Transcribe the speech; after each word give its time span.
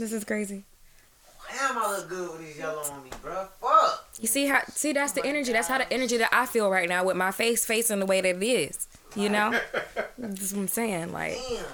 This 0.00 0.14
is 0.14 0.24
crazy. 0.24 0.64
Damn, 1.52 1.76
I 1.76 1.96
look 1.98 2.08
good 2.08 2.30
with 2.30 2.40
these 2.40 2.56
yellow 2.56 2.80
on 2.80 3.04
me, 3.04 3.10
bro. 3.22 3.46
Fuck. 3.60 4.08
You 4.18 4.26
see 4.28 4.46
how? 4.46 4.62
See, 4.70 4.94
that's 4.94 5.12
the 5.12 5.22
energy. 5.26 5.52
That's 5.52 5.68
how 5.68 5.76
the 5.76 5.92
energy 5.92 6.16
that 6.16 6.30
I 6.32 6.46
feel 6.46 6.70
right 6.70 6.88
now 6.88 7.04
with 7.04 7.16
my 7.18 7.32
face 7.32 7.66
facing 7.66 7.98
the 8.00 8.06
way 8.06 8.22
that 8.22 8.36
it 8.36 8.42
is. 8.42 8.86
You 9.14 9.28
know, 9.28 9.50
that's 10.18 10.52
what 10.54 10.60
I'm 10.60 10.68
saying. 10.68 11.12
Like, 11.12 11.34
Damn. 11.34 11.64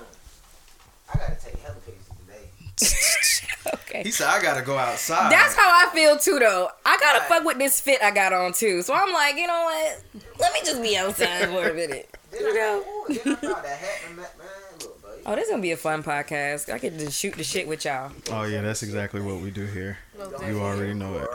I 1.15 1.19
gotta 1.19 1.37
take 1.41 1.61
hella 1.61 1.77
pictures 1.87 2.11
today. 2.27 3.71
okay. 3.75 4.03
He 4.03 4.11
said 4.11 4.27
I 4.27 4.43
gotta 4.43 4.63
go 4.63 4.77
outside. 4.77 5.31
That's 5.31 5.55
how 5.55 5.69
I 5.69 5.95
feel 5.95 6.17
too, 6.19 6.41
though. 6.41 6.69
I 6.85 6.97
gotta 6.99 7.21
Right. 7.21 7.29
fuck 7.29 7.45
with 7.45 7.59
this 7.59 7.79
fit 7.81 8.03
I 8.03 8.11
got 8.11 8.33
on 8.33 8.55
too. 8.55 8.83
So 8.83 8.93
I'm 8.93 9.13
like, 9.13 9.37
you 9.37 9.47
know 9.47 9.63
what? 9.67 10.03
Let 10.41 10.53
me 10.53 10.61
just 10.65 10.83
be 10.83 10.97
outside 10.97 11.49
for 11.51 11.69
a 11.69 11.75
minute. 11.75 12.09
Then 12.33 12.41
You 12.41 12.51
I, 12.51 12.55
know? 12.55 12.79
ooh, 12.89 13.15
then 13.15 13.33
I 13.35 13.37
thought 13.37 13.63
that 13.63 13.79
hat 13.79 14.01
and 14.09 14.19
that 14.19 14.37
man. 14.37 14.47
Look, 14.81 15.01
buddy. 15.03 15.16
Oh, 15.29 15.35
this 15.35 15.47
is 15.47 15.51
gonna 15.51 15.61
be 15.61 15.73
a 15.73 15.77
fun 15.77 16.05
podcast. 16.05 16.73
I 16.73 16.79
get 16.79 16.97
to 17.01 17.11
shoot 17.11 17.35
the 17.35 17.43
shit 17.43 17.67
with 17.67 17.85
y'all. 17.85 18.13
Oh 18.31 18.45
yeah, 18.45 18.63
that's 18.63 18.85
exactly 18.85 19.21
what 19.21 19.41
we 19.41 19.51
do 19.51 19.67
here. 19.67 19.99
You 20.47 20.61
already 20.61 20.95
know 20.95 21.15
it. 21.19 21.29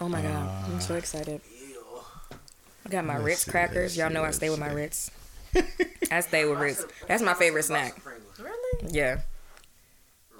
Oh 0.00 0.08
my 0.08 0.22
god, 0.22 0.48
uh, 0.48 0.72
I'm 0.72 0.80
so 0.80 0.94
excited. 0.94 1.42
I 2.86 2.88
got 2.88 3.04
my 3.04 3.16
Ritz 3.16 3.44
crackers. 3.44 3.98
Y'all 3.98 4.10
know 4.10 4.24
I 4.24 4.30
stay 4.30 4.48
with 4.48 4.58
my. 4.58 4.72
Ritz. 4.72 5.10
I 6.10 6.20
stay 6.20 6.46
with 6.46 6.58
Ritz. 6.58 6.86
That's 7.06 7.22
my 7.22 7.34
favorite 7.34 7.64
snack. 7.64 8.00
Really? 8.38 8.90
Yeah. 8.90 9.20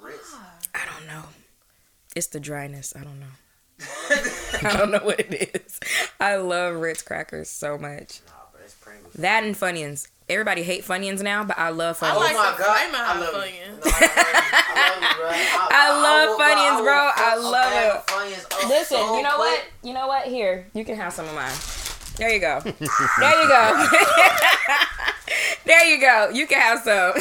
Ritz. 0.01 0.35
I 0.73 0.81
don't 0.83 1.05
know. 1.05 1.25
It's 2.15 2.27
the 2.27 2.39
dryness. 2.39 2.95
I 2.95 3.03
don't 3.03 3.19
know. 3.19 3.27
I 4.69 4.77
don't 4.77 4.89
know 4.89 4.99
what 5.03 5.19
it 5.19 5.53
is. 5.53 5.79
I 6.19 6.37
love 6.37 6.75
Ritz 6.75 7.03
crackers 7.03 7.51
so 7.51 7.77
much. 7.77 8.21
Nah, 8.25 8.33
but 8.51 8.61
it's 8.63 8.73
Pringles. 8.73 9.13
That 9.13 9.43
and 9.43 9.55
Funyuns. 9.55 10.07
Everybody 10.27 10.63
hate 10.63 10.83
Funyuns 10.83 11.21
now, 11.21 11.43
but 11.43 11.57
I 11.59 11.69
love 11.69 12.01
I 12.01 12.07
Funyuns. 12.09 12.15
like 12.19 12.35
oh 12.35 12.51
my 12.51 12.57
god, 12.57 12.77
I 12.95 13.19
love 13.19 13.33
Funyuns. 13.35 13.53
you. 13.53 13.61
No, 13.85 13.91
I 13.91 14.01
love 14.81 15.01
you, 15.01 15.15
bro. 15.17 15.29
I, 15.69 15.71
I 15.71 15.89
love 16.01 16.29
will- 16.29 16.39
Funyuns, 16.39 16.83
bro. 16.83 16.93
I 16.95 17.35
fuck 17.35 17.43
love 17.43 17.73
it. 17.73 18.07
Funyuns 18.07 18.69
Listen, 18.69 18.97
so 18.97 19.17
you 19.17 19.21
know 19.23 19.35
quick. 19.35 19.39
what? 19.49 19.63
You 19.83 19.93
know 19.93 20.07
what? 20.07 20.25
Here, 20.25 20.65
you 20.73 20.83
can 20.83 20.95
have 20.95 21.13
some 21.13 21.27
of 21.27 21.35
mine. 21.35 21.53
There 22.17 22.31
you 22.33 22.39
go. 22.39 22.59
There 23.19 23.41
you 23.41 23.47
go. 23.47 23.87
there 25.65 25.85
you 25.85 25.99
go. 26.01 26.29
You 26.33 26.47
can 26.47 26.59
have 26.59 26.79
some. 26.79 27.13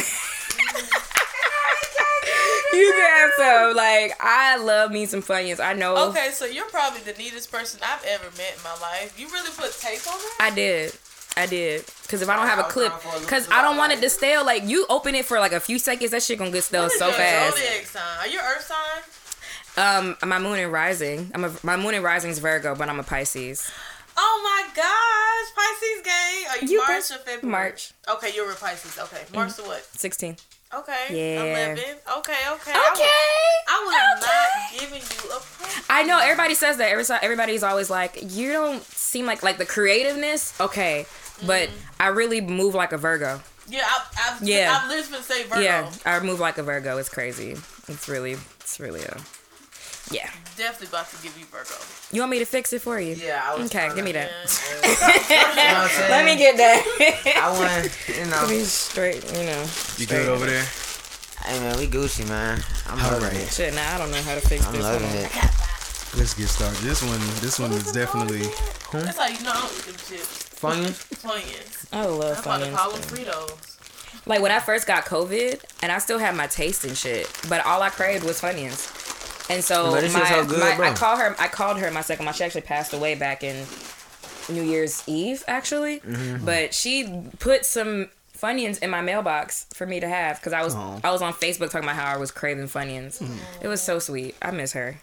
you 2.73 2.93
can 2.97 3.11
have 3.17 3.31
some. 3.37 3.77
Like 3.77 4.13
I 4.21 4.57
love 4.57 4.91
me 4.93 5.07
some 5.07 5.21
Funyuns. 5.23 5.61
I 5.61 5.73
know. 5.75 5.97
Okay, 6.09 6.31
so 6.33 6.45
you're 6.47 6.69
probably 6.71 7.01
the 7.01 7.13
neatest 7.19 7.51
person 7.53 7.81
I've 7.85 8.05
ever 8.07 8.31
met 8.37 8.55
in 8.57 8.63
my 8.63 8.77
life. 8.81 9.19
You 9.19 9.29
really 9.29 9.51
put 9.57 9.73
tape 9.79 10.01
on 10.11 10.19
that? 10.19 10.37
I 10.41 10.51
did. 10.55 10.93
I 11.37 11.47
did. 11.47 11.85
Cause 12.09 12.23
if 12.23 12.29
I 12.29 12.37
don't 12.37 12.47
have 12.47 12.59
a 12.61 12.65
clip, 12.65 12.89
trying 12.89 13.01
for 13.01 13.09
a 13.09 13.13
little 13.15 13.29
cause 13.29 13.49
I 13.51 13.61
don't 13.63 13.77
want 13.77 13.93
it 13.93 14.01
to 14.03 14.11
stale. 14.11 14.45
Like 14.45 14.65
you 14.65 14.87
open 14.89 15.15
it 15.15 15.25
for 15.25 15.41
like 15.41 15.53
a 15.53 15.61
few 15.61 15.79
seconds, 15.79 16.13
that 16.13 16.23
shit 16.23 16.39
gonna 16.39 16.51
get 16.53 16.63
stale 16.65 16.89
so 16.91 17.11
fast. 17.11 17.57
Zodiac 17.57 17.87
sign? 17.87 18.03
Are 18.21 18.29
you 18.29 18.39
Earth 18.39 18.63
sign? 18.63 19.03
Um, 19.77 20.17
my 20.25 20.39
moon 20.39 20.59
and 20.61 20.71
rising. 20.73 21.33
I'm 21.35 21.45
a 21.45 21.53
my 21.65 21.77
moon 21.77 21.95
and 21.95 22.05
rising 22.05 22.31
is 22.31 22.39
Virgo, 22.39 22.75
but 22.77 22.89
I'm 22.89 23.01
a 23.01 23.03
Pisces. 23.03 23.69
Oh 24.17 24.41
my 24.45 24.69
gosh, 24.77 25.55
Pisces 25.57 26.03
gang. 26.05 26.45
Are 26.51 26.65
you, 26.65 26.73
You 26.81 26.87
March 26.87 27.11
or 27.11 27.19
February? 27.19 27.51
March 27.51 27.93
Okay, 28.09 28.31
you're 28.35 28.51
a 28.51 28.55
Pisces. 28.55 28.97
Okay, 28.99 29.23
March 29.35 29.57
to 29.57 29.63
what? 29.63 29.83
16. 29.85 30.37
Okay, 30.77 31.07
Yeah. 31.11 31.43
11. 31.75 31.79
Okay, 32.19 32.33
okay. 32.51 32.71
Okay. 32.73 32.73
I 32.73 32.91
would, 32.91 33.05
I 33.69 33.85
would 33.85 34.23
Okay. 34.23 34.27
not 34.27 34.81
giving 34.81 35.03
you 35.03 35.37
a 35.37 35.41
present. 35.41 35.85
I 35.91 36.03
know 36.05 36.19
everybody 36.21 36.55
says 36.55 36.77
that. 36.79 36.91
Every 36.91 37.05
everybody's 37.23 37.63
always 37.65 37.91
like, 37.91 38.19
you 38.23 38.53
don't 38.53 38.83
seem 38.85 39.27
like 39.27 39.43
like 39.43 39.59
the 39.59 39.67
creativeness. 39.67 40.59
Okay, 40.61 41.07
but 41.47 41.69
I 42.01 42.09
really 42.09 42.41
move 42.41 42.75
like 42.75 42.93
a 42.93 42.99
Virgo. 42.99 43.41
Yeah, 43.69 43.83
I, 43.87 44.05
I've, 44.37 44.43
Yeah. 44.43 44.79
I've 44.83 44.89
listened 44.89 45.17
to 45.17 45.23
say 45.23 45.45
Virgo. 45.45 45.61
Yeah, 45.61 45.91
I 46.05 46.21
move 46.21 46.39
like 46.41 46.59
a 46.59 46.63
Virgo. 46.63 46.99
It's 46.99 47.09
crazy. 47.09 47.53
It's 47.89 48.09
really, 48.09 48.33
it's 48.61 48.79
really 48.79 49.03
a, 49.03 49.17
yeah. 50.11 50.29
Definitely 50.57 50.89
about 50.89 51.09
to 51.11 51.23
give 51.23 51.37
you 51.39 51.47
Virgo. 51.47 51.75
You 52.13 52.21
want 52.21 52.31
me 52.31 52.39
to 52.41 52.45
fix 52.45 52.73
it 52.73 52.83
for 52.83 53.01
you? 53.01 53.15
Yeah, 53.15 53.43
I 53.43 53.57
was 53.57 53.67
Okay, 53.75 53.91
give 53.95 54.05
me 54.05 54.13
that. 54.13 54.31
You 54.85 54.87
know 54.87 54.91
what 54.93 55.85
I'm 55.85 55.89
saying? 55.89 56.11
Let 56.11 56.25
me 56.27 56.37
get 56.37 56.57
that. 56.59 57.41
I 57.43 57.51
want, 57.59 57.99
you 58.19 58.27
know. 58.31 58.47
Be 58.49 58.61
straight, 58.65 59.25
you 59.33 59.47
know. 59.47 59.65
You 59.97 60.07
good 60.07 60.29
over 60.29 60.47
there? 60.47 60.65
Hey 61.45 61.59
man, 61.61 61.77
we 61.79 61.87
Gucci 61.87 62.27
man. 62.29 62.63
I'm 62.89 62.99
All 63.05 63.13
loving 63.13 63.29
right. 63.29 63.37
it. 63.37 63.53
Shit, 63.53 63.75
now 63.75 63.95
I 63.95 63.99
don't 63.99 64.11
know 64.11 64.23
how 64.23 64.35
to 64.35 64.41
fix 64.41 64.65
I'm 64.67 64.73
this. 64.73 64.83
loving 64.83 65.09
Hold 65.09 65.25
it. 65.25 66.17
Let's 66.17 66.33
get 66.35 66.49
started. 66.49 66.79
This 66.79 67.03
one, 67.03 67.19
this 67.41 67.59
one 67.59 67.73
is 67.73 67.91
definitely. 67.93 68.47
That's 68.93 69.19
how 69.19 69.27
you 69.27 69.43
know 69.43 69.51
I 69.53 69.61
don't 69.61 69.73
eat 69.77 69.85
them 69.85 69.97
chips. 70.09 70.54
Funyuns? 70.55 71.21
Funyuns. 71.23 71.87
I 71.93 72.07
love 72.07 72.37
I'm 72.39 72.43
about 72.43 72.59
to 72.61 72.67
Funyuns. 72.67 72.75
call 72.77 72.91
them 72.93 73.01
Fritos. 73.03 74.27
Like 74.27 74.41
when 74.41 74.53
I 74.53 74.61
first 74.61 74.87
got 74.87 75.05
COVID, 75.05 75.63
and 75.83 75.93
I 75.93 75.99
still 75.99 76.19
had 76.19 76.35
my 76.35 76.47
taste 76.47 76.85
and 76.85 76.97
shit, 76.97 77.31
but 77.49 77.65
all 77.67 77.83
I 77.83 77.91
craved 77.91 78.25
was 78.25 78.41
Funyuns. 78.41 79.51
And 79.51 79.63
so 79.63 79.91
But 79.91 80.05
my, 80.13 80.25
so 80.31 80.47
good, 80.47 80.79
my. 80.79 80.91
I 80.91 80.95
called 80.95 81.19
her. 81.21 81.37
I 81.39 81.49
called 81.49 81.79
her 81.79 81.91
my 81.91 82.01
second. 82.01 82.25
mom. 82.25 82.33
She 82.35 82.45
actually 82.45 82.63
passed 82.63 82.95
away 82.95 83.15
back 83.15 83.45
in 83.45 83.67
New 84.49 84.63
Year's 84.63 85.03
Eve, 85.07 85.45
actually. 85.47 86.01
Mm-hmm. 86.01 86.47
But 86.47 86.73
she 86.73 87.29
put 87.41 87.67
some 87.67 88.09
Funyuns 88.39 88.83
in 88.83 88.89
my 88.89 89.03
mailbox 89.03 89.67
for 89.75 89.87
me 89.87 90.01
to 90.01 90.09
have 90.09 90.41
because 90.41 90.55
I 90.55 90.63
was 90.65 90.75
Aw. 90.75 91.01
I 91.05 91.11
was 91.11 91.21
on 91.21 91.35
Facebook 91.35 91.71
talking 91.71 91.85
about 91.85 91.97
how 91.97 92.07
I 92.11 92.17
was 92.17 92.31
craving 92.31 92.69
Funyuns. 92.69 93.21
Mm. 93.23 93.37
It 93.61 93.69
was 93.69 93.83
so 93.83 93.99
sweet. 93.99 94.35
I 94.41 94.51
miss 94.51 94.73
her. 94.73 94.97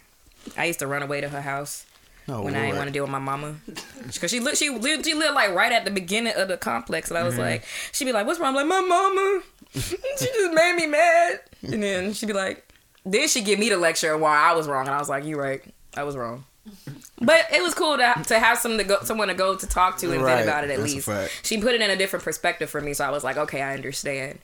I 0.58 0.66
used 0.66 0.80
to 0.80 0.88
run 0.88 1.04
away 1.04 1.22
to 1.22 1.30
her 1.30 1.42
house 1.42 1.86
Oh, 2.30 2.44
when 2.44 2.56
I 2.56 2.66
didn't 2.66 2.78
want 2.78 2.88
to 2.88 2.94
deal 2.94 3.04
with 3.04 3.12
my 3.12 3.20
mama. 3.20 3.56
Cause 4.20 4.30
she 4.30 4.40
lived, 4.40 4.58
she 4.58 4.70
lived, 4.70 5.06
she 5.06 5.14
lived 5.14 5.34
like 5.36 5.52
right 5.52 5.72
at 5.72 5.86
the 5.86 5.92
beginning 5.92 6.34
of 6.36 6.48
the 6.48 6.58
complex, 6.58 7.10
and 7.10 7.18
I 7.18 7.24
was 7.24 7.34
Mm-hmm. 7.34 7.42
like, 7.44 7.66
she'd 7.92 8.06
be 8.06 8.12
like, 8.12 8.26
"What's 8.28 8.40
wrong?" 8.40 8.56
I'm 8.56 8.68
like, 8.68 8.68
"My 8.68 8.82
mama, 8.82 9.42
she 9.74 10.26
just 10.26 10.54
made 10.54 10.76
me 10.76 10.88
mad." 10.88 11.40
And 11.64 11.82
then 11.84 12.14
she'd 12.14 12.28
be 12.28 12.34
like, 12.34 12.68
then 13.06 13.28
she'd 13.28 13.46
give 13.46 13.58
me 13.60 13.70
the 13.70 13.78
lecture 13.78 14.14
on 14.14 14.22
why 14.22 14.38
I 14.38 14.54
was 14.56 14.68
wrong, 14.68 14.88
and 14.88 14.96
I 14.96 15.00
was 15.00 15.10
like, 15.10 15.26
"You're 15.26 15.42
right, 15.42 15.62
I 15.98 16.04
was 16.04 16.16
wrong." 16.16 16.46
But 17.24 17.46
it 17.54 17.62
was 17.62 17.74
cool 17.76 17.98
to 17.98 18.24
to 18.28 18.40
have 18.40 18.58
some 18.58 18.78
to 18.80 18.84
go, 18.84 18.98
someone 19.04 19.28
to 19.28 19.34
go 19.36 19.56
to 19.56 19.68
talk 19.68 19.98
to 20.00 20.12
and 20.12 20.22
Right. 20.24 20.36
vent 20.38 20.48
about 20.48 20.64
it 20.64 20.72
at 20.72 20.80
That's 20.80 21.08
least. 21.08 21.46
She 21.46 21.60
put 21.62 21.76
it 21.76 21.82
in 21.82 21.90
a 21.92 21.96
different 21.96 22.26
perspective 22.26 22.68
for 22.70 22.82
me, 22.82 22.94
so 22.94 23.06
I 23.06 23.12
was 23.12 23.24
like, 23.24 23.38
okay, 23.38 23.62
I 23.62 23.74
understand 23.76 24.40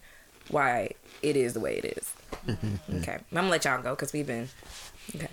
why 0.50 0.92
it 1.24 1.36
is 1.36 1.54
the 1.54 1.60
way 1.60 1.78
it 1.78 1.98
is. 1.98 2.14
okay, 2.98 3.14
I'm 3.14 3.22
gonna 3.34 3.50
let 3.50 3.66
y'all 3.66 3.82
go 3.82 3.92
because 3.92 4.14
we've 4.14 4.28
been 4.28 4.48
okay. 5.16 5.28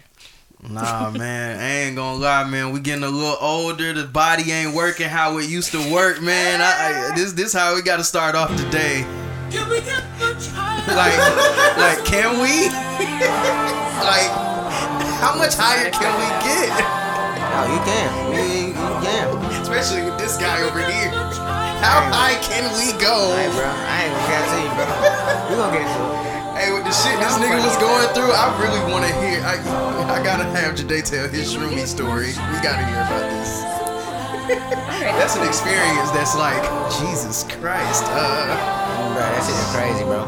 Nah, 0.69 1.10
man, 1.10 1.60
I 1.60 1.84
ain't 1.84 1.97
gonna 1.97 2.16
lie, 2.19 2.44
man. 2.44 2.72
We 2.72 2.80
getting 2.80 3.04
a 3.04 3.08
little 3.08 3.36
older. 3.38 3.92
The 3.92 4.04
body 4.04 4.50
ain't 4.50 4.75
working 4.75 5.08
how 5.10 5.36
it 5.36 5.48
used 5.48 5.72
to 5.72 5.92
work, 5.92 6.22
man. 6.22 6.62
I, 6.62 7.12
I, 7.12 7.14
this 7.14 7.32
this 7.32 7.52
how 7.52 7.75
we 7.75 7.82
got 7.82 7.98
to 7.98 8.04
start 8.04 8.34
off 8.34 8.48
the 8.56 8.69
day. 8.70 9.04
Can 9.50 9.69
we 9.69 9.80
get 9.84 10.02
the 10.19 10.32
child? 10.41 10.88
Like, 10.88 11.19
like, 11.76 12.04
can 12.06 12.41
we? 12.41 12.69
like, 14.08 14.32
how 15.20 15.36
much 15.36 15.52
higher 15.54 15.91
can 15.91 16.12
we 16.16 16.28
get? 16.41 16.72
No, 17.52 17.60
you 17.69 17.81
can. 17.84 18.08
You, 18.32 18.69
you 18.69 18.94
can. 19.04 19.60
Especially 19.60 20.02
with 20.02 20.19
this 20.19 20.38
guy 20.38 20.62
over 20.62 20.81
here. 20.81 21.10
How 21.84 22.08
high 22.08 22.41
can 22.41 22.64
we 22.72 22.98
go? 22.98 23.36
Hey, 23.36 23.52
bro. 23.52 23.69
I 23.69 24.04
ain't 24.04 24.16
gonna 24.16 24.32
get 24.32 24.48
to 24.48 24.56
you, 24.64 24.70
bro. 24.72 24.86
We 25.50 25.56
gonna 25.60 25.76
get 25.76 25.96
to 25.96 26.08
it. 26.08 26.13
Hey, 26.94 27.16
with 27.16 27.27
the 27.27 27.27
shit 27.27 27.27
this 27.27 27.34
nigga 27.43 27.59
was 27.65 27.77
going 27.78 28.09
through, 28.15 28.31
I 28.31 28.55
really 28.62 28.93
want 28.93 29.05
to 29.05 29.12
hear. 29.19 29.43
I, 29.43 29.59
I 30.15 30.22
gotta 30.22 30.44
have 30.44 30.77
Jade 30.77 31.05
tell 31.05 31.28
his 31.28 31.53
shroomy 31.55 31.87
story. 31.87 32.28
We 32.28 32.59
gotta 32.62 32.87
hear 32.87 33.03
about 33.03 33.31
this. 33.31 33.62
that's 35.19 35.37
an 35.37 35.47
experience 35.47 36.10
that's 36.12 36.37
like 36.37 36.62
Jesus 37.00 37.43
Christ. 37.44 38.05
Uh, 38.06 38.47
Bro, 39.10 39.27
that 39.27 39.43
shit 39.43 39.59
is 39.59 39.71
crazy, 39.75 40.05
bro. 40.05 40.22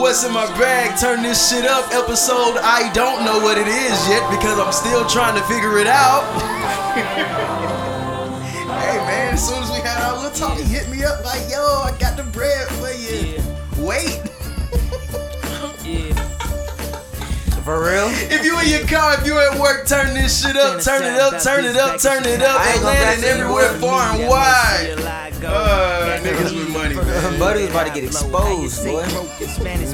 what's 0.00 0.24
in 0.24 0.32
my 0.32 0.46
bag? 0.58 0.98
Turn 0.98 1.22
this 1.22 1.50
shit 1.50 1.66
up. 1.66 1.90
Episode 1.92 2.58
I 2.62 2.92
don't 2.92 3.24
know 3.24 3.40
what 3.40 3.58
it 3.58 3.66
is 3.66 3.98
yet 4.08 4.22
because 4.30 4.58
I'm 4.60 4.72
still 4.72 5.06
trying 5.08 5.34
to 5.34 5.42
figure 5.46 5.78
it 5.78 5.88
out. 5.88 6.22
hey 8.78 8.98
man, 9.06 9.34
as 9.34 9.42
soon 9.48 9.62
as 9.62 9.70
we 9.70 9.78
had 9.78 10.02
our 10.02 10.16
little 10.22 10.30
talk, 10.30 10.58
he 10.58 10.64
hit 10.64 10.88
me 10.88 11.02
up 11.02 11.24
like, 11.24 11.42
"Yo, 11.50 11.58
I 11.58 11.96
got 11.98 12.16
the 12.16 12.24
bread 12.24 12.68
for 12.78 12.92
you." 12.92 13.53
Wait. 13.84 14.20
For 17.64 17.82
real? 17.82 18.08
If 18.28 18.44
you 18.44 18.58
in 18.60 18.68
your 18.68 18.86
car, 18.86 19.14
if 19.14 19.26
you 19.26 19.38
at 19.38 19.58
work, 19.58 19.86
turn 19.86 20.14
this 20.14 20.42
shit 20.42 20.56
up, 20.56 20.82
turn 20.82 21.02
it 21.02 21.18
up, 21.18 21.42
turn 21.42 21.64
it 21.64 21.76
up, 21.76 22.00
turn 22.00 22.24
it 22.24 22.42
up. 22.42 22.60
I 22.60 22.72
ain't 22.72 22.82
gonna 22.82 22.96
Atlanta 22.96 23.12
and 23.12 23.20
to 23.20 23.26
you, 23.26 23.32
everywhere 23.32 23.72
far 23.74 24.14
and 24.14 24.28
wide. 24.28 25.34
Uh, 25.44 26.20
niggas 26.22 26.54
with 26.54 26.70
money, 26.70 26.94
man. 26.94 27.38
Buddy 27.38 27.62
was 27.62 27.70
about 27.70 27.86
to 27.86 27.92
get 27.92 28.04
exposed, 28.04 28.84
boy. 28.84 29.02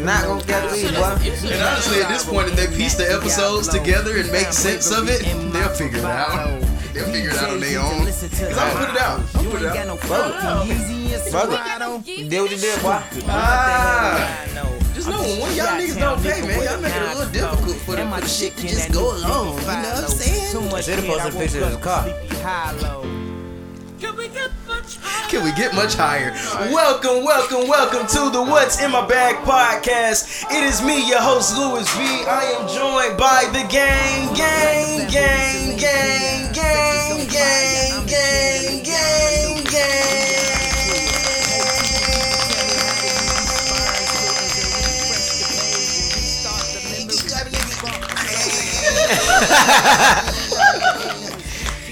Not 0.04 0.24
gonna 0.24 0.44
get 0.44 0.70
to 0.70 0.92
boy. 0.94 1.50
And 1.50 1.62
honestly, 1.62 2.02
at 2.02 2.08
this 2.08 2.24
point, 2.24 2.48
if 2.48 2.56
they 2.56 2.68
piece 2.68 2.94
the 2.94 3.10
episodes 3.10 3.66
together 3.68 4.18
and 4.18 4.30
make 4.30 4.52
sense 4.52 4.92
of 4.92 5.08
it, 5.08 5.22
they'll 5.52 5.68
figure 5.68 5.98
it 5.98 6.04
out. 6.04 6.69
They'll 6.92 7.06
figure 7.12 7.30
it 7.30 7.36
out 7.36 7.50
on 7.50 7.60
their 7.60 7.80
own. 7.80 8.04
Cause 8.06 8.22
I'm 8.40 8.54
gonna 8.54 8.86
put 8.86 8.90
it 8.94 9.00
out. 9.00 9.20
I'm 9.20 9.44
gonna 9.44 9.50
put 9.50 9.62
it 9.62 9.68
out. 10.44 11.30
Brother, 11.30 12.02
you 12.04 12.28
did 12.28 12.40
what 12.40 12.50
you 12.50 12.56
did, 12.58 12.82
boy. 12.82 13.00
Ah. 13.28 14.46
Just 14.94 15.08
know 15.08 15.20
when 15.22 15.40
one 15.40 15.50
of 15.50 15.56
y'all 15.56 15.66
niggas 15.80 15.98
don't 15.98 16.22
pay, 16.22 16.42
man, 16.42 16.62
y'all 16.64 16.80
make 16.80 16.92
it 16.94 17.02
a 17.02 17.14
little 17.18 17.32
difficult 17.32 17.76
for 17.78 17.96
the, 17.96 18.02
for 18.10 18.20
the 18.20 18.28
shit 18.28 18.56
to 18.56 18.62
just 18.68 18.92
go 18.92 19.16
along. 19.16 19.58
You 19.60 19.66
know 19.66 19.94
what 19.94 20.04
I'm 20.04 20.10
saying? 20.10 20.52
Should've 20.82 21.04
posted 21.06 21.34
a 21.34 21.38
picture 21.38 21.64
of 21.64 21.70
his 21.72 21.76
car. 21.82 22.04
Can 24.00 24.16
we 24.16 24.28
get 24.28 24.50
the 24.66 24.82
Can 25.28 25.44
we 25.44 25.52
get 25.52 25.74
much 25.74 25.94
higher? 25.94 26.32
Welcome, 26.72 27.22
welcome, 27.22 27.68
welcome 27.68 28.06
to 28.06 28.30
the 28.30 28.42
What's 28.42 28.80
in 28.80 28.92
My 28.92 29.06
Bag 29.06 29.44
podcast. 29.44 30.46
It 30.50 30.64
is 30.64 30.80
me, 30.80 31.06
your 31.06 31.20
host, 31.20 31.54
Louis 31.54 31.86
V. 31.96 32.24
I 32.26 32.44
am 32.56 32.66
joined 32.66 33.18
by 33.18 33.44
the 33.52 33.62
gang, 33.68 34.32
gang, 34.34 35.06
gang, 35.10 35.76
gang, 35.76 36.50
gang, 36.50 37.28
gang, 37.28 38.06
gang, 38.06 38.08
gang, 38.84 38.84
gang, 39.64 39.80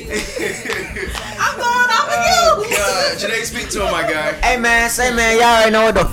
I'm 0.11 1.57
going 1.57 1.91
off 1.93 2.09
of 2.09 2.25
you. 2.25 2.77
Uh, 2.77 3.15
Janae, 3.17 3.45
speak 3.45 3.69
to 3.71 3.85
him, 3.85 3.93
my 3.93 4.03
guy. 4.03 4.33
Hey 4.41 4.59
man, 4.59 4.89
say 4.89 5.15
man, 5.15 5.37
y'all 5.37 5.47
already 5.47 5.71
know 5.73 5.85
what 5.85 5.95
the 5.95 6.05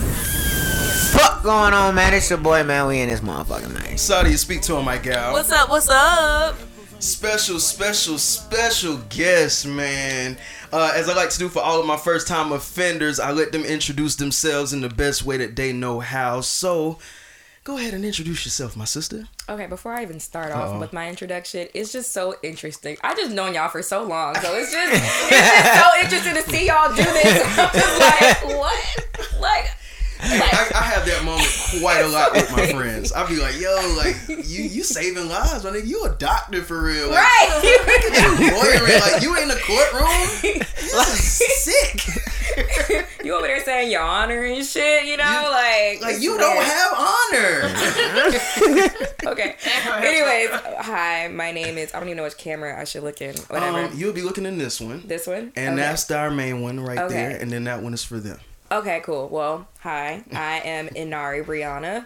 fuck 1.12 1.44
going 1.44 1.74
on, 1.74 1.96
man. 1.96 2.14
It's 2.14 2.30
your 2.30 2.40
boy, 2.40 2.64
man. 2.64 2.88
We 2.88 3.00
in 3.00 3.10
this 3.10 3.22
motherfucking 3.22 3.74
man. 3.74 3.98
Saudi, 3.98 4.36
speak 4.36 4.62
to 4.64 4.76
him, 4.76 4.86
my 4.86 4.98
gal. 4.98 5.32
What's 5.32 5.52
up? 5.52 5.70
What's 5.70 5.90
up? 5.90 6.58
special, 7.00 7.60
special, 7.60 8.18
special 8.18 8.98
guest, 9.10 9.68
man. 9.68 10.38
Uh, 10.72 10.92
as 10.96 11.08
I 11.08 11.16
like 11.16 11.30
to 11.30 11.40
do 11.40 11.50
for 11.50 11.62
all 11.62 11.80
of 11.80 11.86
my 11.86 11.98
first 11.98 12.28
time 12.28 12.52
offenders, 12.52 13.20
I 13.20 13.32
let 13.32 13.52
them 13.52 13.64
introduce 13.64 14.16
themselves 14.16 14.74
in 14.74 14.82
the 14.82 14.90
best 14.90 15.24
way 15.24 15.38
that 15.38 15.56
they 15.56 15.72
know 15.72 16.00
how. 16.00 16.42
So, 16.42 16.98
go 17.66 17.78
ahead 17.80 17.96
and 17.96 18.06
introduce 18.06 18.46
yourself, 18.46 18.78
my 18.78 18.86
sister. 18.86 19.28
Okay, 19.50 19.66
before 19.66 19.92
I 19.92 20.04
even 20.04 20.20
start 20.20 20.52
off 20.52 20.70
Uh-oh. 20.70 20.80
with 20.80 20.94
my 20.94 21.10
introduction, 21.10 21.68
it's 21.74 21.92
just 21.92 22.12
so 22.12 22.36
interesting. 22.44 22.96
I 23.04 23.16
just 23.16 23.32
known 23.32 23.56
y'all 23.56 23.70
for 23.70 23.82
so 23.82 24.04
long, 24.04 24.36
so 24.36 24.54
it's 24.56 24.72
just 24.72 24.94
it's 25.34 25.52
just 25.52 25.82
so 25.82 25.88
interesting 26.04 26.34
to 26.36 26.44
see 26.44 26.68
y'all 26.68 26.96
do 26.96 27.04
this. 27.04 27.58
I'm 27.58 27.72
just 27.74 28.00
like, 28.00 28.56
what? 28.56 29.08
Like, 29.42 29.66
like 30.22 30.54
I, 30.54 30.72
I 30.76 30.84
have 30.84 31.06
that 31.08 31.24
moment 31.26 31.50
quite 31.82 32.02
a 32.02 32.08
lot 32.08 32.34
with 32.34 32.52
my 32.52 32.68
friends. 32.72 33.12
I'll 33.12 33.28
be 33.28 33.36
like, 33.38 33.60
yo, 33.60 33.96
like 33.98 34.16
you 34.28 34.64
you 34.64 34.84
saving 34.84 35.28
lives, 35.28 35.64
my 35.64 35.72
nigga. 35.72 35.88
You 35.88 36.06
a 36.06 36.16
doctor 36.16 36.62
for 36.62 36.84
real. 36.84 37.10
Like, 37.10 37.18
right? 37.20 37.62
You 37.64 38.52
lawyering, 38.52 39.02
like 39.02 39.24
you 39.24 39.36
in 39.42 39.48
the 39.50 39.60
courtroom. 39.66 40.62
This 40.96 41.42
is 41.42 41.64
sick. 41.64 42.24
you 43.24 43.34
over 43.36 43.48
there 43.48 43.60
saying 43.64 43.92
your 43.92 44.02
honor 44.02 44.44
and 44.44 44.66
shit, 44.66 45.06
you 45.06 45.18
know, 45.18 45.24
You- 45.42 45.50
like 45.50 46.02
Like 46.02 46.22
you 46.22 46.38
don't 46.38 46.56
weird. 46.56 46.68
have 46.68 46.94
honor. 46.94 48.90
Okay. 49.26 49.56
Anyways, 49.88 50.50
hi, 50.80 51.28
my 51.30 51.52
name 51.52 51.78
is 51.80 51.94
I 51.94 52.00
don't 52.00 52.08
even 52.10 52.18
know 52.18 52.24
which 52.24 52.38
camera 52.38 52.80
I 52.80 52.84
should 52.84 53.02
look 53.04 53.22
in. 53.22 53.36
Whatever. 53.48 53.86
Um, 53.86 53.92
you'll 53.96 54.14
be 54.14 54.22
looking 54.22 54.46
in 54.46 54.58
this 54.60 54.80
one. 54.80 55.02
this 55.08 55.26
one. 55.26 55.52
And 55.56 55.74
okay. 55.74 55.76
that's 55.78 56.10
our 56.12 56.30
main 56.30 56.62
one 56.62 56.80
right 56.80 56.98
Okay. 57.00 57.14
there. 57.14 57.38
And 57.38 57.52
then 57.52 57.64
that 57.64 57.82
one 57.82 57.94
is 57.96 58.04
for 58.04 58.20
them. 58.20 58.40
Okay, 58.72 59.02
cool. 59.04 59.28
Well, 59.30 59.68
hi, 59.80 60.24
I 60.32 60.60
am 60.64 60.88
Inari 60.90 61.44
Brianna. 61.44 62.06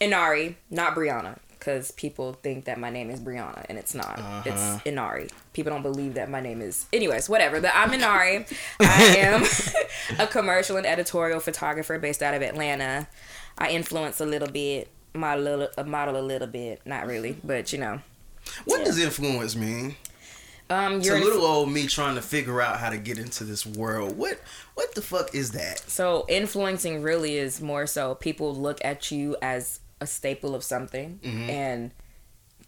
Inari, 0.00 0.56
not 0.70 0.94
Brianna, 0.94 1.38
because 1.64 1.90
people 1.92 2.34
think 2.42 2.66
that 2.66 2.78
my 2.78 2.90
name 2.90 3.08
is 3.10 3.20
Brianna, 3.20 3.64
and 3.70 3.78
it's 3.78 3.94
not. 3.94 4.18
Uh-huh. 4.18 4.42
It's 4.44 4.86
Inari. 4.86 5.28
People 5.54 5.72
don't 5.72 5.82
believe 5.82 6.14
that 6.14 6.28
my 6.28 6.40
name 6.40 6.60
is. 6.60 6.84
Anyways, 6.92 7.28
whatever. 7.28 7.58
But 7.60 7.70
I'm 7.74 7.92
Inari. 7.92 8.44
I 8.80 9.16
am 9.18 9.44
a 10.18 10.26
commercial 10.26 10.76
and 10.76 10.86
editorial 10.86 11.40
photographer 11.40 11.98
based 11.98 12.22
out 12.22 12.34
of 12.34 12.42
Atlanta. 12.42 13.08
I 13.56 13.70
influence 13.70 14.20
a 14.20 14.26
little 14.26 14.48
bit, 14.48 14.88
model, 15.14 15.42
a 15.42 15.44
little- 15.56 15.68
uh, 15.78 15.84
model 15.84 16.18
a 16.18 16.20
little 16.22 16.48
bit, 16.48 16.82
not 16.84 17.06
really, 17.06 17.36
but 17.42 17.72
you 17.72 17.78
know. 17.78 18.00
What 18.66 18.80
Yeah. 18.80 18.84
does 18.84 18.98
influence 18.98 19.56
mean? 19.56 19.96
Um, 20.68 20.96
It's 20.96 21.06
you're 21.06 21.16
a 21.16 21.20
little 21.20 21.44
old 21.44 21.70
me 21.70 21.86
trying 21.86 22.14
to 22.16 22.22
figure 22.22 22.60
out 22.60 22.78
how 22.78 22.90
to 22.90 22.96
get 22.98 23.18
into 23.18 23.44
this 23.44 23.64
world. 23.66 24.16
What 24.18 24.38
what 24.74 24.94
the 24.94 25.02
fuck 25.02 25.34
is 25.34 25.52
that? 25.52 25.78
So 25.90 26.24
influencing 26.28 27.02
really 27.02 27.36
is 27.38 27.60
more 27.60 27.86
so 27.86 28.14
people 28.14 28.54
look 28.54 28.82
at 28.84 29.10
you 29.10 29.36
as 29.42 29.80
a 30.00 30.06
staple 30.06 30.54
of 30.54 30.62
something 30.64 31.20
Mhm. 31.22 31.48
and 31.48 31.90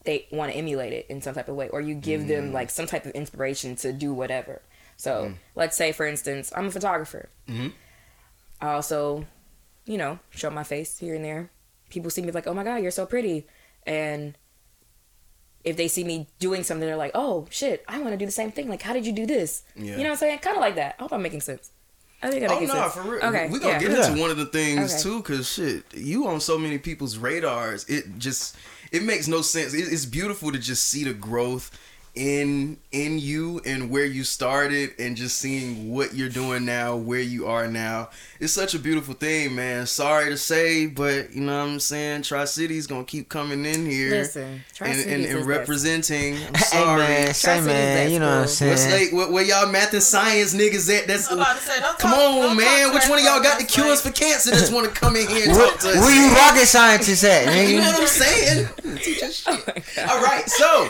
they 0.04 0.26
want 0.30 0.52
to 0.52 0.56
emulate 0.58 0.92
it 0.92 1.06
in 1.08 1.20
some 1.20 1.34
type 1.34 1.48
of 1.48 1.56
way 1.56 1.68
or 1.68 1.80
you 1.80 1.94
give 1.94 2.22
Mm. 2.22 2.28
them 2.28 2.52
like 2.52 2.70
some 2.70 2.86
type 2.86 3.04
of 3.06 3.12
inspiration 3.12 3.74
to 3.76 3.92
do 3.92 4.14
whatever. 4.14 4.62
So 4.96 5.34
let's 5.54 5.76
say 5.76 5.92
for 5.92 6.06
instance, 6.06 6.52
I'm 6.54 6.66
a 6.66 6.70
photographer. 6.70 7.28
Mhm. 7.48 7.72
I 8.60 8.68
also, 8.72 9.26
you 9.84 9.98
know, 9.98 10.20
show 10.30 10.48
my 10.50 10.62
face 10.64 10.98
here 10.98 11.14
and 11.14 11.24
there. 11.24 11.50
People 11.90 12.10
see 12.10 12.22
me 12.22 12.30
like, 12.32 12.46
"Oh 12.46 12.54
my 12.54 12.64
god, 12.64 12.76
you're 12.82 12.90
so 12.90 13.04
pretty." 13.06 13.46
And 13.84 14.38
if 15.64 15.76
they 15.76 15.88
see 15.88 16.04
me 16.04 16.28
doing 16.38 16.62
something, 16.62 16.86
they're 16.86 16.96
like, 16.96 17.10
"Oh 17.14 17.46
shit, 17.50 17.84
I 17.88 17.98
want 17.98 18.12
to 18.12 18.16
do 18.16 18.26
the 18.26 18.32
same 18.32 18.52
thing." 18.52 18.68
Like, 18.68 18.82
how 18.82 18.92
did 18.92 19.04
you 19.06 19.12
do 19.12 19.26
this? 19.26 19.62
Yeah. 19.74 19.92
You 19.96 19.96
know 19.98 20.02
what 20.04 20.10
I'm 20.12 20.16
saying? 20.16 20.38
Kind 20.38 20.56
of 20.56 20.60
like 20.60 20.76
that. 20.76 20.94
I 20.98 21.02
hope 21.02 21.12
I'm 21.12 21.22
making 21.22 21.40
sense. 21.40 21.70
I 22.22 22.30
think 22.30 22.44
I'm 22.44 22.50
Oh 22.50 22.54
making 22.54 22.68
no, 22.68 22.74
sense. 22.74 22.94
for 22.94 23.02
real. 23.02 23.22
Okay, 23.24 23.48
we 23.50 23.58
gonna 23.58 23.74
yeah. 23.74 23.78
get 23.80 23.90
Yeah. 23.92 24.08
into 24.08 24.20
one 24.20 24.30
of 24.30 24.36
the 24.38 24.46
things 24.46 24.92
Okay. 24.94 25.02
too, 25.02 25.22
cause 25.22 25.48
shit, 25.52 25.84
you 25.94 26.26
on 26.26 26.40
so 26.40 26.58
many 26.58 26.78
people's 26.78 27.18
radars. 27.18 27.84
It 27.88 28.18
just 28.18 28.56
it 28.92 29.02
makes 29.02 29.28
no 29.28 29.42
sense. 29.42 29.74
It, 29.74 29.92
it's 29.92 30.06
beautiful 30.06 30.50
to 30.52 30.58
just 30.58 30.84
see 30.88 31.04
the 31.04 31.12
growth 31.12 31.70
in 32.16 32.78
in 32.92 33.18
you 33.18 33.60
and 33.66 33.90
where 33.90 34.06
you 34.06 34.24
started, 34.24 34.90
and 34.98 35.16
just 35.16 35.36
seeing 35.38 35.90
what 35.92 36.14
you're 36.14 36.28
doing 36.30 36.64
now, 36.64 36.96
where 36.96 37.20
you 37.20 37.46
are 37.46 37.68
now. 37.68 38.08
It's 38.40 38.52
such 38.52 38.74
a 38.74 38.78
beautiful 38.78 39.14
thing, 39.14 39.54
man. 39.54 39.86
Sorry 39.86 40.30
to 40.30 40.36
say, 40.36 40.86
but 40.86 41.34
you 41.34 41.42
know 41.42 41.58
what 41.64 41.70
I'm 41.72 41.80
saying. 41.80 42.22
Tri 42.22 42.44
Cities 42.46 42.86
gonna 42.86 43.04
keep 43.04 43.28
coming 43.28 43.64
in 43.66 43.86
here. 43.86 44.10
Listen, 44.10 44.62
and, 44.80 45.00
and, 45.10 45.24
and 45.26 45.46
representing. 45.46 46.34
I'm 46.46 46.54
Hey 46.54 46.62
sorry. 46.64 46.98
man, 47.02 47.34
say 47.34 47.60
man, 47.60 48.10
you 48.10 48.18
know 48.18 48.26
what 48.28 48.38
I'm 48.42 48.46
saying. 48.48 48.72
What's 48.72 48.90
like 48.92 49.12
where, 49.12 49.30
where 49.32 49.44
y'all 49.44 49.70
math 49.70 49.92
and 49.92 50.02
science 50.02 50.54
niggas 50.54 50.94
at? 50.98 51.06
That's 51.06 51.30
I'm 51.30 51.38
about 51.38 51.56
to 51.56 51.62
say, 51.62 51.80
don't 51.80 51.98
Come 51.98 52.10
talk- 52.12 52.18
on, 52.20 52.34
don't 52.48 52.56
man. 52.56 52.84
talk 52.86 52.94
Which 52.94 53.08
one 53.08 53.18
of 53.18 53.24
y'all 53.24 53.42
got 53.42 53.58
the 53.58 53.64
that 53.64 53.72
cures 53.72 54.00
for 54.00 54.10
cancer 54.10 54.50
that's 54.50 54.70
want 54.70 54.86
to 54.92 54.98
come 54.98 55.16
in 55.16 55.26
here 55.28 55.48
and 55.48 55.54
talk 55.58 55.78
to 55.80 55.88
us? 55.90 55.96
where 55.96 56.14
you 56.28 56.34
rocket 56.34 56.66
scientists 56.66 57.24
at, 57.24 57.46
nigga? 57.48 57.68
You 57.68 57.76
know 57.80 57.92
what 57.92 58.00
I'm 58.00 58.06
saying? 58.06 58.68
Teach 58.96 59.22
us 59.22 59.44
oh 59.46 59.56
shit. 59.66 60.08
All 60.08 60.20
right, 60.22 60.48
so 60.48 60.88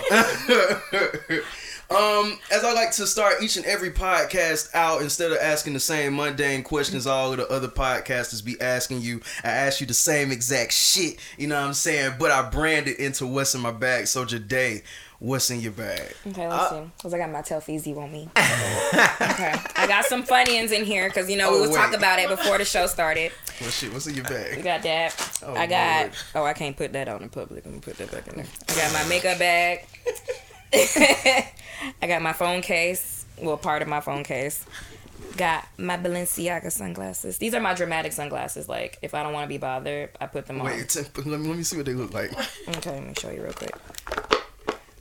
um, 1.90 2.38
as 2.52 2.64
I 2.64 2.72
like 2.72 2.90
to 2.92 3.06
start 3.06 3.42
each 3.42 3.56
and 3.56 3.64
every 3.66 3.90
podcast 3.90 4.74
out, 4.74 5.02
instead 5.02 5.32
of 5.32 5.38
asking 5.38 5.72
the 5.74 5.80
same 5.80 6.14
mundane 6.14 6.62
questions 6.62 7.06
all 7.06 7.32
of 7.32 7.38
the 7.38 7.48
other 7.48 7.68
podcasters 7.68 8.44
be 8.44 8.60
asking 8.60 9.00
you, 9.02 9.20
I 9.44 9.48
ask 9.48 9.80
you 9.80 9.86
the 9.86 9.94
same 9.94 10.32
exact 10.32 10.72
shit. 10.72 11.18
You 11.38 11.46
know 11.48 11.60
what 11.60 11.66
I'm 11.68 11.74
saying? 11.74 12.14
But 12.18 12.30
I 12.30 12.48
brand 12.48 12.88
it 12.88 12.98
into 12.98 13.26
what's 13.26 13.54
in 13.54 13.60
my 13.60 13.70
bag. 13.72 14.06
So 14.08 14.24
today, 14.24 14.82
what's 15.18 15.50
in 15.50 15.60
your 15.60 15.72
bag? 15.72 16.14
Okay, 16.26 16.46
let's 16.48 16.70
see. 16.70 16.90
Cause 17.00 17.14
I 17.14 17.18
got 17.18 17.30
my 17.30 17.42
Telfeezy 17.42 17.96
on 17.96 18.10
me. 18.12 18.28
okay, 18.36 19.54
I 19.76 19.86
got 19.88 20.04
some 20.06 20.22
Funyuns 20.24 20.72
in 20.72 20.84
here 20.84 21.08
because 21.08 21.30
you 21.30 21.36
know 21.36 21.50
we 21.52 21.58
Oh, 21.58 21.60
was 21.62 21.70
wait. 21.70 21.76
talk 21.76 21.94
about 21.94 22.18
it 22.18 22.28
before 22.28 22.58
the 22.58 22.64
show 22.64 22.86
started. 22.86 23.32
What 23.60 23.70
shit? 23.72 23.92
What's 23.92 24.06
in 24.06 24.14
your 24.14 24.24
bag? 24.24 24.56
bag? 24.56 24.64
got 24.64 24.82
that. 24.82 25.40
Oh, 25.46 25.54
I 25.54 25.66
got. 25.66 26.00
Lord. 26.02 26.12
Oh, 26.34 26.44
I 26.44 26.52
can't 26.52 26.76
put 26.76 26.92
that 26.92 27.08
out 27.08 27.22
in 27.22 27.28
public. 27.30 27.64
Let 27.64 27.72
me 27.74 27.80
put 27.80 27.96
that 27.98 28.10
back 28.10 28.26
in 28.28 28.36
there. 28.36 28.46
I 28.68 28.74
got 28.74 28.92
my 28.92 29.08
makeup 29.08 29.38
bag. 29.38 29.86
I 32.02 32.06
got 32.06 32.22
my 32.22 32.32
phone 32.32 32.62
case. 32.62 33.24
Well, 33.40 33.56
part 33.56 33.82
of 33.82 33.88
my 33.88 34.00
phone 34.00 34.24
case. 34.24 34.64
Got 35.36 35.66
my 35.76 35.96
Balenciaga 35.98 36.72
sunglasses. 36.72 37.38
These 37.38 37.54
are 37.54 37.60
my 37.60 37.74
dramatic 37.74 38.12
sunglasses. 38.12 38.68
Like, 38.68 38.98
if 39.02 39.14
I 39.14 39.22
don't 39.22 39.32
want 39.32 39.44
to 39.44 39.48
be 39.48 39.58
bothered, 39.58 40.10
I 40.20 40.26
put 40.26 40.46
them 40.46 40.60
on. 40.60 40.66
Wait, 40.66 40.96
let 40.96 41.26
me 41.40 41.48
let 41.48 41.56
me 41.56 41.62
see 41.62 41.76
what 41.76 41.86
they 41.86 41.94
look 41.94 42.14
like. 42.14 42.32
Okay, 42.76 42.90
let 42.90 43.06
me 43.06 43.14
show 43.18 43.30
you 43.30 43.42
real 43.42 43.52
quick. 43.52 43.74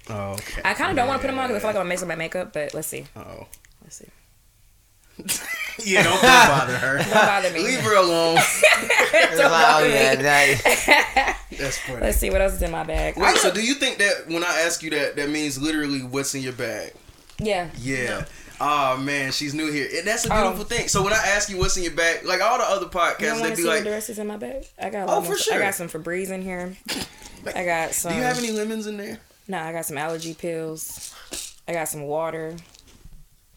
Oh, 0.09 0.33
okay. 0.33 0.61
I 0.63 0.73
kind 0.73 0.91
of 0.91 0.97
don't 0.97 1.07
want 1.07 1.21
to 1.21 1.27
put 1.27 1.31
them 1.31 1.39
on 1.39 1.47
because 1.47 1.57
I 1.57 1.59
feel 1.61 1.69
like 1.69 1.75
I'm 1.75 1.79
gonna 1.79 1.89
mess 1.89 2.01
up 2.01 2.07
my 2.07 2.15
makeup. 2.15 2.53
But 2.53 2.73
let's 2.73 2.87
see. 2.87 3.05
Oh. 3.15 3.47
Let's 3.83 3.97
see. 3.97 5.45
Yeah, 5.83 6.03
don't, 6.03 6.13
don't 6.13 6.21
bother 6.21 6.77
her. 6.77 6.97
Don't 6.99 7.11
bother 7.13 7.51
me. 7.51 7.63
Leave 7.63 7.81
her 7.81 7.95
alone. 7.97 8.37
It's 8.37 9.37
like, 9.39 9.51
oh 9.51 9.85
yeah, 9.85 10.15
that, 10.15 11.37
That's 11.57 11.77
funny. 11.79 12.01
Let's 12.01 12.17
see 12.17 12.29
what 12.29 12.41
else 12.41 12.53
is 12.53 12.61
in 12.61 12.71
my 12.71 12.83
bag. 12.83 13.17
Wait, 13.17 13.37
so 13.37 13.51
do 13.53 13.61
you 13.65 13.75
think 13.75 13.97
that 13.97 14.27
when 14.27 14.43
I 14.43 14.61
ask 14.65 14.81
you 14.83 14.89
that, 14.91 15.15
that 15.17 15.29
means 15.29 15.61
literally 15.61 16.01
what's 16.03 16.33
in 16.35 16.41
your 16.41 16.53
bag? 16.53 16.93
Yeah. 17.39 17.69
Yeah. 17.77 18.25
Oh 18.61 18.95
man, 18.97 19.33
she's 19.33 19.53
new 19.53 19.69
here, 19.69 19.89
and 19.97 20.07
that's 20.07 20.25
a 20.25 20.33
Oh. 20.33 20.41
beautiful 20.43 20.63
thing. 20.65 20.87
So 20.87 21.03
when 21.03 21.11
I 21.11 21.17
ask 21.17 21.49
you 21.49 21.57
what's 21.57 21.75
in 21.75 21.83
your 21.83 21.91
bag, 21.93 22.23
like 22.25 22.39
all 22.41 22.57
the 22.57 22.63
other 22.63 22.85
podcasts, 22.85 23.19
don't 23.19 23.39
want 23.41 23.43
they 23.43 23.49
to 23.49 23.55
be 23.57 23.61
see 23.63 23.67
what 23.67 23.75
like, 23.75 23.83
the 23.83 23.89
rest 23.91 24.09
is 24.09 24.17
in 24.19 24.27
my 24.27 24.37
bag? 24.37 24.65
I 24.81 24.89
got. 24.89 25.09
a 25.09 25.11
Oh, 25.11 25.21
for 25.21 25.37
sure. 25.37 25.55
I 25.55 25.59
got 25.59 25.75
some 25.75 25.89
Febreze 25.89 26.29
in 26.29 26.41
here. 26.41 26.75
I 27.55 27.65
got 27.65 27.91
some. 27.93 28.13
"Do 28.13 28.17
you 28.17 28.23
have 28.23 28.37
any 28.37 28.51
lemons 28.51 28.87
in 28.87 28.95
there?" 28.95 29.19
No, 29.49 29.59
I 29.59 29.73
got 29.73 29.85
some 29.85 29.97
allergy 29.97 30.33
pills. 30.33 31.13
I 31.67 31.73
got 31.73 31.89
some 31.89 32.03
water. 32.03 32.55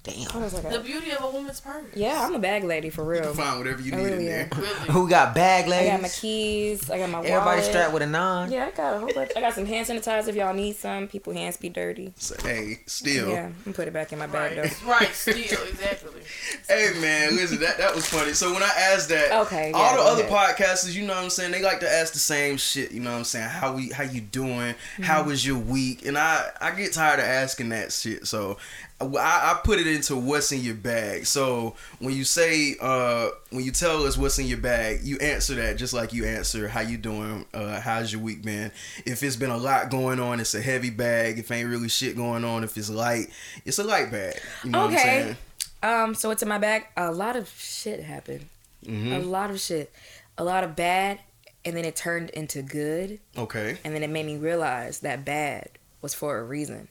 Damn. 0.09 0.25
What 0.41 0.43
else 0.53 0.65
I 0.65 0.71
The 0.71 0.81
beauty 0.81 1.11
of 1.13 1.23
a 1.25 1.31
woman's 1.31 1.61
purse. 1.61 1.85
Yeah, 1.95 2.25
I'm 2.27 2.35
a 2.35 2.39
bag 2.39 2.65
lady 2.65 2.91
for 2.91 3.05
real. 3.05 3.33
Find 3.35 3.59
whatever 3.59 3.81
you 3.83 3.93
I 3.93 3.97
need 3.97 4.05
in 4.07 4.13
really 4.13 4.25
there. 4.27 4.49
Really. 4.57 4.93
Who 4.93 5.09
got 5.09 5.35
bag 5.35 5.67
ladies? 5.69 5.89
I 5.89 5.93
got 5.93 6.03
my 6.03 6.09
keys. 6.09 6.91
I 6.91 6.99
got 6.99 7.11
my 7.11 7.19
Everybody 7.19 7.45
wallet. 7.45 7.65
strapped 7.65 7.93
with 7.93 8.03
a 8.03 8.07
nine. 8.07 8.51
Yeah, 8.51 8.67
I 8.67 8.71
got 8.71 8.95
a 8.95 8.99
whole 8.99 9.13
bunch. 9.13 9.31
I 9.37 9.41
got 9.41 9.55
some 9.55 9.67
hand 9.67 9.87
sanitizer 9.87 10.29
if 10.29 10.35
y'all 10.37 10.55
need 10.55 10.77
some. 10.77 11.09
People 11.09 11.33
hands 11.33 11.57
be 11.57 11.69
dirty. 11.69 12.13
So, 12.17 12.35
hey, 12.43 12.81
still, 12.87 13.31
Yeah, 13.31 13.47
I'm 13.47 13.55
gonna 13.65 13.75
put 13.75 13.89
it 13.89 13.93
back 13.95 14.13
in 14.13 14.19
my 14.19 14.27
bag 14.27 14.57
Right. 14.59 14.71
though. 14.81 14.91
right. 14.91 15.09
Still, 15.15 15.35
exactly. 15.35 16.23
hey 16.69 16.91
man, 17.01 17.37
listen, 17.37 17.59
that 17.61 17.79
that 17.79 17.95
was 17.95 18.07
funny. 18.07 18.33
So 18.33 18.53
when 18.53 18.63
I 18.63 18.71
asked 18.93 19.09
that, 19.11 19.33
Okay, 19.47 19.73
all 19.73 19.97
the 19.97 20.03
other 20.03 20.23
ahead. 20.25 20.57
podcasters, 20.57 20.95
you 20.95 21.07
know 21.07 21.15
what 21.15 21.25
I'm 21.25 21.31
saying, 21.31 21.53
they 21.53 21.63
like 21.63 21.81
to 21.81 21.91
ask 21.91 22.13
the 22.13 22.19
same 22.19 22.57
shit. 22.57 22.93
You 22.93 23.01
know 23.01 23.13
what 23.13 23.19
I'm 23.19 23.25
saying? 23.25 23.49
How 23.49 23.73
we, 23.75 23.89
how 23.91 24.05
you 24.05 24.21
doing? 24.21 24.75
How 25.03 25.19
Mm-hmm. 25.21 25.29
was 25.31 25.47
your 25.47 25.59
week? 25.59 26.07
And 26.07 26.17
I, 26.19 26.51
I 26.61 26.71
get 26.73 26.93
tired 26.93 27.19
of 27.21 27.25
asking 27.27 27.71
that 27.71 27.93
shit. 27.93 28.27
So 28.27 28.59
I, 29.01 29.07
I 29.53 29.61
put 29.63 29.79
it 29.79 29.87
into 29.87 30.17
what's 30.17 30.51
in 30.51 30.61
your 30.61 30.75
bag. 30.75 31.27
So 31.27 31.77
when 32.01 32.15
you 32.15 32.25
say, 32.25 32.75
uh, 32.81 33.29
when 33.51 33.65
you 33.65 33.71
tell 33.71 34.05
us 34.05 34.17
what's 34.19 34.39
in 34.41 34.47
your 34.47 34.59
bag, 34.59 35.01
you 35.03 35.19
answer 35.19 35.55
that 35.55 35.77
just 35.77 35.95
like 35.95 36.13
you 36.13 36.25
answer 36.25 36.67
how 36.67 36.81
you 36.81 36.97
doing, 36.97 37.47
uh, 37.55 37.81
how's 37.81 38.13
your 38.13 38.21
week 38.21 38.43
been. 38.43 38.73
If 39.07 39.23
it's 39.23 39.37
been 39.37 39.51
a 39.51 39.57
lot 39.57 39.91
going 39.91 40.19
on, 40.19 40.41
it's 40.41 40.55
a 40.55 40.61
heavy 40.61 40.91
bag. 40.91 41.39
If 41.39 41.53
ain't 41.53 41.69
really 41.69 41.89
shit 41.89 42.17
going 42.17 42.45
on, 42.45 42.65
if 42.65 42.77
it's 42.77 42.91
light, 42.91 43.29
it's 43.65 43.79
a 43.79 43.85
light 43.85 44.11
bag. 44.11 44.41
You 44.65 44.71
know 44.71 44.87
what 44.87 44.95
I'm 44.95 44.97
Okay. 44.99 45.37
Um, 45.81 46.15
so 46.15 46.31
it's 46.33 46.43
in 46.43 46.49
my 46.49 46.59
bag. 46.59 46.87
A 46.97 47.13
lot 47.13 47.37
of 47.37 47.49
shit 47.57 48.03
happened. 48.03 48.47
Mm-hmm. 48.85 49.13
A 49.13 49.19
lot 49.21 49.51
of 49.51 49.61
shit. 49.61 49.93
A 50.39 50.45
lot 50.45 50.65
of 50.65 50.75
bad, 50.75 51.21
and 51.65 51.77
then 51.77 51.85
it 51.85 51.95
turned 51.95 52.31
into 52.31 52.63
good, 52.63 53.21
Okay. 53.37 53.79
and 53.85 53.95
then 53.95 54.03
it 54.03 54.11
made 54.11 54.27
me 54.27 54.37
realize 54.37 55.01
that 55.01 55.25
bad 55.25 55.69
was 56.01 56.15
for 56.15 56.39
a 56.39 56.45
reason. 56.45 56.89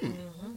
Hmm. 0.00 0.12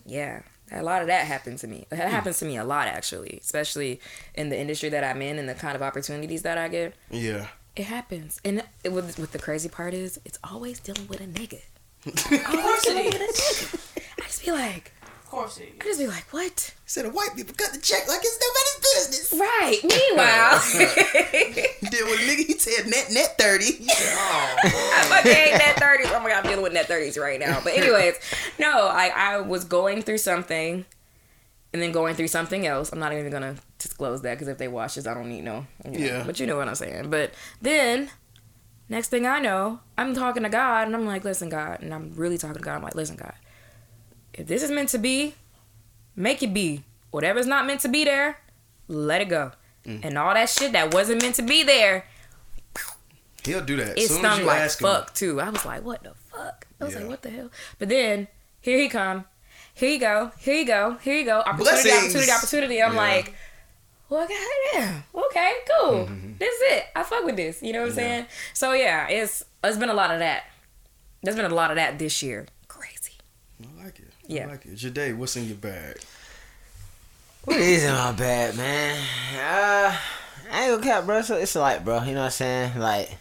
Yeah. 0.06 0.42
A 0.72 0.84
lot 0.84 1.02
of 1.02 1.08
that 1.08 1.26
happened 1.26 1.58
to 1.60 1.68
me. 1.68 1.88
It 1.92 1.96
hmm. 1.96 2.02
happens 2.02 2.40
to 2.40 2.46
me 2.46 2.58
a 2.58 2.64
lot, 2.64 2.88
actually, 2.88 3.40
especially 3.42 4.00
in 4.36 4.50
the 4.50 4.60
industry 4.60 4.90
that 4.90 5.04
I'm 5.04 5.22
in 5.22 5.40
and 5.40 5.50
the 5.50 5.56
kind 5.56 5.76
of 5.76 5.82
opportunities 5.82 6.44
that 6.44 6.58
I 6.58 6.68
get. 6.68 6.94
Yeah. 7.10 7.48
It 7.76 7.86
happens, 7.86 8.42
and 8.44 8.64
it, 8.84 8.92
what, 8.92 9.06
what 9.18 9.32
the 9.32 9.40
crazy 9.40 9.70
part 9.70 9.94
is, 9.94 10.20
it's 10.26 10.40
always 10.44 10.80
dealing 10.80 11.08
with 11.08 11.22
a 11.22 11.28
nigga. 11.28 11.62
always 12.50 12.84
dealing 12.84 13.06
with 13.06 13.16
a 13.16 13.20
nigga. 13.20 14.04
I 14.20 14.24
just 14.24 14.44
be 14.44 14.52
like, 14.52 14.92
Of 15.30 15.36
course 15.36 15.60
it 15.60 15.76
I 15.80 15.84
just 15.84 16.00
be 16.00 16.08
like, 16.08 16.26
what? 16.34 16.74
Said 16.88 17.06
the 17.06 17.12
white 17.12 17.30
people 17.36 17.54
cut 17.56 17.72
the 17.72 17.80
check 17.80 18.08
like 18.08 18.20
it's 18.24 18.40
nobody's 18.42 19.10
business. 19.30 19.40
Right. 19.40 19.80
Meanwhile, 19.84 20.60
You 21.84 21.90
deal 21.92 22.06
with 22.08 22.20
a 22.20 22.24
nigga, 22.24 22.48
he 22.48 22.54
said 22.58 22.88
net 22.90 23.12
net 23.12 23.38
thirty. 23.38 23.78
I 23.88 25.06
fucking 25.08 25.32
hate 25.32 25.52
net 25.52 25.76
thirties. 25.80 26.08
Oh 26.10 26.20
my 26.20 26.30
god, 26.30 26.44
I'm 26.44 26.50
dealing 26.50 26.64
with 26.64 26.74
net 26.74 26.88
thirties 26.88 27.16
right 27.16 27.40
now. 27.40 27.62
But 27.64 27.74
anyways, 27.74 28.16
no, 28.58 28.88
I 28.88 29.12
I 29.16 29.42
was 29.42 29.66
going 29.66 30.02
through 30.02 30.18
something, 30.18 30.84
and 31.74 31.82
then 31.82 31.92
going 31.92 32.16
through 32.16 32.30
something 32.30 32.66
else. 32.66 32.92
I'm 32.92 32.98
not 32.98 33.14
even 33.14 33.32
gonna 33.32 33.58
disclose 33.78 34.24
that 34.24 34.34
because 34.34 34.48
if 34.48 34.58
they 34.58 34.68
watch 34.68 34.96
this, 34.96 35.06
I 35.06 35.14
don't 35.14 35.30
need 35.30 35.44
no. 35.44 35.68
you 35.86 35.92
know. 35.92 36.00
Yeah. 36.00 36.24
But 36.26 36.40
you 36.40 36.48
know 36.48 36.58
what 36.58 36.68
I'm 36.68 36.74
saying. 36.74 37.12
But 37.12 37.36
then, 37.62 38.10
next 38.90 39.10
thing 39.10 39.28
I 39.28 39.38
know, 39.38 39.80
I'm 39.96 40.16
talking 40.16 40.42
to 40.42 40.50
God, 40.50 40.88
and 40.88 40.96
I'm 40.96 41.06
like, 41.06 41.24
listen, 41.24 41.50
God, 41.50 41.82
and 41.84 41.94
I'm 41.94 42.14
really 42.16 42.40
talking 42.40 42.58
to 42.58 42.64
God. 42.64 42.78
I'm 42.78 42.82
like, 42.82 42.96
listen, 42.96 43.16
God, 43.16 43.34
if 44.40 44.48
this 44.48 44.64
is 44.64 44.72
meant 44.72 44.90
to 44.90 44.98
be, 44.98 45.36
make 46.16 46.42
it 46.42 46.54
be. 46.54 46.84
Whatever's 47.12 47.46
not 47.48 47.66
meant 47.66 47.82
to 47.82 47.90
be 47.90 48.04
there, 48.04 48.40
let 48.88 49.22
it 49.22 49.30
go. 49.30 49.52
Mm. 49.86 50.06
And 50.06 50.18
all 50.18 50.34
that 50.34 50.50
shit 50.50 50.72
that 50.74 50.94
wasn't 50.94 51.22
meant 51.22 51.36
to 51.36 51.42
be 51.42 51.64
there, 51.64 52.06
He'll 53.44 53.62
do 53.64 53.78
that. 53.78 53.98
it 53.98 54.08
Soon 54.10 54.20
stung 54.20 54.46
like 54.46 54.60
ask 54.60 54.80
him. 54.82 54.88
fuck 54.88 55.14
too. 55.14 55.40
I 55.42 55.50
was 55.50 55.66
like, 55.66 55.84
what 55.84 56.04
the 56.04 56.14
fuck? 56.32 56.68
I 56.80 56.84
was 56.86 56.94
Yeah. 56.94 57.00
like, 57.02 57.10
what 57.10 57.22
the 57.22 57.30
hell? 57.30 57.50
But 57.80 57.90
then 57.90 58.28
here 58.62 58.78
he 58.78 58.90
come. 58.90 59.26
Here 59.74 59.90
you 59.90 60.00
go. 60.00 60.32
Here 60.40 60.56
you 60.56 60.66
go. 60.68 60.98
Here 61.02 61.16
you 61.16 61.26
go. 61.26 61.40
Opportunity, 61.40 61.64
Blessings. 61.90 62.06
opportunity, 62.16 62.32
opportunity. 62.32 62.84
I'm 62.84 62.94
Yeah. 62.94 63.00
like, 63.00 63.34
well, 64.10 64.28
goddamn. 64.28 65.04
Okay, 65.16 65.54
cool. 65.80 66.10
This 66.38 66.54
is 66.54 66.62
it. 66.74 66.86
I 66.96 67.04
fuck 67.04 67.24
with 67.24 67.38
this. 67.38 67.62
You 67.64 67.74
know 67.74 67.82
what 67.82 67.90
I'm 67.90 67.96
saying? 67.96 68.26
So 68.54 68.74
yeah, 68.74 69.08
it's 69.08 69.44
it's 69.64 69.78
been 69.78 69.90
a 69.90 69.94
lot 69.94 70.12
of 70.12 70.20
that. 70.20 70.44
There's 71.24 71.36
been 71.38 71.46
a 71.50 71.56
lot 71.56 71.70
of 71.72 71.76
that 71.78 71.98
this 71.98 72.22
year. 72.22 72.46
Crazy. 73.96 74.04
Like 74.04 74.28
it. 74.28 74.32
Yeah. 74.34 74.44
I 74.44 74.52
like 74.52 74.66
it. 74.66 74.76
Jade, 74.76 75.18
what's 75.18 75.36
in 75.36 75.48
your 75.48 75.58
bag? 75.58 75.98
What 77.46 77.58
is 77.58 77.84
in 77.84 77.94
my 77.94 78.12
bag, 78.12 78.56
man? 78.58 78.98
Uh, 79.36 79.96
I 80.52 80.64
ain't 80.64 80.82
gonna 80.82 80.84
cap, 80.84 81.06
bro. 81.06 81.22
So 81.22 81.36
it's 81.38 81.56
a 81.56 81.60
light, 81.60 81.86
bro. 81.86 82.04
You 82.04 82.14
know 82.14 82.20
what 82.20 82.26
I'm 82.26 82.32
saying? 82.32 82.80
Like, 82.80 83.18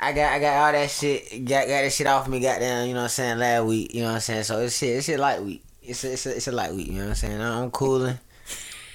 I 0.00 0.12
got 0.12 0.32
I 0.32 0.38
got 0.38 0.66
all 0.66 0.72
that 0.72 0.90
shit. 0.90 1.44
Got 1.44 1.68
got 1.68 1.82
that 1.82 1.92
shit 1.92 2.06
off 2.06 2.28
me. 2.28 2.40
Goddamn, 2.40 2.88
you 2.88 2.94
know 2.94 3.00
what 3.00 3.04
I'm 3.04 3.08
saying? 3.10 3.38
Last 3.38 3.64
week, 3.64 3.94
you 3.94 4.02
know 4.02 4.08
what 4.08 4.14
I'm 4.14 4.20
saying? 4.20 4.44
So 4.44 4.60
it's 4.60 4.76
shit. 4.76 4.96
It's 4.96 5.06
shit 5.06 5.20
light 5.20 5.42
week. 5.42 5.62
It's 5.82 6.02
a, 6.04 6.12
it's 6.12 6.26
a, 6.26 6.36
it's 6.36 6.48
a 6.48 6.52
light 6.52 6.72
week. 6.74 6.88
You 6.88 6.94
know 6.94 7.00
what 7.02 7.08
I'm 7.08 7.14
saying? 7.14 7.40
I'm 7.40 7.70
cooling. 7.70 8.18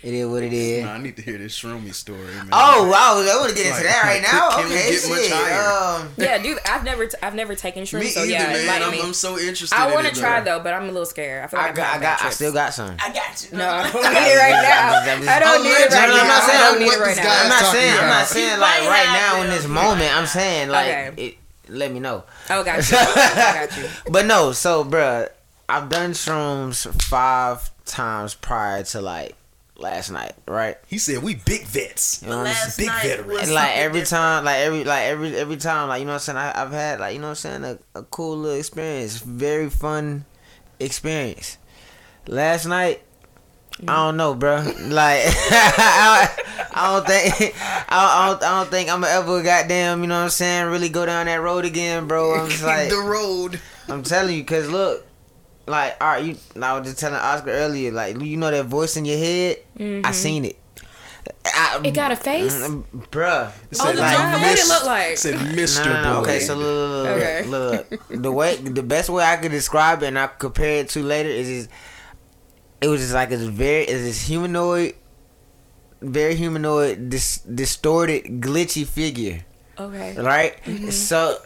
It 0.04 0.16
is 0.16 0.28
what 0.28 0.42
it 0.42 0.52
is. 0.52 0.84
Nah, 0.84 0.94
I 0.94 0.98
need 0.98 1.16
to 1.18 1.22
hear 1.22 1.38
this 1.38 1.54
shroomy 1.62 1.94
story, 1.94 2.26
man. 2.34 2.50
Oh 2.52 2.90
wow! 2.90 3.22
I 3.22 3.38
want 3.40 3.50
to 3.52 3.56
get 3.56 3.68
into 3.68 3.78
Like, 3.78 3.86
that 3.86 4.02
right 4.04 4.22
now. 4.26 4.50
can 4.58 4.68
we 4.68 4.76
okay, 4.76 4.90
get 4.92 5.02
shit. 5.02 5.32
higher? 5.32 6.02
Um, 6.02 6.10
Yeah, 6.18 6.38
dude. 6.42 6.58
I've 6.66 6.84
never 6.84 7.06
t- 7.06 7.18
I've 7.22 7.36
never 7.36 7.54
taken 7.54 7.84
shrooms. 7.84 8.00
me 8.00 8.08
so 8.10 8.22
either, 8.24 8.32
yeah, 8.32 8.66
man. 8.66 8.82
I'm, 8.82 8.92
me. 8.92 9.00
I'm 9.02 9.14
so 9.14 9.38
interested. 9.38 9.78
I 9.78 9.86
want 9.94 10.02
want 10.02 10.08
to 10.16 10.20
try 10.20 10.42
though, 10.42 10.60
but 10.60 10.74
I'm 10.74 10.84
a 10.90 10.92
little 10.92 11.06
scared. 11.06 11.44
I 11.44 11.48
feel 11.48 11.60
like 11.60 11.68
I 11.68 11.70
I've 11.70 11.76
got, 11.76 11.96
I 11.98 12.02
got, 12.02 12.22
I 12.26 12.30
still 12.32 12.52
got 12.52 12.74
some. 12.74 12.98
I 12.98 13.14
got 13.14 13.46
you. 13.52 13.58
No, 13.58 13.70
I 13.70 13.84
don't 13.92 14.02
need 14.02 14.10
it 14.10 14.40
right 14.42 14.62
now. 14.66 15.32
I 15.32 15.40
don't 15.40 15.64
need 15.64 15.70
it 15.70 15.92
right 15.94 16.10
now. 16.10 16.22
I'm 16.22 16.28
not 16.28 16.44
saying 16.44 16.58
I 16.60 16.72
don't 16.72 16.80
need 16.80 16.94
it 16.94 17.00
right 17.00 17.18
now. 17.18 17.42
I'm 17.44 17.50
not 17.50 17.66
saying. 17.72 17.94
I'm 18.00 18.10
not 18.10 18.26
saying 18.28 18.60
like 18.60 18.82
right 18.90 19.12
now 19.14 19.42
in 19.44 19.50
this 19.52 19.68
moment. 19.68 20.18
I'm 20.18 20.26
saying 20.26 20.70
like 20.70 21.38
Let 21.70 21.92
me 21.94 22.00
know. 22.00 22.24
Oh, 22.50 22.64
got 22.64 22.78
you. 22.90 22.98
I 22.98 23.68
got 23.68 23.78
you. 23.78 23.88
But 24.12 24.26
no, 24.26 24.52
so 24.52 24.84
bruh, 24.84 25.30
I've 25.70 25.90
done 25.90 26.12
shrooms 26.14 26.90
five 27.04 27.70
times 27.86 28.34
prior 28.34 28.84
to 28.84 29.00
like 29.02 29.36
last 29.82 30.12
night, 30.12 30.34
right? 30.48 30.78
He 30.88 30.98
said 30.98 31.22
we 31.24 31.36
big 31.36 31.64
vets. 31.66 32.22
You 32.24 32.30
know 32.30 32.44
Last 32.44 32.78
Big 32.78 32.88
night 32.88 33.04
veteran. 33.06 33.28
was 33.28 33.42
And 33.44 33.54
like 33.54 33.76
every 33.78 34.02
different. 34.02 34.22
time, 34.22 34.46
like 34.46 34.58
every, 34.60 34.84
like 34.84 35.04
every, 35.04 35.36
every 35.36 35.58
time, 35.58 35.90
like 35.90 36.00
you 36.00 36.06
know 36.06 36.12
what 36.14 36.28
I'm 36.30 36.36
saying. 36.36 36.38
I, 36.38 36.62
I've 36.62 36.72
had 36.72 37.00
like 37.00 37.14
you 37.14 37.20
know 37.20 37.28
what 37.28 37.44
I'm 37.46 37.64
saying 37.64 37.64
a, 37.66 38.00
a 38.00 38.04
cool 38.04 38.38
little 38.38 38.58
experience, 38.60 39.18
very 39.18 39.70
fun 39.70 40.26
experience. 40.80 41.58
Last 42.28 42.66
night, 42.68 43.02
I 43.82 43.96
don't 43.96 44.18
know, 44.18 44.34
bro. 44.36 44.58
Like 44.82 45.22
I, 45.26 46.30
I 46.74 46.94
don't 46.94 47.08
think, 47.08 47.56
I, 47.60 47.84
I 47.90 48.30
don't, 48.30 48.44
I 48.44 48.60
don't 48.60 48.70
think 48.70 48.90
I'm 48.90 49.04
ever 49.04 49.44
goddamn, 49.44 50.02
you 50.02 50.08
know 50.08 50.18
what 50.18 50.24
I'm 50.26 50.30
saying, 50.30 50.68
really 50.72 50.90
go 50.90 51.06
down 51.06 51.26
that 51.26 51.42
road 51.42 51.66
again, 51.66 52.08
bro. 52.08 52.36
I'm 52.36 52.50
just 52.50 52.64
like, 52.66 52.90
the 52.90 52.98
road. 53.00 53.60
I'm 53.90 54.04
telling 54.04 54.36
you, 54.38 54.46
cause 54.46 54.70
look, 54.70 55.06
like, 55.68 55.96
all 56.02 56.08
right, 56.10 56.24
you. 56.26 56.36
I 56.62 56.78
was 56.78 56.88
just 56.88 57.00
telling 57.00 57.20
Oscar 57.20 57.52
earlier, 57.52 57.92
like, 57.92 58.20
you 58.20 58.38
know 58.38 58.52
that 58.52 58.66
voice 58.66 58.98
in 58.98 59.06
your 59.06 59.18
head. 59.18 59.58
I 60.06 60.12
seen 60.12 60.46
it. 60.46 60.58
I, 61.46 61.80
It 61.84 61.92
got 61.92 62.12
a 62.12 62.16
face? 62.16 62.54
Mm, 62.56 62.84
bruh. 63.12 63.52
It 63.72 63.78
Oh, 63.80 63.94
the 63.94 64.02
like, 64.02 64.18
Joker? 64.18 64.32
What 64.32 64.56
did 64.56 64.60
it 64.60 64.68
look 64.68 64.86
like? 64.86 65.18
Said 65.18 65.36
No, 65.36 65.42
Mr. 65.42 65.86
no, 65.86 66.04
no. 66.04 66.14
Boy. 66.16 66.22
Okay, 66.22 66.40
so 66.40 66.56
look, 66.56 66.66
look, 66.66 67.06
look, 67.06 67.18
Okay. 67.18 67.44
look, 67.46 67.92
look. 68.10 68.22
The 68.24 68.32
way, 68.32 68.56
the 68.56 68.84
best 68.84 69.10
way 69.10 69.24
I 69.24 69.38
could 69.38 69.52
describe 69.52 70.02
it, 70.04 70.08
and 70.08 70.18
I 70.20 70.28
compare 70.28 70.80
it 70.82 70.90
to 70.90 71.04
later, 71.04 71.30
is 71.30 71.48
just, 71.48 71.70
it 72.82 72.88
was 72.88 73.02
just 73.02 73.14
like 73.14 73.30
this 73.30 73.42
very, 73.44 73.84
it's 73.84 74.02
this 74.04 74.28
humanoid, 74.28 74.96
very 76.02 76.36
humanoid, 76.36 77.10
dis, 77.10 77.38
distorted, 77.42 78.24
glitchy 78.42 78.86
figure. 78.86 79.46
Okay. 79.80 80.16
right? 80.18 80.56
So, 80.92 81.38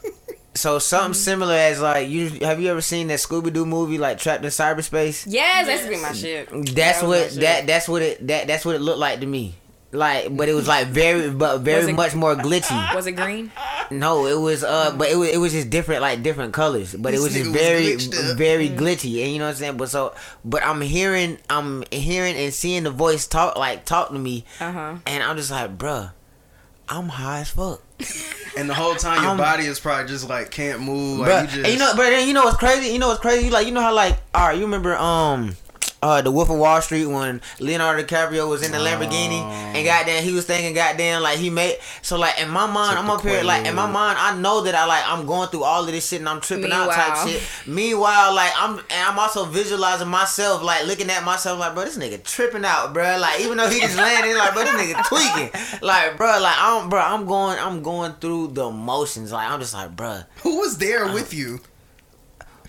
so 0.55 0.79
something 0.79 1.13
similar 1.13 1.53
as 1.55 1.81
like 1.81 2.09
you 2.09 2.29
have 2.41 2.59
you 2.61 2.69
ever 2.71 2.81
seen 2.81 3.07
that 3.07 3.19
Scooby 3.19 3.51
Doo 3.53 3.65
movie 3.65 3.97
like 3.97 4.17
Trapped 4.17 4.43
in 4.43 4.49
Cyberspace? 4.49 5.25
Yes, 5.27 5.67
that's 5.67 5.87
be 5.87 6.01
my 6.01 6.13
shit. 6.13 6.49
That's 6.49 7.01
That 7.01 7.07
what 7.07 7.19
my 7.19 7.27
shit. 7.27 7.39
that 7.41 7.67
that's 7.67 7.87
what 7.87 8.01
it 8.01 8.27
that 8.27 8.47
that's 8.47 8.65
what 8.65 8.75
it 8.75 8.81
looked 8.81 8.99
like 8.99 9.19
to 9.19 9.25
me. 9.25 9.55
Like, 9.91 10.35
but 10.35 10.49
it 10.49 10.53
was 10.53 10.67
like 10.67 10.87
very, 10.87 11.29
but 11.29 11.59
very 11.59 11.91
it- 11.91 11.95
much 11.95 12.15
more 12.15 12.35
glitchy. 12.35 12.95
Was 12.95 13.07
it 13.07 13.13
green? 13.13 13.49
No, 13.91 14.25
it 14.25 14.37
was 14.37 14.61
uh, 14.61 14.93
but 14.97 15.09
it 15.09 15.15
was 15.15 15.29
it 15.29 15.37
was 15.37 15.53
just 15.53 15.69
different, 15.69 16.01
like 16.01 16.21
different 16.21 16.53
colors. 16.53 16.93
But 16.93 17.13
it 17.13 17.19
was 17.21 17.33
just 17.33 17.51
nigga 17.51 17.95
was 17.95 18.07
very, 18.07 18.31
up. 18.31 18.37
very 18.37 18.69
glitchy, 18.69 19.23
and 19.23 19.31
you 19.31 19.39
know 19.39 19.45
what 19.45 19.51
I'm 19.51 19.55
saying. 19.55 19.77
But 19.77 19.89
so, 19.89 20.13
but 20.43 20.63
I'm 20.65 20.81
hearing, 20.81 21.37
I'm 21.49 21.83
hearing 21.91 22.35
and 22.35 22.53
seeing 22.53 22.83
the 22.83 22.89
voice 22.91 23.25
talk, 23.25 23.57
like 23.57 23.85
talk 23.85 24.09
to 24.09 24.19
me, 24.19 24.43
Uh 24.59 24.71
huh. 24.73 24.95
and 25.05 25.23
I'm 25.23 25.37
just 25.37 25.51
like, 25.51 25.77
bruh, 25.77 26.11
I'm 26.89 27.07
high 27.09 27.41
as 27.41 27.51
fuck. 27.51 27.81
And 28.57 28.69
the 28.69 28.73
whole 28.73 28.95
time 28.95 29.17
your 29.21 29.31
I'm- 29.31 29.37
body 29.37 29.65
is 29.65 29.81
probably 29.81 30.07
just 30.07 30.29
like 30.29 30.49
can't 30.49 30.79
move. 30.81 31.19
Like 31.19 31.29
Bruh, 31.29 31.41
you 31.41 31.61
just. 31.63 31.73
you 31.73 31.77
know, 31.79 31.91
but 31.97 32.25
you 32.25 32.33
know 32.33 32.45
what's 32.45 32.55
crazy? 32.57 32.87
You 32.93 32.99
know 32.99 33.09
what's 33.09 33.19
crazy? 33.19 33.45
You 33.47 33.51
like, 33.51 33.67
you 33.67 33.73
know 33.73 33.81
how 33.81 33.93
like, 33.93 34.17
all 34.33 34.47
right, 34.47 34.57
you 34.57 34.63
remember 34.63 34.95
um, 34.95 35.57
uh, 36.05 36.21
the 36.21 36.31
Wolf 36.31 36.49
of 36.49 36.57
Wall 36.57 36.79
Street 36.81 37.05
when 37.07 37.41
Leonardo 37.59 38.03
DiCaprio 38.03 38.47
was 38.49 38.61
in 38.63 38.71
the 38.71 38.77
Lamborghini 38.77 39.41
Oh. 39.41 39.73
and 39.75 39.85
goddamn 39.85 40.23
he 40.23 40.31
was 40.31 40.45
thinking 40.45 40.73
goddamn 40.73 41.21
like 41.23 41.37
he 41.39 41.49
made 41.49 41.77
so 42.01 42.17
like 42.17 42.39
in 42.39 42.49
my 42.49 42.65
mind 42.67 42.91
Took 42.91 42.99
I'm 42.99 43.07
the 43.07 43.13
up 43.13 43.21
here 43.23 43.43
like 43.43 43.65
in 43.65 43.73
my 43.75 43.89
mind 43.89 44.17
I 44.19 44.37
know 44.37 44.61
that 44.61 44.75
I 44.75 44.85
like 44.85 45.03
I'm 45.05 45.25
going 45.25 45.49
through 45.49 45.63
all 45.63 45.81
of 45.83 45.87
this 45.87 46.07
shit 46.07 46.19
and 46.19 46.29
I'm 46.29 46.41
tripping 46.41 46.71
out 46.71 46.91
type 46.91 47.27
shit. 47.27 47.41
Meanwhile, 47.65 48.33
like 48.35 48.51
I'm 48.55 48.77
and 48.77 49.01
I'm 49.09 49.17
also 49.19 49.45
visualizing 49.45 50.07
myself 50.07 50.61
like 50.61 50.85
looking 50.85 51.09
at 51.09 51.23
myself 51.23 51.59
like 51.59 51.73
bro 51.73 51.85
this 51.85 51.97
nigga 51.97 52.23
tripping 52.23 52.65
out, 52.65 52.93
bro. 52.93 53.17
Like 53.19 53.41
even 53.41 53.57
though 53.57 53.69
he 53.69 53.79
just 53.81 53.97
landed 53.97 54.37
like 54.37 54.53
bro 54.53 54.63
this 54.63 54.75
nigga 54.75 55.03
tweaking. 55.09 55.79
Like 55.81 56.17
bro, 56.17 56.39
like 56.39 56.55
I'm 56.57 56.89
bro 56.89 56.99
I'm 56.99 57.25
going 57.25 57.57
I'm 57.59 57.81
going 57.81 58.13
through 58.21 58.49
the 58.49 58.69
motions. 58.69 59.31
Like 59.31 59.49
I'm 59.49 59.59
just 59.59 59.73
like 59.73 59.95
bro. 59.95 60.21
Who 60.43 60.59
was 60.59 60.75
Uh, 60.75 60.79
there 60.79 61.05
with 61.13 61.33
you? 61.33 61.59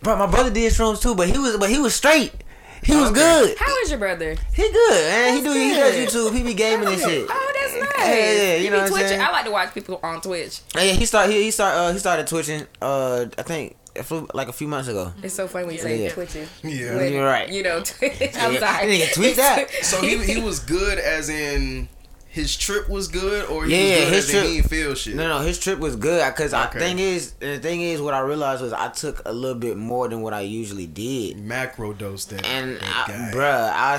Bro, 0.03 0.17
my 0.17 0.27
brother 0.27 0.51
did 0.51 0.73
shrooms 0.73 1.03
too, 1.03 1.15
but 1.15 1.29
he 1.29 1.37
was 1.39 1.57
but 1.57 1.69
he 1.71 1.79
was 1.79 1.95
straight. 1.95 2.33
He 2.87 2.95
was 2.97 3.11
Okay. 3.11 3.21
good. 3.21 3.59
How 3.59 3.77
is 3.83 3.91
your 3.91 3.99
brother? 3.99 4.37
He 4.55 4.63
good, 4.63 4.91
man. 4.91 5.35
He 5.37 5.41
That's 5.43 5.55
do 5.55 5.61
he 5.61 5.75
does 5.75 5.95
YouTube. 6.15 6.37
He 6.37 6.43
be 6.43 6.55
gaming 6.55 6.89
and 6.89 7.01
shit. 7.01 7.27
Oh, 7.29 7.53
that's 7.61 7.75
nice. 7.99 8.07
Yeah, 8.09 8.15
yeah, 8.15 8.55
you 8.57 8.63
He 8.65 8.71
know 8.71 8.71
be 8.71 8.77
what 8.77 8.83
I'm 8.85 8.89
twitching. 8.91 9.09
saying? 9.09 9.21
I 9.21 9.31
like 9.33 9.45
to 9.45 9.51
watch 9.51 9.75
people 9.75 10.01
on 10.03 10.21
Twitch. 10.21 10.61
Yeah, 10.75 10.83
he 10.83 11.05
start 11.05 11.31
he, 11.31 11.43
he 11.43 11.51
start 11.51 11.75
uh, 11.77 11.93
he 11.93 11.99
started 11.99 12.27
twitching. 12.27 12.67
Uh, 12.81 13.27
I 13.37 13.43
think 13.43 13.77
like 14.35 14.49
a 14.49 14.53
few 14.53 14.69
months 14.69 14.89
ago. 14.89 15.11
It's 15.23 15.35
so 15.35 15.49
funny 15.49 15.65
when 15.67 15.75
you 15.75 15.81
say 15.81 16.05
Yeah. 16.05 16.11
twitching. 16.11 16.47
Yeah. 16.63 16.97
When, 16.97 17.13
You're 17.13 17.25
right. 17.25 17.49
You 17.49 17.63
know, 17.63 17.81
Twitch. 17.83 18.13
I'm 18.37 18.53
Yeah. 18.55 18.61
sorry. 18.61 18.87
Nigga, 18.99 19.15
tweet 19.15 19.37
that. 19.37 19.71
So 19.83 20.01
he 20.03 20.19
he 20.19 20.41
was 20.41 20.61
good 20.61 20.99
as 20.99 21.29
in 21.29 21.89
his 22.37 22.57
trip 22.57 22.89
was 22.89 23.09
good, 23.09 23.49
or 23.49 23.65
he 23.65 23.73
Yeah, 23.75 23.97
was 23.97 24.05
good 24.05 24.13
his 24.15 24.31
trip- 24.31 24.45
he 24.45 24.57
didn't 24.59 24.69
feel 24.71 24.95
shit. 24.95 25.15
No, 25.17 25.27
no, 25.29 25.39
his 25.41 25.59
trip 25.59 25.79
was 25.79 25.97
good 25.97 26.25
because 26.33 26.53
Okay. 26.55 26.79
the 26.79 26.85
thing 26.85 26.99
is, 26.99 27.33
the 27.41 27.59
thing 27.59 27.81
is, 27.81 28.01
what 28.01 28.15
I 28.15 28.21
realized 28.21 28.63
was 28.63 28.73
I 28.73 28.89
took 28.89 29.23
a 29.27 29.33
little 29.33 29.59
bit 29.59 29.77
more 29.77 30.07
than 30.09 30.21
what 30.21 30.35
I 30.35 30.43
usually 30.43 30.87
did, 30.87 31.39
Macro 31.39 31.93
dose 31.93 32.27
that, 32.27 32.45
and 32.47 32.77
that 32.77 33.05
I, 33.09 33.11
guy. 33.11 33.31
bruh, 33.35 33.73
I. 33.75 33.99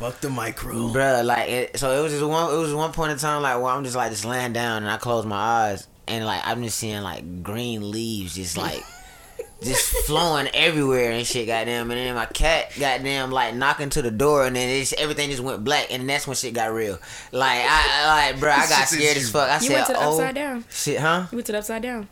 Fuck 0.00 0.20
the 0.22 0.30
micro. 0.30 0.72
Bruh, 0.88 1.22
like 1.24 1.48
it, 1.50 1.78
so 1.78 1.90
it 1.98 2.02
was 2.02 2.12
just 2.12 2.24
one. 2.24 2.54
It 2.54 2.56
was 2.56 2.72
one 2.72 2.90
point 2.92 3.12
in 3.12 3.18
time 3.18 3.42
like 3.42 3.56
where 3.56 3.66
I'm 3.72 3.84
just 3.84 3.96
like 3.96 4.10
just 4.10 4.24
laying 4.24 4.54
down 4.54 4.82
and 4.82 4.90
I 4.90 4.96
close 4.96 5.26
my 5.26 5.36
eyes 5.36 5.86
and 6.08 6.24
like 6.24 6.40
I'm 6.46 6.62
just 6.62 6.78
seeing 6.78 7.02
like 7.02 7.42
green 7.42 7.90
leaves 7.90 8.34
just 8.34 8.56
like 8.56 8.82
just 9.62 9.88
flowing 10.06 10.48
everywhere 10.54 11.12
and 11.12 11.26
shit. 11.26 11.46
Goddamn, 11.46 11.90
and 11.90 11.98
then 12.00 12.14
my 12.14 12.26
cat 12.26 12.72
goddamn 12.78 13.30
like 13.30 13.54
knocking 13.54 13.90
to 13.90 14.02
the 14.02 14.10
door 14.10 14.46
and 14.46 14.56
then 14.56 14.68
it's, 14.68 14.92
everything 14.94 15.30
just 15.30 15.42
went 15.42 15.62
black 15.64 15.92
and 15.92 16.08
that's 16.08 16.26
when 16.26 16.36
shit 16.36 16.54
got 16.54 16.72
real. 16.72 16.98
Like 17.32 17.60
I 17.62 17.82
I- 18.04 18.30
like 18.30 18.40
bro, 18.40 18.50
I 18.50 18.66
got 18.68 18.88
scared 18.88 19.16
as 19.16 19.30
fuck. 19.30 19.48
I 19.50 19.54
You 19.56 19.60
said, 19.68 19.74
went 19.74 19.86
to 19.88 19.92
the 19.94 19.98
oh 20.00 20.12
upside 20.12 20.34
down. 20.34 20.64
shit, 20.70 20.98
huh? 21.00 21.26
You 21.30 21.36
went 21.36 21.46
to 21.46 21.52
the 21.52 21.58
upside 21.58 21.82
down. 21.82 22.08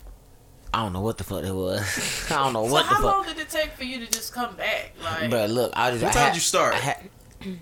I 0.74 0.82
don't 0.82 0.92
know 0.92 1.00
what 1.00 1.16
the 1.16 1.24
fuck 1.24 1.44
it 1.44 1.54
was. 1.54 1.80
I 2.30 2.36
don't 2.44 2.52
know 2.52 2.66
So 2.66 2.72
what 2.72 2.82
the 2.82 2.88
how 2.88 2.94
fuck. 2.96 3.04
long 3.04 3.26
did 3.26 3.38
it 3.38 3.48
take 3.48 3.70
for 3.72 3.84
you 3.84 4.04
to 4.04 4.10
just 4.10 4.34
come 4.34 4.54
back? 4.56 4.92
Like, 5.02 5.30
Bruh, 5.30 5.48
look, 5.48 5.72
I 5.74 5.90
just. 5.92 6.02
What 6.02 6.10
I 6.10 6.12
time 6.12 6.22
had- 6.24 6.28
did 6.30 6.36
you 6.36 6.40
start? 6.42 6.74
I 6.74 6.78
had- 6.78 7.08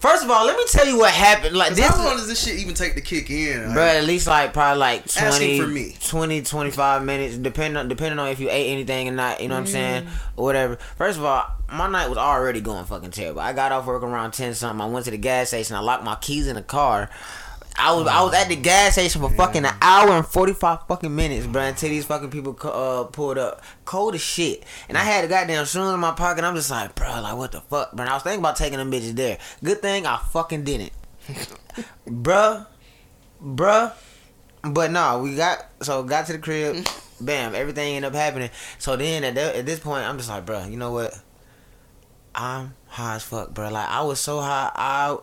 First 0.00 0.24
of 0.24 0.30
all, 0.30 0.46
let 0.46 0.56
me 0.56 0.64
tell 0.66 0.86
you 0.86 0.96
what 0.96 1.12
happened. 1.12 1.54
Like 1.54 1.74
this, 1.74 1.86
how 1.86 2.02
long 2.02 2.16
does 2.16 2.26
this 2.26 2.42
shit 2.42 2.58
even 2.58 2.74
take 2.74 2.94
to 2.94 3.02
kick 3.02 3.28
in? 3.28 3.66
Like, 3.66 3.74
Bro, 3.74 3.84
at 3.84 4.04
least 4.04 4.26
like 4.26 4.54
probably 4.54 4.78
like 4.78 5.06
20, 5.06 5.60
for 5.60 5.66
me. 5.66 5.94
20 6.02 6.40
25 6.40 7.04
minutes, 7.04 7.36
depending 7.36 7.76
on 7.76 7.88
depending 7.88 8.18
on 8.18 8.28
if 8.28 8.40
you 8.40 8.48
ate 8.48 8.72
anything 8.72 9.08
or 9.08 9.12
not. 9.12 9.42
You 9.42 9.48
know 9.48 9.56
what 9.56 9.60
I'm 9.60 9.66
mm. 9.66 9.72
saying, 9.72 10.08
or 10.36 10.44
whatever. 10.44 10.76
First 10.96 11.18
of 11.18 11.24
all, 11.24 11.44
my 11.70 11.86
night 11.86 12.08
was 12.08 12.16
already 12.16 12.62
going 12.62 12.86
fucking 12.86 13.10
terrible. 13.10 13.40
I 13.40 13.52
got 13.52 13.72
off 13.72 13.84
work 13.84 14.02
around 14.02 14.32
ten 14.32 14.54
something. 14.54 14.80
I 14.80 14.88
went 14.88 15.04
to 15.04 15.10
the 15.10 15.18
gas 15.18 15.48
station. 15.48 15.76
I 15.76 15.80
locked 15.80 16.02
my 16.02 16.16
keys 16.16 16.46
in 16.46 16.56
the 16.56 16.62
car. 16.62 17.10
I 17.80 17.92
was 17.92 18.06
I 18.06 18.22
was 18.22 18.34
at 18.34 18.48
the 18.48 18.56
gas 18.56 18.92
station 18.92 19.22
for 19.22 19.30
fucking 19.30 19.64
an 19.64 19.74
hour 19.80 20.10
and 20.10 20.26
forty 20.26 20.52
five 20.52 20.86
fucking 20.86 21.14
minutes, 21.14 21.46
bro. 21.46 21.62
Until 21.62 21.88
these 21.88 22.04
fucking 22.04 22.30
people 22.30 22.56
uh, 22.62 23.04
pulled 23.04 23.38
up, 23.38 23.62
cold 23.84 24.14
as 24.14 24.20
shit. 24.20 24.64
And 24.88 24.98
I 24.98 25.02
had 25.02 25.24
a 25.24 25.28
goddamn 25.28 25.64
shoe 25.64 25.82
in 25.82 25.98
my 25.98 26.12
pocket. 26.12 26.44
I'm 26.44 26.54
just 26.54 26.70
like, 26.70 26.94
bro, 26.94 27.20
like 27.22 27.36
what 27.36 27.52
the 27.52 27.60
fuck, 27.62 27.92
bro. 27.92 28.02
And 28.02 28.10
I 28.10 28.14
was 28.14 28.22
thinking 28.22 28.40
about 28.40 28.56
taking 28.56 28.78
them 28.78 28.92
bitches 28.92 29.16
there. 29.16 29.38
Good 29.64 29.80
thing 29.80 30.06
I 30.06 30.18
fucking 30.18 30.64
didn't, 30.64 30.92
bruh, 32.06 32.66
bruh. 33.42 33.92
But 34.62 34.90
no, 34.90 35.20
we 35.22 35.36
got 35.36 35.64
so 35.80 36.02
got 36.02 36.26
to 36.26 36.32
the 36.32 36.38
crib, 36.38 36.86
bam, 37.20 37.54
everything 37.54 37.96
ended 37.96 38.10
up 38.10 38.14
happening. 38.14 38.50
So 38.78 38.96
then 38.96 39.24
at, 39.24 39.34
that, 39.36 39.56
at 39.56 39.64
this 39.64 39.80
point, 39.80 40.04
I'm 40.04 40.18
just 40.18 40.28
like, 40.28 40.44
bro, 40.44 40.66
you 40.66 40.76
know 40.76 40.92
what? 40.92 41.18
I'm 42.34 42.74
high 42.88 43.16
as 43.16 43.22
fuck, 43.22 43.54
bro. 43.54 43.70
Like 43.70 43.88
I 43.88 44.02
was 44.02 44.20
so 44.20 44.40
high, 44.40 44.70
I 44.74 45.16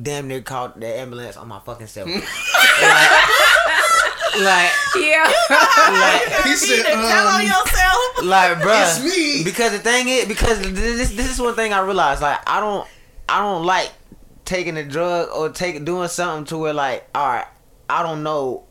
damn 0.00 0.28
near 0.28 0.40
called 0.42 0.80
the 0.80 0.86
ambulance 0.86 1.36
on 1.36 1.48
my 1.48 1.58
fucking 1.60 1.86
self. 1.86 2.08
like, 2.08 2.22
like, 4.40 4.70
Yeah. 4.96 5.32
like, 5.50 6.44
he 6.44 6.56
said, 6.56 6.84
tell 6.84 7.28
on 7.28 7.40
um, 7.40 7.46
yourself. 7.46 8.22
like, 8.24 8.60
bro. 8.62 8.82
It's 8.82 9.02
me. 9.02 9.42
Because 9.44 9.72
the 9.72 9.78
thing 9.78 10.08
is, 10.08 10.26
because 10.26 10.60
this 10.60 11.10
this 11.14 11.30
is 11.32 11.40
one 11.40 11.54
thing 11.54 11.72
I 11.72 11.80
realized. 11.80 12.22
Like, 12.22 12.38
I 12.48 12.60
don't, 12.60 12.86
I 13.28 13.40
don't 13.40 13.64
like 13.64 13.92
taking 14.44 14.76
a 14.76 14.84
drug 14.84 15.28
or 15.34 15.50
take 15.50 15.84
doing 15.84 16.08
something 16.08 16.44
to 16.46 16.58
where 16.58 16.74
like, 16.74 17.08
all 17.14 17.26
right, 17.26 17.46
I 17.88 18.02
don't 18.02 18.22
know 18.22 18.64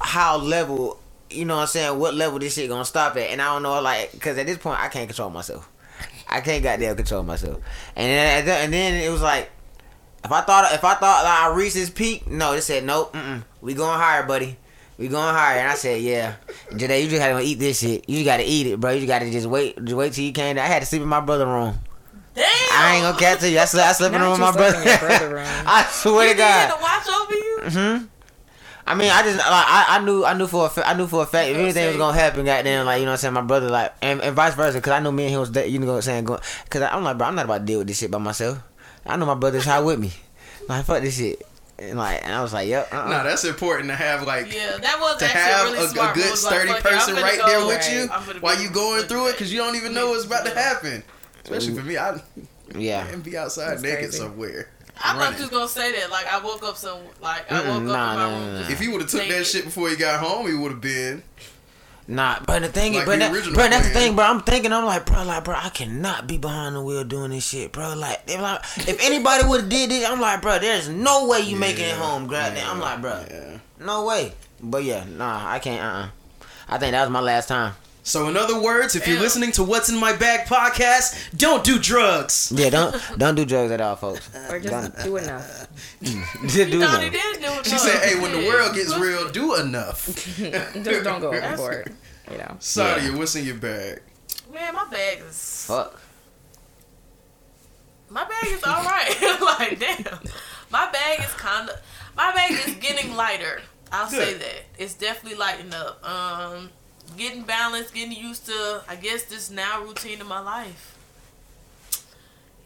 how 0.00 0.38
level. 0.38 0.98
You 1.30 1.44
know 1.44 1.56
what 1.56 1.62
I'm 1.62 1.68
saying? 1.68 1.98
What 1.98 2.14
level 2.14 2.38
this 2.38 2.54
shit 2.54 2.68
gonna 2.68 2.84
stop 2.84 3.16
at? 3.16 3.30
And 3.30 3.42
I 3.42 3.52
don't 3.52 3.62
know, 3.62 3.80
like, 3.80 4.12
because 4.12 4.38
at 4.38 4.46
this 4.46 4.58
point, 4.58 4.80
I 4.80 4.88
can't 4.88 5.08
control 5.08 5.30
myself. 5.30 5.68
I 6.28 6.40
can't 6.40 6.62
goddamn 6.62 6.96
control 6.96 7.22
myself. 7.22 7.60
And 7.96 8.46
then, 8.46 8.64
and 8.64 8.72
then 8.72 8.94
it 9.02 9.10
was 9.10 9.22
like, 9.22 9.50
if 10.24 10.32
I 10.32 10.40
thought, 10.40 10.72
if 10.72 10.84
I 10.84 10.94
thought 10.94 11.24
like, 11.24 11.38
I 11.52 11.54
reached 11.56 11.74
this 11.74 11.90
peak, 11.90 12.26
no, 12.28 12.52
they 12.52 12.60
said 12.60 12.84
nope. 12.84 13.12
Mm-mm, 13.12 13.42
we 13.60 13.74
going 13.74 13.98
higher, 13.98 14.22
buddy. 14.24 14.56
We 14.96 15.08
going 15.08 15.34
higher. 15.34 15.58
And 15.58 15.68
I 15.70 15.74
said, 15.74 16.00
yeah. 16.02 16.36
Today 16.70 17.02
you 17.02 17.08
just 17.08 17.20
gotta 17.20 17.40
eat 17.42 17.58
this 17.58 17.80
shit. 17.80 18.08
You 18.08 18.16
just 18.18 18.26
gotta 18.26 18.44
eat 18.48 18.66
it, 18.68 18.78
bro. 18.80 18.92
You 18.92 19.00
just 19.00 19.08
gotta 19.08 19.30
just 19.30 19.46
wait, 19.48 19.76
just 19.84 19.96
wait 19.96 20.12
till 20.12 20.24
you 20.24 20.32
came. 20.32 20.54
down. 20.56 20.64
I 20.64 20.68
had 20.68 20.80
to 20.80 20.86
sleep 20.86 21.02
in 21.02 21.08
my 21.08 21.20
brother's 21.20 21.46
room. 21.48 21.78
Damn. 22.34 22.44
I 22.72 22.94
ain't 22.96 23.02
gonna 23.04 23.18
catch 23.18 23.42
you. 23.44 23.58
I 23.58 23.64
slept, 23.64 23.88
I 23.88 23.92
slept 23.92 24.14
in 24.14 24.20
the 24.20 24.24
room 24.26 24.32
with 24.32 24.40
my 24.40 24.52
brother. 24.52 24.80
slept 24.80 25.02
in 25.02 25.08
your 25.08 25.18
brother 25.18 25.34
room. 25.34 25.46
I 25.66 25.84
swear 25.90 26.26
You 26.28 26.32
to 26.34 26.38
God. 26.38 26.68
need 26.68 26.76
to 26.76 26.82
watch 26.82 27.08
over 27.08 27.34
you. 27.34 27.58
Hmm. 27.98 28.04
I 28.86 28.94
mean, 28.94 29.10
I 29.10 29.22
just 29.22 29.38
like 29.38 29.46
I, 29.48 29.84
I 29.98 30.04
knew 30.04 30.24
I 30.24 30.34
knew 30.34 30.46
for 30.46 30.66
a 30.66 30.68
fa- 30.68 30.86
I 30.86 30.92
knew 30.94 31.06
for 31.06 31.22
a 31.22 31.26
fact 31.26 31.48
if 31.48 31.56
anything 31.56 31.86
was 31.88 31.96
gonna 31.96 32.16
happen, 32.18 32.44
goddamn, 32.44 32.84
like 32.86 32.98
you 33.00 33.06
know 33.06 33.12
what 33.12 33.14
I'm 33.14 33.18
saying, 33.18 33.34
my 33.34 33.40
brother 33.40 33.70
like 33.70 33.94
and, 34.02 34.20
and 34.20 34.36
vice 34.36 34.54
versa, 34.54 34.78
cause 34.80 34.92
I 34.92 35.00
know 35.00 35.10
me 35.10 35.24
and 35.24 35.32
him 35.32 35.40
was 35.40 35.52
that 35.52 35.70
you 35.70 35.78
know 35.78 35.86
what 35.86 35.94
I'm 35.94 36.02
saying, 36.02 36.24
going, 36.24 36.40
cause 36.68 36.82
I'm 36.82 37.02
like, 37.02 37.16
bro, 37.16 37.26
I'm 37.28 37.34
not 37.34 37.46
about 37.46 37.58
to 37.58 37.64
deal 37.64 37.78
with 37.78 37.88
this 37.88 37.98
shit 37.98 38.10
by 38.10 38.18
myself. 38.18 38.58
I 39.06 39.16
know 39.16 39.26
my 39.26 39.34
brother's 39.34 39.64
high 39.64 39.80
with 39.80 39.98
me. 39.98 40.12
Like 40.68 40.84
fuck 40.86 41.02
this 41.02 41.18
shit, 41.18 41.42
and 41.78 41.98
like 41.98 42.24
and 42.24 42.32
I 42.32 42.42
was 42.42 42.52
like, 42.54 42.68
yep. 42.68 42.92
Uh-uh. 42.92 43.08
No, 43.10 43.22
that's 43.24 43.44
important 43.44 43.88
to 43.90 43.94
have 43.96 44.26
like 44.26 44.52
Yeah, 44.54 44.78
that 44.78 44.98
was 45.00 45.18
to 45.18 45.24
actually 45.26 45.40
have 45.40 45.64
really 45.72 45.84
a, 45.84 45.88
smart. 45.88 46.10
a 46.10 46.14
good 46.14 46.22
move. 46.24 46.30
Like, 46.30 46.38
sturdy 46.38 46.72
fuck 46.72 46.82
person 46.82 47.14
right 47.16 47.38
go. 47.38 47.46
there 47.46 47.66
with 47.66 47.78
Right. 47.78 47.92
you 48.34 48.40
while 48.40 48.56
be 48.56 48.62
you 48.62 48.70
going 48.70 49.02
through 49.04 49.28
it 49.28 49.32
because 49.32 49.52
you 49.52 49.58
don't 49.58 49.76
even 49.76 49.92
know 49.92 50.08
what's 50.10 50.24
about 50.24 50.46
to 50.46 50.54
happen. 50.54 51.02
Especially 51.44 51.74
for 51.74 51.82
me, 51.82 51.98
I 51.98 52.18
yeah. 52.76 53.06
and 53.08 53.22
be 53.24 53.36
outside 53.36 53.72
That's 53.72 53.82
naked 53.82 53.98
crazy. 53.98 54.18
somewhere. 54.18 54.68
I 54.96 55.12
thought 55.12 55.18
running. 55.18 55.34
you 55.38 55.42
was 55.42 55.50
gonna 55.50 55.68
say 55.68 55.92
that. 56.00 56.10
Like 56.10 56.32
I 56.32 56.42
woke 56.42 56.62
up 56.62 56.76
some, 56.76 57.00
like 57.20 57.50
I 57.52 57.60
Mm-mm, 57.60 57.66
woke 57.66 57.76
up 57.76 57.82
nah, 57.82 57.82
in 57.82 57.84
my 57.84 58.14
nah, 58.14 58.28
room. 58.38 58.52
nah, 58.54 58.58
just 58.60 58.70
If 58.70 58.80
he 58.80 58.88
would 58.88 59.00
have 59.02 59.10
took 59.10 59.28
that 59.28 59.44
shit 59.44 59.64
before 59.64 59.90
he 59.90 59.96
got 59.96 60.20
home, 60.20 60.46
he 60.46 60.54
would 60.54 60.70
have 60.70 60.80
been. 60.80 61.22
Nah, 62.06 62.38
but 62.46 62.60
the 62.60 62.68
thing, 62.68 62.94
Like 62.94 63.06
but, 63.06 63.12
the 63.18 63.30
that, 63.30 63.54
bro, 63.54 63.68
that's 63.68 63.88
the 63.88 63.94
thing, 63.94 64.14
bro. 64.14 64.26
I'm 64.26 64.42
thinking, 64.42 64.72
I'm 64.72 64.84
like, 64.84 65.06
bro, 65.06 65.24
like, 65.24 65.44
bro, 65.44 65.54
I 65.54 65.70
cannot 65.70 66.26
be 66.26 66.36
behind 66.36 66.76
the 66.76 66.82
wheel 66.82 67.02
doing 67.02 67.30
this 67.30 67.48
shit, 67.48 67.72
bro. 67.72 67.94
Like, 67.94 68.22
if, 68.26 68.38
like, 68.40 68.60
if 68.86 69.02
anybody 69.02 69.48
would 69.48 69.62
have 69.62 69.70
did 69.70 69.90
this, 69.90 70.06
I'm 70.06 70.20
like, 70.20 70.42
bro, 70.42 70.58
there's 70.58 70.88
no 70.88 71.26
way 71.26 71.40
you 71.40 71.56
making 71.56 71.86
it 71.86 71.94
home, 71.94 72.26
goddamn. 72.26 72.56
yeah, 72.56 72.70
I'm 72.70 72.78
like, 72.78 73.00
bro, 73.00 73.24
yeah. 73.30 73.58
no 73.80 74.04
way. 74.04 74.32
But 74.62 74.84
yeah, 74.84 75.04
nah, 75.04 75.50
I 75.50 75.58
can't. 75.60 75.80
Uh, 75.80 75.84
uh 75.84 76.08
I 76.68 76.78
think 76.78 76.92
that 76.92 77.02
was 77.02 77.10
my 77.10 77.20
last 77.20 77.48
time. 77.48 77.74
So 78.06 78.28
in 78.28 78.36
other 78.36 78.60
words, 78.60 78.94
if 78.94 79.08
you're 79.08 79.18
listening 79.18 79.50
to 79.52 79.64
What's 79.64 79.88
in 79.88 79.98
My 79.98 80.14
Bag 80.14 80.46
podcast, 80.46 81.34
don't 81.36 81.64
do 81.64 81.78
drugs. 81.78 82.52
Yeah, 82.54 82.68
don't 82.68 82.94
don't 83.18 83.34
do 83.34 83.46
drugs 83.46 83.72
at 83.72 83.80
all, 83.80 83.96
folks. 83.96 84.28
Or 84.50 84.60
just 84.60 85.02
do 85.02 85.16
enough. 85.16 85.66
Just 86.02 86.70
do 86.70 86.80
thought 86.80 87.02
he 87.02 87.08
them. 87.08 87.12
did 87.12 87.40
do 87.40 87.46
it. 87.48 87.64
She 87.64 87.78
said, 87.78 88.02
"Hey, 88.04 88.20
when 88.20 88.30
the 88.32 88.46
world 88.46 88.74
gets 88.74 88.94
real, 88.98 89.30
do 89.30 89.54
enough." 89.56 90.04
Just 90.36 91.02
don't 91.02 91.20
go 91.22 91.32
overboard. 91.32 91.94
You 92.30 92.36
know. 92.36 92.56
Sadia, 92.60 93.16
what's 93.16 93.34
in 93.36 93.46
your 93.46 93.56
bag? 93.56 94.02
man, 94.52 94.74
my 94.74 94.84
bag 94.90 95.20
is 95.26 95.64
Fuck. 95.66 95.98
my 98.10 98.24
bag 98.24 98.52
is 98.52 98.62
all 98.64 98.84
right. 98.84 99.38
like 99.40 99.80
damn, 99.80 100.20
my 100.70 100.90
bag 100.92 101.20
is 101.20 101.32
kind 101.32 101.70
of 101.70 101.80
my 102.14 102.32
bag 102.34 102.52
is 102.52 102.74
getting 102.74 103.16
lighter. 103.16 103.62
I'll 103.90 104.08
say 104.08 104.34
that 104.34 104.64
it's 104.78 104.94
definitely 104.94 105.38
lighting 105.38 105.72
up. 105.72 106.06
Um, 106.06 106.70
getting 107.16 107.42
balanced, 107.42 107.94
getting 107.94 108.12
used 108.16 108.46
to 108.46 108.82
I 108.88 108.96
guess 108.96 109.24
this 109.24 109.50
now 109.50 109.82
routine 109.82 110.20
of 110.20 110.26
my 110.26 110.40
life. 110.40 110.96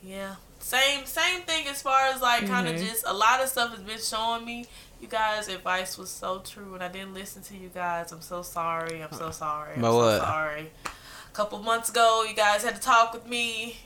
Yeah, 0.02 0.36
same 0.60 1.06
same 1.06 1.42
thing 1.42 1.66
as 1.66 1.82
far 1.82 2.06
as 2.06 2.20
like 2.20 2.46
kind 2.46 2.68
of 2.68 2.76
mm-hmm. 2.76 2.86
just 2.86 3.04
a 3.06 3.12
lot 3.12 3.42
of 3.42 3.48
stuff 3.48 3.70
has 3.70 3.80
been 3.80 3.98
showing 3.98 4.44
me. 4.44 4.66
You 5.00 5.06
guys' 5.08 5.48
advice 5.48 5.96
was 5.96 6.10
so 6.10 6.40
true, 6.40 6.74
and 6.74 6.82
I 6.82 6.88
didn't 6.88 7.14
listen 7.14 7.42
to 7.42 7.56
you 7.56 7.68
guys. 7.68 8.10
I'm 8.10 8.20
so 8.20 8.42
sorry. 8.42 9.00
I'm 9.00 9.12
so 9.12 9.30
sorry. 9.30 9.74
I'm 9.74 9.78
About 9.78 9.92
so 9.92 9.96
what? 9.98 10.20
sorry. 10.20 10.70
A 10.84 11.34
couple 11.34 11.58
months 11.60 11.88
ago, 11.88 12.24
you 12.28 12.34
guys 12.34 12.64
had 12.64 12.74
to 12.74 12.80
talk 12.80 13.12
with 13.12 13.26
me. 13.28 13.76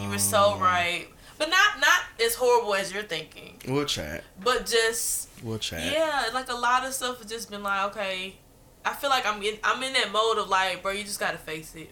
You 0.00 0.08
were 0.08 0.18
so 0.18 0.52
um. 0.54 0.60
right, 0.60 1.08
but 1.36 1.50
not 1.50 1.78
not 1.78 2.00
as 2.24 2.34
horrible 2.36 2.74
as 2.74 2.92
you're 2.92 3.02
thinking. 3.02 3.60
We'll 3.68 3.84
chat. 3.84 4.24
But 4.42 4.64
just 4.64 5.28
We'll 5.42 5.58
chat. 5.58 5.92
yeah, 5.92 6.30
like 6.32 6.50
a 6.50 6.56
lot 6.56 6.86
of 6.86 6.94
stuff 6.94 7.18
has 7.18 7.30
just 7.30 7.50
been 7.50 7.62
like 7.62 7.90
okay. 7.94 8.36
I 8.84 8.94
feel 8.94 9.10
like 9.10 9.26
I'm 9.26 9.42
in 9.42 9.58
I'm 9.62 9.82
in 9.82 9.92
that 9.94 10.12
mode 10.12 10.38
of 10.38 10.48
like, 10.48 10.82
bro, 10.82 10.92
you 10.92 11.04
just 11.04 11.20
gotta 11.20 11.38
face 11.38 11.74
it. 11.74 11.90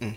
Mm. 0.00 0.16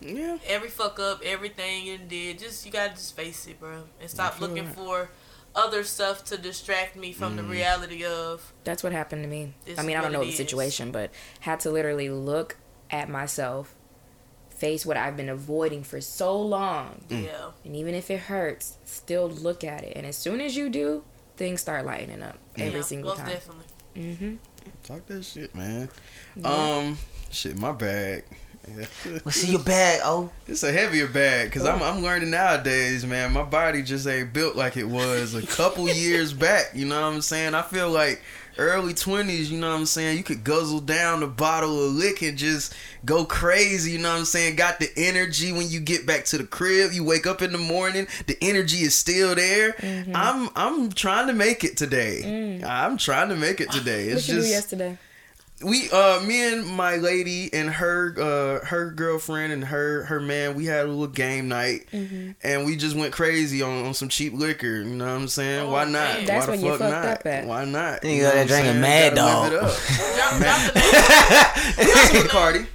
Yeah. 0.00 0.38
Every 0.46 0.68
fuck 0.68 0.98
up, 0.98 1.22
everything 1.24 1.86
you 1.86 1.98
did, 1.98 2.38
just 2.38 2.66
you 2.66 2.72
gotta 2.72 2.94
just 2.94 3.16
face 3.16 3.46
it, 3.46 3.60
bro, 3.60 3.84
and 4.00 4.10
stop 4.10 4.40
looking 4.40 4.66
that. 4.66 4.74
for 4.74 5.10
other 5.54 5.84
stuff 5.84 6.24
to 6.24 6.36
distract 6.36 6.96
me 6.96 7.12
from 7.12 7.36
the 7.36 7.42
mm. 7.42 7.50
reality 7.50 8.04
of 8.04 8.52
That's 8.64 8.82
what 8.82 8.92
happened 8.92 9.22
to 9.22 9.28
me. 9.28 9.54
I 9.78 9.82
mean, 9.82 9.96
I 9.96 10.02
don't 10.02 10.12
know 10.12 10.22
the 10.22 10.30
is. 10.30 10.36
situation, 10.36 10.90
but 10.90 11.10
had 11.40 11.60
to 11.60 11.70
literally 11.70 12.10
look 12.10 12.56
at 12.90 13.08
myself, 13.08 13.74
face 14.50 14.84
what 14.84 14.96
I've 14.96 15.16
been 15.16 15.28
avoiding 15.28 15.84
for 15.84 16.00
so 16.00 16.40
long, 16.40 17.04
mm. 17.08 17.24
yeah. 17.24 17.50
and 17.64 17.76
even 17.76 17.94
if 17.94 18.10
it 18.10 18.20
hurts, 18.20 18.78
still 18.84 19.28
look 19.28 19.64
at 19.64 19.84
it. 19.84 19.96
And 19.96 20.06
as 20.06 20.16
soon 20.16 20.40
as 20.40 20.56
you 20.56 20.68
do, 20.68 21.04
things 21.36 21.60
start 21.60 21.86
lightening 21.86 22.22
up 22.22 22.38
every 22.58 22.80
yeah, 22.80 22.84
single 22.84 23.10
most 23.10 23.20
time. 23.20 23.28
definitely. 23.28 23.64
Mm-hmm. 23.96 24.34
Talk 24.84 25.06
that 25.06 25.24
shit, 25.24 25.54
man. 25.54 25.88
Um, 26.44 26.98
shit, 27.30 27.56
my 27.56 27.72
bag. 27.72 28.24
What's 29.22 29.42
in 29.42 29.52
your 29.52 29.62
bag, 29.62 30.00
oh? 30.04 30.28
It's 30.46 30.62
a 30.62 30.70
heavier 30.70 31.06
bag 31.08 31.48
because 31.48 31.64
I'm 31.64 31.82
I'm 31.82 32.02
learning 32.02 32.30
nowadays, 32.30 33.06
man. 33.06 33.32
My 33.32 33.44
body 33.44 33.82
just 33.82 34.06
ain't 34.06 34.34
built 34.34 34.56
like 34.56 34.76
it 34.76 34.84
was 34.84 35.34
a 35.34 35.46
couple 35.46 35.88
years 35.88 36.34
back. 36.34 36.72
You 36.74 36.84
know 36.84 37.00
what 37.00 37.14
I'm 37.14 37.22
saying? 37.22 37.54
I 37.54 37.62
feel 37.62 37.88
like 37.90 38.20
early 38.58 38.94
twenties, 38.94 39.50
you 39.50 39.58
know 39.58 39.70
what 39.70 39.76
I'm 39.76 39.86
saying? 39.86 40.16
You 40.16 40.24
could 40.24 40.44
guzzle 40.44 40.80
down 40.80 41.22
a 41.22 41.26
bottle 41.26 41.86
of 41.86 41.92
liquor 41.92 42.26
and 42.26 42.38
just 42.38 42.74
go 43.04 43.24
crazy, 43.24 43.92
you 43.92 43.98
know 43.98 44.12
what 44.12 44.18
I'm 44.18 44.24
saying? 44.24 44.56
Got 44.56 44.80
the 44.80 44.90
energy 44.96 45.52
when 45.52 45.68
you 45.68 45.80
get 45.80 46.06
back 46.06 46.24
to 46.26 46.38
the 46.38 46.44
crib, 46.44 46.92
you 46.92 47.04
wake 47.04 47.26
up 47.26 47.42
in 47.42 47.52
the 47.52 47.58
morning, 47.58 48.06
the 48.26 48.36
energy 48.40 48.78
is 48.78 48.94
still 48.94 49.34
there. 49.34 49.72
Mm-hmm. 49.72 50.12
I'm 50.14 50.48
I'm 50.56 50.90
trying 50.92 51.26
to 51.28 51.32
make 51.34 51.64
it 51.64 51.76
today. 51.76 52.62
I'm 52.64 52.96
trying 52.98 53.28
to 53.28 53.36
make 53.36 53.60
it 53.60 53.70
today. 53.70 54.08
It's 54.14 54.24
Mm. 54.24 54.28
What 54.28 54.28
you 54.28 54.34
do 54.34 54.40
just 54.40 54.50
yesterday? 54.50 54.98
We 55.64 55.88
uh 55.90 56.20
me 56.20 56.52
and 56.52 56.66
my 56.66 56.96
lady 56.96 57.52
and 57.52 57.70
her 57.70 58.14
uh 58.18 58.66
her 58.66 58.90
girlfriend 58.90 59.52
and 59.52 59.64
her 59.64 60.04
her 60.04 60.20
man 60.20 60.54
we 60.54 60.66
had 60.66 60.84
a 60.84 60.88
little 60.88 61.06
game 61.06 61.48
night 61.48 61.86
Mm-hmm. 61.92 62.32
and 62.42 62.66
we 62.66 62.76
just 62.76 62.94
went 62.96 63.12
crazy 63.12 63.62
on, 63.62 63.86
on 63.86 63.94
some 63.94 64.08
cheap 64.08 64.32
liquor 64.34 64.78
you 64.82 64.84
know 64.84 65.06
what 65.06 65.12
i'm 65.22 65.28
saying 65.28 65.60
Oh, 65.66 65.70
why 65.70 65.84
not 65.84 65.92
man. 65.92 66.26
That's 66.26 66.46
why 66.46 66.56
the 66.56 66.62
when 66.62 66.72
you 66.72 66.78
fuck 66.78 66.90
fucked 66.90 67.04
not 67.04 67.20
up 67.20 67.26
at. 67.26 67.46
why 67.46 67.64
not 67.64 68.04
You 68.04 68.10
know 68.10 68.18
go 68.18 68.24
what 68.26 68.34
there 68.34 68.46
drinking? 68.62 68.80
Mad 68.80 69.14
Gotta 69.14 69.50
Dog. 69.50 69.52
it 69.52 69.58
up. 69.58 69.76
Drop, 70.14 70.40
drop 70.40 70.72
the 70.72 70.80
name. 70.80 71.74
we 71.78 71.84
got 71.92 72.06
some 72.10 72.26
bacardi 72.28 72.66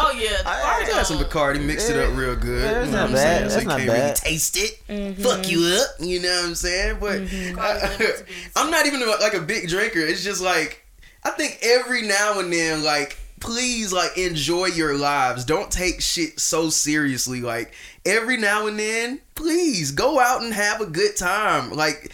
Oh 0.00 0.12
yeah, 0.12 0.42
the 0.42 0.48
I 0.48 0.60
party 0.62 0.86
got 0.92 1.06
some 1.06 1.18
dog. 1.18 1.30
bacardi 1.30 1.64
mixed 1.64 1.90
it 1.90 1.96
up 1.96 2.16
real 2.16 2.36
good 2.36 2.62
Yeah, 2.62 2.72
that's 2.74 2.86
you 2.86 2.92
know 2.92 2.98
not 2.98 3.10
what 3.10 3.10
I'm 3.10 3.16
saying? 3.16 3.42
bad. 3.42 3.50
so 3.50 3.54
That's 3.54 3.62
you 3.62 3.68
not 3.68 3.78
can't 3.78 3.88
really 3.88 4.00
bad. 4.00 4.16
taste 4.16 4.56
it 4.56 4.72
Mm-hmm. 4.88 5.22
fuck 5.22 5.48
you 5.50 5.58
up 5.80 5.88
you 6.00 6.20
know 6.22 6.28
what 6.36 6.44
i'm 6.46 6.54
saying 6.54 6.96
but 7.00 7.20
I, 7.60 8.12
i'm 8.56 8.70
not 8.70 8.86
even 8.86 9.00
like 9.20 9.34
a 9.34 9.40
big 9.40 9.68
drinker 9.68 9.98
it's 10.00 10.22
just 10.22 10.40
like 10.40 10.84
I 11.24 11.30
think 11.30 11.58
every 11.62 12.02
now 12.02 12.38
and 12.38 12.52
then, 12.52 12.82
like, 12.82 13.18
please, 13.40 13.92
like, 13.92 14.16
enjoy 14.16 14.66
your 14.66 14.96
lives. 14.96 15.44
Don't 15.44 15.70
take 15.70 16.00
shit 16.00 16.40
so 16.40 16.70
seriously. 16.70 17.40
Like, 17.40 17.72
every 18.04 18.36
now 18.36 18.66
and 18.66 18.78
then, 18.78 19.20
please 19.34 19.90
go 19.90 20.18
out 20.18 20.42
and 20.42 20.52
have 20.52 20.80
a 20.80 20.86
good 20.86 21.16
time. 21.16 21.70
Like, 21.72 22.12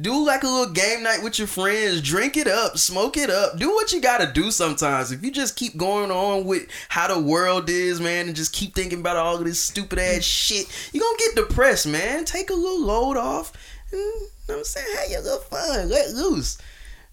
do 0.00 0.24
like 0.24 0.42
a 0.42 0.48
little 0.48 0.72
game 0.72 1.02
night 1.02 1.22
with 1.22 1.38
your 1.38 1.46
friends. 1.46 2.00
Drink 2.00 2.38
it 2.38 2.48
up, 2.48 2.78
smoke 2.78 3.18
it 3.18 3.28
up. 3.28 3.58
Do 3.58 3.70
what 3.70 3.92
you 3.92 4.00
gotta 4.00 4.30
do 4.32 4.50
sometimes. 4.50 5.12
If 5.12 5.22
you 5.22 5.30
just 5.30 5.56
keep 5.56 5.76
going 5.76 6.10
on 6.10 6.44
with 6.44 6.68
how 6.88 7.12
the 7.12 7.20
world 7.20 7.68
is, 7.68 8.00
man, 8.00 8.26
and 8.26 8.36
just 8.36 8.54
keep 8.54 8.74
thinking 8.74 9.00
about 9.00 9.16
all 9.16 9.36
of 9.36 9.44
this 9.44 9.60
stupid 9.60 9.98
ass 9.98 10.22
shit, 10.22 10.66
you're 10.92 11.02
gonna 11.02 11.18
get 11.18 11.36
depressed, 11.36 11.86
man. 11.86 12.24
Take 12.24 12.48
a 12.48 12.54
little 12.54 12.80
load 12.80 13.18
off. 13.18 13.52
And, 13.92 14.00
you 14.00 14.30
know 14.48 14.56
I'm 14.56 14.64
saying? 14.64 14.86
Have 14.96 15.10
your 15.10 15.22
little 15.22 15.38
fun. 15.40 15.90
Let 15.90 16.12
loose. 16.12 16.56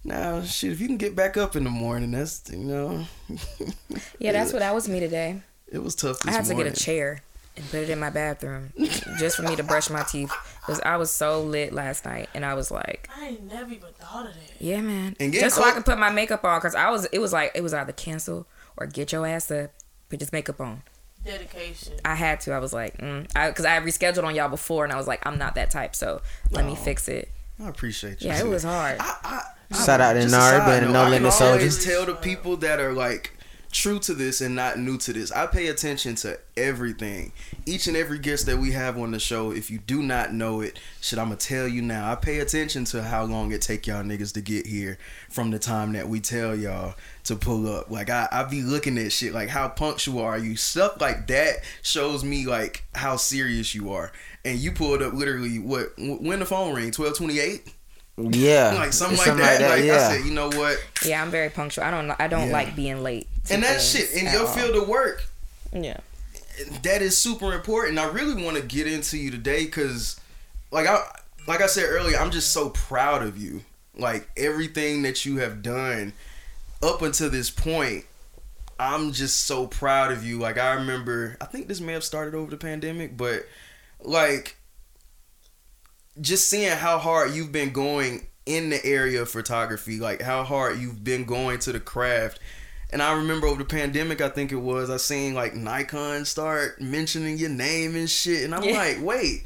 Now, 0.04 0.42
shit, 0.42 0.72
if 0.72 0.80
you 0.80 0.88
can 0.88 0.96
get 0.96 1.14
back 1.14 1.36
up 1.36 1.54
in 1.54 1.64
the 1.64 1.70
morning, 1.70 2.10
that's 2.10 2.42
you 2.50 2.58
know, 2.58 3.04
Yeah, 4.18 4.32
that's 4.32 4.52
what 4.52 4.58
that 4.60 4.74
was 4.74 4.88
me 4.88 5.00
today. 5.00 5.40
it 5.68 5.82
was 5.82 5.94
tough. 5.94 6.20
This 6.20 6.34
I 6.34 6.36
had 6.36 6.44
to 6.46 6.54
morning. 6.54 6.72
get 6.72 6.80
a 6.80 6.84
chair 6.84 7.22
and 7.56 7.64
put 7.70 7.80
it 7.80 7.90
in 7.90 7.98
my 8.00 8.10
bathroom 8.10 8.72
just 9.18 9.36
for 9.36 9.42
me 9.42 9.54
to 9.56 9.62
brush 9.62 9.90
my 9.90 10.02
teeth 10.04 10.32
because 10.60 10.80
I 10.84 10.96
was 10.96 11.10
so 11.10 11.42
lit 11.42 11.72
last 11.72 12.04
night 12.04 12.30
and 12.34 12.44
I 12.44 12.54
was 12.54 12.70
like, 12.70 13.08
I 13.16 13.26
ain't 13.28 13.44
never 13.52 13.70
even 13.70 13.92
thought 13.98 14.26
of 14.26 14.34
that. 14.34 14.60
yeah, 14.60 14.80
man, 14.80 15.14
And 15.20 15.32
getting 15.32 15.40
just 15.40 15.56
so 15.56 15.62
I 15.62 15.72
could 15.72 15.84
put 15.84 15.98
my 15.98 16.10
makeup 16.10 16.44
on 16.44 16.58
because 16.58 16.74
I 16.74 16.90
was 16.90 17.04
it 17.12 17.18
was 17.20 17.32
like 17.32 17.52
it 17.54 17.62
was 17.62 17.72
either 17.74 17.92
cancel 17.92 18.46
or 18.76 18.86
get 18.86 19.12
your 19.12 19.26
ass 19.26 19.50
up, 19.50 19.70
put 20.08 20.18
this 20.18 20.32
makeup 20.32 20.60
on. 20.60 20.82
Dedication. 21.24 21.92
I 22.04 22.16
had 22.16 22.40
to. 22.40 22.52
I 22.52 22.58
was 22.58 22.72
like, 22.72 22.98
mm. 22.98 23.30
I 23.36 23.50
because 23.50 23.64
I 23.66 23.78
rescheduled 23.78 24.24
on 24.24 24.34
y'all 24.34 24.48
before 24.48 24.82
and 24.84 24.92
I 24.92 24.96
was 24.96 25.06
like, 25.06 25.24
I'm 25.24 25.38
not 25.38 25.54
that 25.54 25.70
type, 25.70 25.94
so 25.94 26.20
let 26.50 26.64
me 26.66 26.74
fix 26.74 27.06
it. 27.08 27.28
I 27.62 27.68
appreciate 27.68 28.22
you. 28.22 28.28
Yeah, 28.28 28.40
it 28.40 28.48
was 28.48 28.64
hard. 28.64 28.98
Shout 29.74 30.00
out 30.00 30.12
to 30.14 30.22
Just 30.22 30.34
a 30.34 30.38
Nari, 30.38 30.58
side 30.58 30.66
but 30.66 30.86
note, 30.86 30.92
no 30.92 31.00
I 31.00 31.02
can 31.04 31.10
limit 31.12 31.40
always 31.40 31.84
tell 31.84 32.06
the 32.06 32.14
people 32.14 32.56
that 32.58 32.78
are 32.78 32.92
like 32.92 33.32
true 33.72 33.98
to 33.98 34.12
this 34.12 34.40
and 34.42 34.54
not 34.54 34.78
new 34.78 34.98
to 34.98 35.12
this. 35.12 35.32
I 35.32 35.46
pay 35.46 35.68
attention 35.68 36.14
to 36.16 36.38
everything. 36.56 37.32
Each 37.64 37.86
and 37.86 37.96
every 37.96 38.18
guest 38.18 38.46
that 38.46 38.58
we 38.58 38.72
have 38.72 38.98
on 38.98 39.12
the 39.12 39.18
show, 39.18 39.50
if 39.50 39.70
you 39.70 39.78
do 39.78 40.02
not 40.02 40.32
know 40.34 40.60
it, 40.60 40.78
shit, 41.00 41.18
I'ma 41.18 41.36
tell 41.38 41.66
you 41.66 41.80
now. 41.80 42.12
I 42.12 42.14
pay 42.16 42.40
attention 42.40 42.84
to 42.86 43.02
how 43.02 43.24
long 43.24 43.50
it 43.50 43.62
take 43.62 43.86
y'all 43.86 44.04
niggas 44.04 44.34
to 44.34 44.42
get 44.42 44.66
here 44.66 44.98
from 45.30 45.50
the 45.50 45.58
time 45.58 45.92
that 45.94 46.08
we 46.08 46.20
tell 46.20 46.54
y'all 46.54 46.94
to 47.24 47.34
pull 47.34 47.66
up. 47.66 47.90
Like 47.90 48.10
I, 48.10 48.28
I 48.30 48.44
be 48.44 48.62
looking 48.62 48.98
at 48.98 49.10
shit 49.10 49.32
like 49.32 49.48
how 49.48 49.68
punctual 49.68 50.20
are 50.20 50.38
you? 50.38 50.54
Stuff 50.56 51.00
like 51.00 51.26
that 51.28 51.56
shows 51.80 52.22
me 52.22 52.46
like 52.46 52.84
how 52.94 53.16
serious 53.16 53.74
you 53.74 53.92
are. 53.92 54.12
And 54.44 54.58
you 54.58 54.72
pulled 54.72 55.02
up 55.02 55.14
literally 55.14 55.58
what 55.58 55.92
when 55.96 56.40
the 56.40 56.46
phone 56.46 56.74
ring? 56.74 56.90
Twelve 56.90 57.16
twenty 57.16 57.38
eight? 57.38 57.72
Yeah, 58.18 58.72
Like 58.78 58.92
something, 58.92 59.18
It's 59.18 59.26
like 59.26 59.36
that. 59.38 59.70
Like, 59.70 59.84
yeah. 59.84 59.94
I 59.94 60.16
said, 60.16 60.24
you 60.26 60.32
know 60.32 60.48
what? 60.50 60.78
yeah, 61.04 61.22
I'm 61.22 61.30
very 61.30 61.48
punctual. 61.50 61.84
I 61.84 61.90
don't. 61.90 62.10
I 62.20 62.28
don't 62.28 62.48
Yeah. 62.48 62.52
like 62.52 62.76
being 62.76 63.02
late. 63.02 63.26
and 63.50 63.62
that 63.62 63.80
shit 63.80 64.12
in 64.12 64.26
at 64.26 64.34
your 64.34 64.46
all. 64.46 64.52
field 64.54 64.76
of 64.76 64.88
work 64.88 65.24
Yeah. 65.72 65.96
that 66.84 67.02
is 67.02 67.18
super 67.18 67.52
important 67.54 67.98
i 67.98 68.04
really 68.06 68.40
want 68.44 68.56
to 68.56 68.62
get 68.62 68.86
into 68.86 69.16
you 69.18 69.30
today 69.32 69.64
because 69.64 70.20
like 70.70 70.86
i 70.86 71.02
like 71.48 71.60
i 71.60 71.66
said 71.66 71.86
earlier 71.88 72.16
i'm 72.18 72.30
just 72.30 72.52
so 72.52 72.68
proud 72.70 73.22
of 73.24 73.36
you 73.36 73.62
like 73.96 74.28
everything 74.36 75.02
that 75.02 75.24
you 75.26 75.38
have 75.38 75.60
done 75.62 76.12
up 76.84 77.02
until 77.02 77.30
this 77.30 77.50
point 77.50 78.04
i'm 78.78 79.10
just 79.12 79.40
so 79.40 79.66
proud 79.66 80.12
of 80.12 80.24
you 80.24 80.38
like 80.38 80.56
i 80.58 80.74
remember 80.74 81.36
i 81.40 81.44
think 81.46 81.66
this 81.66 81.80
may 81.80 81.92
have 81.94 82.04
started 82.04 82.34
over 82.34 82.50
the 82.50 82.56
pandemic 82.56 83.16
but 83.16 83.44
like 84.02 84.56
just 86.20 86.48
seeing 86.48 86.76
how 86.76 86.98
hard 86.98 87.32
you've 87.32 87.52
been 87.52 87.72
going 87.72 88.26
in 88.44 88.70
the 88.70 88.84
area 88.84 89.22
of 89.22 89.30
photography, 89.30 89.98
like 89.98 90.20
how 90.20 90.42
hard 90.44 90.78
you've 90.78 91.02
been 91.04 91.24
going 91.24 91.58
to 91.60 91.72
the 91.72 91.80
craft. 91.80 92.40
And 92.90 93.00
I 93.02 93.14
remember 93.14 93.46
over 93.46 93.58
the 93.62 93.64
pandemic, 93.68 94.20
I 94.20 94.28
think 94.28 94.52
it 94.52 94.56
was, 94.56 94.90
I 94.90 94.98
seen 94.98 95.32
like 95.34 95.54
Nikon 95.54 96.24
start 96.26 96.80
mentioning 96.80 97.38
your 97.38 97.48
name 97.50 97.96
and 97.96 98.10
shit. 98.10 98.44
And 98.44 98.54
I'm 98.54 98.62
Yeah. 98.64 98.76
like, 98.76 98.98
wait, 99.00 99.44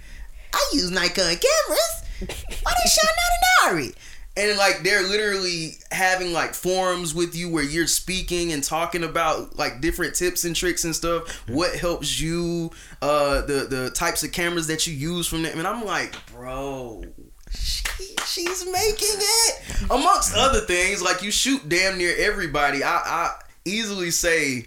I 0.52 0.70
use 0.72 0.90
Nikon 0.90 1.37
cameras. 1.37 2.02
Why 2.20 2.72
they 2.72 2.90
shouting 2.90 3.16
out 3.62 3.72
Inari? 3.72 3.94
And 4.37 4.59
like 4.59 4.83
they're 4.83 5.03
literally 5.03 5.79
having 5.90 6.33
like 6.33 6.53
forums 6.53 7.14
with 7.14 7.35
you 7.35 7.49
where 7.51 7.64
you're 7.64 7.87
speaking 7.87 8.53
and 8.53 8.62
talking 8.62 9.03
about 9.03 9.57
like 9.57 9.81
different 9.81 10.14
tips 10.14 10.44
and 10.44 10.55
tricks 10.55 10.85
and 10.85 10.94
stuff. 10.94 11.49
What 11.49 11.75
helps 11.75 12.20
you, 12.20 12.70
uh, 13.01 13.42
the 13.42 13.66
the 13.68 13.90
types 13.90 14.22
of 14.25 14.33
cameras 14.33 14.66
that 14.66 14.87
you 14.87 14.94
use 14.94 15.27
from 15.27 15.42
them. 15.42 15.59
And 15.59 15.66
I'm 15.66 15.85
like, 15.85 16.14
bro, 16.33 17.03
she, 17.51 18.14
she's 18.27 18.66
making 18.66 19.16
it. 19.18 19.83
Amongst 19.90 20.37
other 20.37 20.61
things, 20.61 21.03
like 21.03 21.22
you 21.22 21.31
shoot 21.31 21.66
damn 21.68 21.96
near 21.96 22.14
everybody. 22.18 22.85
I 22.85 22.96
I 22.96 23.35
easily 23.64 24.11
say 24.11 24.66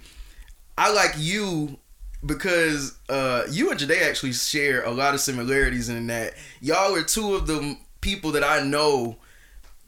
I 0.78 0.92
like 0.94 1.14
you 1.18 1.78
because 2.26 2.98
uh, 3.08 3.44
you 3.50 3.70
and 3.70 3.80
Jade 3.80 4.02
actually 4.02 4.34
share 4.34 4.84
a 4.84 4.92
lot 4.92 5.14
of 5.14 5.20
similarities 5.20 5.90
in 5.90 6.08
that 6.08 6.34
y'all 6.62 6.96
are 6.96 7.04
two 7.04 7.36
of 7.36 7.48
the 7.48 7.78
people 8.02 8.32
that 8.32 8.44
I 8.44 8.64
know 8.64 9.18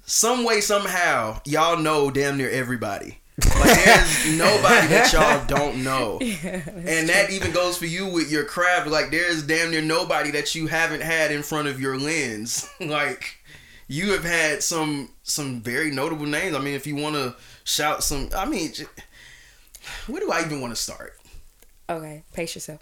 some 0.05 0.43
way 0.43 0.61
somehow 0.61 1.39
y'all 1.45 1.77
know 1.77 2.11
damn 2.11 2.37
near 2.37 2.49
everybody. 2.49 3.19
Like 3.59 3.83
there's 3.85 4.37
nobody 4.37 4.87
that 4.87 5.13
y'all 5.13 5.45
don't 5.47 5.83
know. 5.83 6.19
and 6.19 7.09
that 7.09 7.27
even 7.31 7.51
goes 7.51 7.77
for 7.77 7.85
you 7.85 8.07
with 8.07 8.31
your 8.31 8.43
craft. 8.45 8.87
Like 8.87 9.11
there's 9.11 9.43
damn 9.43 9.71
near 9.71 9.81
nobody 9.81 10.31
that 10.31 10.53
you 10.53 10.67
haven't 10.67 11.01
had 11.01 11.31
in 11.31 11.43
front 11.43 11.67
of 11.67 11.79
your 11.79 11.97
lens. 11.97 12.69
like 12.79 13.37
you 13.87 14.11
have 14.11 14.23
had 14.23 14.63
some 14.63 15.09
some 15.23 15.61
very 15.61 15.91
notable 15.91 16.25
names. 16.25 16.55
I 16.55 16.59
mean, 16.59 16.75
if 16.75 16.85
you 16.85 16.95
want 16.95 17.15
to 17.15 17.35
shout 17.63 18.03
some, 18.03 18.29
I 18.35 18.45
mean, 18.45 18.71
where 20.07 20.19
do 20.19 20.31
I 20.31 20.41
even 20.41 20.61
want 20.61 20.75
to 20.75 20.81
start? 20.81 21.17
Okay. 21.89 22.23
Pace 22.33 22.55
yourself. 22.55 22.81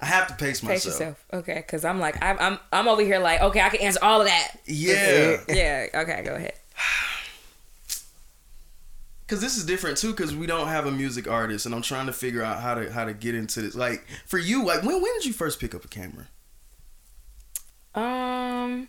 I 0.00 0.06
have 0.06 0.26
to 0.28 0.34
pace 0.34 0.60
Pace 0.60 0.68
myself. 0.68 0.84
yourself. 0.86 1.24
Okay. 1.32 1.54
Because 1.54 1.84
I'm 1.84 1.98
like 2.00 2.22
I'm 2.22 2.36
I'm 2.38 2.58
I'm 2.72 2.88
over 2.88 3.02
here 3.02 3.18
like 3.18 3.40
okay 3.40 3.60
I 3.60 3.68
can 3.70 3.80
answer 3.80 4.00
all 4.02 4.20
of 4.20 4.26
that. 4.26 4.56
Yeah, 4.66 5.40
Yeah. 5.48 5.86
Okay. 5.94 6.22
Go 6.24 6.34
ahead. 6.34 6.52
because 9.26 9.40
this 9.40 9.56
is 9.56 9.64
different 9.64 9.96
too. 9.98 10.10
Because 10.10 10.34
we 10.34 10.46
don't 10.46 10.68
have 10.68 10.86
a 10.86 10.90
music 10.92 11.28
artist, 11.28 11.66
and 11.66 11.74
I'm 11.74 11.82
trying 11.82 12.06
to 12.06 12.12
figure 12.12 12.42
out 12.42 12.60
how 12.60 12.74
to 12.74 12.92
how 12.92 13.04
to 13.04 13.14
get 13.14 13.34
into 13.34 13.62
this. 13.62 13.74
Like 13.74 14.04
for 14.26 14.38
you, 14.38 14.64
like 14.64 14.82
when 14.82 15.00
when 15.00 15.14
did 15.14 15.24
you 15.24 15.32
first 15.32 15.60
pick 15.60 15.74
up 15.74 15.84
a 15.84 15.88
camera? 15.88 16.26
Um. 17.94 18.88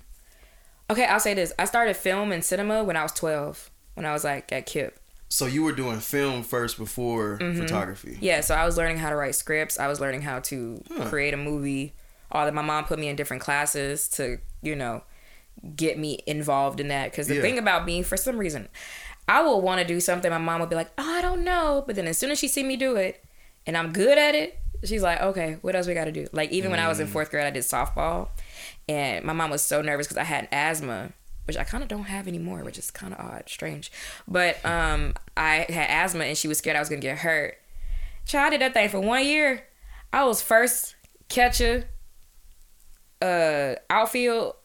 Okay, 0.90 1.06
I'll 1.06 1.20
say 1.20 1.34
this. 1.34 1.52
I 1.58 1.66
started 1.66 1.96
film 1.96 2.32
and 2.32 2.44
cinema 2.44 2.84
when 2.84 2.96
I 2.96 3.04
was 3.04 3.12
12. 3.14 3.72
When 3.96 4.06
I 4.06 4.14
was 4.14 4.24
like 4.24 4.52
at 4.52 4.68
KIPP. 4.68 4.92
So 5.30 5.46
you 5.48 5.64
were 5.64 5.72
doing 5.72 6.00
film 6.00 6.44
first 6.44 6.78
before 6.78 7.38
mm-hmm. 7.40 7.60
photography. 7.60 8.18
Yeah, 8.22 8.42
so 8.42 8.56
I 8.56 8.66
was 8.66 8.78
learning 8.78 8.98
how 8.98 9.10
to 9.10 9.16
write 9.16 9.36
scripts. 9.36 9.80
I 9.80 9.88
was 9.88 10.00
learning 10.00 10.22
how 10.22 10.40
to 10.42 10.82
Huh. 10.90 11.10
create 11.10 11.34
a 11.34 11.38
movie. 11.38 11.94
All 12.32 12.46
that 12.46 12.54
my 12.54 12.62
mom 12.62 12.86
put 12.86 13.00
me 13.00 13.08
in 13.08 13.16
different 13.16 13.42
classes 13.42 14.08
to, 14.10 14.38
you 14.62 14.76
know, 14.76 15.04
get 15.76 15.98
me 15.98 16.20
involved 16.28 16.80
in 16.80 16.90
that. 16.90 17.12
Because 17.12 17.28
the 17.28 17.36
Yeah. 17.36 17.42
thing 17.42 17.58
about 17.58 17.86
me, 17.86 18.04
for 18.04 18.18
some 18.18 18.38
reason, 18.38 18.68
I 19.28 19.42
will 19.42 19.62
want 19.62 19.82
to 19.82 19.88
do 19.88 20.00
something. 20.00 20.30
My 20.30 20.38
mom 20.38 20.60
will 20.60 20.68
be 20.68 20.76
like, 20.76 20.92
"Oh, 20.98 21.18
I 21.18 21.22
don't 21.22 21.44
know," 21.44 21.84
but 21.88 21.96
then 21.96 22.08
as 22.08 22.18
soon 22.18 22.30
as 22.32 22.38
she 22.40 22.48
see 22.48 22.64
me 22.64 22.76
do 22.78 22.96
it, 22.96 23.24
and 23.66 23.76
I'm 23.76 23.92
good 23.92 24.18
at 24.18 24.36
it, 24.36 24.60
she's 24.84 25.02
like, 25.02 25.20
"Okay, 25.20 25.58
what 25.62 25.76
else 25.76 25.88
we 25.88 25.94
got 25.96 26.06
to 26.06 26.12
do?" 26.12 26.28
Like 26.32 26.52
even 26.52 26.70
when 26.70 26.80
I 26.80 26.88
was 26.88 27.00
in 27.00 27.08
mm. 27.08 27.12
fourth 27.12 27.32
grade, 27.32 27.46
I 27.46 27.50
did 27.50 27.64
softball, 27.64 28.30
and 28.88 29.26
my 29.26 29.34
mom 29.34 29.50
was 29.50 29.64
so 29.64 29.82
nervous 29.82 30.06
because 30.08 30.18
I 30.18 30.24
had 30.26 30.48
asthma. 30.52 31.14
Which 31.46 31.58
I 31.58 31.64
kind 31.64 31.84
of 31.84 31.90
don't 31.90 32.06
have 32.06 32.28
anymore, 32.28 32.64
which 32.64 32.78
is 32.80 32.90
kind 32.90 33.14
of 33.14 33.20
odd, 33.20 33.44
strange. 33.48 33.92
But 34.28 34.64
um, 34.66 35.14
I 35.38 35.66
had 35.70 35.90
asthma, 35.90 36.24
and 36.26 36.38
she 36.38 36.48
was 36.48 36.58
scared 36.58 36.76
I 36.76 36.80
was 36.80 36.90
gonna 36.90 37.02
get 37.02 37.20
hurt. 37.20 37.58
Child, 38.26 38.48
I 38.48 38.50
did 38.58 38.62
that 38.62 38.74
thing 38.74 38.90
for 38.90 39.00
one 39.00 39.24
year. 39.26 39.64
I 40.12 40.24
was 40.24 40.42
first 40.42 40.96
catcher, 41.30 41.86
uh, 43.22 43.76
outfield. 43.90 44.56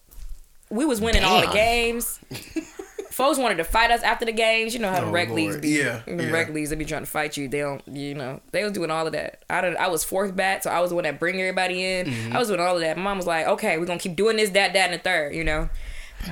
We 0.71 0.85
was 0.85 1.01
winning 1.01 1.25
all 1.25 1.40
the 1.40 1.53
games. 1.53 2.19
folks 3.11 3.38
wanted 3.38 3.57
to 3.57 3.64
fight 3.64 3.90
us 3.90 4.03
after 4.03 4.25
the 4.25 4.33
games. 4.33 4.73
You 4.73 4.81
know 4.81 4.88
how 4.90 5.01
the 5.01 5.07
Oh, 5.07 5.11
rec 5.11 5.29
leagues 5.31 5.57
be. 5.59 5.71
Yeah, 5.71 6.01
the 6.07 6.25
yeah. 6.25 6.31
rec 6.31 6.49
leagues 6.51 6.71
they 6.71 6.77
be 6.77 6.85
trying 6.85 7.03
to 7.05 7.11
fight 7.11 7.37
you. 7.37 7.49
They 7.49 7.59
don't. 7.61 7.83
You 7.87 8.14
know 8.14 8.40
they 8.53 8.62
was 8.64 8.73
doing 8.73 8.90
all 8.90 9.07
of 9.07 9.12
that. 9.12 9.45
I 9.51 9.61
don't, 9.61 9.77
I 9.77 9.88
was 9.88 10.05
fourth 10.05 10.35
bat, 10.35 10.64
so 10.64 10.71
I 10.71 10.81
was 10.81 10.90
the 10.90 10.95
one 10.95 11.05
that 11.05 11.19
bring 11.19 11.38
everybody 11.40 11.85
in. 11.85 12.07
Mm-hmm. 12.07 12.37
I 12.37 12.38
was 12.38 12.49
doing 12.49 12.61
all 12.61 12.77
of 12.77 12.81
that. 12.81 12.97
My 12.97 13.03
mom 13.03 13.19
was 13.19 13.27
like, 13.27 13.47
okay, 13.47 13.77
we're 13.79 13.87
gonna 13.87 13.99
keep 13.99 14.16
doing 14.16 14.37
this, 14.37 14.51
that, 14.51 14.73
that, 14.73 14.90
and 14.90 14.95
the 14.95 15.03
third. 15.03 15.35
You 15.35 15.45
know, 15.45 15.69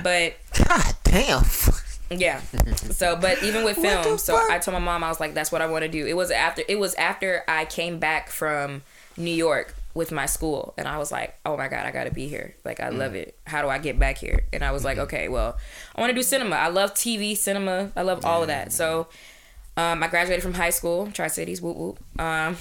but 0.03 0.35
God 0.67 0.95
damn. 1.03 1.43
yeah. 2.09 2.41
So, 2.91 3.15
but 3.15 3.41
even 3.43 3.63
with 3.63 3.77
film, 3.81 4.17
so 4.17 4.37
fuck? 4.37 4.49
I 4.49 4.59
told 4.59 4.73
my 4.73 4.79
mom 4.79 5.03
I 5.03 5.09
was 5.09 5.19
like, 5.19 5.33
"That's 5.33 5.51
what 5.51 5.61
I 5.61 5.67
want 5.67 5.83
to 5.83 5.89
do." 5.89 6.05
It 6.05 6.15
was 6.15 6.31
after 6.31 6.63
it 6.67 6.79
was 6.79 6.93
after 6.95 7.43
I 7.47 7.65
came 7.65 7.99
back 7.99 8.29
from 8.29 8.81
New 9.17 9.31
York 9.31 9.75
with 9.93 10.11
my 10.11 10.25
school, 10.25 10.73
and 10.77 10.87
I 10.87 10.97
was 10.97 11.11
like, 11.11 11.37
"Oh 11.45 11.57
my 11.57 11.67
god, 11.67 11.85
I 11.85 11.91
got 11.91 12.05
to 12.05 12.11
be 12.11 12.27
here! 12.27 12.55
Like, 12.63 12.79
I 12.79 12.89
love 12.89 13.15
it. 13.15 13.37
How 13.45 13.61
do 13.61 13.69
I 13.69 13.79
get 13.79 13.99
back 13.99 14.17
here?" 14.17 14.41
And 14.53 14.63
I 14.63 14.71
was 14.71 14.83
like, 14.83 14.97
"Okay, 14.97 15.27
well, 15.27 15.57
I 15.95 16.01
want 16.01 16.11
to 16.11 16.15
do 16.15 16.23
cinema. 16.23 16.55
I 16.55 16.67
love 16.69 16.93
TV, 16.93 17.35
cinema. 17.35 17.91
I 17.95 18.03
love 18.03 18.23
all 18.25 18.41
of 18.41 18.47
that." 18.47 18.71
So, 18.71 19.07
um, 19.77 20.03
I 20.03 20.07
graduated 20.07 20.43
from 20.43 20.53
high 20.53 20.69
school, 20.69 21.09
Tri 21.11 21.27
Cities, 21.27 21.61
whoop 21.61 21.77
whoop. 21.77 21.99
Um, 22.19 22.57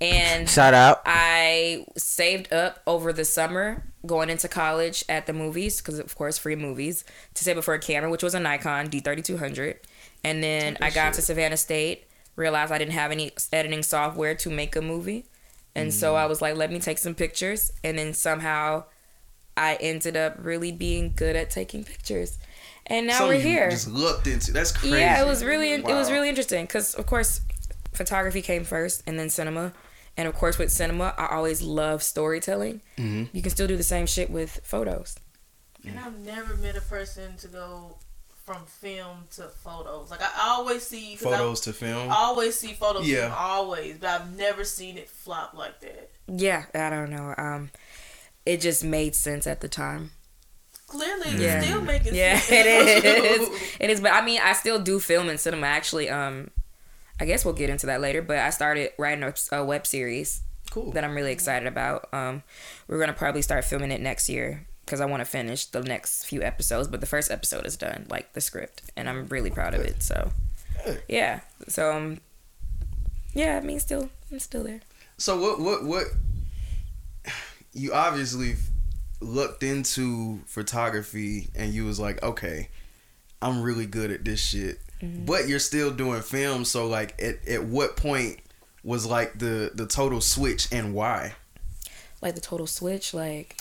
and 0.00 0.48
Shout 0.48 0.74
out. 0.74 1.02
I 1.04 1.84
saved 1.96 2.52
up 2.52 2.80
over 2.86 3.12
the 3.12 3.24
summer 3.24 3.84
going 4.06 4.30
into 4.30 4.48
college 4.48 5.04
at 5.08 5.26
the 5.26 5.32
movies 5.32 5.80
because 5.80 5.98
of 5.98 6.14
course 6.16 6.38
free 6.38 6.56
movies 6.56 7.04
to 7.34 7.44
save 7.44 7.58
up 7.58 7.64
for 7.64 7.74
a 7.74 7.78
camera 7.78 8.10
which 8.10 8.22
was 8.22 8.34
a 8.34 8.40
Nikon 8.40 8.88
D3200 8.88 9.76
and 10.24 10.42
then 10.42 10.78
I 10.80 10.90
got 10.90 11.14
to 11.14 11.22
Savannah 11.22 11.58
State 11.58 12.06
realized 12.34 12.72
I 12.72 12.78
didn't 12.78 12.94
have 12.94 13.10
any 13.10 13.30
editing 13.52 13.82
software 13.82 14.34
to 14.36 14.48
make 14.48 14.74
a 14.74 14.80
movie 14.80 15.26
and 15.74 15.92
so 15.92 16.14
mm. 16.14 16.16
I 16.16 16.26
was 16.26 16.40
like 16.40 16.56
let 16.56 16.72
me 16.72 16.78
take 16.78 16.96
some 16.96 17.14
pictures 17.14 17.72
and 17.84 17.98
then 17.98 18.14
somehow 18.14 18.84
I 19.54 19.76
ended 19.80 20.16
up 20.16 20.36
really 20.38 20.72
being 20.72 21.12
good 21.14 21.36
at 21.36 21.50
taking 21.50 21.84
pictures 21.84 22.38
and 22.86 23.06
now 23.06 23.26
we're 23.26 23.34
you 23.34 23.40
here 23.40 23.70
Just 23.70 23.88
looked 23.88 24.26
into. 24.26 24.52
That's 24.52 24.72
crazy. 24.72 24.96
yeah, 24.96 25.22
it 25.22 25.26
was 25.26 25.44
really 25.44 25.72
it 25.72 25.84
was 25.84 26.10
really 26.10 26.28
interesting 26.28 26.64
because 26.64 26.94
of 26.94 27.06
course 27.06 27.40
photography 27.92 28.42
came 28.42 28.64
first 28.64 29.02
and 29.06 29.18
then 29.18 29.30
cinema. 29.30 29.72
And 30.20 30.28
of 30.28 30.34
course 30.34 30.58
with 30.58 30.70
cinema, 30.70 31.14
I 31.16 31.34
always 31.34 31.62
love 31.62 32.02
storytelling. 32.02 32.82
Mm-hmm. 32.98 33.34
You 33.34 33.40
can 33.40 33.50
still 33.50 33.66
do 33.66 33.78
the 33.78 33.82
same 33.82 34.04
shit 34.06 34.28
with 34.30 34.60
photos. 34.64 35.16
And 35.86 35.98
I've 35.98 36.18
never 36.18 36.56
met 36.56 36.76
a 36.76 36.82
person 36.82 37.38
to 37.38 37.48
go 37.48 37.96
from 38.44 38.66
film 38.66 39.24
to 39.36 39.44
photos. 39.64 40.10
Like 40.10 40.20
I 40.20 40.30
always 40.50 40.82
see 40.86 41.16
'cause 41.16 41.32
I- 41.32 41.38
photos 41.38 41.60
to 41.62 41.72
film. 41.72 42.10
I 42.10 42.16
always 42.16 42.58
see 42.58 42.74
photos. 42.74 43.08
Yeah. 43.08 43.28
Yeah. 43.28 43.34
Always, 43.34 43.96
but 43.96 44.10
I've 44.10 44.36
never 44.36 44.62
seen 44.64 44.98
it 44.98 45.08
flop 45.08 45.54
like 45.54 45.80
that. 45.80 46.10
Yeah, 46.26 46.66
I 46.74 46.90
don't 46.90 47.08
know. 47.08 47.34
Um 47.38 47.70
it 48.44 48.60
just 48.60 48.84
made 48.84 49.14
sense 49.14 49.46
at 49.46 49.62
the 49.62 49.68
time. 49.68 50.10
Clearly, 50.86 51.30
Yeah. 51.42 51.58
it's 51.58 51.66
still 51.66 51.80
making 51.80 52.14
Yeah, 52.14 52.38
sense. 52.38 52.50
it 53.04 53.24
is. 53.24 53.48
It 53.80 53.88
is, 53.90 54.00
but 54.02 54.12
I 54.12 54.20
mean, 54.22 54.40
I 54.44 54.52
still 54.52 54.78
do 54.80 55.00
film 55.00 55.30
and 55.30 55.40
cinema. 55.40 55.66
Actually, 55.68 56.10
um, 56.10 56.50
I 57.20 57.26
guess 57.26 57.44
we'll 57.44 57.54
get 57.54 57.70
into 57.70 57.86
that 57.86 58.00
later. 58.00 58.22
But 58.22 58.38
I 58.38 58.50
started 58.50 58.92
writing 58.98 59.22
a, 59.22 59.34
a 59.52 59.64
web 59.64 59.86
series 59.86 60.42
cool. 60.70 60.90
that 60.92 61.04
I'm 61.04 61.14
really 61.14 61.32
excited 61.32 61.68
about. 61.68 62.08
Um, 62.12 62.42
we're 62.88 62.98
gonna 62.98 63.12
probably 63.12 63.42
start 63.42 63.64
filming 63.64 63.90
it 63.92 64.00
next 64.00 64.28
year 64.28 64.66
because 64.84 65.00
I 65.00 65.06
want 65.06 65.20
to 65.20 65.24
finish 65.24 65.66
the 65.66 65.82
next 65.82 66.24
few 66.24 66.42
episodes. 66.42 66.88
But 66.88 67.00
the 67.00 67.06
first 67.06 67.30
episode 67.30 67.66
is 67.66 67.76
done, 67.76 68.06
like 68.08 68.32
the 68.32 68.40
script, 68.40 68.90
and 68.96 69.08
I'm 69.08 69.26
really 69.26 69.50
proud 69.50 69.74
of 69.74 69.82
it. 69.82 70.02
So, 70.02 70.32
yeah. 71.08 71.40
So, 71.68 71.92
um, 71.92 72.20
yeah. 73.34 73.56
I 73.56 73.60
mean, 73.60 73.78
still, 73.80 74.10
I'm 74.32 74.38
still 74.38 74.64
there. 74.64 74.80
So 75.18 75.38
what 75.38 75.60
what 75.60 75.84
what 75.84 76.06
you 77.72 77.92
obviously 77.92 78.56
looked 79.20 79.62
into 79.62 80.40
photography 80.46 81.48
and 81.54 81.72
you 81.72 81.84
was 81.84 82.00
like, 82.00 82.22
okay, 82.22 82.68
I'm 83.42 83.62
really 83.62 83.86
good 83.86 84.10
at 84.10 84.24
this 84.24 84.40
shit. 84.40 84.78
Mm-hmm. 85.02 85.24
But 85.24 85.48
you're 85.48 85.58
still 85.58 85.90
doing 85.90 86.20
film, 86.22 86.64
so 86.64 86.86
like 86.86 87.20
at, 87.22 87.46
at 87.48 87.64
what 87.64 87.96
point 87.96 88.38
was 88.84 89.06
like 89.06 89.38
the 89.38 89.70
the 89.74 89.86
total 89.86 90.20
switch 90.20 90.68
and 90.72 90.94
why? 90.94 91.34
Like 92.22 92.34
the 92.34 92.40
total 92.40 92.66
switch, 92.66 93.14
like 93.14 93.56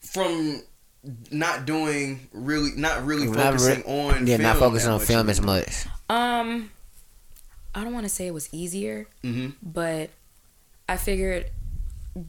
From 0.00 0.62
not 1.30 1.64
doing 1.66 2.28
really 2.32 2.70
not 2.76 3.04
really 3.06 3.26
Not 3.26 3.36
focusing 3.54 3.82
re- 3.86 4.08
on 4.10 4.26
Yeah, 4.26 4.36
film 4.36 4.42
not 4.48 4.56
focusing 4.58 4.90
on 4.90 4.98
much 4.98 5.06
film 5.06 5.28
as 5.30 5.40
much. 5.40 5.86
um, 6.08 6.70
I 7.74 7.84
don't 7.84 7.92
want 7.94 8.04
to 8.04 8.10
say 8.10 8.26
it 8.26 8.34
was 8.34 8.48
easier. 8.52 9.06
Mm-hmm. 9.22 9.50
but 9.62 10.10
I 10.88 10.96
figured 10.96 11.46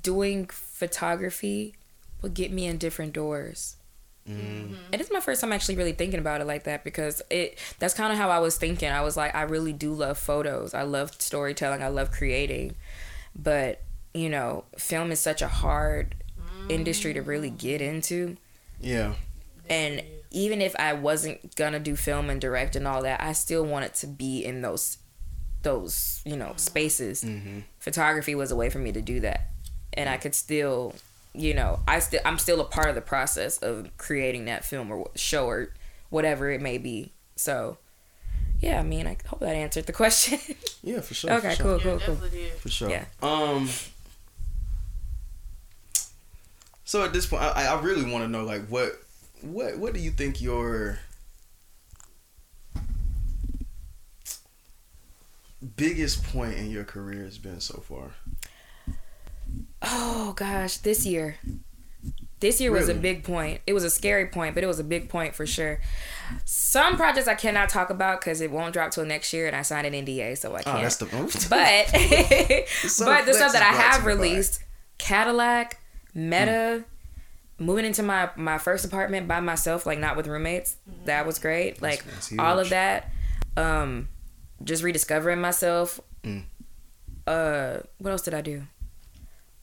doing 0.03 0.45
photography 0.47 1.73
would 2.21 2.35
get 2.35 2.51
me 2.51 2.67
in 2.67 2.77
different 2.77 3.13
doors. 3.13 3.77
Mm-hmm. 4.29 4.75
And 4.91 5.01
it's 5.01 5.11
my 5.11 5.19
first 5.19 5.41
time 5.41 5.51
actually 5.51 5.75
really 5.75 5.93
thinking 5.93 6.19
about 6.19 6.41
it 6.41 6.47
like 6.47 6.63
that 6.65 6.83
because 6.83 7.21
it 7.29 7.57
that's 7.79 7.93
kind 7.93 8.11
of 8.13 8.19
how 8.19 8.29
I 8.29 8.39
was 8.39 8.57
thinking. 8.57 8.89
I 8.89 9.01
was 9.01 9.17
like 9.17 9.35
I 9.35 9.43
really 9.43 9.73
do 9.73 9.93
love 9.93 10.17
photos. 10.17 10.73
I 10.73 10.83
love 10.83 11.19
storytelling. 11.19 11.81
I 11.81 11.87
love 11.87 12.11
creating. 12.11 12.75
But, 13.35 13.81
you 14.13 14.29
know, 14.29 14.65
film 14.77 15.11
is 15.11 15.19
such 15.19 15.41
a 15.41 15.47
hard 15.47 16.15
industry 16.69 17.13
to 17.13 17.21
really 17.21 17.49
mm. 17.49 17.57
get 17.57 17.81
into 17.81 18.37
Yeah. 18.79 19.13
and 19.69 20.03
even 20.31 20.61
if 20.61 20.75
I 20.77 20.93
wasn't 20.93 21.55
gonna 21.55 21.79
do 21.79 21.95
film 21.95 22.29
and 22.29 22.39
direct 22.39 22.75
and 22.75 22.87
all 22.87 23.03
that, 23.03 23.21
I 23.21 23.33
still 23.33 23.65
wanted 23.65 23.93
to 23.95 24.07
be 24.07 24.43
in 24.43 24.61
those 24.61 24.97
those 25.63 26.21
you 26.25 26.35
know 26.37 26.47
mm-hmm. 26.47 26.57
spaces. 26.57 27.23
Mm-hmm. 27.23 27.59
Photography 27.79 28.35
was 28.35 28.51
a 28.51 28.55
way 28.55 28.69
for 28.69 28.79
me 28.79 28.91
to 28.93 29.01
do 29.01 29.19
that, 29.19 29.49
and 29.93 30.09
I 30.09 30.17
could 30.17 30.33
still, 30.33 30.95
you 31.33 31.53
know, 31.53 31.79
I 31.87 31.99
still 31.99 32.21
I'm 32.25 32.37
still 32.37 32.59
a 32.61 32.65
part 32.65 32.89
of 32.89 32.95
the 32.95 33.01
process 33.01 33.57
of 33.59 33.89
creating 33.97 34.45
that 34.45 34.65
film 34.65 34.91
or 34.91 35.09
show 35.15 35.45
or 35.47 35.73
whatever 36.09 36.49
it 36.51 36.61
may 36.61 36.77
be. 36.77 37.11
So, 37.35 37.77
yeah, 38.59 38.79
I 38.79 38.83
mean, 38.83 39.07
I 39.07 39.17
hope 39.27 39.39
that 39.39 39.55
answered 39.55 39.85
the 39.85 39.93
question. 39.93 40.39
Yeah, 40.83 41.01
for 41.01 41.13
sure. 41.13 41.31
okay, 41.33 41.51
for 41.51 41.55
sure. 41.55 41.63
cool, 41.63 41.77
Yeah, 41.77 41.83
cool, 41.83 41.99
cool. 41.99 42.15
definitely. 42.15 42.49
For 42.59 42.69
sure. 42.69 42.89
Yeah. 42.89 43.05
Um. 43.21 43.69
So 46.85 47.03
at 47.05 47.13
this 47.13 47.25
point, 47.27 47.43
I, 47.43 47.67
I 47.67 47.79
really 47.81 48.11
want 48.11 48.23
to 48.25 48.27
know, 48.27 48.43
like, 48.43 48.65
what, 48.67 48.93
what, 49.41 49.77
what 49.77 49.93
do 49.93 49.99
you 49.99 50.09
think 50.11 50.41
your 50.41 50.97
biggest 55.75 56.23
point 56.23 56.55
in 56.55 56.69
your 56.69 56.83
career 56.83 57.23
has 57.23 57.37
been 57.37 57.59
so 57.59 57.83
far? 57.87 58.11
Oh 59.81 60.33
gosh, 60.35 60.77
this 60.77 61.05
year. 61.05 61.37
This 62.39 62.59
year 62.59 62.71
was 62.71 62.89
a 62.89 62.95
big 62.95 63.23
point. 63.23 63.61
It 63.67 63.73
was 63.73 63.83
a 63.83 63.89
scary 63.91 64.25
point, 64.25 64.55
but 64.55 64.63
it 64.63 64.67
was 64.67 64.79
a 64.79 64.83
big 64.83 65.09
point 65.09 65.35
for 65.35 65.45
sure. 65.45 65.79
Some 66.43 66.95
projects 66.97 67.27
I 67.27 67.35
cannot 67.35 67.69
talk 67.69 67.91
about 67.91 68.19
because 68.19 68.41
it 68.41 68.49
won't 68.49 68.73
drop 68.73 68.89
till 68.91 69.05
next 69.05 69.31
year, 69.31 69.45
and 69.45 69.55
I 69.55 69.61
signed 69.61 69.85
an 69.85 69.93
NDA, 69.93 70.35
so 70.37 70.55
I 70.55 70.61
Oh, 70.61 70.63
can't. 70.63 70.77
Oh, 70.77 70.81
that's 70.81 70.95
the. 70.95 71.47
but 71.49 72.67
Some 72.89 73.05
but 73.05 73.25
the 73.27 73.33
stuff 73.35 73.51
that 73.53 73.61
I 73.61 73.65
have 73.75 73.97
to 73.97 74.01
by- 74.01 74.07
released, 74.07 74.63
Cadillac, 74.97 75.79
Meta, 76.15 76.83
moving 77.59 77.85
into 77.85 78.01
my 78.01 78.31
my 78.35 78.57
first 78.57 78.85
apartment 78.85 79.27
by 79.27 79.39
myself, 79.39 79.85
like 79.85 79.99
not 79.99 80.17
with 80.17 80.25
roommates, 80.25 80.77
that 81.05 81.27
was 81.27 81.37
great. 81.37 81.79
Like 81.79 82.03
that's 82.05 82.33
all 82.39 82.57
of 82.57 82.69
that, 82.69 83.11
um, 83.55 84.07
just 84.63 84.81
rediscovering 84.81 85.39
myself. 85.41 85.99
Mm. 86.23 86.43
Uh, 87.27 87.77
what 87.99 88.09
else 88.09 88.23
did 88.23 88.33
I 88.33 88.41
do? 88.41 88.63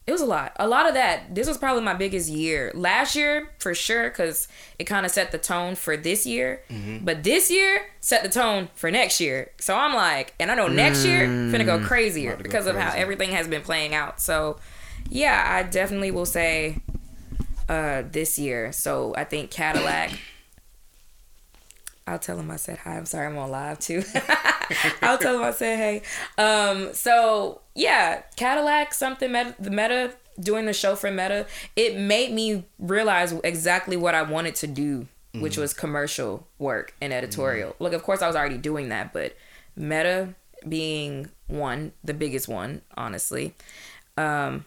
It 0.09 0.11
was 0.11 0.21
a 0.21 0.25
lot. 0.25 0.53
A 0.55 0.67
lot 0.67 0.87
of 0.87 0.95
that. 0.95 1.35
This 1.35 1.47
was 1.47 1.59
probably 1.59 1.83
my 1.83 1.93
biggest 1.93 2.29
year. 2.29 2.71
Last 2.73 3.15
year, 3.15 3.51
for 3.59 3.75
sure, 3.75 4.09
because 4.09 4.47
it 4.79 4.85
kind 4.85 5.05
of 5.05 5.11
set 5.11 5.31
the 5.31 5.37
tone 5.37 5.75
for 5.75 5.95
this 5.95 6.25
year. 6.25 6.63
Mm-hmm. 6.71 7.05
But 7.05 7.21
this 7.21 7.51
year 7.51 7.85
set 7.99 8.23
the 8.23 8.29
tone 8.29 8.69
for 8.73 8.89
next 8.89 9.19
year. 9.19 9.51
So 9.59 9.75
I'm 9.75 9.93
like, 9.93 10.33
and 10.39 10.49
I 10.49 10.55
know 10.55 10.67
next 10.67 11.05
year 11.05 11.27
finna 11.27 11.63
go 11.63 11.79
crazier 11.79 12.31
Mm. 12.31 12.37
To 12.37 12.43
go 12.43 12.43
because 12.43 12.65
of 12.65 12.75
how 12.75 12.91
everything 12.95 13.29
has 13.33 13.47
been 13.47 13.61
playing 13.61 13.93
out. 13.93 14.19
So 14.19 14.57
yeah, 15.09 15.45
I 15.47 15.61
definitely 15.61 16.09
will 16.09 16.25
say 16.25 16.79
uh 17.69 18.01
this 18.11 18.39
year. 18.39 18.71
So 18.71 19.13
I 19.15 19.25
think 19.25 19.51
Cadillac. 19.51 20.09
I'll 22.09 22.19
tell 22.19 22.39
him 22.39 22.49
I 22.51 22.55
said 22.57 22.79
hi. 22.79 22.97
I'm 22.97 23.05
sorry, 23.05 23.27
I'm 23.27 23.37
on 23.37 23.51
live 23.51 23.79
too. 23.79 24.03
I'll 25.01 25.17
tell 25.17 25.37
him 25.37 25.43
I 25.43 25.51
said 25.51 25.77
hey. 25.77 26.01
Um, 26.37 26.93
so 26.93 27.61
yeah, 27.75 28.23
Cadillac, 28.35 28.93
something 28.93 29.31
meta, 29.31 29.55
the 29.59 29.71
meta 29.71 30.13
doing 30.39 30.65
the 30.65 30.73
show 30.73 30.95
for 30.95 31.11
Meta, 31.11 31.45
it 31.75 31.97
made 31.97 32.31
me 32.31 32.65
realize 32.77 33.33
exactly 33.43 33.97
what 33.97 34.15
I 34.15 34.21
wanted 34.21 34.55
to 34.55 34.67
do, 34.67 35.07
which 35.33 35.57
was 35.57 35.73
commercial 35.73 36.47
work 36.57 36.95
and 37.01 37.13
editorial. 37.13 37.75
Look, 37.79 37.93
of 37.93 38.03
course, 38.03 38.21
I 38.21 38.27
was 38.27 38.35
already 38.35 38.57
doing 38.57 38.89
that, 38.89 39.13
but 39.13 39.35
Meta 39.75 40.35
being 40.67 41.29
one, 41.47 41.91
the 42.03 42.13
biggest 42.13 42.47
one, 42.47 42.81
honestly. 42.95 43.55
Um, 44.17 44.65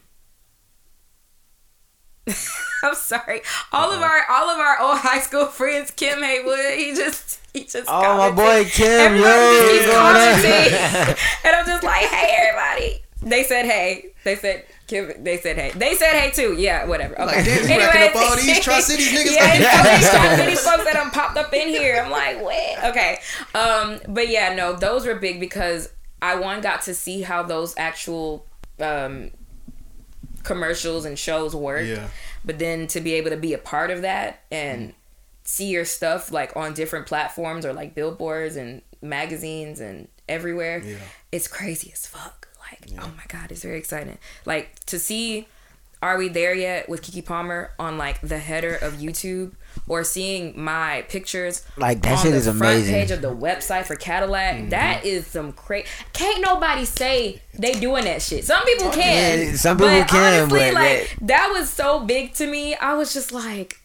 I'm 2.84 2.94
sorry. 2.94 3.42
All 3.72 3.90
of 3.90 4.00
our 4.00 4.20
all 4.30 4.48
of 4.50 4.58
our 4.58 4.80
old 4.80 4.98
high 4.98 5.20
school 5.20 5.46
friends, 5.46 5.90
Kim 5.90 6.22
Haywood, 6.22 6.74
he 6.76 6.94
just 6.94 7.40
he 7.52 7.64
just 7.64 7.88
Oh, 7.88 8.16
my 8.16 8.30
boy 8.30 8.64
Kim, 8.64 9.16
yo, 9.16 9.20
you 9.22 9.90
and 11.44 11.56
I'm 11.56 11.66
just 11.66 11.82
like, 11.82 12.04
hey 12.06 12.36
everybody. 12.38 13.02
They 13.22 13.44
said 13.44 13.66
hey. 13.66 14.08
They 14.24 14.36
said 14.36 14.64
Kim, 14.86 15.12
they 15.22 15.38
said 15.38 15.56
hey. 15.56 15.72
They 15.74 15.94
said 15.94 16.12
hey 16.12 16.30
too. 16.30 16.54
Yeah, 16.54 16.86
whatever. 16.86 17.14
Okay. 17.20 17.24
Like, 17.24 17.44
damn, 17.44 18.02
you 18.02 18.08
up 18.08 18.16
all 18.16 18.36
these 18.36 18.60
Tri 18.64 18.80
Cities 18.80 19.12
niggas. 19.12 19.34
yeah, 19.34 19.98
these 19.98 20.10
Tri 20.10 20.36
Cities 20.36 20.60
folks 20.60 20.84
that 20.84 20.96
I'm 20.96 21.10
popped 21.10 21.36
up 21.36 21.52
in 21.52 21.68
here. 21.68 22.02
I'm 22.04 22.10
like, 22.10 22.42
what? 22.42 22.84
Okay. 22.84 23.18
Um, 23.54 24.00
but 24.08 24.28
yeah, 24.28 24.54
no, 24.54 24.72
those 24.74 25.06
were 25.06 25.14
big 25.14 25.40
because 25.40 25.88
I 26.20 26.36
one 26.36 26.60
got 26.60 26.82
to 26.82 26.94
see 26.94 27.22
how 27.22 27.42
those 27.42 27.74
actual 27.76 28.46
um 28.80 29.30
commercials 30.42 31.04
and 31.04 31.18
shows 31.18 31.54
work. 31.54 31.86
Yeah. 31.86 32.08
But 32.44 32.58
then 32.58 32.86
to 32.88 33.00
be 33.00 33.14
able 33.14 33.30
to 33.30 33.36
be 33.36 33.52
a 33.54 33.58
part 33.58 33.90
of 33.90 34.02
that 34.02 34.40
and 34.50 34.90
mm. 34.90 34.94
see 35.44 35.66
your 35.68 35.84
stuff 35.84 36.32
like 36.32 36.56
on 36.56 36.74
different 36.74 37.06
platforms 37.06 37.64
or 37.64 37.72
like 37.72 37.94
billboards 37.94 38.56
and 38.56 38.82
magazines 39.00 39.80
and 39.80 40.08
everywhere, 40.28 40.78
Yeah. 40.84 40.96
it's 41.30 41.48
crazy 41.48 41.90
as 41.92 42.06
fuck. 42.06 42.48
Like, 42.60 42.90
oh 43.02 43.12
my 43.16 43.24
god, 43.28 43.50
it's 43.52 43.62
very 43.62 43.78
exciting. 43.78 44.18
Like 44.46 44.78
to 44.86 44.98
see 44.98 45.46
Are 46.00 46.16
We 46.16 46.28
There 46.28 46.54
Yet 46.54 46.88
with 46.88 47.02
Keke 47.02 47.24
Palmer 47.24 47.72
on 47.78 47.98
like 47.98 48.20
the 48.20 48.38
header 48.38 48.74
of 48.74 48.94
YouTube 48.94 49.52
or 49.88 50.04
seeing 50.04 50.60
my 50.60 51.04
pictures 51.08 51.64
Like, 51.76 52.02
that 52.02 52.18
on 52.18 52.22
shit 52.22 52.30
the 52.32 52.36
is 52.38 52.44
front 52.44 52.60
amazing. 52.60 52.94
page 52.94 53.10
of 53.10 53.22
the 53.22 53.34
website 53.34 53.84
for 53.84 53.96
Cadillac. 53.96 54.56
Mm-hmm. 54.56 54.68
that 54.70 55.04
is 55.04 55.26
some 55.26 55.52
crazy. 55.52 55.86
Can't 56.12 56.42
nobody 56.42 56.84
say 56.84 57.40
they 57.58 57.72
doing 57.72 58.04
that 58.04 58.22
shit. 58.22 58.44
Some 58.44 58.62
people 58.64 58.90
can. 58.90 59.46
Yeah, 59.48 59.54
some 59.54 59.76
people 59.76 59.90
but 59.90 60.08
can, 60.08 60.40
Honestly, 60.42 60.58
but 60.60 60.74
like 60.74 61.16
that 61.22 61.48
was 61.52 61.68
so 61.70 62.00
big 62.00 62.34
to 62.34 62.46
me. 62.46 62.74
I 62.76 62.94
was 62.94 63.12
just 63.12 63.32
like, 63.32 63.80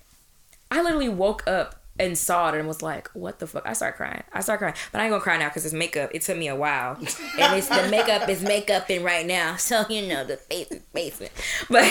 I 0.70 0.82
literally 0.82 1.10
woke 1.10 1.48
up 1.48 1.77
and 2.00 2.18
saw 2.18 2.50
it 2.50 2.56
and 2.56 2.68
was 2.68 2.82
like, 2.82 3.10
what 3.10 3.40
the 3.40 3.48
fuck? 3.48 3.66
I 3.66 3.74
start 3.74 3.96
crying. 3.96 4.24
I 4.34 4.42
start 4.42 4.60
crying. 4.60 4.76
But 4.92 5.02
I 5.02 5.06
ain't 5.06 5.12
gonna 5.12 5.22
cry 5.22 5.38
now 5.38 5.50
because 5.50 5.66
it's 5.66 5.74
makeup. 5.74 6.12
It 6.14 6.22
took 6.22 6.38
me 6.38 6.48
a 6.48 6.56
while. 6.56 6.96
and 7.40 7.56
it's 7.56 7.68
the 7.68 7.88
makeup 7.90 8.30
is 8.30 8.42
makeup 8.42 8.90
in 8.90 9.04
right 9.04 9.26
now. 9.26 9.56
So 9.58 9.86
you 9.90 10.08
know 10.08 10.24
the 10.24 10.38
face 10.38 10.72
is 10.72 10.82
facing. 10.94 11.30
But 11.70 11.84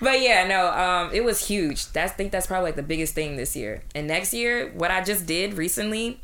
but 0.00 0.20
yeah, 0.20 0.46
no, 0.46 0.72
um, 0.72 1.10
it 1.12 1.22
was 1.24 1.46
huge. 1.46 1.92
That's 1.92 2.12
I 2.12 2.14
think 2.14 2.32
that's 2.32 2.46
probably 2.46 2.68
like 2.68 2.76
the 2.76 2.82
biggest 2.82 3.14
thing 3.14 3.36
this 3.36 3.54
year. 3.54 3.82
And 3.94 4.08
next 4.08 4.34
year, 4.34 4.72
what 4.74 4.90
I 4.90 5.04
just 5.04 5.26
did 5.26 5.54
recently 5.54 6.20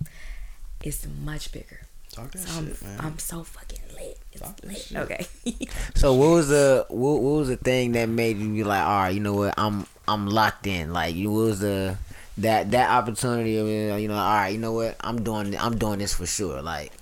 is 0.83 1.07
much 1.23 1.53
bigger. 1.53 1.81
Talk 2.11 2.31
that 2.33 2.39
So 2.39 2.59
I'm, 2.59 2.67
shit, 2.69 2.83
man. 2.83 3.01
I'm 3.01 3.19
so 3.19 3.43
fucking 3.45 3.81
lit. 3.95 4.19
It's 4.33 4.93
lit. 4.93 5.03
Okay. 5.03 5.27
So 5.95 6.15
what 6.15 6.29
was 6.31 6.49
the 6.49 6.87
what, 6.89 7.21
what 7.21 7.39
was 7.39 7.49
the 7.49 7.57
thing 7.57 7.93
that 7.93 8.09
made 8.09 8.39
you 8.39 8.49
be 8.53 8.65
like, 8.65 8.83
all 8.83 9.03
right, 9.03 9.15
you 9.15 9.21
know 9.21 9.35
what, 9.35 9.55
I'm 9.57 9.87
I'm 10.09 10.27
locked 10.27 10.67
in. 10.67 10.93
Like, 10.93 11.15
you 11.15 11.31
what 11.31 11.45
was 11.45 11.61
the 11.61 11.97
that 12.39 12.71
that 12.73 12.91
opportunity 12.91 13.57
of 13.59 13.69
you 14.01 14.09
know, 14.09 14.15
all 14.15 14.21
right, 14.35 14.49
you 14.49 14.59
know 14.59 14.73
what, 14.73 14.97
I'm 15.01 15.23
doing 15.23 15.57
I'm 15.57 15.79
doing 15.79 15.99
this 16.01 16.15
for 16.15 16.27
sure. 16.27 16.61
Like, 16.63 16.93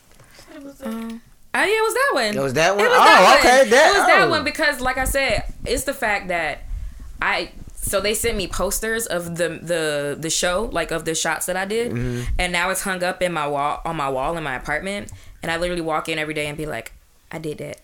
Oh 1.54 1.60
yeah, 1.60 1.64
it 1.66 1.82
was 1.82 1.94
that 1.94 2.10
one. 2.14 2.36
It 2.36 2.40
was 2.40 2.54
that 2.54 2.76
one? 2.76 2.84
Was 2.84 2.92
Oh, 2.94 3.04
that 3.04 3.38
okay, 3.40 3.58
One. 3.60 3.70
that- 3.70 3.94
it 3.94 3.98
was 3.98 4.06
that 4.06 4.22
oh. 4.22 4.30
one 4.30 4.44
because, 4.44 4.80
like 4.80 4.96
I 4.98 5.04
said, 5.04 5.44
it's 5.66 5.84
the 5.84 5.94
fact 5.94 6.28
that 6.28 6.60
I. 7.20 7.50
So 7.76 8.00
they 8.00 8.14
sent 8.14 8.36
me 8.36 8.46
posters 8.46 9.06
of 9.06 9.36
the 9.36 9.48
the 9.60 10.16
the 10.18 10.30
show, 10.30 10.70
like 10.72 10.92
of 10.92 11.04
the 11.04 11.14
shots 11.14 11.46
that 11.46 11.56
I 11.56 11.64
did, 11.66 11.92
Mm-hmm. 11.92 12.22
and 12.38 12.52
now 12.52 12.70
it's 12.70 12.82
hung 12.82 13.02
up 13.02 13.20
in 13.20 13.32
my 13.32 13.46
wall 13.46 13.80
on 13.84 13.96
my 13.96 14.08
wall 14.08 14.36
in 14.38 14.44
my 14.44 14.54
apartment. 14.54 15.12
And 15.42 15.50
I 15.50 15.56
literally 15.58 15.82
walk 15.82 16.08
in 16.08 16.18
every 16.18 16.32
day 16.34 16.46
and 16.46 16.56
be 16.56 16.64
like, 16.66 16.92
I 17.30 17.38
did 17.38 17.58
that. 17.58 17.80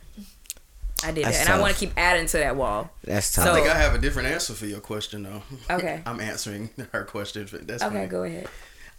I 1.05 1.13
did 1.13 1.25
That's 1.25 1.39
that, 1.39 1.47
and 1.49 1.55
I 1.55 1.61
want 1.61 1.75
to 1.75 1.79
keep 1.79 1.93
adding 1.97 2.27
to 2.27 2.39
that 2.39 2.57
wall. 2.57 2.91
that's 3.05 3.27
So- 3.27 3.45
tough. 3.45 3.53
I 3.53 3.55
think 3.61 3.69
I 3.71 3.79
have 3.79 3.95
a 3.95 3.99
different 3.99 4.29
answer 4.29 4.53
for 4.55 4.67
your 4.67 4.81
question 4.81 5.23
though. 5.23 5.43
Okay. 5.75 6.03
I'm 6.05 6.21
answering 6.21 6.71
her 6.93 7.05
question. 7.05 7.49
That's 7.63 7.83
Okay, 7.83 7.95
fine. 7.95 8.09
go 8.09 8.25
ahead. 8.25 8.49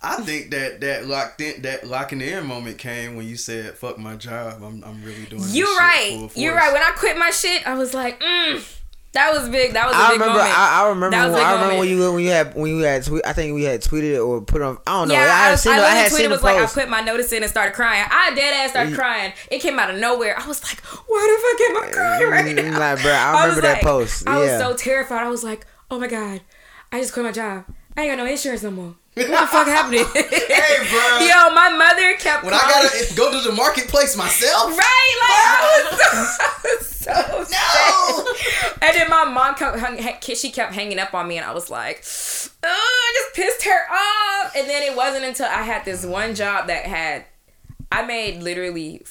I 0.02 0.16
think 0.22 0.52
that 0.52 0.80
that 0.80 1.08
locked 1.08 1.42
in 1.42 1.62
that 1.64 1.86
locking 1.86 2.22
in 2.22 2.46
moment 2.46 2.78
came 2.78 3.18
when 3.18 3.28
you 3.28 3.36
said 3.36 3.74
"fuck 3.76 3.98
my 3.98 4.16
job." 4.16 4.64
I'm 4.64 4.82
I'm 4.82 5.04
really 5.04 5.26
doing. 5.26 5.44
You're 5.50 5.68
shit 5.68 5.78
right. 5.78 6.30
full 6.32 6.42
You're 6.42 6.56
right. 6.56 6.72
When 6.72 6.82
I 6.82 6.92
quit 6.92 7.18
my 7.18 7.32
shit, 7.32 7.68
I 7.68 7.74
was 7.74 7.94
like, 7.94 8.18
mm, 8.22 8.79
that 9.13 9.34
was 9.34 9.50
big. 9.50 9.74
That 9.74 9.88
was 9.88 9.95
a 9.95 10.00
I 10.00 10.10
big 10.12 10.19
remember. 10.19 10.38
moment. 10.39 10.58
I, 10.58 10.82
I 10.84 10.89
remember. 10.89 11.17
Was 11.17 11.34
When, 11.34 11.41
I 11.43 11.54
remember 11.54 11.78
when 11.80 11.88
you 11.89 12.13
when 12.13 12.24
you 12.24 12.30
had 12.30 12.54
when 12.56 12.69
you 12.76 12.78
had 12.84 13.04
tweet. 13.04 13.26
I 13.26 13.34
think 13.34 13.56
we 13.56 13.63
had 13.63 13.82
tweeted 13.82 14.24
or 14.26 14.41
put 14.41 14.62
on. 14.62 14.78
I 14.86 14.91
don't 15.00 15.08
know. 15.08 15.13
Yeah, 15.15 15.22
I, 15.22 15.24
I, 15.24 15.50
had 15.50 15.60
seen. 15.60 15.72
I, 15.74 15.80
the- 15.80 15.86
I 15.86 15.89
had 15.89 16.12
seen 16.12 16.19
tweeted 16.19 16.24
the 16.26 16.30
was 16.30 16.43
like 16.43 16.58
I 16.58 16.65
put 16.67 16.89
my 16.89 17.02
notice 17.02 17.32
in 17.34 17.41
and 17.43 17.50
started 17.50 17.74
crying. 17.74 18.06
I 18.10 18.34
dead 18.36 18.54
ass 18.54 18.69
started 18.72 18.93
crying. 18.93 19.34
It 19.50 19.60
came 19.62 19.80
out 19.80 19.89
of 19.89 20.00
nowhere. 20.00 20.38
I 20.39 20.48
was 20.48 20.63
like, 20.63 20.80
why 21.08 21.28
the 21.28 21.41
fuck 21.41 21.69
am 21.69 21.84
I 21.89 21.91
crying 21.91 22.30
right 22.30 22.56
Mm, 22.56 22.72
now? 22.72 22.80
like, 22.80 23.00
bruh, 23.00 23.12
I 23.15 23.34
was 23.34 23.41
remember 23.58 23.62
that 23.62 23.74
like- 23.74 23.82
post. 23.82 24.28
I 24.28 24.38
was 24.38 24.52
so 24.60 24.76
terrified. 24.76 25.24
I 25.24 25.30
was 25.30 25.43
like, 25.43 25.65
oh 25.89 26.00
my 26.00 26.08
god, 26.08 26.41
I 26.91 27.00
just 27.02 27.13
quit 27.13 27.26
my 27.26 27.32
job. 27.32 27.65
I 27.98 28.04
ain't 28.04 28.12
got 28.17 28.24
no 28.24 28.30
insurance 28.30 28.63
no 28.63 28.72
more. 28.72 28.95
What 29.19 29.41
the 29.41 29.47
fuck 29.47 29.67
happening? 29.67 30.05
Hey, 30.60 30.77
bro. 30.89 31.19
Yo, 31.19 31.53
my 31.53 31.69
mother 31.69 32.13
kept 32.17 32.43
When 32.43 32.53
I 32.53 32.60
gotta 32.60 33.15
go 33.15 33.32
to 33.32 33.49
the 33.49 33.55
marketplace 33.55 34.15
myself. 34.15 34.77
Right, 34.77 35.15
like 35.19 35.32
I 35.32 36.60
was 36.63 36.88
so, 36.88 37.12
I 37.13 37.38
was 37.38 37.47
so 37.47 37.53
sad. 37.53 38.75
And 38.82 38.95
then 38.97 39.10
my 39.10 39.25
mom 39.25 39.55
kept 39.55 39.79
hung, 39.79 39.97
she 40.21 40.51
kept 40.51 40.73
hanging 40.73 40.99
up 40.99 41.13
on 41.13 41.27
me, 41.27 41.38
and 41.38 41.45
I 41.45 41.53
was 41.53 41.69
like, 41.69 42.03
oh, 42.63 42.67
I 43.03 43.13
just 43.15 43.36
pissed 43.36 43.63
her 43.65 43.91
off. 43.91 44.55
And 44.55 44.69
then 44.69 44.84
it 44.84 44.95
wasn't 44.95 45.25
until 45.25 45.47
I 45.47 45.63
had 45.63 45.86
this 45.86 46.05
one 46.05 46.36
job 46.36 46.67
that 46.67 46.86
had, 46.86 47.25
I 47.91 48.05
made 48.05 48.41
literally 48.41 49.05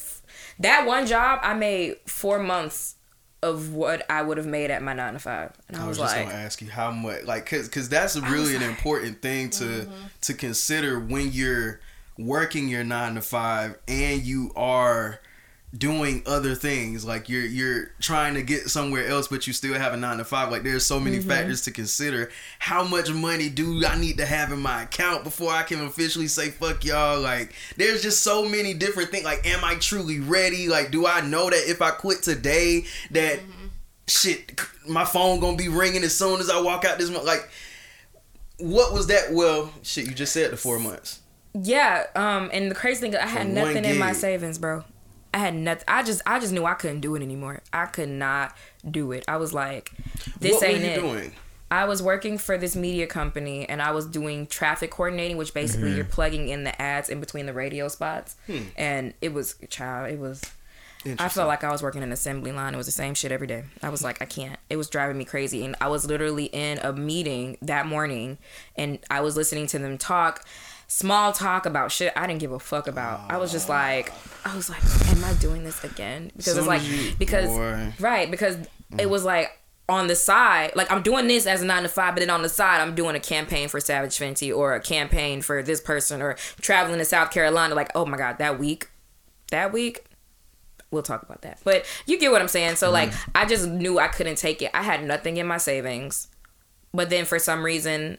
that 0.61 0.87
one 0.87 1.07
job. 1.07 1.41
I 1.43 1.55
made 1.55 1.97
four 2.07 2.39
months 2.39 2.95
of 3.43 3.73
what 3.73 4.05
I 4.11 4.23
would 4.23 4.37
have 4.37 4.47
made 4.47 4.71
at 4.71 4.83
my 4.83 4.93
nine 4.93 5.13
to 5.13 5.19
five, 5.19 5.53
and 5.69 5.77
I, 5.77 5.85
I 5.85 5.89
was 5.89 5.99
was, 5.99 6.07
just 6.09 6.17
like, 6.17 6.27
gonna 6.27 6.39
ask 6.39 6.61
you 6.61 6.71
how 6.71 6.91
much, 6.91 7.25
like, 7.25 7.47
cause, 7.47 7.69
cause 7.69 7.89
that's 7.89 8.17
really 8.17 8.57
an 8.57 8.63
important 8.63 9.23
thing 9.23 9.51
to 9.51 9.65
Mm-hmm. 9.65 9.93
to 10.23 10.35
consider 10.35 10.99
when 10.99 11.31
you're 11.33 11.81
working 12.19 12.69
your 12.69 12.83
nine 12.83 13.15
to 13.15 13.23
five 13.23 13.77
and 13.87 14.23
you 14.23 14.51
are 14.57 15.21
doing 15.77 16.23
other 16.25 16.55
things. 16.55 17.05
Like 17.05 17.29
you're 17.29 17.45
you're 17.45 17.91
trying 18.01 18.35
to 18.35 18.43
get 18.43 18.69
somewhere 18.71 19.07
else, 19.07 19.29
but 19.29 19.47
you 19.47 19.53
still 19.53 19.75
have 19.75 19.93
a 19.93 19.97
nine 19.97 20.17
to 20.19 20.25
five. 20.25 20.51
Like 20.51 20.63
there's 20.63 20.85
so 20.87 20.99
many 20.99 21.19
Mm-hmm. 21.19 21.29
factors 21.29 21.63
to 21.63 21.71
consider. 21.71 22.31
How 22.59 22.85
much 22.85 23.11
money 23.13 23.51
do 23.51 23.85
I 23.85 23.99
need 23.99 24.17
to 24.19 24.25
have 24.27 24.51
in 24.53 24.61
my 24.61 24.83
account 24.85 25.25
before 25.25 25.53
I 25.53 25.63
can 25.65 25.85
officially 25.85 26.27
say 26.29 26.49
fuck 26.51 26.85
y'all? 26.85 27.21
Like 27.21 27.53
there's 27.77 28.03
just 28.03 28.23
so 28.23 28.49
many 28.49 28.73
different 28.75 29.11
things. 29.11 29.25
Like, 29.25 29.47
am 29.47 29.63
I 29.65 29.75
truly 29.75 30.21
ready? 30.21 30.69
Like, 30.69 30.91
do 30.91 31.07
I 31.07 31.21
know 31.21 31.51
that 31.51 31.65
if 31.69 31.83
I 31.83 31.91
quit 31.91 32.23
today, 32.23 32.85
that 33.11 33.41
shit, 34.07 34.59
my 34.89 35.05
phone 35.05 35.39
gonna 35.39 35.57
be 35.59 35.69
ringing 35.69 36.03
as 36.03 36.17
soon 36.17 36.41
as 36.41 36.49
I 36.49 36.61
walk 36.63 36.87
out 36.87 36.99
this 36.99 37.11
month. 37.11 37.27
Like, 37.27 37.47
what 38.57 38.93
was 38.95 39.07
that? 39.09 39.33
Well, 39.33 39.71
shit, 39.83 40.07
you 40.07 40.15
just 40.15 40.33
said 40.33 40.51
the 40.51 40.57
four 40.57 40.79
months. 40.79 41.21
Yeah, 41.55 42.05
um, 42.17 42.51
and 42.53 42.71
the 42.71 42.75
crazy 42.75 43.01
thing, 43.03 43.17
I 43.17 43.27
had 43.27 43.49
nothing 43.49 43.85
in 43.85 43.99
my 43.99 44.13
savings, 44.13 44.59
bro. 44.59 44.85
I 45.33 45.39
had 45.39 45.55
nothing. 45.55 45.85
I 45.89 46.03
just, 46.03 46.23
I 46.27 46.41
just 46.41 46.53
knew 46.53 46.65
I 46.65 46.75
couldn't 46.75 47.01
do 47.01 47.15
it 47.15 47.23
anymore. 47.23 47.63
I 47.73 47.87
could 47.87 48.09
not 48.09 48.57
do 48.89 49.13
it. 49.13 49.25
I 49.29 49.37
was 49.37 49.53
like, 49.53 49.93
this 50.41 50.55
what 50.55 50.65
ain't 50.65 50.79
were 50.79 50.85
you 50.85 50.91
it. 50.91 51.01
doing? 51.01 51.33
I 51.71 51.85
was 51.85 52.03
working 52.03 52.39
for 52.39 52.57
this 52.57 52.75
media 52.75 53.07
company, 53.07 53.69
and 53.69 53.83
I 53.83 53.91
was 53.91 54.07
doing 54.07 54.47
traffic 54.47 54.91
coordinating, 54.91 55.37
which 55.37 55.53
basically 55.53 55.89
mm-hmm. 55.89 55.97
you're 55.97 56.05
plugging 56.07 56.49
in 56.49 56.65
the 56.65 56.81
ads 56.81 57.11
in 57.11 57.21
between 57.21 57.45
the 57.45 57.53
radio 57.53 57.89
spots. 57.89 58.37
Hmm. 58.47 58.63
And 58.77 59.15
it 59.21 59.35
was, 59.35 59.57
child, 59.69 60.11
it 60.11 60.19
was. 60.19 60.43
I 61.19 61.29
felt 61.29 61.47
like 61.47 61.63
I 61.65 61.71
was 61.71 61.83
working 61.83 62.03
an 62.03 62.13
assembly 62.13 62.53
line. 62.53 62.75
It 62.75 62.77
was 62.77 62.87
the 62.87 62.93
same 62.93 63.15
shit 63.15 63.31
every 63.31 63.47
day. 63.47 63.65
I 63.83 63.89
was 63.89 64.03
like, 64.03 64.21
I 64.21 64.25
can't. 64.25 64.59
It 64.69 64.77
was 64.77 64.89
driving 64.89 65.17
me 65.17 65.25
crazy. 65.25 65.65
And 65.65 65.77
I 65.81 65.89
was 65.89 66.07
literally 66.07 66.47
in 66.47 66.79
a 66.79 66.93
meeting 66.93 67.57
that 67.63 67.87
morning 67.87 68.39
and 68.77 68.99
I 69.09 69.21
was 69.21 69.37
listening 69.37 69.69
to 69.69 69.79
them 69.79 69.97
talk, 69.97 70.45
small 70.89 71.33
talk 71.33 71.67
about 71.67 71.93
shit 71.93 72.13
I 72.17 72.27
didn't 72.27 72.41
give 72.41 72.53
a 72.53 72.59
fuck 72.59 72.89
about. 72.89 73.31
I 73.31 73.37
was 73.37 73.53
just 73.53 73.69
like, 73.69 74.13
I 74.45 74.57
was 74.57 74.69
like, 74.69 74.83
am 75.09 75.23
I 75.25 75.35
doing 75.35 75.63
this 75.63 75.85
again? 75.85 76.33
Because 76.37 76.55
Soon 76.55 76.59
it's 76.59 76.67
like, 76.67 77.19
because, 77.19 77.49
boy. 77.49 77.93
right, 78.01 78.31
because 78.31 78.57
it 78.99 79.09
was 79.09 79.25
like, 79.25 79.53
on 79.91 80.07
the 80.07 80.15
side, 80.15 80.73
like 80.77 80.93
I'm 80.93 81.01
doing 81.01 81.29
this 81.29 81.47
as 81.47 81.63
a 81.63 81.65
nine 81.65 81.83
to 81.83 81.89
five, 81.89 82.15
but 82.15 82.21
then 82.21 82.29
on 82.29 82.43
the 82.43 82.49
side, 82.51 82.83
I'm 82.83 82.95
doing 82.95 83.17
a 83.17 83.21
campaign 83.21 83.69
for 83.69 83.81
Savage 83.81 84.19
Fenty 84.19 84.55
or 84.55 84.75
a 84.75 84.81
campaign 84.81 85.41
for 85.41 85.63
this 85.63 85.81
person 85.81 86.21
or 86.21 86.35
traveling 86.61 86.99
to 86.99 87.07
South 87.07 87.31
Carolina. 87.31 87.75
Like, 87.75 87.91
oh 87.95 88.05
my 88.05 88.19
God, 88.19 88.37
that 88.37 88.59
week, 88.59 88.91
that 89.51 89.73
week, 89.73 90.05
we'll 90.91 91.03
talk 91.03 91.23
about 91.23 91.41
that. 91.43 91.61
But 91.65 91.87
you 92.07 92.19
get 92.19 92.31
what 92.31 92.43
I'm 92.43 92.49
saying. 92.49 92.77
So 92.77 92.91
like 92.91 93.11
mm-hmm. 93.11 93.31
I 93.35 93.47
just 93.47 93.67
knew 93.67 93.99
I 93.99 94.09
couldn't 94.09 94.37
take 94.37 94.61
it. 94.61 94.71
I 94.75 94.83
had 94.83 95.03
nothing 95.05 95.39
in 95.39 95.47
my 95.47 95.59
savings. 95.59 96.29
But 96.93 97.09
then 97.09 97.25
for 97.25 97.39
some 97.39 97.65
reason 97.65 98.19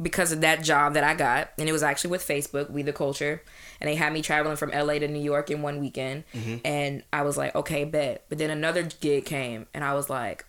because 0.00 0.30
of 0.30 0.40
that 0.42 0.62
job 0.62 0.94
that 0.94 1.04
I 1.04 1.14
got, 1.14 1.50
and 1.58 1.68
it 1.68 1.72
was 1.72 1.82
actually 1.82 2.10
with 2.10 2.26
Facebook, 2.26 2.70
We 2.70 2.82
the 2.82 2.92
Culture, 2.92 3.42
and 3.80 3.88
they 3.88 3.96
had 3.96 4.12
me 4.12 4.22
traveling 4.22 4.56
from 4.56 4.70
LA 4.70 4.94
to 4.94 5.08
New 5.08 5.20
York 5.20 5.50
in 5.50 5.62
one 5.62 5.80
weekend. 5.80 6.24
Mm-hmm. 6.34 6.56
And 6.64 7.02
I 7.12 7.22
was 7.22 7.36
like, 7.36 7.54
okay, 7.54 7.84
bet. 7.84 8.24
But 8.28 8.38
then 8.38 8.50
another 8.50 8.84
gig 8.84 9.24
came, 9.24 9.66
and 9.74 9.82
I 9.82 9.94
was 9.94 10.08
like, 10.08 10.44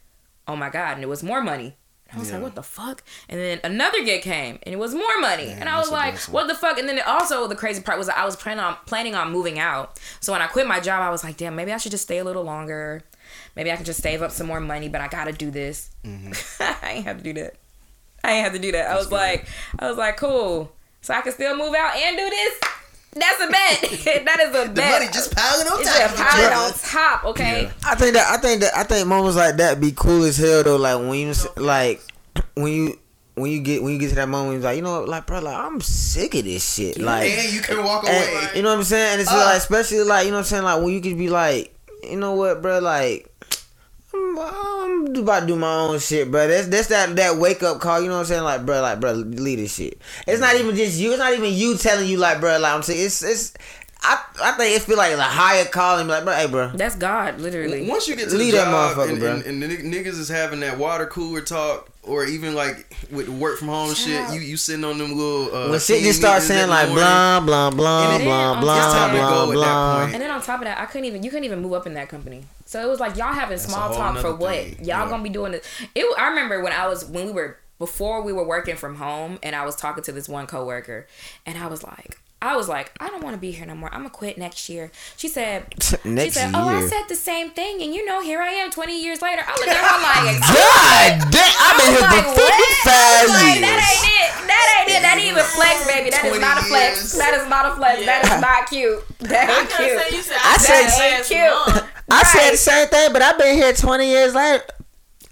oh 0.47 0.55
my 0.55 0.69
God. 0.69 0.93
And 0.93 1.03
it 1.03 1.09
was 1.09 1.23
more 1.23 1.41
money. 1.41 1.75
And 2.11 2.17
I 2.17 2.19
was 2.19 2.31
like, 2.31 2.41
what 2.41 2.55
the 2.55 2.63
fuck? 2.63 3.03
And 3.27 3.39
then 3.39 3.59
another 3.63 4.03
gig 4.03 4.23
came, 4.23 4.57
and 4.63 4.73
it 4.73 4.79
was 4.79 4.95
more 4.95 5.19
money. 5.19 5.49
and 5.49 5.69
I 5.69 5.77
was 5.77 5.91
like, 5.91 6.17
what 6.21 6.47
the 6.47 6.55
fuck? 6.55 6.79
And 6.79 6.89
then 6.89 6.99
also 7.05 7.47
the 7.47 7.55
crazy 7.55 7.81
part 7.81 7.99
was 7.99 8.07
that 8.07 8.17
I 8.17 8.25
was 8.25 8.35
planning 8.35 8.63
on 8.63 8.77
planning 8.85 9.13
on 9.13 9.31
moving 9.31 9.59
out. 9.59 9.99
So 10.19 10.33
when 10.33 10.41
I 10.41 10.47
quit 10.47 10.67
my 10.67 10.79
job, 10.79 11.01
I 11.01 11.11
was 11.11 11.23
like, 11.23 11.37
damn, 11.37 11.55
maybe 11.55 11.71
I 11.71 11.77
should 11.77 11.91
just 11.91 12.03
stay 12.03 12.17
a 12.17 12.23
little 12.23 12.43
longer. 12.43 13.03
Maybe 13.55 13.71
I 13.71 13.75
can 13.75 13.85
just 13.85 14.01
save 14.01 14.21
up 14.23 14.31
some 14.31 14.47
more 14.47 14.59
money, 14.59 14.89
but 14.89 15.01
I 15.01 15.07
gotta 15.07 15.31
do 15.31 15.51
this. 15.51 15.91
Mm-hmm. 16.03 16.63
I 16.85 16.89
ain't 16.89 17.05
have 17.05 17.17
to 17.17 17.23
do 17.23 17.33
that. 17.33 17.55
I 18.23 18.31
ain't 18.33 18.43
have 18.43 18.53
to 18.53 18.59
do 18.59 18.71
that. 18.73 18.89
I 18.91 18.95
was 18.95 19.11
like, 19.11 19.47
I 19.79 19.87
was 19.89 19.97
like, 19.97 20.17
cool. 20.17 20.71
So 21.01 21.13
I 21.13 21.21
can 21.21 21.31
still 21.31 21.55
move 21.55 21.73
out 21.73 21.95
and 21.95 22.17
do 22.17 22.29
this. 22.29 22.59
That's 23.13 23.41
a 23.43 23.47
bet. 23.47 24.25
that 24.25 24.39
is 24.41 24.49
a 24.49 24.69
bet. 24.69 24.75
The 24.75 24.81
money 24.81 25.05
just 25.11 25.35
piling 25.35 25.67
on 25.67 25.79
it's 25.81 25.89
top 25.97 26.11
just 26.11 26.15
piling 26.23 26.53
on 26.53 26.73
top. 26.73 27.25
Okay. 27.25 27.63
Yeah. 27.63 27.71
I 27.85 27.95
think 27.95 28.13
that 28.13 28.27
I 28.31 28.37
think 28.37 28.61
that 28.61 28.75
I 28.77 28.83
think 28.83 29.07
moments 29.07 29.35
like 29.37 29.57
that 29.57 29.79
be 29.81 29.91
cool 29.95 30.23
as 30.23 30.37
hell 30.37 30.63
though. 30.63 30.75
Like 30.77 30.99
when 30.99 31.13
you 31.15 31.33
like 31.57 32.01
when 32.55 32.71
you 32.71 32.99
when 33.35 33.49
you 33.51 33.61
get 33.61 33.81
when 33.81 33.93
you 33.93 33.99
get 33.99 34.09
to 34.09 34.15
that 34.15 34.27
moment, 34.29 34.55
you're 34.55 34.63
like 34.63 34.75
you 34.75 34.81
know, 34.83 34.99
what, 34.99 35.09
like 35.09 35.25
bro, 35.25 35.39
like 35.39 35.55
I'm 35.57 35.81
sick 35.81 36.35
of 36.35 36.43
this 36.43 36.73
shit. 36.75 36.99
Like 36.99 37.31
and 37.31 37.53
you 37.53 37.61
can 37.61 37.83
walk 37.83 38.07
and- 38.07 38.15
away. 38.15 38.49
you 38.55 38.61
know 38.61 38.69
what 38.69 38.77
I'm 38.79 38.83
saying? 38.83 39.13
And 39.13 39.21
it's 39.21 39.31
Uh. 39.31 39.37
like 39.37 39.57
especially 39.57 40.03
like 40.03 40.25
you 40.25 40.31
know 40.31 40.37
what 40.37 40.41
I'm 40.41 40.45
saying, 40.45 40.63
like 40.63 40.83
when 40.83 40.93
you 40.93 41.01
could 41.01 41.17
be 41.17 41.29
like, 41.29 41.73
you 42.03 42.17
know 42.17 42.33
what, 42.33 42.61
bro, 42.61 42.79
like. 42.79 43.25
Um, 44.13 44.39
I'm, 44.39 45.05
I'm 45.07 45.15
about 45.17 45.41
to 45.41 45.47
do 45.47 45.55
my 45.55 45.73
own 45.73 45.99
shit, 45.99 46.31
bro. 46.31 46.47
That's 46.47 46.67
that's 46.67 46.87
that 46.87 47.15
that 47.15 47.37
wake 47.37 47.61
up 47.63 47.79
call. 47.79 48.01
You 48.01 48.07
know 48.07 48.15
what 48.15 48.21
I'm 48.21 48.25
saying? 48.25 48.43
Like, 48.43 48.65
bro, 48.65 48.81
like, 48.81 48.99
bro, 48.99 49.11
leave 49.13 49.59
this 49.59 49.75
shit. 49.75 50.01
It's 50.27 50.41
not 50.41 50.55
mm. 50.55 50.61
even 50.61 50.75
just 50.75 50.99
you. 50.99 51.11
It's 51.11 51.19
not 51.19 51.33
even 51.33 51.53
you 51.53 51.77
telling 51.77 52.07
you, 52.07 52.17
like, 52.17 52.39
bro, 52.39 52.57
like 52.57 52.73
I'm 52.73 52.83
saying. 52.83 53.05
It's 53.05 53.23
it's. 53.23 53.53
I 54.01 54.23
I 54.41 54.51
think 54.53 54.75
it 54.77 54.81
feel 54.83 54.95
like 54.97 55.11
a 55.13 55.21
higher 55.21 55.65
calling. 55.65 56.07
Like, 56.07 56.23
bro, 56.23 56.33
hey, 56.33 56.47
bro. 56.47 56.69
That's 56.73 56.95
God, 56.95 57.39
literally. 57.41 57.87
Once 57.89 58.07
you 58.07 58.15
get 58.15 58.29
to 58.29 58.37
Leave 58.37 58.53
the 58.53 58.59
that 58.59 58.65
job 58.71 58.95
motherfucker, 58.97 59.09
and, 59.09 59.19
bro. 59.19 59.31
and, 59.33 59.43
and 59.45 59.61
the 59.63 59.67
niggas 59.77 60.17
is 60.17 60.29
having 60.29 60.61
that 60.61 60.77
water 60.77 61.05
cooler 61.05 61.41
talk, 61.41 61.89
or 62.03 62.23
even 62.25 62.55
like 62.55 62.95
with 63.11 63.25
the 63.25 63.31
work 63.33 63.57
from 63.59 63.67
home 63.67 63.93
shit, 63.93 64.33
you 64.33 64.39
you 64.39 64.55
sitting 64.55 64.85
on 64.85 64.97
them 64.97 65.17
little 65.17 65.53
uh, 65.53 65.69
When 65.69 65.79
shit 65.81 65.97
team 65.97 66.05
just 66.05 66.19
start 66.19 66.41
saying 66.43 66.69
like 66.69 66.87
morning. 66.87 67.03
blah 67.03 67.39
blah 67.41 67.69
blah 67.71 68.15
And 68.15 68.23
blah 68.23 68.61
blah 68.61 68.75
top 68.93 69.09
of 69.11 69.17
that- 69.17 69.19
blah 69.19 69.29
Go 69.29 69.41
at 69.43 69.47
that 69.47 69.53
blah. 69.55 70.03
And 70.13 70.21
then 70.21 70.31
on 70.31 70.41
top 70.41 70.61
of 70.61 70.65
that, 70.65 70.77
I 70.79 70.85
couldn't 70.85 71.05
even 71.05 71.21
you 71.23 71.29
couldn't 71.29 71.43
even 71.45 71.59
move 71.61 71.73
up 71.73 71.85
in 71.85 71.93
that 71.95 72.07
company. 72.07 72.45
So 72.65 72.81
it 72.81 72.87
was 72.89 73.01
like 73.01 73.17
y'all 73.17 73.33
having 73.33 73.55
a 73.55 73.59
small 73.59 73.93
talk 73.93 74.15
for 74.17 74.23
nother 74.23 74.35
what? 74.37 74.55
thing. 74.55 74.75
Y'all 74.79 74.85
Yeah. 75.03 75.09
gonna 75.09 75.23
be 75.23 75.29
doing 75.29 75.51
this. 75.51 75.67
It. 75.93 76.05
I 76.17 76.29
remember 76.29 76.61
when 76.63 76.71
I 76.71 76.87
was 76.87 77.03
when 77.03 77.25
we 77.25 77.31
were 77.33 77.57
before 77.79 78.21
we 78.21 78.31
were 78.31 78.45
working 78.45 78.77
from 78.77 78.95
home, 78.95 79.39
and 79.43 79.55
I 79.57 79.65
was 79.65 79.75
talking 79.75 80.03
to 80.03 80.13
this 80.13 80.29
one 80.29 80.47
coworker, 80.47 81.05
and 81.45 81.57
I 81.57 81.67
was 81.67 81.83
like. 81.83 82.17
I 82.41 82.55
was 82.55 82.69
like, 82.69 82.91
I 83.01 83.09
don't 83.09 83.21
want 83.21 83.35
to 83.35 83.39
be 83.39 83.51
here 83.51 83.65
no 83.65 83.75
more. 83.75 83.89
I'm 83.93 83.99
gonna 84.01 84.09
quit 84.11 84.37
next 84.37 84.69
year. 84.69 84.91
She 85.17 85.27
said, 85.27 85.67
Next 86.05 86.23
she 86.23 86.39
said, 86.39 86.51
Oh, 86.55 86.69
I 86.69 86.87
said 86.87 87.03
the 87.09 87.15
same 87.15 87.49
thing, 87.51 87.81
and 87.81 87.93
you 87.93 88.05
know, 88.05 88.21
here 88.21 88.39
I 88.41 88.49
am, 88.63 88.71
20 88.71 88.95
years 89.03 89.21
later. 89.21 89.43
I 89.45 89.51
looked 89.59 89.67
at 89.67 89.75
her 89.75 89.99
like, 89.99 90.39
God 90.47 91.31
damn! 91.35 91.51
I've 91.59 91.75
been 91.75 91.91
here 91.91 91.99
like, 92.07 92.23
for 92.23 92.39
what? 92.39 92.53
fifty 92.55 92.73
five 92.87 93.27
Like, 93.27 93.43
years. 93.43 93.61
that 93.67 93.79
ain't 93.91 94.07
it. 94.07 94.31
That 94.47 94.65
ain't 94.79 94.89
it. 94.95 95.01
That 95.03 95.15
ain't 95.19 95.27
even 95.27 95.43
flex, 95.43 95.75
baby. 95.87 96.09
That 96.11 96.23
is 96.25 96.39
not 96.39 96.57
a 96.57 96.63
flex. 96.63 96.95
years. 96.95 97.13
That 97.19 97.33
is 97.35 97.47
not 97.49 97.65
a 97.67 97.75
flex. 97.75 98.05
That 98.05 98.23
is 98.23 98.39
not 98.39 98.69
cute. 98.69 99.03
That 99.19 99.45
ain't 99.51 99.69
couldn't 99.69 99.99
cute. 99.99 100.07
say 100.07 100.15
you 100.15 100.23
said 100.23 100.37
I 100.39 100.53
I, 100.53 100.57
said 100.57 100.87
said 100.87 101.11
ain't 101.19 101.25
cute. 101.27 101.75
month. 101.75 101.91
I 102.09 102.23
said 102.23 102.51
the 102.51 102.57
same 102.57 102.87
thing, 102.87 103.11
but 103.13 103.21
I've 103.21 103.37
been 103.37 103.55
here 103.55 103.73
twenty 103.73 104.07
years 104.07 104.33
later. 104.33 104.63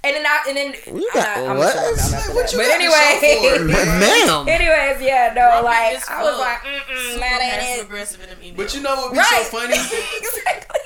And 0.03 0.15
then 0.15 0.25
I, 0.25 0.43
and 0.47 0.55
then 0.57 0.73
You 1.01 1.09
uh, 1.09 1.13
got- 1.15 1.37
I, 1.37 1.45
I'm 1.47 1.57
what? 1.57 1.73
sure 1.73 2.29
I'm 2.29 2.35
What 2.35 2.51
you 2.53 2.57
But 2.59 2.67
got 2.67 2.77
to 2.77 2.83
show 2.83 2.91
for 2.91 3.25
it, 3.25 3.61
anyway, 3.61 3.73
man? 3.73 3.99
Ma'am. 3.99 4.47
anyways, 4.47 5.01
yeah, 5.01 5.33
no, 5.35 5.49
Grumpy 5.61 5.65
like 5.65 6.09
I 6.09 6.23
was 6.23 6.39
like, 6.39 6.57
mm-mm, 6.59 7.07
Super 7.13 7.19
that 7.19 7.59
ain't 7.61 7.79
it. 7.79 7.83
aggressive 7.85 8.21
in 8.23 8.29
them 8.29 8.37
emails. 8.39 8.57
But 8.57 8.75
you 8.75 8.81
know 8.81 8.95
what 8.95 9.05
would 9.09 9.13
be 9.13 9.17
Right. 9.19 9.45
so 9.49 9.57
funny? 9.57 9.73
exactly. 10.19 10.79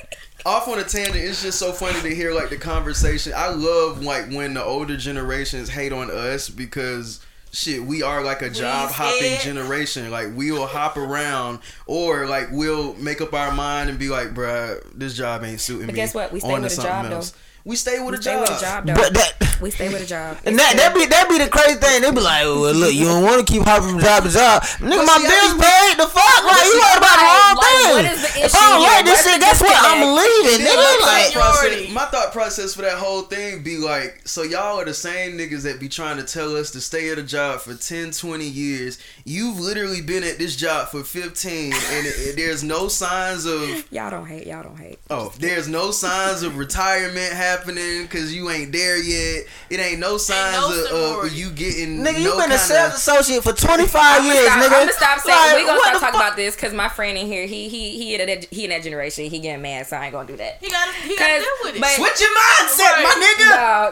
Off 0.45 0.68
on 0.68 0.80
a 0.80 0.84
tangent, 0.84 1.18
it's 1.18 1.43
just 1.43 1.59
so 1.59 1.72
funny 1.72 1.99
to 2.01 2.16
hear 2.16 2.34
like 2.34 2.49
the 2.49 2.57
conversation. 2.57 3.34
I 3.36 3.49
love 3.49 4.01
like 4.01 4.32
when 4.32 4.55
the 4.55 4.64
older 4.64 4.97
generations 4.97 5.70
hate 5.70 5.91
on 5.93 6.09
us 6.09 6.49
because 6.49 7.20
shit, 7.51 7.84
we 7.84 8.01
are 8.01 8.24
like 8.24 8.41
a 8.41 8.49
job 8.49 8.89
hopping 8.91 9.38
generation. 9.41 10.09
Like 10.09 10.30
we'll 10.34 10.66
hop 10.66 10.97
around 10.97 11.59
or 11.86 12.26
like 12.26 12.47
we'll 12.51 12.95
make 12.95 13.22
up 13.22 13.34
our 13.36 13.51
mind 13.51 13.91
and 13.91 13.99
be 13.99 14.09
like, 14.09 14.30
bruh, 14.34 14.82
this 14.95 15.16
job 15.16 15.43
ain't 15.43 15.62
suiting 15.62 15.82
me. 15.82 15.86
But 15.88 15.93
me. 15.93 15.97
guess 15.97 16.16
what? 16.16 16.32
We 16.32 16.39
stay 16.39 16.51
On 16.53 16.64
with 16.64 16.72
a 16.72 16.76
something 16.76 16.91
job, 16.91 17.12
else. 17.12 17.32
though. 17.32 17.38
We 17.64 17.76
stay 17.76 17.99
with 17.99 18.12
We 18.12 18.18
a 18.18 18.22
stay 18.22 18.32
job. 18.34 18.41
with 18.41 18.57
a 18.57 18.62
job 18.62 18.86
though. 18.88 18.93
But 18.95 19.14
that 19.14 19.57
we 19.62 19.70
stay 19.70 19.89
with 19.93 20.01
a 20.01 20.05
job. 20.09 20.38
and 20.45 20.57
that 20.57 20.74
that 20.78 20.95
be 20.97 21.05
that 21.05 21.30
be 21.30 21.38
the 21.38 21.45
crazy 21.47 21.78
thing. 21.78 22.01
They 22.01 22.09
be 22.09 22.18
like, 22.20 22.41
well, 22.45 22.74
look, 22.74 22.93
you 22.93 23.05
don't 23.05 23.22
want 23.24 23.45
to 23.45 23.45
keep 23.45 23.62
hopping 23.62 23.89
from 23.93 23.99
job 24.01 24.24
to 24.26 24.30
job. 24.34 24.64
Nigga, 24.82 24.97
But 24.97 25.05
my 25.05 25.18
see, 25.22 25.30
bills 25.30 25.53
paid. 25.62 25.93
The 26.01 26.07
fuck, 26.09 26.41
like 26.41 26.66
you 26.66 26.74
worried 26.82 26.97
about 26.97 27.18
the 27.22 27.28
wrong 27.30 27.53
like, 27.62 27.70
thing. 27.70 27.93
What 27.93 28.05
is 28.09 28.22
the 28.26 28.32
issue 28.41 28.45
if 28.49 28.55
I 28.57 28.66
don't 28.74 28.82
like 28.82 29.05
this 29.05 29.22
shit, 29.22 29.38
guess 29.39 29.62
what? 29.62 29.78
I'm 29.78 30.01
leaving, 30.18 30.66
nigga. 30.66 30.74
my 30.74 30.97
Like, 31.05 31.30
thought 31.30 31.38
process, 31.38 31.89
my 31.93 32.05
thought 32.09 32.32
process 32.34 32.74
for 32.74 32.82
that 32.82 32.97
whole 32.97 33.22
thing 33.30 33.62
be 33.62 33.78
like, 33.78 34.26
so 34.28 34.41
y'all 34.41 34.80
are 34.82 34.86
the 34.86 34.93
same 34.97 35.38
niggas 35.38 35.62
that 35.64 35.80
be 35.80 35.88
trying 35.89 36.18
to 36.18 36.24
tell 36.24 36.55
us 36.57 36.72
to 36.72 36.82
stay 36.82 37.12
at 37.12 37.20
a 37.20 37.24
job 37.24 37.62
for 37.62 37.76
10, 37.76 38.09
20 38.12 38.45
years. 38.47 38.97
You've 39.26 39.59
literally 39.59 40.01
been 40.01 40.24
at 40.24 40.39
this 40.39 40.55
job 40.55 40.89
for 40.89 41.03
15 41.03 41.74
and 41.74 42.07
it, 42.07 42.16
it- 42.18 42.36
there's 42.41 42.64
no 42.64 42.88
signs 42.88 43.45
of, 43.45 43.86
Y'all 43.91 44.09
don't 44.09 44.26
hate. 44.26 44.47
Y'all 44.47 44.64
don't 44.64 44.80
hate. 44.80 44.97
oh, 45.12 45.32
there's 45.38 45.68
no 45.68 45.91
signs 45.91 46.41
of 46.41 46.57
retirement 46.57 47.34
happening 47.52 48.04
because 48.04 48.34
you 48.34 48.49
ain't 48.49 48.72
there 48.72 48.97
yet. 49.02 49.45
It 49.70 49.80
ain't 49.80 49.99
no 49.99 50.18
signs 50.18 50.56
no 50.58 51.20
of, 51.20 51.26
of 51.26 51.34
you 51.34 51.49
getting 51.52 51.99
nigga, 51.99 52.20
you 52.20 52.26
no 52.26 52.36
been 52.38 52.52
a 52.52 52.58
kinda- 52.58 52.60
sales 52.60 52.93
associate 52.95 53.43
for 53.43 53.54
25 53.54 54.26
years, 54.26 54.47
gonna, 54.47 54.62
nigga. 54.62 54.66
stop, 54.66 54.72
I'm 54.72 54.80
gonna 54.80 54.91
stop 54.93 55.20
saying 55.20 55.38
Like, 55.38 55.56
we 55.56 55.66
gonna 55.66 55.78
what 55.78 55.84
stop 55.88 55.93
talking 56.02 56.20
fuck? 56.20 56.28
about 56.28 56.36
this 56.36 56.56
because 56.56 56.74
my 56.74 56.89
friend 56.89 57.18
in 57.18 57.28
here 57.28 57.45
he 57.47 57.70
he 57.70 57.97
he 57.97 58.16
in 58.16 58.26
that 58.28 58.45
he 58.45 58.64
in 58.66 58.70
that 58.72 58.84
generation 58.84 59.30
he 59.30 59.39
getting 59.39 59.62
mad 59.62 59.88
so 59.88 59.97
I 59.97 60.06
ain't 60.06 60.14
gonna 60.14 60.28
do 60.28 60.38
that. 60.38 60.58
he 60.62 60.70
got 60.70 60.86
to 60.88 60.93
he 61.08 61.16
got 61.16 61.28
to 61.28 61.39
deal 61.39 61.58
with 61.64 61.76
it. 61.76 61.82
but- 61.82 61.89
Switch 61.91 62.20
your 62.22 62.30
mindset, 62.32 63.04
my 63.04 63.16
nigga. 63.24 63.49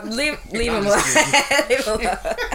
No, 0.10 0.16
leave 0.16 0.38
leave 0.52 0.72
him 0.74 0.86
alone. 0.86 1.00
leave 1.70 1.80
him 1.86 1.94
alone. 1.94 2.04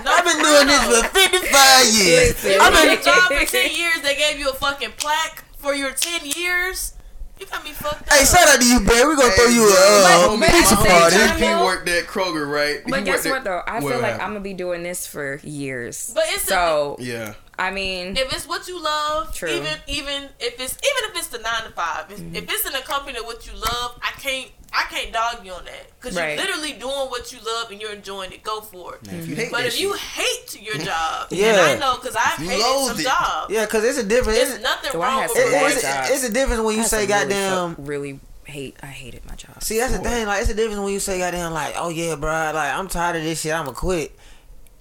No, 0.05 0.11
I've 0.13 0.25
been 0.25 0.41
doing 0.43 0.67
this 0.67 0.83
for 0.85 1.09
55 1.09 1.87
years. 1.95 2.45
Listen. 2.45 2.61
I've 2.61 2.73
been 2.73 2.83
been 2.85 2.93
in 2.95 2.99
a 2.99 3.03
job 3.03 3.33
for 3.33 3.45
ten 3.47 3.71
years. 3.75 4.01
They 4.03 4.17
gave 4.17 4.39
you 4.39 4.51
a 4.51 4.55
fucking 4.55 4.93
plaque 4.97 5.45
for 5.59 5.75
your 5.75 5.93
ten 5.93 6.21
years. 6.25 6.93
You 7.41 7.47
got 7.47 7.65
me 7.65 7.71
fucked 7.73 8.03
up. 8.09 8.13
Hey, 8.13 8.25
shout 8.25 8.49
out 8.49 8.61
to 8.61 8.67
you, 8.67 8.79
babe. 8.81 8.89
We're 9.07 9.17
gonna 9.17 9.33
throw 9.33 9.47
you 9.47 9.67
a 9.67 9.71
bro, 9.71 9.77
uh, 9.77 10.03
my 10.03 10.27
But- 10.27 10.41
but 10.41 10.51
pizza 10.51 10.75
at 10.75 10.79
the 10.83 10.89
my 10.89 10.99
party. 11.01 11.17
same 11.17 11.21
homie 11.21 11.29
time- 11.29 11.39
GP 11.59 11.65
worked 11.65 11.89
at 11.89 12.07
Kroger, 12.07 12.51
right? 12.51 12.83
He 12.85 12.91
But 12.91 13.05
guess 13.05 13.25
what 13.25 13.37
at- 13.39 13.45
though? 13.45 13.63
I 13.67 13.81
what 13.81 13.91
feel 13.91 13.91
like 14.01 14.03
happened? 14.13 14.23
I'm 14.23 14.29
gonna 14.31 14.41
be 14.41 14.55
doing 14.55 14.83
this 14.85 15.07
for 15.07 15.41
years. 15.43 16.13
But 16.15 16.25
it's 16.29 16.45
the- 16.45 16.51
so 16.53 16.97
Yeah. 17.01 17.35
I 17.59 17.71
mean, 17.71 18.17
if 18.17 18.33
it's 18.33 18.49
what 18.49 18.67
you 18.69 18.83
love, 18.83 19.35
True. 19.35 19.49
even 19.51 19.73
even 19.87 20.29
if 20.41 20.61
it's 20.61 20.75
even 20.75 21.11
if 21.11 21.17
it's 21.17 21.29
the 21.29 21.39
nine 21.39 21.63
to 21.65 21.71
five, 21.71 22.11
if, 22.11 22.19
Mm-hmm. 22.19 22.37
if 22.37 22.45
it's 22.51 22.67
in 22.69 22.75
a 22.75 22.81
company 22.83 23.19
of 23.19 23.25
what 23.25 23.47
you 23.47 23.53
love, 23.55 23.99
I 24.03 24.11
can't 24.21 24.51
I 24.77 24.87
can't 24.91 25.13
dog 25.13 25.47
you 25.47 25.53
on 25.53 25.65
that 25.67 25.87
because 26.01 26.17
Right. 26.17 26.37
you're 26.37 26.45
literally 26.47 26.73
doing 26.73 27.09
what 27.09 27.33
you 27.33 27.39
love 27.47 27.71
and 27.71 27.81
you're 27.81 27.93
enjoying 27.93 28.33
it. 28.33 28.43
Go 28.43 28.61
for 28.61 28.97
it. 28.97 29.01
If 29.09 29.29
you 29.29 29.37
hate 29.37 29.53
But 29.53 29.59
that 29.59 29.67
if 29.69 29.81
you 29.81 29.93
shit. 29.93 30.01
hate 30.01 30.63
your 30.63 30.75
job, 30.79 31.29
Yeah. 31.31 31.51
and 31.53 31.61
I 31.61 31.75
know 31.79 31.95
because 32.01 32.17
I've 32.17 32.39
hated 32.45 32.61
some 32.89 32.99
it. 32.99 33.03
jobs. 33.05 33.53
Yeah, 33.55 33.67
cause 33.67 33.85
it's 33.85 33.99
a 33.99 34.03
difference. 34.03 34.39
There's 34.39 34.55
It's, 34.55 34.63
nothing 34.65 34.91
So 34.91 34.99
wrong 35.01 35.23
with 35.23 35.31
it- 35.37 35.73
it's, 35.73 35.83
jobs. 35.83 36.11
it's 36.11 36.25
a 36.25 36.33
difference 36.33 36.61
when 36.63 36.75
you 36.77 36.83
I 36.83 36.87
say 36.87 37.07
some 37.07 37.19
really 37.19 37.29
goddamn. 37.29 37.75
fuck- 37.77 37.87
really 37.87 38.21
hate. 38.47 38.77
I 38.83 38.87
hated 38.87 39.25
my 39.27 39.37
job. 39.37 39.63
See, 39.63 39.79
that's 39.79 39.93
the 39.93 40.01
thing. 40.01 40.27
Like, 40.27 40.41
it's 40.43 40.51
a 40.51 40.55
difference 40.55 40.81
when 40.81 40.93
you 40.93 40.99
say 41.01 41.19
goddamn, 41.19 41.53
like, 41.53 41.75
oh 41.79 41.89
yeah, 41.91 42.17
bro, 42.17 42.31
like 42.33 42.75
I'm 42.75 42.89
tired 42.89 43.15
of 43.17 43.23
this 43.23 43.41
shit. 43.43 43.53
I'ma 43.55 43.71
quit. 43.73 44.19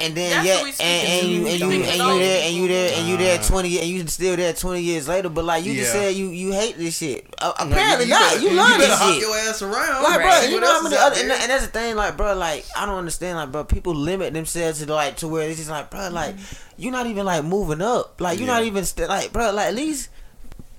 And 0.04 0.16
then 0.16 0.30
That's 0.32 0.46
yeah, 0.48 0.56
what 0.56 0.64
we 0.64 0.70
and, 0.70 0.76
speaking 0.76 1.20
and 1.20 1.28
you 1.28 1.48
and 1.48 1.60
you 1.60 1.72
and 1.72 1.98
you 1.98 2.20
there 2.20 2.44
and 2.48 2.56
you 2.56 2.68
there 2.68 2.98
and 2.98 3.08
you 3.08 3.18
there 3.18 3.38
Nah. 3.38 3.44
twenty 3.44 3.80
and 3.80 3.88
you 3.88 4.08
still 4.08 4.36
there 4.36 4.54
twenty 4.54 4.82
years 4.82 5.08
later. 5.08 5.30
But 5.30 5.46
like 5.46 5.64
you 5.64 5.76
just 5.76 5.92
said, 5.92 6.14
you 6.16 6.28
you 6.30 6.52
hate 6.52 6.78
this 6.78 6.98
shit. 6.98 7.26
Uh, 7.42 7.54
Like, 7.60 7.72
apparently 7.72 8.06
you 8.06 8.12
not. 8.12 8.32
better- 8.34 8.42
You 8.42 8.52
love 8.52 8.68
better 8.70 8.84
this 8.88 9.00
hop 9.00 9.14
shit. 9.14 9.22
your 9.22 9.38
ass 9.38 9.62
around. 9.62 10.04
Like, 10.04 10.20
Right. 10.20 10.42
bro, 10.42 10.50
you 10.50 10.56
what 10.56 10.62
know 10.62 10.74
how 10.74 10.82
many 10.84 10.98
other, 10.98 11.16
and, 11.22 11.32
and 11.32 11.52
that's 11.52 11.66
the 11.66 11.72
thing, 11.72 11.96
like, 11.96 12.18
bro, 12.18 12.34
like, 12.36 12.66
I 12.76 12.86
don't 12.86 12.98
understand, 12.98 13.38
like, 13.38 13.52
bro, 13.52 13.64
people 13.64 13.96
limit 13.96 14.34
themselves 14.34 14.84
to, 14.86 14.94
like, 14.94 15.18
to 15.18 15.28
where 15.28 15.48
it's 15.50 15.58
just 15.58 15.70
like, 15.70 15.90
bro, 15.90 16.10
like, 16.10 16.36
you're 16.78 16.92
not 16.92 17.08
even, 17.08 17.26
like, 17.26 17.44
moving 17.44 17.82
up. 17.82 18.20
Like, 18.20 18.38
you're 18.40 18.48
not 18.48 18.64
even, 18.64 18.84
st- 18.86 19.08
like, 19.10 19.32
bro, 19.34 19.52
like, 19.52 19.68
at 19.70 19.76
least 19.76 20.10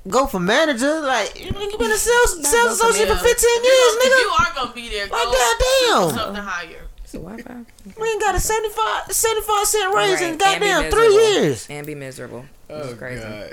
go 0.09 0.27
for 0.27 0.39
manager. 0.41 1.01
Like, 1.01 1.39
you 1.39 1.47
you've 1.47 1.79
been 1.79 1.91
a 1.91 1.97
sales, 1.97 2.47
sales 2.49 2.73
associate 2.81 3.09
for 3.09 3.17
15 3.17 3.25
years, 3.25 3.39
you, 3.65 3.99
if 4.03 4.13
nigga. 4.13 4.21
you 4.21 4.31
are 4.39 4.55
gonna 4.55 4.73
be 4.75 4.89
there, 4.91 5.07
Like, 5.07 5.23
go 5.25 5.33
goddamn. 5.33 6.19
something 6.19 6.43
higher. 6.43 6.84
Is 7.15 7.21
it 7.21 7.25
Wi-Fi? 7.25 7.65
We 8.01 8.09
ain't 8.09 8.21
got 8.21 8.35
a 8.35 8.41
75, 8.41 9.13
75 9.13 9.67
cent 9.67 9.95
raise 9.95 10.21
Right, 10.21 10.33
in 10.33 10.39
goddamn 10.39 10.91
three 10.91 11.15
years. 11.15 11.67
and 11.71 11.87
be 11.87 11.95
miserable. 11.95 12.45
This 12.69 12.93
Oh, 12.93 12.97
crazy. 12.97 13.23
God. 13.23 13.53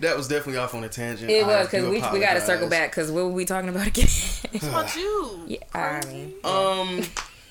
That 0.00 0.16
was 0.16 0.28
definitely 0.28 0.58
off 0.58 0.74
on 0.74 0.84
a 0.84 0.88
tangent. 0.88 1.30
It 1.30 1.44
was 1.44 1.66
because 1.66 1.84
we 1.84 2.00
we 2.12 2.20
got 2.20 2.34
to 2.34 2.40
circle 2.40 2.68
back 2.68 2.90
because 2.90 3.10
what 3.10 3.24
were 3.24 3.32
we 3.32 3.44
talking 3.44 3.68
about 3.68 3.86
again? 3.86 4.06
What 4.52 4.62
about 4.62 4.96
you? 4.96 5.40
yeah, 5.46 5.58
I 5.74 6.00
mean, 6.06 6.34
Um, 6.44 7.02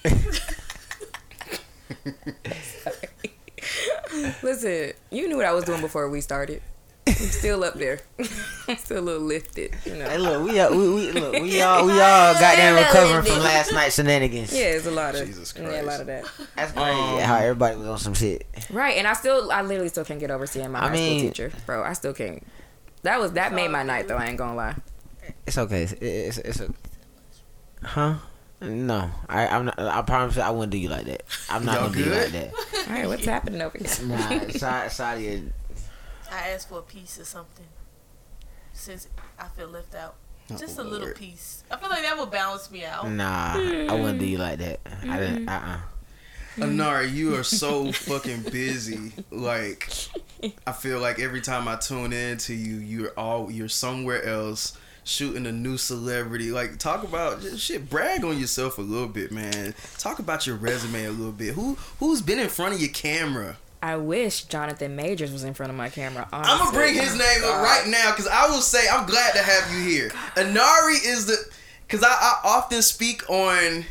listen, 4.43 4.93
you 5.11 5.27
knew 5.27 5.37
what 5.37 5.45
I 5.45 5.51
was 5.53 5.65
doing 5.65 5.81
before 5.81 6.09
we 6.09 6.21
started. 6.21 6.61
I'm 7.09 7.15
still 7.31 7.63
up 7.63 7.73
there. 7.75 7.99
I'm 8.67 8.77
still 8.77 8.99
a 8.99 9.01
little 9.01 9.21
lifted, 9.21 9.75
you 9.85 9.95
know. 9.95 10.07
Hey, 10.07 10.17
look, 10.17 10.47
we, 10.47 10.59
all, 10.59 10.71
we, 10.71 10.89
we, 10.93 11.11
look, 11.11 11.33
we 11.33 11.61
all, 11.61 11.85
we 11.85 11.93
all 11.93 12.33
goddamn 12.33 12.75
recovering 12.75 13.25
from 13.25 13.43
last 13.43 13.71
night's 13.73 13.95
shenanigans. 13.95 14.53
Yeah, 14.53 14.65
it's 14.71 14.85
a 14.85 14.91
lot 14.91 15.15
of 15.15 15.25
Jesus 15.25 15.53
yeah, 15.57 15.81
a 15.81 15.83
lot 15.83 16.01
of 16.01 16.07
that. 16.07 16.25
That's 16.55 16.71
crazy 16.71 16.89
Um, 16.89 17.19
how 17.21 17.35
everybody 17.37 17.77
was 17.77 17.87
on 17.87 17.97
some 17.97 18.13
shit. 18.13 18.45
Right, 18.69 18.97
and 18.97 19.07
I 19.07 19.13
still, 19.13 19.51
I 19.51 19.61
literally 19.61 19.89
still 19.89 20.05
can't 20.05 20.19
get 20.19 20.31
over 20.31 20.45
seeing 20.45 20.71
my 20.71 20.79
I 20.79 20.87
high 20.87 20.93
mean- 20.93 21.19
school 21.19 21.29
teacher, 21.31 21.51
bro. 21.65 21.83
I 21.83 21.93
still 21.93 22.13
can't. 22.13 22.45
That 23.03 23.19
was 23.19 23.31
that 23.33 23.53
made 23.53 23.69
my 23.71 23.83
night 23.83 24.07
though. 24.07 24.17
I 24.17 24.25
ain't 24.27 24.37
gonna 24.37 24.55
lie. 24.55 24.75
It's 25.47 25.57
okay. 25.57 25.83
It's, 25.83 25.93
it's, 25.93 26.37
it's 26.39 26.59
a. 26.59 26.73
Huh? 27.83 28.15
No, 28.61 29.09
I, 29.29 29.47
I'm 29.47 29.65
not. 29.65 29.79
I 29.79 30.01
promise 30.01 30.35
you, 30.35 30.41
I 30.41 30.49
wouldn't 30.49 30.71
do 30.73 30.77
you 30.77 30.89
like 30.89 31.05
that. 31.05 31.23
I'm 31.49 31.63
not 31.63 31.75
Y'all 31.75 31.83
gonna 31.89 31.97
do 31.97 32.09
you 32.09 32.15
like 32.15 32.31
that. 32.31 32.53
All 32.89 32.93
right, 32.93 33.07
what's 33.07 33.23
happening 33.25 33.61
over 33.61 33.77
here? 33.77 33.87
Nah, 34.05 34.47
sorry, 34.49 34.89
sorry. 34.89 35.43
I 36.31 36.49
asked 36.49 36.69
for 36.69 36.79
a 36.79 36.83
piece 36.83 37.19
or 37.19 37.25
something 37.25 37.65
since 38.73 39.07
I 39.37 39.47
feel 39.47 39.67
left 39.67 39.95
out. 39.95 40.15
Just 40.57 40.79
a 40.79 40.83
little 40.83 41.13
piece. 41.13 41.63
I 41.69 41.77
feel 41.77 41.89
like 41.89 42.01
that 42.01 42.17
would 42.17 42.31
balance 42.31 42.71
me 42.71 42.83
out. 42.83 43.07
Nah, 43.07 43.53
I 43.55 43.93
wouldn't 43.93 44.19
do 44.19 44.25
you 44.25 44.39
like 44.39 44.57
that. 44.59 44.79
I 45.07 45.19
didn't. 45.19 45.47
Uh. 45.47 45.61
uh 45.63 45.79
Inari, 46.57 47.09
you 47.09 47.35
are 47.35 47.43
so 47.43 47.91
fucking 47.91 48.41
busy. 48.51 49.13
Like, 49.31 49.91
I 50.65 50.71
feel 50.71 50.99
like 50.99 51.19
every 51.19 51.41
time 51.41 51.67
I 51.67 51.75
tune 51.75 52.11
in 52.11 52.37
to 52.39 52.53
you, 52.53 52.77
you're 52.77 53.11
all 53.11 53.51
you're 53.51 53.69
somewhere 53.69 54.23
else 54.23 54.77
shooting 55.03 55.45
a 55.45 55.51
new 55.51 55.77
celebrity. 55.77 56.51
Like 56.51 56.77
talk 56.77 57.03
about 57.03 57.41
shit, 57.57 57.89
brag 57.89 58.23
on 58.23 58.39
yourself 58.39 58.77
a 58.77 58.81
little 58.81 59.07
bit, 59.07 59.31
man. 59.31 59.73
Talk 59.97 60.19
about 60.19 60.47
your 60.47 60.55
resume 60.55 61.05
a 61.05 61.11
little 61.11 61.31
bit. 61.31 61.53
Who 61.53 61.75
who's 61.99 62.21
been 62.21 62.39
in 62.39 62.49
front 62.49 62.73
of 62.73 62.81
your 62.81 62.89
camera? 62.89 63.57
I 63.81 63.95
wish 63.95 64.43
Jonathan 64.43 64.95
Majors 64.95 65.31
was 65.31 65.43
in 65.43 65.53
front 65.53 65.69
of 65.71 65.77
my 65.77 65.89
camera. 65.89 66.27
Honestly. 66.33 66.53
I'm 66.53 66.59
gonna 66.59 66.77
bring 66.77 66.93
his 66.95 67.13
name 67.17 67.43
up 67.45 67.63
right 67.63 67.85
now 67.87 68.11
because 68.11 68.27
I 68.27 68.47
will 68.47 68.61
say 68.61 68.87
I'm 68.91 69.05
glad 69.05 69.31
to 69.33 69.39
have 69.39 69.71
you 69.73 69.79
here. 69.89 70.11
Inari 70.35 70.95
is 70.95 71.27
the 71.27 71.37
because 71.87 72.03
I, 72.03 72.09
I 72.09 72.39
often 72.43 72.81
speak 72.81 73.29
on. 73.29 73.85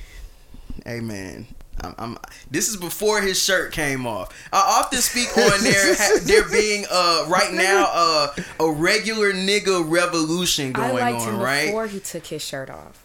Hey 0.85 1.01
man, 1.01 1.47
I'm, 1.81 1.95
I'm, 1.99 2.19
this 2.51 2.69
is 2.69 2.77
before 2.77 3.21
his 3.23 3.43
shirt 3.43 3.73
came 3.73 4.07
off. 4.07 4.29
I 4.53 4.59
often 4.81 4.99
speak 5.01 5.29
on 5.39 5.63
there 5.63 5.95
ha, 5.95 6.19
there 6.23 6.49
being 6.51 6.85
uh 6.91 7.25
right 7.29 7.53
now 7.53 7.87
uh, 7.91 8.35
a 8.61 8.71
regular 8.71 9.33
nigga 9.33 9.89
revolution 9.91 10.69
I 10.77 10.89
going 10.89 11.01
liked 11.01 11.21
on, 11.23 11.35
him 11.35 11.41
right? 11.41 11.67
before 11.67 11.87
he 11.87 12.01
took 12.01 12.27
his 12.27 12.43
shirt 12.43 12.69
off. 12.69 13.05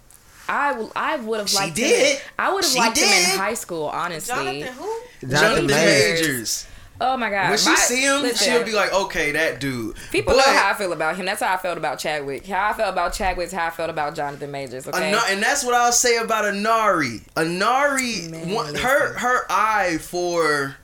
I, 0.49 0.71
w- 0.73 0.91
I 0.93 1.15
would 1.15 1.39
have 1.39 1.49
She 1.49 1.55
liked 1.55 1.75
did. 1.77 2.17
him. 2.17 2.21
I 2.38 2.53
would 2.53 2.65
have 2.65 2.73
She 2.73 2.77
liked 2.77 2.97
him 2.97 3.07
in 3.07 3.39
high 3.39 3.53
school, 3.53 3.86
honestly. 3.86 4.36
Jonathan, 4.36 4.73
who? 4.73 5.01
Jonathan 5.29 5.67
Majors. 5.67 6.21
Majors. 6.21 6.67
Oh 7.01 7.17
my 7.17 7.29
god. 7.29 7.49
When 7.49 7.57
she 7.57 7.69
My- 7.69 7.75
see 7.75 8.01
him, 8.03 8.21
listen, 8.21 8.53
she'll 8.53 8.63
be 8.63 8.71
like, 8.71 8.93
"Okay, 8.93 9.31
that 9.31 9.59
dude." 9.59 9.95
People 10.11 10.33
But- 10.35 10.45
know 10.45 10.53
how 10.53 10.69
I 10.69 10.73
feel 10.75 10.93
about 10.93 11.15
him. 11.17 11.25
That's 11.25 11.41
how 11.41 11.53
I 11.53 11.57
felt 11.57 11.77
about 11.77 11.99
Chadwick. 11.99 12.45
How 12.47 12.69
I 12.69 12.73
felt 12.73 12.89
about 12.93 13.13
Chadwick 13.13 13.47
is 13.47 13.53
how 13.53 13.67
I 13.67 13.69
felt 13.71 13.89
about 13.89 14.15
Jonathan 14.15 14.51
Majors. 14.51 14.87
Okay. 14.87 15.09
Ana- 15.09 15.21
and 15.29 15.41
that's 15.43 15.63
what 15.65 15.73
I'll 15.73 15.91
say 15.91 16.17
about 16.17 16.45
Inari. 16.45 17.21
Inari, 17.35 18.27
Man, 18.29 18.49
one, 18.51 18.75
her 18.75 19.13
her 19.17 19.45
eye 19.49 19.97
for 20.01 20.75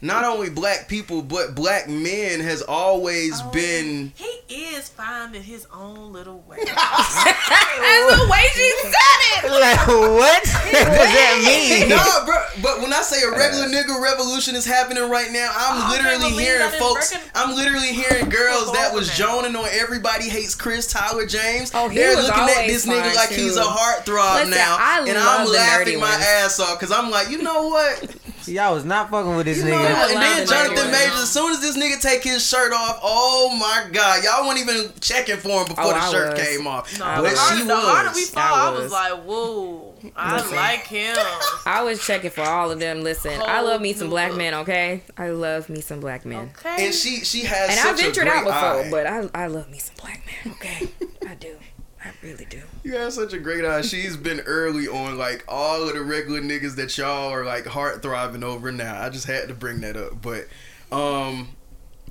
not 0.00 0.24
only 0.24 0.50
black 0.50 0.88
people 0.88 1.22
but 1.22 1.54
black 1.54 1.88
men 1.88 2.40
has 2.40 2.62
always 2.62 3.40
Oh. 3.40 3.50
been. 3.50 4.12
He 4.16 4.64
is 4.74 4.88
finding 4.88 5.42
his 5.42 5.66
own 5.72 6.12
little 6.12 6.40
way. 6.48 6.58
That's 6.64 8.16
the 8.22 8.28
way 8.30 8.44
she 8.52 8.72
said 8.82 8.92
it. 8.92 9.44
Like 9.64 9.86
what 9.86 10.42
does 10.42 10.52
that 10.72 11.42
mean? 11.44 11.88
No, 11.88 12.22
bro. 12.24 12.36
But 12.62 12.80
when 12.80 12.92
I 12.92 13.02
say 13.02 13.22
a 13.22 13.30
regular 13.30 13.64
uh. 13.66 13.68
nigga 13.68 14.00
revolution 14.00 14.54
is 14.54 14.64
happening 14.64 15.08
right 15.10 15.30
now, 15.32 15.50
I'm 15.54 15.82
I 15.82 15.96
can't 15.98 16.20
literally 16.22 16.42
hearing 16.42 16.70
folks. 16.80 17.12
Birkin- 17.12 17.30
I'm 17.34 17.54
literally 17.54 17.88
hearing 17.92 18.28
girls 18.30 18.72
that 18.72 18.92
was 18.94 19.08
Now. 19.08 19.14
joning 19.42 19.56
on 19.56 19.66
everybody 19.70 20.28
hates 20.28 20.54
Chris 20.54 20.90
Tyler 20.90 21.26
James. 21.26 21.70
Oh, 21.74 21.88
he 21.88 21.96
They're 21.98 22.16
was 22.16 22.26
looking 22.26 22.42
at 22.42 22.66
this 22.66 22.86
nigga 22.86 23.04
fine, 23.06 23.14
like 23.16 23.28
he's 23.30 23.56
a 23.56 23.62
heartthrob 23.62 24.34
Listen, 24.46 24.50
now, 24.50 24.76
I 24.80 24.98
and 25.06 25.14
love 25.14 25.40
I'm 25.40 25.46
the 25.46 25.52
laughing 25.52 25.94
nerdy 25.98 26.00
my 26.00 26.10
ones. 26.12 26.24
ass 26.26 26.60
off 26.60 26.78
because 26.80 26.92
I'm 26.92 27.10
like, 27.10 27.28
you 27.30 27.42
know 27.42 27.68
what? 27.68 28.16
Y'all 28.46 28.74
was 28.74 28.84
not 28.84 29.10
fucking 29.10 29.34
with 29.36 29.46
this 29.46 29.58
You 29.58 29.64
nigga. 29.64 29.76
I 29.76 30.12
and 30.12 30.22
then 30.22 30.46
Jonathan 30.46 30.74
Majors. 30.74 30.92
Majors, 30.92 31.20
as 31.22 31.30
soon 31.32 31.52
as 31.52 31.60
this 31.60 31.76
nigga 31.76 32.00
take 32.00 32.22
his 32.22 32.46
shirt 32.46 32.72
off, 32.72 33.00
oh 33.02 33.56
my 33.58 33.90
god, 33.92 34.22
y'all 34.22 34.46
weren't 34.46 34.58
even 34.60 34.90
checking 35.00 35.36
for 35.38 35.62
him 35.62 35.68
before 35.68 35.84
Oh, 35.84 35.88
the 35.90 35.94
I 35.96 36.10
shirt 36.10 36.38
was. 36.38 36.46
came 36.48 36.66
off. 36.66 36.98
No, 36.98 37.04
I 37.06 37.16
the 37.16 37.22
but 37.22 37.30
she 37.30 37.36
harder, 37.38 37.64
the 37.64 37.76
harder 37.76 38.08
we 38.10 38.20
was. 38.20 38.30
fall, 38.30 38.42
I 38.54 38.66
I 38.66 38.70
was. 38.70 38.82
was 38.82 38.92
like, 38.92 39.12
whoa, 39.24 39.94
I 40.16 40.36
Listen. 40.36 40.56
like 40.56 40.86
him. 40.86 41.16
I 41.66 41.82
was 41.82 42.04
checking 42.06 42.30
for 42.30 42.42
all 42.42 42.70
of 42.70 42.78
them. 42.80 43.02
Listen, 43.02 43.40
I 43.40 43.60
love 43.62 43.80
me 43.80 43.92
some 43.94 44.10
black 44.10 44.34
men. 44.34 44.52
Okay, 44.54 45.02
I 45.16 45.30
love 45.30 45.68
me 45.70 45.80
some 45.80 46.00
black 46.00 46.24
men. 46.26 46.50
Okay. 46.58 46.86
And 46.86 46.94
she 46.94 47.24
she 47.24 47.40
has 47.44 47.70
And 47.70 47.78
such 47.78 47.98
I 48.00 48.02
ventured 48.02 48.26
a 48.26 48.30
great 48.30 48.36
out 48.38 48.44
before, 48.44 48.84
eye. 48.86 48.90
but 48.90 49.06
I 49.06 49.44
I 49.44 49.46
love 49.46 49.70
me 49.70 49.78
some 49.78 49.94
black 50.00 50.22
men. 50.44 50.54
Okay, 50.56 50.88
I 51.26 51.34
do. 51.34 51.56
I 52.04 52.10
really 52.22 52.44
do. 52.44 52.60
You 52.82 52.96
have 52.96 53.12
such 53.12 53.32
a 53.32 53.38
great 53.38 53.64
eye. 53.64 53.80
She's 53.82 54.16
been 54.16 54.40
early 54.40 54.86
on 54.88 55.16
like 55.16 55.42
all 55.48 55.88
of 55.88 55.94
the 55.94 56.02
regular 56.02 56.40
niggas 56.40 56.76
that 56.76 56.96
y'all 56.98 57.30
are 57.32 57.44
like 57.44 57.66
heart 57.66 58.02
throbbing 58.02 58.44
over 58.44 58.70
now. 58.70 59.00
I 59.02 59.08
just 59.08 59.26
had 59.26 59.48
to 59.48 59.54
bring 59.54 59.80
that 59.80 59.96
up. 59.96 60.20
But 60.20 60.46
um 60.92 61.56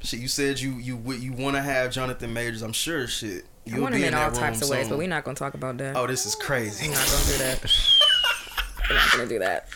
shit, 0.02 0.20
you 0.20 0.28
said 0.28 0.60
you 0.60 0.74
you 0.74 0.98
would- 0.98 1.20
you 1.20 1.32
want 1.34 1.56
to 1.58 1.62
have 1.62 1.92
Jonathan 1.92 2.34
Majors. 2.34 2.62
I'm 2.64 2.74
sure 2.74 3.08
shit. 3.08 3.46
You'll 3.66 3.82
want 3.84 3.96
him 3.96 4.02
in 4.02 4.08
in 4.10 4.14
all 4.16 4.32
types 4.32 4.62
of 4.62 4.70
ways, 4.70 4.82
soon. 4.82 4.90
but 4.90 4.98
we're 4.98 5.08
not 5.08 5.24
gonna 5.24 5.36
talk 5.36 5.54
about 5.54 5.78
that. 5.78 5.96
Oh, 5.96 6.06
this 6.08 6.26
is 6.26 6.36
crazy. 6.36 6.90
We're 6.90 6.96
not 6.96 7.06
gonna 7.08 7.26
do 7.26 7.38
that. 7.38 7.64
We're 8.90 8.96
not 8.96 9.12
gonna 9.12 9.28
do 9.28 9.40
that. 9.40 9.68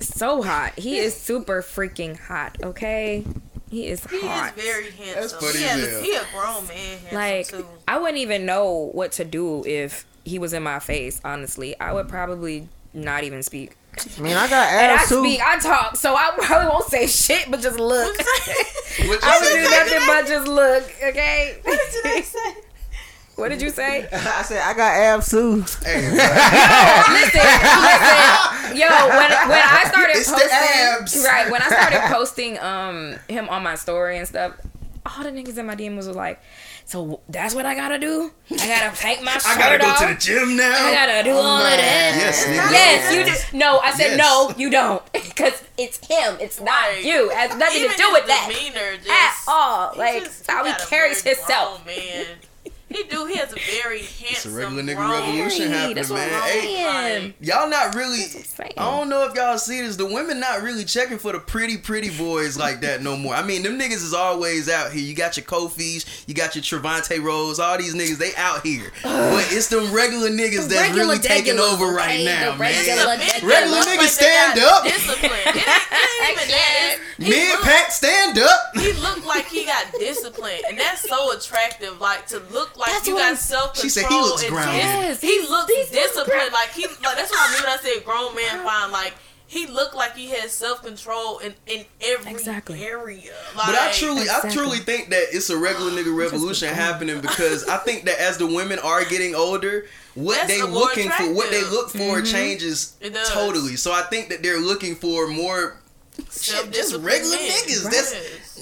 So 0.00 0.42
hot. 0.42 0.76
He 0.78 0.98
is 0.98 1.14
super 1.16 1.62
freaking 1.62 2.18
hot. 2.18 2.56
Okay, 2.62 3.24
he 3.70 3.86
is 3.88 4.04
he 4.06 4.20
hot. 4.20 4.56
is 4.56 4.64
very 4.64 4.90
handsome. 4.90 5.20
That's 5.20 5.32
funny 5.32 5.58
he, 5.58 5.64
has, 5.64 6.02
he 6.04 6.14
a 6.14 6.24
grown 6.32 6.66
man 6.66 6.98
handsome 6.98 7.14
like 7.14 7.48
too. 7.48 7.66
I 7.88 7.98
wouldn't 7.98 8.18
even 8.18 8.46
know 8.46 8.90
what 8.92 9.12
to 9.12 9.24
do 9.24 9.64
if 9.66 10.06
he 10.24 10.38
was 10.38 10.52
in 10.52 10.62
my 10.62 10.78
face. 10.78 11.20
Honestly, 11.24 11.78
I 11.80 11.92
would 11.92 12.08
probably 12.08 12.68
not 12.94 13.24
even 13.24 13.42
speak. 13.42 13.76
I 14.18 14.20
mean, 14.20 14.36
I 14.36 14.48
got 14.48 14.68
And 14.72 14.92
I 14.92 15.04
too. 15.06 15.20
speak, 15.24 15.40
I 15.40 15.58
talk, 15.58 15.96
so 15.96 16.14
I 16.14 16.30
probably 16.36 16.68
won't 16.68 16.84
say 16.84 17.06
shit, 17.06 17.50
but 17.50 17.60
just 17.60 17.80
look. 17.80 18.14
I 18.20 19.38
would 19.40 19.54
do 19.54 19.70
nothing 19.70 20.06
but 20.06 20.26
just 20.26 20.46
look. 20.46 20.84
Okay. 21.02 21.58
What 21.62 21.80
did 21.92 22.06
I 22.06 22.20
say? 22.20 22.54
What 23.36 23.50
did 23.50 23.60
you 23.62 23.68
say? 23.70 24.08
I 24.12 24.42
said 24.42 24.62
I 24.62 24.72
got 24.74 24.92
abs 24.96 25.30
too. 25.30 25.60
Hey, 25.84 26.10
listen, 26.10 27.40
listen, 27.40 28.76
yo. 28.76 28.88
When 29.08 29.30
when 29.48 29.62
I 29.62 29.84
started 29.88 30.16
It's 30.16 30.30
the 30.30 30.36
posting, 30.36 30.50
abs. 30.52 31.24
right? 31.24 31.50
When 31.50 31.60
I 31.62 31.66
started 31.68 32.00
posting 32.14 32.58
um 32.58 33.16
him 33.28 33.48
on 33.50 33.62
my 33.62 33.74
story 33.74 34.16
and 34.18 34.26
stuff, 34.26 34.54
all 35.04 35.22
the 35.22 35.30
niggas 35.30 35.58
in 35.58 35.66
my 35.66 35.76
DM 35.76 35.96
was 35.96 36.08
like, 36.08 36.40
"So 36.86 37.20
that's 37.28 37.54
what 37.54 37.66
I 37.66 37.74
gotta 37.74 37.98
do? 37.98 38.30
I 38.52 38.56
gotta 38.68 38.96
take 38.96 39.22
my 39.22 39.32
shirt 39.32 39.46
I 39.46 39.58
gotta 39.58 39.78
go 39.78 39.86
off. 39.86 39.98
to 40.00 40.06
the 40.06 40.14
gym 40.18 40.56
now. 40.56 40.72
I 40.86 40.94
gotta 40.94 41.22
do 41.22 41.32
all 41.36 41.58
of 41.58 41.62
that." 41.62 42.14
Yes, 42.16 42.44
nigga. 42.46 42.72
Yes, 42.72 43.14
you 43.14 43.24
just 43.24 43.52
no. 43.52 43.78
I 43.80 43.90
said 43.92 44.16
Yes. 44.16 44.18
no, 44.18 44.54
you 44.56 44.70
don't, 44.70 45.02
because 45.12 45.62
it's 45.76 45.98
him. 46.06 46.38
It's 46.40 46.58
not 46.60 46.70
Right. 46.88 47.04
you. 47.04 47.30
It 47.30 47.36
has 47.36 47.54
nothing 47.58 47.82
Even 47.82 47.90
to 47.90 47.96
do 47.98 48.12
with 48.12 48.26
that 48.28 48.48
demeanor 48.50 48.96
just, 48.96 49.10
at 49.10 49.34
all. 49.46 49.92
Like 49.94 50.24
just- 50.24 50.50
how 50.50 50.64
he 50.64 50.70
got 50.70 50.88
carries 50.88 51.22
himself. 51.22 51.84
grown 51.84 51.96
Man. 51.96 52.26
He 52.88 53.02
do. 53.04 53.26
He 53.26 53.34
has 53.36 53.52
a 53.52 53.56
very 53.82 53.98
handsome. 53.98 54.26
It's 54.28 54.46
a 54.46 54.50
regular 54.50 54.82
nigga 54.84 54.96
grown- 54.96 55.10
revolution 55.10 55.70
happening, 55.72 55.96
that's 55.96 56.08
what 56.08 56.18
man. 56.18 56.32
I'm 56.34 56.42
Hey, 56.48 56.60
saying. 56.60 57.34
y'all 57.40 57.68
not 57.68 57.94
really. 57.96 58.20
I 58.76 58.90
don't 58.96 59.08
know 59.08 59.24
if 59.24 59.34
y'all 59.34 59.58
see 59.58 59.80
this. 59.82 59.96
The 59.96 60.06
women 60.06 60.38
not 60.38 60.62
really 60.62 60.84
checking 60.84 61.18
for 61.18 61.32
the 61.32 61.40
pretty, 61.40 61.78
pretty 61.78 62.10
boys 62.10 62.56
like 62.56 62.80
that 62.82 63.02
no 63.02 63.16
more. 63.16 63.34
I 63.34 63.42
mean, 63.42 63.64
them 63.64 63.76
niggas 63.78 64.04
is 64.04 64.14
always 64.14 64.68
out 64.68 64.92
here. 64.92 65.02
You 65.02 65.14
got 65.16 65.36
your 65.36 65.44
Kofi's, 65.44 66.06
you 66.28 66.34
got 66.34 66.54
your 66.54 66.62
Trevante 66.62 67.20
Rhodes, 67.20 67.58
all 67.58 67.76
these 67.76 67.94
niggas, 67.94 68.18
they 68.18 68.34
out 68.36 68.64
here. 68.64 68.92
but 69.02 69.46
it's 69.50 69.66
them 69.66 69.92
regular 69.92 70.30
niggas 70.30 70.68
that's 70.68 70.82
Regular 70.88 71.00
really 71.06 71.18
taking 71.18 71.58
over 71.58 71.86
right 71.86 72.20
okay? 72.20 72.24
now, 72.24 72.50
man. 72.56 72.58
regular 72.60 73.16
Men- 73.16 73.44
Regular 73.44 73.78
niggas 73.78 74.08
stand 74.08 74.60
up. 74.60 74.84
Discipline. 74.84 75.32
It 75.32 75.56
ain't, 75.56 75.56
it 75.56 76.22
ain't 76.22 76.32
even 76.38 76.48
that. 76.48 76.92
It's- 76.94 77.00
he 77.18 77.30
Men 77.30 77.48
look- 77.50 77.62
pack, 77.62 77.90
stand 77.90 78.38
up. 78.38 78.60
He 78.76 78.92
looked 78.92 79.24
like 79.26 79.46
he 79.48 79.64
got 79.64 79.86
discipline, 79.98 80.60
and 80.68 80.78
that's 80.78 81.08
so 81.08 81.32
attractive. 81.36 81.98
Like 82.00 82.26
to 82.28 82.40
look 82.52 82.75
like 82.76 82.86
That's 82.90 83.06
you 83.08 83.16
got 83.16 83.36
self 83.38 83.72
control. 83.74 83.82
She 83.82 83.88
said 83.88 84.06
he 84.06 84.14
looks 84.14 84.44
grounded. 84.48 84.76
Yes, 84.76 85.20
he 85.20 85.40
looks 85.48 85.66
these 85.68 85.86
niggas 85.88 85.92
disciplined. 85.92 86.52
Like 86.52 86.70
he, 86.70 86.86
like 86.86 87.16
that's 87.16 87.30
what 87.30 87.50
I 87.50 87.52
mean 87.54 87.62
when 87.62 87.72
I 87.72 87.76
said 87.82 88.04
grown 88.04 88.34
man 88.34 88.64
fine. 88.64 88.92
Like 88.92 89.14
he 89.48 89.66
looked 89.68 89.94
like 89.94 90.16
he 90.16 90.28
had 90.30 90.50
self 90.50 90.82
control 90.84 91.38
in 91.38 91.54
in 91.66 91.84
every 92.02 92.32
Exactly. 92.32 92.84
area. 92.84 93.32
Like, 93.56 93.66
But 93.66 93.74
I 93.76 93.92
truly, 93.92 94.26
I 94.28 94.48
truly 94.50 94.78
think 94.78 95.10
that 95.10 95.26
it's 95.32 95.50
a 95.50 95.56
regular 95.56 95.90
nigga 95.92 96.16
revolution 96.16 96.68
happening 96.74 97.20
because 97.20 97.66
I 97.68 97.76
think 97.78 98.04
that 98.06 98.18
as 98.20 98.38
the 98.38 98.46
women 98.46 98.78
are 98.80 99.04
getting 99.04 99.34
older, 99.36 99.86
what 100.16 100.34
That's 100.34 100.48
they 100.48 100.60
the 100.60 100.66
more 100.66 100.80
looking 100.80 101.10
for, 101.10 101.32
what 101.32 101.50
they 101.52 101.62
look 101.62 101.90
for, 101.90 102.22
changes 102.22 102.96
It 103.00 103.14
does. 103.14 103.30
totally. 103.30 103.76
So 103.76 103.92
I 103.92 104.02
think 104.02 104.30
that 104.30 104.42
they're 104.42 104.58
looking 104.60 104.96
for 104.96 105.28
more 105.28 105.76
shit, 106.32 106.72
just 106.72 106.96
regular 106.96 107.36
men. 107.36 107.48
niggas. 107.50 107.84
Right. 107.84 107.92
That's 107.94 108.12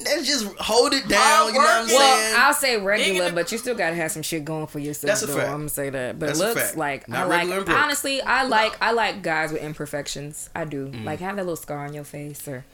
that's 0.04 0.26
just 0.26 0.46
hold 0.58 0.92
it 0.92 1.06
down. 1.08 1.48
You 1.48 1.54
know 1.54 1.58
what 1.60 1.68
I'm 1.68 1.76
Hard 1.76 1.86
work. 1.86 1.92
Well, 1.98 2.16
saying? 2.18 2.34
I'll 2.38 2.54
say 2.54 2.80
regular, 2.80 3.32
but 3.32 3.52
you 3.52 3.58
still 3.58 3.74
gotta 3.74 3.94
have 3.96 4.10
some 4.10 4.22
shit 4.22 4.44
going 4.44 4.66
for 4.66 4.78
yourself. 4.78 5.08
That's 5.08 5.22
a 5.22 5.26
though. 5.26 5.36
fact. 5.36 5.48
I'm 5.50 5.56
gonna 5.58 5.68
say 5.68 5.90
that. 5.90 6.18
But 6.18 6.26
That's 6.26 6.40
a 6.40 6.42
looks 6.46 6.60
fact. 6.62 6.76
like 6.76 7.08
Not 7.08 7.18
I 7.20 7.24
like 7.24 7.38
regular 7.38 7.56
and 7.58 7.66
broke. 7.66 7.78
honestly, 7.78 8.20
I 8.22 8.42
like 8.44 8.76
I 8.80 8.92
like 8.92 9.22
guys 9.22 9.52
with 9.52 9.62
imperfections. 9.62 10.50
I 10.54 10.64
do. 10.64 10.88
Mm. 10.88 11.04
Like 11.04 11.20
have 11.20 11.36
that 11.36 11.42
little 11.42 11.56
scar 11.56 11.84
on 11.86 11.94
your 11.94 12.04
face 12.04 12.46
or 12.48 12.64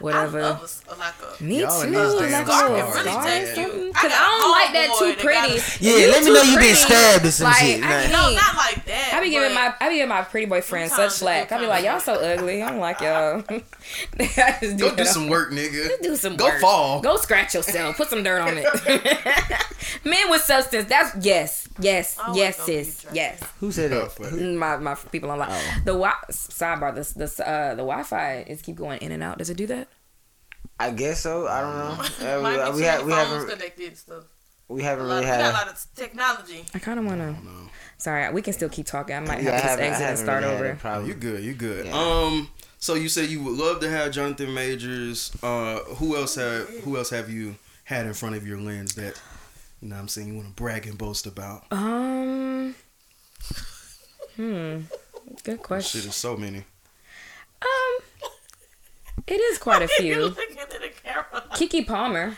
whatever. 0.00 0.38
I 0.40 0.50
whatever. 0.52 0.60
love 0.62 0.84
a, 0.88 0.94
like 0.96 1.14
a. 1.40 1.42
Me 1.42 1.58
too. 1.60 1.66
these 1.66 1.74
Like 1.84 1.90
a 1.90 1.90
scars. 1.90 1.90
little 1.90 2.20
Really 2.20 2.44
scar 2.44 2.68
or 2.68 3.24
take 3.24 3.48
you. 3.48 3.54
something. 3.54 3.88
I 3.88 3.92
Cause 3.92 4.04
I, 4.04 4.08
got 4.08 4.38
don't 4.38 4.50
like 4.52 4.72
that 4.72 4.96
too 4.98 5.14
pretty. 5.24 5.56
got 5.58 5.80
Yeah, 5.80 5.92
let 6.12 6.24
me 6.24 6.32
know 6.32 6.42
you 6.42 6.50
been 6.52 6.54
pretty. 6.58 6.74
stabbed 6.74 7.24
or 7.24 7.30
some 7.32 7.44
Like, 7.46 7.56
shit. 7.56 7.82
I 7.82 8.02
Like, 8.02 8.12
No, 8.12 8.18
not 8.34 8.56
like 8.56 8.84
that. 8.86 9.10
I 9.14 9.20
be 9.22 9.30
giving 9.30 9.54
my 9.54 9.74
I 9.80 9.88
be 9.88 9.94
giving 9.96 10.08
my 10.08 10.22
pretty 10.22 10.46
boy 10.46 10.60
friends 10.60 10.92
such 10.94 11.10
slack. 11.12 11.50
it 11.50 11.54
I 11.54 11.58
be 11.60 11.66
like, 11.66 11.84
y'all 11.84 11.98
so 12.00 12.14
ugly. 12.14 12.62
I 12.62 12.70
don't 12.70 12.78
like 12.78 13.00
y'all. 13.00 13.42
Go 14.78 14.94
do 14.94 15.04
some 15.04 15.28
work, 15.28 15.50
nigga. 15.50 15.88
Go 15.88 15.96
do 16.02 16.16
some 16.16 16.36
Go 16.36 16.44
work. 16.46 16.60
Fall. 16.68 17.00
Go 17.00 17.16
scratch 17.16 17.54
yourself. 17.54 17.96
Put 17.96 18.08
some 18.08 18.22
dirt 18.22 18.40
on 18.40 18.54
it. 18.58 18.66
Men 20.04 20.30
with 20.30 20.42
substance. 20.42 20.88
That's 20.88 21.24
yes, 21.24 21.68
yes, 21.80 22.16
I 22.18 22.34
yes, 22.34 22.56
sis, 22.58 23.06
yes. 23.12 23.40
who 23.60 23.72
said 23.72 23.92
Oh, 23.92 24.08
that? 24.18 24.40
My 24.56 24.76
my 24.76 24.94
people 24.94 25.30
online. 25.30 25.48
Oh. 25.50 25.74
The 25.84 25.92
wi- 25.92 26.24
sidebar. 26.30 26.94
This 26.94 27.12
this 27.12 27.40
uh 27.40 27.70
the 27.70 27.82
Wi-Fi 27.84 28.44
is 28.46 28.62
keep 28.62 28.76
going 28.76 29.00
in 29.00 29.12
and 29.12 29.22
out. 29.22 29.38
Does 29.38 29.50
it 29.50 29.56
do 29.56 29.66
that? 29.68 29.88
I 30.80 30.90
guess 30.92 31.20
so. 31.22 31.46
I 31.48 31.60
don't 31.60 31.76
know. 31.78 31.94
Uh, 32.20 32.40
we 32.42 32.50
we, 32.76 32.82
two 32.82 32.88
ha- 32.88 33.02
we 33.04 33.10
phones 33.12 33.28
haven't. 33.28 33.48
connected 33.50 33.88
and 33.88 33.96
stuff. 33.98 34.24
we 34.68 34.82
haven't 34.82 35.06
A 35.06 35.08
lot, 35.08 35.14
really 35.24 35.26
we 35.26 35.30
got 35.38 35.50
a 35.50 35.58
lot 35.58 35.68
of 35.68 35.86
technology. 35.96 36.64
I 36.74 36.78
kind 36.78 36.98
of 37.00 37.04
want 37.06 37.20
to. 37.20 37.36
Sorry, 37.96 38.30
we 38.32 38.42
can 38.42 38.52
still 38.52 38.68
keep 38.68 38.86
talking. 38.86 39.16
I 39.16 39.20
might 39.20 39.42
Yeah, 39.42 39.52
have 39.52 39.62
to 39.62 39.66
just 39.68 39.78
exit 39.80 40.06
and 40.08 40.18
start 40.18 40.44
really 40.44 40.54
over. 40.54 40.74
problem. 40.76 41.08
You 41.08 41.14
good? 41.14 41.42
You 41.42 41.54
good? 41.54 41.86
Yeah. 41.86 41.92
Um. 41.98 42.48
So 42.78 42.94
you 42.94 43.08
said 43.08 43.28
you 43.28 43.42
would 43.42 43.54
love 43.58 43.80
to 43.80 43.90
have 43.90 44.12
Jonathan 44.12 44.54
Majors. 44.54 45.32
Uh, 45.42 45.78
who 45.96 46.16
else 46.16 46.36
have 46.36 46.68
Who 46.84 46.96
else 46.96 47.10
have 47.10 47.28
you 47.28 47.56
had 47.84 48.06
in 48.06 48.14
front 48.14 48.36
of 48.36 48.46
your 48.46 48.58
lens 48.58 48.94
that 48.94 49.20
you 49.80 49.88
know? 49.88 49.96
what 49.96 50.02
I'm 50.02 50.08
saying 50.08 50.28
you 50.28 50.34
want 50.34 50.48
to 50.48 50.54
brag 50.54 50.86
and 50.86 50.96
boast 50.96 51.26
about. 51.26 51.64
Um. 51.70 52.74
Hmm. 54.36 54.80
Good 55.44 55.44
Shit 55.44 55.62
question. 55.62 56.00
is 56.08 56.14
so 56.14 56.36
many. 56.36 56.58
Um. 57.62 57.98
It 59.26 59.34
is 59.40 59.58
quite 59.58 59.82
a 59.82 59.88
few. 59.98 60.26
looking 60.28 60.58
at 60.58 60.70
the 60.70 60.90
camera. 61.02 61.44
Keke 61.54 61.86
Palmer. 61.86 62.36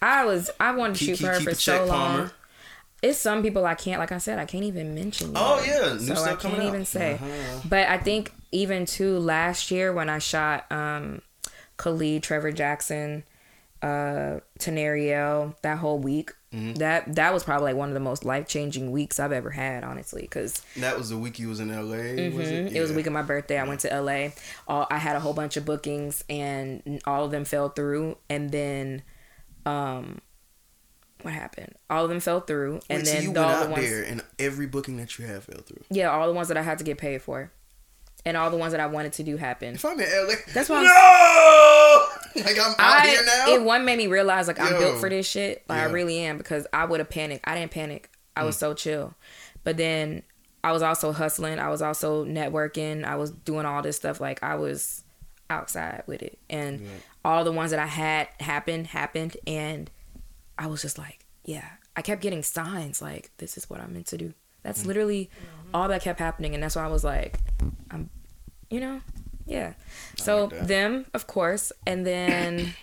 I 0.00 0.24
was 0.24 0.48
I 0.60 0.70
wanted 0.72 0.96
to 0.96 1.04
shoot 1.04 1.18
for 1.18 1.26
her 1.26 1.40
for 1.40 1.54
so 1.54 1.72
Check 1.78 1.88
long. 1.88 2.30
It's 3.02 3.18
some 3.18 3.42
people 3.42 3.64
I 3.64 3.74
can't, 3.74 3.98
like 3.98 4.12
I 4.12 4.18
said, 4.18 4.38
I 4.38 4.44
can't 4.44 4.64
even 4.64 4.94
mention. 4.94 5.32
Oh, 5.34 5.62
yeah, 5.66 5.94
new 5.94 6.14
so 6.14 6.22
I 6.22 6.28
can't 6.28 6.40
coming 6.40 6.60
out. 6.60 6.66
even 6.68 6.84
say. 6.84 7.14
Uh-huh. 7.14 7.60
But 7.68 7.88
I 7.88 7.96
think 7.98 8.32
even 8.52 8.84
too 8.86 9.18
last 9.18 9.70
year 9.70 9.92
when 9.92 10.08
I 10.10 10.18
shot 10.18 10.70
um, 10.70 11.22
Khalid, 11.78 12.22
Trevor 12.22 12.52
Jackson, 12.52 13.24
uh, 13.82 14.40
Tenariel, 14.58 15.54
that 15.62 15.78
whole 15.78 15.98
week, 15.98 16.32
Mm-hmm. 16.52 16.74
that 16.80 17.14
that 17.14 17.32
was 17.32 17.44
probably 17.44 17.66
like 17.66 17.76
one 17.76 17.90
of 17.90 17.94
the 17.94 18.00
most 18.00 18.24
life 18.24 18.48
changing 18.48 18.90
weeks 18.90 19.20
I've 19.20 19.30
ever 19.30 19.50
had, 19.50 19.84
honestly, 19.84 20.22
because 20.22 20.60
That 20.78 20.98
was 20.98 21.10
the 21.10 21.16
week 21.16 21.38
you 21.38 21.46
was 21.48 21.60
in 21.60 21.68
LA. 21.68 21.82
Was 21.96 22.00
it? 22.50 22.66
Mm-hmm. 22.66 22.74
It 22.76 22.80
was 22.80 22.90
a 22.90 22.94
week 22.94 23.06
of 23.06 23.12
my 23.12 23.22
birthday. 23.22 23.56
I 23.56 23.62
went 23.62 23.78
to 23.82 24.00
LA. 24.00 24.30
All, 24.66 24.84
I 24.90 24.98
had 24.98 25.14
a 25.14 25.20
whole 25.20 25.32
bunch 25.32 25.56
of 25.56 25.64
bookings, 25.64 26.24
and 26.28 27.00
all 27.06 27.24
of 27.24 27.30
them 27.30 27.44
fell 27.44 27.68
through. 27.68 28.16
And 28.28 28.50
then, 28.50 29.02
um, 29.64 30.20
what 31.24 31.34
happened? 31.34 31.74
All 31.88 32.04
of 32.04 32.10
them 32.10 32.20
fell 32.20 32.40
through, 32.40 32.80
and 32.88 33.00
Wait, 33.00 33.06
so 33.06 33.12
then 33.14 33.22
you 33.24 33.32
the- 33.32 33.40
went 33.40 33.52
all 33.52 33.58
the 33.58 33.64
out 33.66 33.70
ones, 33.70 33.88
there 33.90 34.02
and 34.02 34.22
every 34.38 34.66
booking 34.66 34.96
that 34.98 35.18
you 35.18 35.26
had 35.26 35.42
fell 35.42 35.60
through. 35.62 35.84
yeah, 35.90 36.10
all 36.10 36.26
the 36.26 36.32
ones 36.34 36.48
that 36.48 36.56
I 36.56 36.62
had 36.62 36.78
to 36.78 36.84
get 36.84 36.98
paid 36.98 37.22
for, 37.22 37.50
and 38.24 38.36
all 38.36 38.50
the 38.50 38.56
ones 38.56 38.72
that 38.72 38.80
I 38.80 38.86
wanted 38.86 39.12
to 39.14 39.22
do 39.22 39.36
happen. 39.36 39.74
If 39.74 39.84
I'm 39.84 39.98
in 40.00 40.06
LA, 40.08 40.34
That's 40.52 40.68
why 40.68 40.76
I'm- 40.84 40.84
no, 42.36 42.42
like 42.44 42.58
I'm 42.58 42.72
out 42.78 43.04
I, 43.04 43.06
here 43.08 43.22
now. 43.24 43.46
It 43.54 43.62
one 43.62 43.84
made 43.84 43.98
me 43.98 44.06
realize 44.06 44.46
like 44.46 44.60
I'm 44.60 44.78
built 44.78 44.98
for 45.00 45.08
this 45.08 45.26
shit. 45.28 45.64
Like 45.68 45.80
I 45.80 45.84
really 45.84 46.18
am 46.20 46.38
because 46.38 46.66
I 46.72 46.84
would 46.84 47.00
have 47.00 47.10
panicked. 47.10 47.46
I 47.46 47.54
didn't 47.58 47.70
panic. 47.72 48.10
I 48.36 48.42
Mm. 48.42 48.46
was 48.46 48.56
so 48.56 48.74
chill. 48.74 49.14
But 49.64 49.76
then 49.76 50.22
I 50.62 50.72
was 50.72 50.82
also 50.82 51.12
hustling. 51.12 51.58
I 51.58 51.68
was 51.70 51.82
also 51.82 52.24
networking. 52.24 53.04
I 53.04 53.16
was 53.16 53.30
doing 53.30 53.66
all 53.66 53.82
this 53.82 53.96
stuff. 53.96 54.20
Like 54.20 54.42
I 54.42 54.54
was 54.54 55.02
outside 55.48 56.04
with 56.06 56.22
it, 56.22 56.38
and 56.48 56.86
all 57.24 57.42
the 57.44 57.50
ones 57.52 57.72
that 57.72 57.80
I 57.80 57.86
had 57.86 58.28
happened 58.38 58.86
happened, 58.88 59.36
and 59.46 59.90
I 60.60 60.66
was 60.68 60.80
just 60.82 60.96
like, 60.98 61.24
yeah. 61.44 61.64
I 61.96 62.02
kept 62.02 62.22
getting 62.22 62.42
signs 62.44 63.02
like 63.02 63.30
this 63.38 63.56
is 63.58 63.68
what 63.68 63.80
I'm 63.80 63.92
meant 63.94 64.06
to 64.08 64.16
do. 64.18 64.28
Mm. 64.28 64.34
That's 64.62 64.86
literally 64.86 65.28
all 65.74 65.88
that 65.88 66.02
kept 66.02 66.18
happening, 66.20 66.54
and 66.54 66.62
that's 66.62 66.76
why 66.76 66.84
I 66.84 66.88
was 66.88 67.02
like, 67.02 67.38
I'm, 67.90 68.10
you 68.70 68.78
know, 68.78 69.00
yeah. 69.46 69.72
So 70.16 70.44
like 70.44 70.66
them, 70.66 71.06
of 71.14 71.26
course, 71.26 71.72
and 71.86 72.06
then 72.06 72.74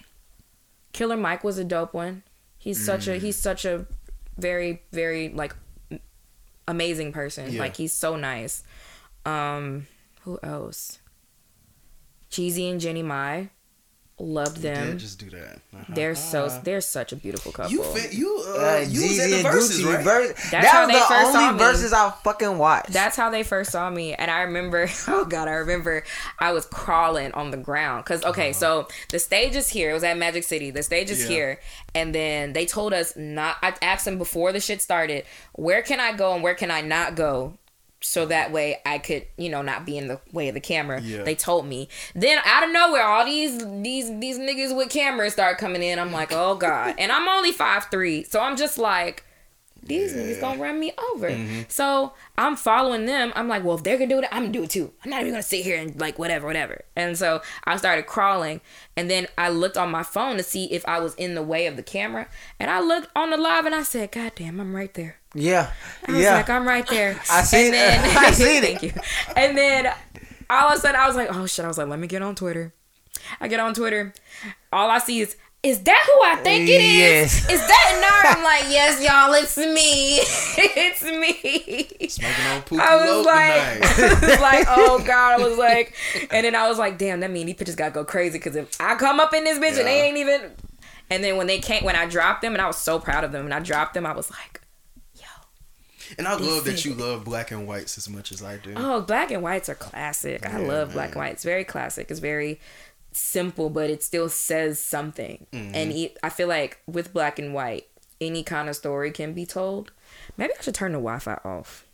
Killer 0.91 1.15
Mike 1.17 1.43
was 1.43 1.57
a 1.59 1.63
dope 1.63 1.93
one. 1.93 2.23
He's 2.57 2.83
such 2.83 3.05
Mm. 3.05 3.15
a 3.15 3.17
he's 3.19 3.37
such 3.39 3.63
a 3.63 3.85
very 4.37 4.81
very 4.91 5.29
like 5.29 5.55
amazing 6.67 7.13
person. 7.13 7.51
Yeah. 7.53 7.59
Like 7.61 7.77
he's 7.77 7.93
so 7.93 8.15
nice. 8.15 8.63
Um, 9.25 9.87
who 10.21 10.39
else? 10.43 10.99
Jeezy 12.31 12.69
and 12.71 12.81
Jeannie 12.81 13.03
Mai, 13.03 13.49
loved 14.19 14.63
Yeah, 14.63 14.85
them. 14.85 14.97
just 14.97 15.19
do 15.19 15.29
that. 15.29 15.59
Uh-huh. 15.73 15.83
They're 15.89 16.15
so 16.15 16.49
they're 16.63 16.81
such 16.81 17.11
a 17.11 17.15
beautiful 17.15 17.51
couple. 17.51 17.71
You 17.71 17.83
fit, 17.83 18.13
you 18.13 18.43
uh, 18.47 18.51
Uh, 18.51 18.85
you 18.87 19.01
was 19.07 19.19
at 19.19 19.29
the 19.29 19.35
and 19.37 19.45
Verzuz, 19.45 19.79
Gucci 19.79 19.93
right? 19.95 20.03
verse. 20.03 20.27
That's 20.29 20.51
that 20.51 20.65
how 20.65 20.81
was 20.81 20.87
they 20.87 20.93
the 20.99 21.05
first 21.05 21.31
saw 21.33 21.39
only 21.39 21.53
me. 21.53 21.59
Verzuz 21.63 21.93
I 21.93 22.11
fucking 22.23 22.57
watched. 22.57 22.93
That's 22.93 23.15
how 23.15 23.29
they 23.29 23.43
first 23.43 23.71
saw 23.71 23.89
me, 23.89 24.13
and 24.15 24.31
I 24.31 24.41
remember. 24.41 24.89
Oh 25.07 25.25
God, 25.25 25.47
I 25.47 25.51
remember 25.53 26.03
I 26.39 26.51
was 26.51 26.65
crawling 26.65 27.31
on 27.33 27.51
the 27.51 27.57
ground 27.57 28.03
because 28.05 28.23
okay, 28.25 28.53
so 28.53 28.87
the 29.09 29.19
stage 29.19 29.55
is 29.55 29.69
here. 29.69 29.91
It 29.91 29.93
was 29.93 30.03
at 30.03 30.17
Magic 30.17 30.43
City. 30.43 30.71
The 30.71 30.83
stage 30.83 31.09
is 31.11 31.21
Yeah. 31.23 31.27
here, 31.27 31.59
and 31.95 32.13
then 32.13 32.53
they 32.53 32.65
told 32.65 32.93
us 32.93 33.13
not. 33.15 33.57
I 33.61 33.73
asked 33.81 34.05
them 34.05 34.17
before 34.17 34.51
the 34.51 34.59
shit 34.59 34.81
started, 34.81 35.25
where 35.53 35.81
can 35.81 35.99
I 35.99 36.13
go 36.13 36.33
and 36.33 36.41
where 36.43 36.55
can 36.55 36.71
I 36.71 36.81
not 36.81 37.15
go, 37.15 37.53
so 38.01 38.25
that 38.27 38.51
way 38.51 38.79
I 38.85 38.99
could, 38.99 39.25
you 39.37 39.49
know, 39.49 39.61
not 39.61 39.85
be 39.85 39.97
in 39.97 40.07
the 40.07 40.19
way 40.31 40.47
of 40.47 40.53
the 40.53 40.59
camera. 40.59 41.01
Yeah. 41.01 41.23
They 41.23 41.35
told 41.35 41.65
me. 41.65 41.89
Then 42.13 42.39
out 42.45 42.63
of 42.63 42.71
nowhere, 42.71 43.03
all 43.03 43.25
these 43.25 43.57
these 43.81 44.19
these 44.19 44.37
niggas 44.37 44.75
with 44.75 44.89
cameras 44.89 45.33
start 45.33 45.57
coming 45.57 45.83
in. 45.83 45.99
I'm 45.99 46.11
like, 46.11 46.31
oh 46.31 46.55
God, 46.55 46.95
and 46.97 47.11
I'm 47.11 47.27
only 47.27 47.51
five 47.51 47.87
three, 47.89 48.23
so 48.23 48.39
I'm 48.39 48.55
just 48.55 48.77
like 48.77 49.23
these 49.87 50.13
niggas 50.13 50.41
gonna 50.41 50.61
run 50.61 50.79
me 50.79 50.91
over. 51.13 51.29
Mm-hmm. 51.29 51.61
So 51.67 52.13
I'm 52.37 52.55
following 52.55 53.05
them. 53.05 53.31
I'm 53.35 53.47
like, 53.47 53.63
well, 53.63 53.75
if 53.77 53.83
they're 53.83 53.97
gonna 53.97 54.09
do 54.09 54.19
it, 54.19 54.27
I'm 54.31 54.43
gonna 54.43 54.53
do 54.53 54.63
it 54.63 54.69
too. 54.69 54.91
I'm 55.03 55.11
not 55.11 55.21
even 55.21 55.33
gonna 55.33 55.43
sit 55.43 55.63
here 55.63 55.77
and 55.77 55.99
like 55.99 56.19
whatever, 56.19 56.47
whatever. 56.47 56.81
And 56.95 57.17
so 57.17 57.41
I 57.63 57.77
started 57.77 58.05
crawling, 58.05 58.61
and 58.95 59.09
then 59.09 59.27
I 59.37 59.49
looked 59.49 59.77
on 59.77 59.89
my 59.89 60.03
phone 60.03 60.37
to 60.37 60.43
see 60.43 60.65
if 60.65 60.85
I 60.87 60.99
was 60.99 61.15
in 61.15 61.35
the 61.35 61.43
way 61.43 61.67
of 61.67 61.75
the 61.75 61.83
camera, 61.83 62.27
and 62.59 62.69
I 62.69 62.79
looked 62.79 63.09
on 63.15 63.29
the 63.29 63.37
live, 63.37 63.65
and 63.65 63.75
I 63.75 63.83
said, 63.83 64.11
God 64.11 64.33
damn, 64.35 64.59
I'm 64.59 64.75
right 64.75 64.93
there. 64.93 65.17
yeah, 65.33 65.71
I 66.07 66.11
was 66.11 66.21
yeah. 66.21 66.33
like, 66.33 66.49
I'm 66.49 66.67
right 66.67 66.87
there. 66.87 67.19
I 67.31 67.43
seen 67.43 67.73
and 67.73 68.05
it. 68.05 68.17
I 68.17 68.31
seen 68.31 68.63
it. 68.63 68.79
Thank 68.79 68.83
you. 68.83 68.93
And 69.35 69.57
then 69.57 69.93
all 70.49 70.69
of 70.69 70.77
a 70.77 70.79
sudden, 70.79 70.99
I 70.99 71.07
was 71.07 71.15
like, 71.15 71.33
oh 71.35 71.45
shit. 71.45 71.65
I 71.65 71.67
was 71.67 71.77
like, 71.77 71.87
let 71.87 71.99
me 71.99 72.07
get 72.07 72.21
on 72.21 72.35
Twitter. 72.35 72.73
I 73.41 73.47
get 73.47 73.59
on 73.59 73.73
Twitter. 73.73 74.13
All 74.71 74.89
I 74.89 74.99
see 74.99 75.21
is. 75.21 75.35
Is 75.63 75.81
that 75.81 76.03
who 76.05 76.21
I 76.23 76.35
think 76.43 76.69
it 76.69 76.81
is? 76.81 77.41
Yes. 77.41 77.49
Is 77.49 77.59
that 77.67 78.23
Nard? 78.23 78.37
I'm 78.37 78.43
like, 78.43 78.71
yes, 78.71 79.01
y'all, 79.03 79.33
it's 79.33 79.57
me. 79.57 80.19
it's 80.77 81.03
me. 81.03 82.07
Smoking 82.07 82.45
on 82.45 82.61
Pookie 82.61 82.79
I 82.79 82.95
was 82.95 83.25
like. 83.25 83.99
I 84.23 84.27
was 84.31 84.39
like, 84.39 84.65
oh 84.69 85.03
god, 85.05 85.41
I 85.41 85.43
was 85.43 85.57
like, 85.57 85.95
and 86.31 86.45
then 86.45 86.55
I 86.55 86.67
was 86.69 86.77
like, 86.77 86.97
damn, 86.97 87.19
that 87.21 87.31
mean 87.31 87.47
these 87.47 87.55
pictures 87.55 87.75
gotta 87.75 87.91
go 87.91 88.05
crazy 88.05 88.37
because 88.37 88.55
if 88.55 88.79
I 88.79 88.95
come 88.95 89.19
up 89.19 89.33
in 89.33 89.43
this 89.43 89.57
bitch 89.57 89.77
and 89.79 89.87
they 89.87 90.03
ain't 90.03 90.17
even, 90.17 90.51
and 91.09 91.23
then 91.23 91.37
when 91.37 91.47
they 91.47 91.59
came, 91.59 91.83
when 91.83 91.95
I 91.95 92.05
dropped 92.05 92.43
them, 92.43 92.53
and 92.53 92.61
I 92.61 92.67
was 92.67 92.77
so 92.77 92.99
proud 92.99 93.23
of 93.23 93.31
them, 93.31 93.43
and 93.45 93.53
I 93.53 93.59
dropped 93.59 93.93
them, 93.95 94.05
I 94.05 94.13
was 94.13 94.29
like, 94.29 94.61
yo, 95.15 95.25
And 96.19 96.27
I 96.27 96.35
love 96.35 96.65
that 96.65 96.77
said 96.79 96.85
you 96.85 96.93
love 96.93 97.25
black 97.25 97.51
and 97.51 97.67
whites 97.67 97.97
as 97.97 98.07
much 98.07 98.31
as 98.31 98.43
I 98.43 98.57
do. 98.57 98.73
oh, 98.77 99.01
black 99.01 99.31
and 99.31 99.41
whites 99.41 99.69
are 99.69 99.75
classic. 99.75 100.45
I 100.47 100.61
Yeah, 100.61 100.67
love 100.67 100.93
black 100.93 101.09
and 101.09 101.17
whites. 101.17 101.43
Very 101.43 101.63
classic. 101.65 102.11
It's 102.11 102.19
very 102.19 102.59
simple, 103.17 103.69
but 103.69 103.89
it 103.89 104.03
still 104.03 104.29
says 104.29 104.79
something. 104.79 105.45
Mm-hmm. 105.51 105.75
And 105.75 105.91
it, 105.91 106.17
I 106.23 106.29
feel 106.29 106.47
like 106.47 106.79
with 106.87 107.13
black 107.13 107.39
and 107.39 107.53
white, 107.53 107.87
any 108.21 108.43
kind 108.43 108.69
of 108.69 108.75
story 108.75 109.11
can 109.11 109.33
be 109.33 109.45
told. 109.45 109.91
Maybe 110.37 110.53
I 110.57 110.61
should 110.61 110.75
turn 110.75 110.91
the 110.91 110.99
Wi-Fi 110.99 111.39
off 111.43 111.85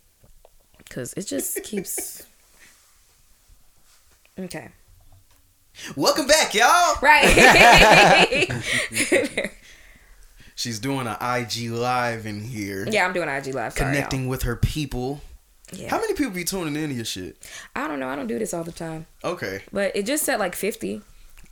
because 0.78 1.12
it 1.14 1.26
just 1.26 1.62
keeps. 1.64 2.22
Okay. 4.38 4.68
Welcome 5.96 6.26
back, 6.26 6.54
y'all. 6.54 6.96
Right. 7.02 8.48
She's 10.56 10.78
doing 10.78 11.08
an 11.08 11.16
IG 11.20 11.70
live 11.70 12.26
in 12.26 12.40
here, 12.40 12.86
yeah, 12.88 13.04
I'm 13.04 13.12
doing 13.12 13.28
IG 13.28 13.54
live. 13.54 13.72
Sorry, 13.72 13.92
connecting 13.92 14.28
with 14.28 14.42
her 14.44 14.54
people. 14.54 15.20
Yeah. 15.72 15.90
How 15.90 15.98
many 16.00 16.14
people 16.14 16.32
be 16.32 16.44
tuning 16.44 16.76
in 16.76 16.90
to 16.90 16.94
your 16.94 17.04
shit? 17.04 17.36
I 17.74 17.88
don't 17.88 17.98
know. 17.98 18.08
I 18.08 18.14
don't 18.14 18.28
do 18.28 18.38
this 18.38 18.54
all 18.54 18.62
the 18.62 18.70
time, 18.70 19.06
Okay, 19.24 19.62
but 19.72 19.96
it 19.96 20.06
just 20.06 20.24
said 20.24 20.38
like 20.38 20.54
50. 20.54 21.02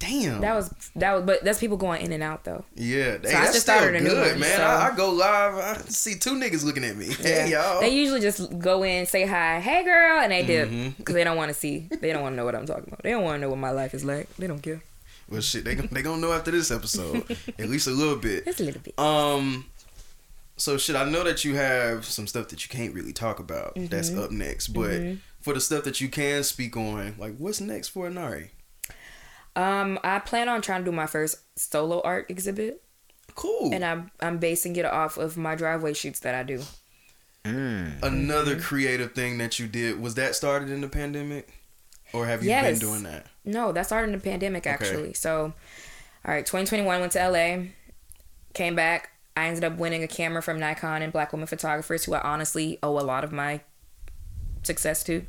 Damn. 0.03 0.41
That 0.41 0.55
was 0.55 0.69
that 0.97 1.13
was, 1.15 1.23
but 1.25 1.45
that's 1.45 1.61
people 1.61 1.77
going 1.77 2.03
in 2.03 2.11
and 2.13 2.23
out 2.25 2.43
though. 2.45 2.65
yeah, 2.75 3.05
hey, 3.05 3.13
I 3.15 3.19
that's 3.21 3.33
just 3.53 3.61
still 3.63 3.77
started 3.79 4.01
a 4.01 4.05
new 4.05 4.11
good, 4.11 4.33
one, 4.33 4.41
man. 4.41 4.57
so- 4.57 4.63
I, 4.65 4.91
I 4.93 4.97
go 4.97 5.11
live, 5.11 5.55
I 5.55 5.77
see 5.89 6.17
two 6.17 6.33
niggas 6.35 6.65
looking 6.65 6.83
at 6.85 6.97
me. 6.97 7.07
Hey, 7.13 7.51
y'all. 7.53 7.81
They 7.81 7.91
usually 7.95 8.21
just 8.21 8.59
go 8.59 8.83
in, 8.83 9.07
say 9.07 9.27
hi, 9.27 9.61
hey 9.61 9.85
girl, 9.85 10.19
and 10.21 10.33
they 10.33 10.45
dip 10.45 10.69
because 10.97 11.15
they 11.15 11.23
don't 11.25 11.37
want 11.37 11.51
to 11.51 11.55
see. 11.55 11.87
They 12.01 12.13
don't 12.13 12.23
want 12.23 12.33
to 12.33 12.37
know 12.37 12.45
what 12.45 12.55
I'm 12.57 12.67
talking 12.67 12.85
about. 12.89 13.03
They 13.05 13.11
don't 13.11 13.23
want 13.23 13.37
to 13.37 13.41
know 13.43 13.49
what 13.51 13.59
my 13.59 13.71
life 13.71 13.95
is 13.95 14.05
like. 14.05 14.29
They 14.37 14.47
don't 14.49 14.61
care. 14.61 14.83
well, 15.29 15.41
shit, 15.41 15.65
they 15.65 15.77
they 15.77 16.03
gonna 16.03 16.21
know 16.21 16.33
after 16.33 16.51
this 16.51 16.71
episode, 16.73 17.25
at 17.59 17.69
least 17.69 17.87
a 17.87 17.91
little 17.93 18.17
bit. 18.17 18.45
Just 18.45 18.61
a 18.61 18.65
little 18.65 18.81
bit. 18.83 18.99
Um, 18.99 19.67
so 20.57 20.77
shit, 20.79 20.97
I 20.97 21.09
know 21.09 21.23
that 21.25 21.45
you 21.45 21.55
have 21.55 22.05
some 22.05 22.27
stuff 22.27 22.49
that 22.49 22.65
you 22.65 22.69
can't 22.69 22.93
really 22.93 23.13
talk 23.13 23.39
about. 23.39 23.75
That's 23.77 24.11
Mm-hmm. 24.11 24.19
up 24.21 24.31
next, 24.33 24.69
but 24.69 25.01
for 25.41 25.55
the 25.55 25.61
stuff 25.61 25.85
that 25.85 26.01
you 26.01 26.09
can 26.09 26.43
speak 26.43 26.77
on, 26.77 27.15
like 27.19 27.37
what's 27.39 27.61
next 27.61 27.89
for 27.89 28.09
Inari? 28.09 28.51
Um, 29.55 29.99
I 30.03 30.19
plan 30.21 30.49
on 30.49 30.63
trying 30.63 30.81
to 30.85 30.91
do 30.91 30.95
my 30.97 31.07
first 31.07 31.37
solo 31.59 32.01
art 32.03 32.27
exhibit, 32.31 32.83
Cool. 33.35 33.71
and 33.73 33.85
I'm 33.85 34.11
I'm 34.21 34.39
basing 34.39 34.77
it 34.77 34.85
off 34.85 35.19
of 35.19 35.37
my 35.37 35.55
driveway 35.55 35.93
shoots 35.95 36.21
that 36.21 36.35
I 36.35 36.43
do. 36.43 36.63
Another 37.45 38.53
Mm-hmm. 38.55 38.61
creative 38.61 39.13
thing 39.13 39.39
that 39.39 39.59
you 39.59 39.67
did 39.67 40.01
was 40.01 40.15
that 40.15 40.35
started 40.35 40.71
in 40.71 40.81
the 40.81 40.89
pandemic, 40.89 41.53
or 42.13 42.27
have 42.27 42.43
you 42.43 42.51
Yes. 42.51 42.79
been 42.79 42.89
doing 42.89 43.03
that? 43.03 43.27
No, 43.45 43.73
that 43.73 43.87
started 43.87 44.13
in 44.13 44.19
the 44.19 44.23
pandemic 44.25 44.67
actually. 44.67 45.13
So, 45.15 45.53
all 46.25 46.33
right, 46.35 46.47
2021 46.47 47.01
went 47.01 47.13
to 47.13 47.19
LA, 47.29 47.65
came 48.55 48.75
back. 48.77 49.11
I 49.37 49.47
ended 49.49 49.65
up 49.65 49.77
winning 49.79 50.03
a 50.03 50.09
camera 50.09 50.43
from 50.43 50.61
Nikon 50.61 51.03
and 51.03 51.13
Black 51.13 51.33
Women 51.33 51.47
Photographers, 51.47 52.05
who 52.05 52.15
I 52.15 52.21
honestly 52.21 52.79
owe 52.83 52.99
a 52.99 53.01
lot 53.03 53.25
of 53.25 53.33
my 53.33 53.61
success 54.63 55.03
to. 55.05 55.25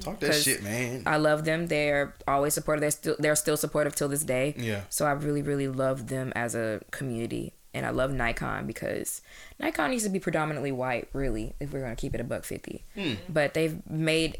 Talk 0.00 0.20
that 0.20 0.34
shit, 0.34 0.62
man. 0.62 1.02
I 1.06 1.16
love 1.16 1.44
them. 1.44 1.66
They're 1.66 2.14
always 2.28 2.54
supportive. 2.54 2.80
They're 2.82 2.90
still 2.90 3.16
they're 3.18 3.36
still 3.36 3.56
supportive 3.56 3.94
till 3.94 4.08
this 4.08 4.24
day. 4.24 4.54
Yeah. 4.56 4.82
So 4.88 5.06
I 5.06 5.12
really 5.12 5.42
really 5.42 5.68
love 5.68 6.08
them 6.08 6.32
as 6.36 6.54
a 6.54 6.80
community, 6.90 7.54
and 7.74 7.86
I 7.86 7.90
love 7.90 8.12
Nikon 8.12 8.66
because 8.66 9.22
Nikon 9.58 9.90
needs 9.90 10.04
to 10.04 10.10
be 10.10 10.20
predominantly 10.20 10.72
white, 10.72 11.08
really, 11.12 11.54
if 11.60 11.72
we're 11.72 11.80
gonna 11.80 11.96
keep 11.96 12.14
it 12.14 12.20
a 12.20 12.24
buck 12.24 12.44
fifty. 12.44 12.84
Hmm. 12.94 13.14
But 13.28 13.54
they've 13.54 13.84
made 13.88 14.38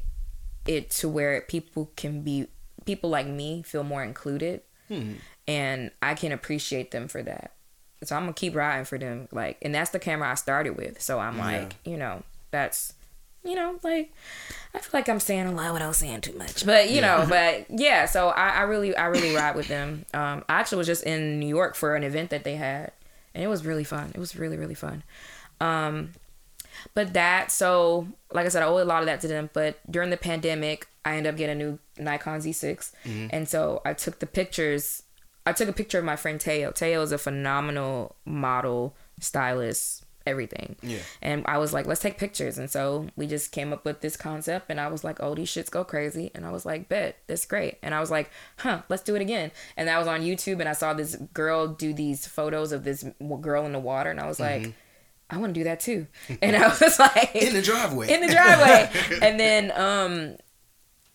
it 0.66 0.90
to 0.90 1.08
where 1.08 1.40
people 1.42 1.90
can 1.96 2.22
be 2.22 2.48
people 2.84 3.10
like 3.10 3.26
me 3.26 3.62
feel 3.62 3.82
more 3.82 4.02
included, 4.02 4.60
hmm. 4.88 5.14
and 5.48 5.90
I 6.02 6.14
can 6.14 6.32
appreciate 6.32 6.90
them 6.90 7.08
for 7.08 7.22
that. 7.22 7.52
So 8.04 8.14
I'm 8.14 8.22
gonna 8.22 8.34
keep 8.34 8.54
riding 8.54 8.84
for 8.84 8.98
them, 8.98 9.26
like, 9.32 9.56
and 9.62 9.74
that's 9.74 9.90
the 9.90 9.98
camera 9.98 10.30
I 10.30 10.34
started 10.34 10.76
with. 10.76 11.00
So 11.00 11.18
I'm 11.18 11.38
like, 11.38 11.76
you 11.84 11.96
know, 11.96 12.24
that's, 12.50 12.92
you 13.46 13.54
know, 13.54 13.78
like, 13.82 14.12
I 14.74 14.78
feel 14.78 14.90
like 14.92 15.08
I'm 15.08 15.20
saying 15.20 15.46
a 15.46 15.52
lot 15.52 15.72
without 15.72 15.94
saying 15.94 16.20
too 16.22 16.36
much, 16.36 16.66
but 16.66 16.90
you 16.90 17.00
know, 17.00 17.24
but 17.28 17.66
yeah. 17.70 18.06
So 18.06 18.28
I, 18.28 18.48
I 18.48 18.60
really, 18.62 18.94
I 18.96 19.06
really 19.06 19.34
ride 19.34 19.56
with 19.56 19.68
them. 19.68 20.04
Um, 20.14 20.44
I 20.48 20.54
actually 20.60 20.78
was 20.78 20.86
just 20.86 21.04
in 21.04 21.38
New 21.40 21.48
York 21.48 21.74
for 21.74 21.94
an 21.96 22.02
event 22.02 22.30
that 22.30 22.44
they 22.44 22.56
had, 22.56 22.92
and 23.34 23.42
it 23.44 23.48
was 23.48 23.64
really 23.64 23.84
fun. 23.84 24.12
It 24.14 24.18
was 24.18 24.36
really, 24.36 24.56
really 24.56 24.74
fun. 24.74 25.02
Um, 25.60 26.12
but 26.94 27.14
that, 27.14 27.50
so 27.50 28.06
like 28.32 28.46
I 28.46 28.48
said, 28.48 28.62
I 28.62 28.66
owe 28.66 28.82
a 28.82 28.84
lot 28.84 29.00
of 29.02 29.06
that 29.06 29.20
to 29.22 29.28
them. 29.28 29.50
But 29.52 29.78
during 29.90 30.10
the 30.10 30.16
pandemic, 30.16 30.88
I 31.04 31.16
ended 31.16 31.32
up 31.32 31.38
getting 31.38 31.60
a 31.60 31.64
new 31.64 31.78
Nikon 31.98 32.40
Z6, 32.40 32.92
and 33.30 33.48
so 33.48 33.80
I 33.84 33.92
took 33.94 34.18
the 34.18 34.26
pictures. 34.26 35.02
I 35.46 35.52
took 35.52 35.68
a 35.68 35.72
picture 35.72 35.98
of 35.98 36.04
my 36.04 36.16
friend 36.16 36.40
Teo. 36.40 36.72
Teo 36.72 37.00
is 37.02 37.12
a 37.12 37.18
phenomenal 37.18 38.16
model, 38.24 38.96
stylist, 39.20 40.04
everything. 40.26 40.76
Yeah. 40.82 40.98
And 41.22 41.44
I 41.46 41.58
was 41.58 41.72
like, 41.72 41.86
let's 41.86 42.00
take 42.00 42.18
pictures. 42.18 42.58
And 42.58 42.70
so 42.70 43.06
we 43.16 43.26
just 43.26 43.52
came 43.52 43.72
up 43.72 43.84
with 43.84 44.00
this 44.00 44.16
concept. 44.16 44.66
And 44.68 44.80
I 44.80 44.88
was 44.88 45.04
like, 45.04 45.18
oh, 45.20 45.34
these 45.34 45.48
shits 45.48 45.70
go 45.70 45.84
crazy. 45.84 46.30
And 46.34 46.44
I 46.44 46.50
was 46.50 46.66
like, 46.66 46.88
bet, 46.88 47.18
that's 47.26 47.46
great. 47.46 47.78
And 47.82 47.94
I 47.94 48.00
was 48.00 48.10
like, 48.10 48.30
huh, 48.58 48.82
let's 48.88 49.02
do 49.02 49.14
it 49.14 49.22
again. 49.22 49.52
And 49.76 49.88
that 49.88 49.98
was 49.98 50.06
on 50.08 50.22
YouTube. 50.22 50.60
And 50.60 50.68
I 50.68 50.72
saw 50.72 50.92
this 50.92 51.16
girl 51.32 51.68
do 51.68 51.92
these 51.94 52.26
photos 52.26 52.72
of 52.72 52.84
this 52.84 53.04
girl 53.40 53.64
in 53.64 53.72
the 53.72 53.78
water. 53.78 54.10
And 54.10 54.20
I 54.20 54.26
was 54.26 54.40
like, 54.40 54.74
I 55.30 55.38
want 55.38 55.54
to 55.54 55.60
do 55.60 55.64
that 55.64 55.80
too. 55.80 56.06
And 56.42 56.54
I 56.56 56.68
was 56.68 56.98
like, 56.98 57.34
In 57.34 57.54
the 57.54 57.62
driveway. 57.62 58.12
in 58.12 58.20
the 58.20 58.28
driveway. 58.32 58.90
and 59.22 59.40
then 59.40 59.72
um, 59.72 60.36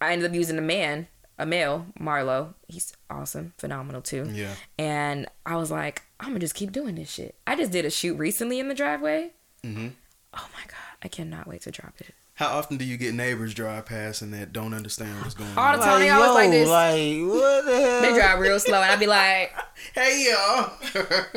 I 0.02 0.14
ended 0.14 0.30
up 0.30 0.36
using 0.36 0.58
a 0.58 0.62
man, 0.62 1.08
a 1.42 1.46
male, 1.46 1.88
Marlo. 2.00 2.54
He's 2.68 2.94
awesome, 3.10 3.54
phenomenal 3.58 4.02
too. 4.02 4.30
Yeah. 4.32 4.54
And 4.78 5.28
I 5.46 5.56
was 5.56 5.72
like, 5.72 6.04
I'm 6.20 6.28
gonna 6.30 6.40
just 6.40 6.54
keep 6.56 6.72
doing 6.72 6.96
this 6.96 7.10
shit. 7.10 7.36
I 7.48 7.56
just 7.56 7.72
did 7.72 7.84
a 7.84 7.90
shoot 7.90 8.16
recently 8.16 8.60
in 8.60 8.68
the 8.68 8.76
driveway. 8.76 9.32
Mm-hmm. 9.64 9.88
Oh 10.36 10.48
my 10.54 10.64
god, 10.68 10.98
I 11.04 11.08
cannot 11.08 11.48
wait 11.48 11.62
to 11.64 11.72
drop 11.72 11.96
it. 12.00 12.14
How 12.36 12.58
often 12.58 12.78
do 12.78 12.86
you 12.86 12.96
get 12.98 13.14
neighbors 13.14 13.54
drive 13.54 13.86
past 13.88 14.22
and 14.22 14.34
that 14.34 14.54
don't 14.54 14.74
understand 14.74 15.20
what's 15.22 15.34
going 15.34 15.50
on? 15.52 15.58
All 15.58 15.74
on? 15.74 15.80
the 15.80 15.86
time 15.86 16.00
they 16.00 16.10
always 16.10 16.34
like 16.34 16.52
this. 16.52 16.70
like 16.70 17.22
what 17.28 17.66
the 17.66 17.82
hell? 17.82 18.02
They 18.02 18.14
drive 18.14 18.40
real 18.40 18.60
slow, 18.60 18.82
and 18.82 18.92
I'd 18.92 19.00
be 19.00 19.08
like, 19.08 19.54
Hey 19.96 20.28
y'all. 20.30 20.72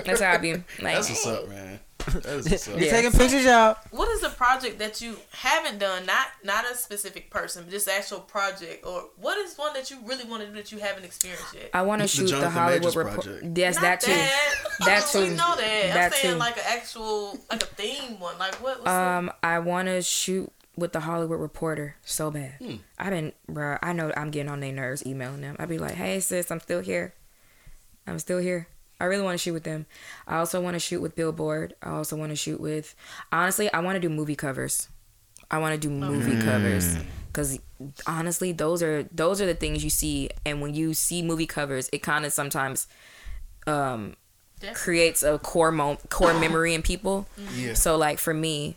that's 0.05 0.21
how 0.21 0.33
I 0.33 0.37
be. 0.37 0.53
Like, 0.53 0.63
That's 0.81 1.09
what's 1.09 1.27
up, 1.27 1.49
man. 1.49 1.81
That's 2.07 2.49
what's 2.51 2.69
up. 2.69 2.79
You 2.79 2.85
Yeah. 2.87 2.91
taking 2.91 3.13
pictures, 3.13 3.45
y'all? 3.45 3.77
What 3.91 4.09
is 4.11 4.23
a 4.23 4.29
project 4.31 4.79
that 4.79 5.01
you 5.01 5.17
haven't 5.33 5.79
done? 5.79 6.05
Not 6.07 6.27
not 6.43 6.65
a 6.71 6.75
specific 6.77 7.31
person, 7.31 7.65
but 7.65 7.71
just 7.71 7.89
actual 7.89 8.21
project. 8.21 8.85
Or 8.87 9.05
what 9.17 9.39
is 9.39 9.57
one 9.57 9.73
that 9.75 9.91
you 9.91 9.99
really 10.05 10.25
want 10.25 10.43
to 10.43 10.49
do 10.49 10.55
that 10.55 10.71
you 10.73 10.79
haven't 10.79 11.05
experienced 11.05 11.55
yet? 11.55 11.71
I 11.73 11.83
want 11.83 12.01
to 12.01 12.05
The 12.05 12.09
shoot 12.09 12.25
the 12.25 12.31
Jonathan 12.31 12.53
Hollywood 12.53 12.81
Majors 12.83 12.97
report. 12.97 13.15
project. 13.25 13.59
Yes, 13.59 13.75
Not 13.77 13.83
that 13.83 14.01
too. 14.01 14.13
That 14.85 15.11
We 15.15 15.21
too. 15.21 15.31
know 15.37 15.55
that. 15.57 15.95
That 15.95 16.05
I'm 16.07 16.13
saying 16.13 16.35
too. 16.35 16.39
like 16.39 16.57
an 16.59 16.65
actual, 16.67 17.39
like 17.51 17.63
a 17.63 17.67
theme 17.67 18.21
one. 18.21 18.39
Like 18.39 18.55
what? 18.63 18.79
What's 18.81 18.91
Um, 18.91 19.33
I 19.43 19.59
want 19.61 19.89
to 19.89 20.03
shoot 20.03 20.53
with 20.77 20.93
the 20.93 21.01
Hollywood 21.01 21.39
Reporter 21.41 21.97
so 22.05 22.31
bad. 22.33 22.55
Hmm. 22.59 22.75
I've 22.99 23.11
been, 23.11 23.33
bro. 23.49 23.79
I 23.83 23.93
know 23.93 24.13
I'm 24.17 24.31
getting 24.31 24.51
on 24.51 24.61
their 24.61 24.73
nerves 24.73 25.07
emailing 25.07 25.41
them. 25.41 25.57
I'd 25.59 25.69
be 25.69 25.79
like, 25.79 25.95
hey, 25.95 26.19
sis, 26.21 26.51
I'm 26.51 26.59
still 26.61 26.81
here. 26.81 27.15
I'm 28.07 28.19
still 28.19 28.39
here. 28.39 28.67
I 29.01 29.05
really 29.05 29.23
want 29.23 29.35
to 29.35 29.43
shoot 29.43 29.53
with 29.53 29.65
them. 29.65 29.87
I 30.27 30.37
also 30.37 30.61
want 30.61 30.75
to 30.75 30.79
shoot 30.81 31.01
with 31.01 31.15
Billboard. 31.15 31.75
I 31.83 31.91
also 31.91 32.17
want 32.17 32.31
to 32.31 32.37
shoot 32.37 32.61
with, 32.61 32.95
honestly, 33.33 33.73
I 33.73 33.81
want 33.81 33.97
to 33.97 34.01
do 34.01 34.09
movie 34.09 34.37
covers. 34.37 34.89
I 35.51 35.59
want 35.59 35.75
to 35.75 35.81
do 35.81 35.93
movie 35.93 36.41
covers 36.43 36.97
because 37.27 37.59
honestly, 38.07 38.53
those 38.53 38.83
are 38.83 39.05
those 39.13 39.41
are 39.41 39.47
the 39.47 39.55
things 39.55 39.85
you 39.85 39.91
see, 39.91 40.31
and 40.47 40.61
when 40.61 40.75
you 40.75 40.95
see 40.95 41.23
movie 41.23 41.47
covers, 41.47 41.89
it 41.93 41.99
kind 41.99 42.25
of 42.25 42.33
sometimes 42.33 42.87
um, 43.67 44.17
creates 44.75 45.23
a 45.23 45.39
core 45.39 45.71
mo- 45.71 45.99
core 46.09 46.35
memory 46.35 46.75
in 46.75 46.83
people. 46.83 47.27
Yeah. 47.55 47.75
So 47.75 47.97
like 47.97 48.19
for 48.19 48.33
me, 48.33 48.77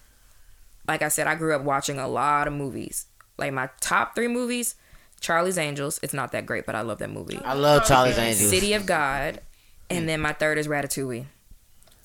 like 0.88 1.02
I 1.02 1.08
said, 1.08 1.28
I 1.28 1.36
grew 1.36 1.56
up 1.56 1.62
watching 1.62 2.00
a 2.00 2.08
lot 2.08 2.48
of 2.48 2.54
movies. 2.54 3.06
Like 3.38 3.54
my 3.54 3.70
top 3.80 4.16
three 4.16 4.28
movies, 4.28 4.76
Charlie's 5.20 5.58
Angels. 5.58 6.00
It's 6.04 6.14
not 6.14 6.32
that 6.32 6.46
great, 6.46 6.66
but 6.66 6.76
I 6.76 6.82
love 6.82 7.00
that 7.00 7.10
movie. 7.12 7.40
I 7.44 7.54
love 7.54 7.86
Charlie's 7.86 8.18
Angels. 8.18 8.50
City 8.50 8.74
of 8.74 8.86
God, 8.86 9.42
and 9.90 10.08
then 10.08 10.22
my 10.22 10.34
third 10.34 10.58
is 10.58 10.68
Ratatouille. 10.68 11.26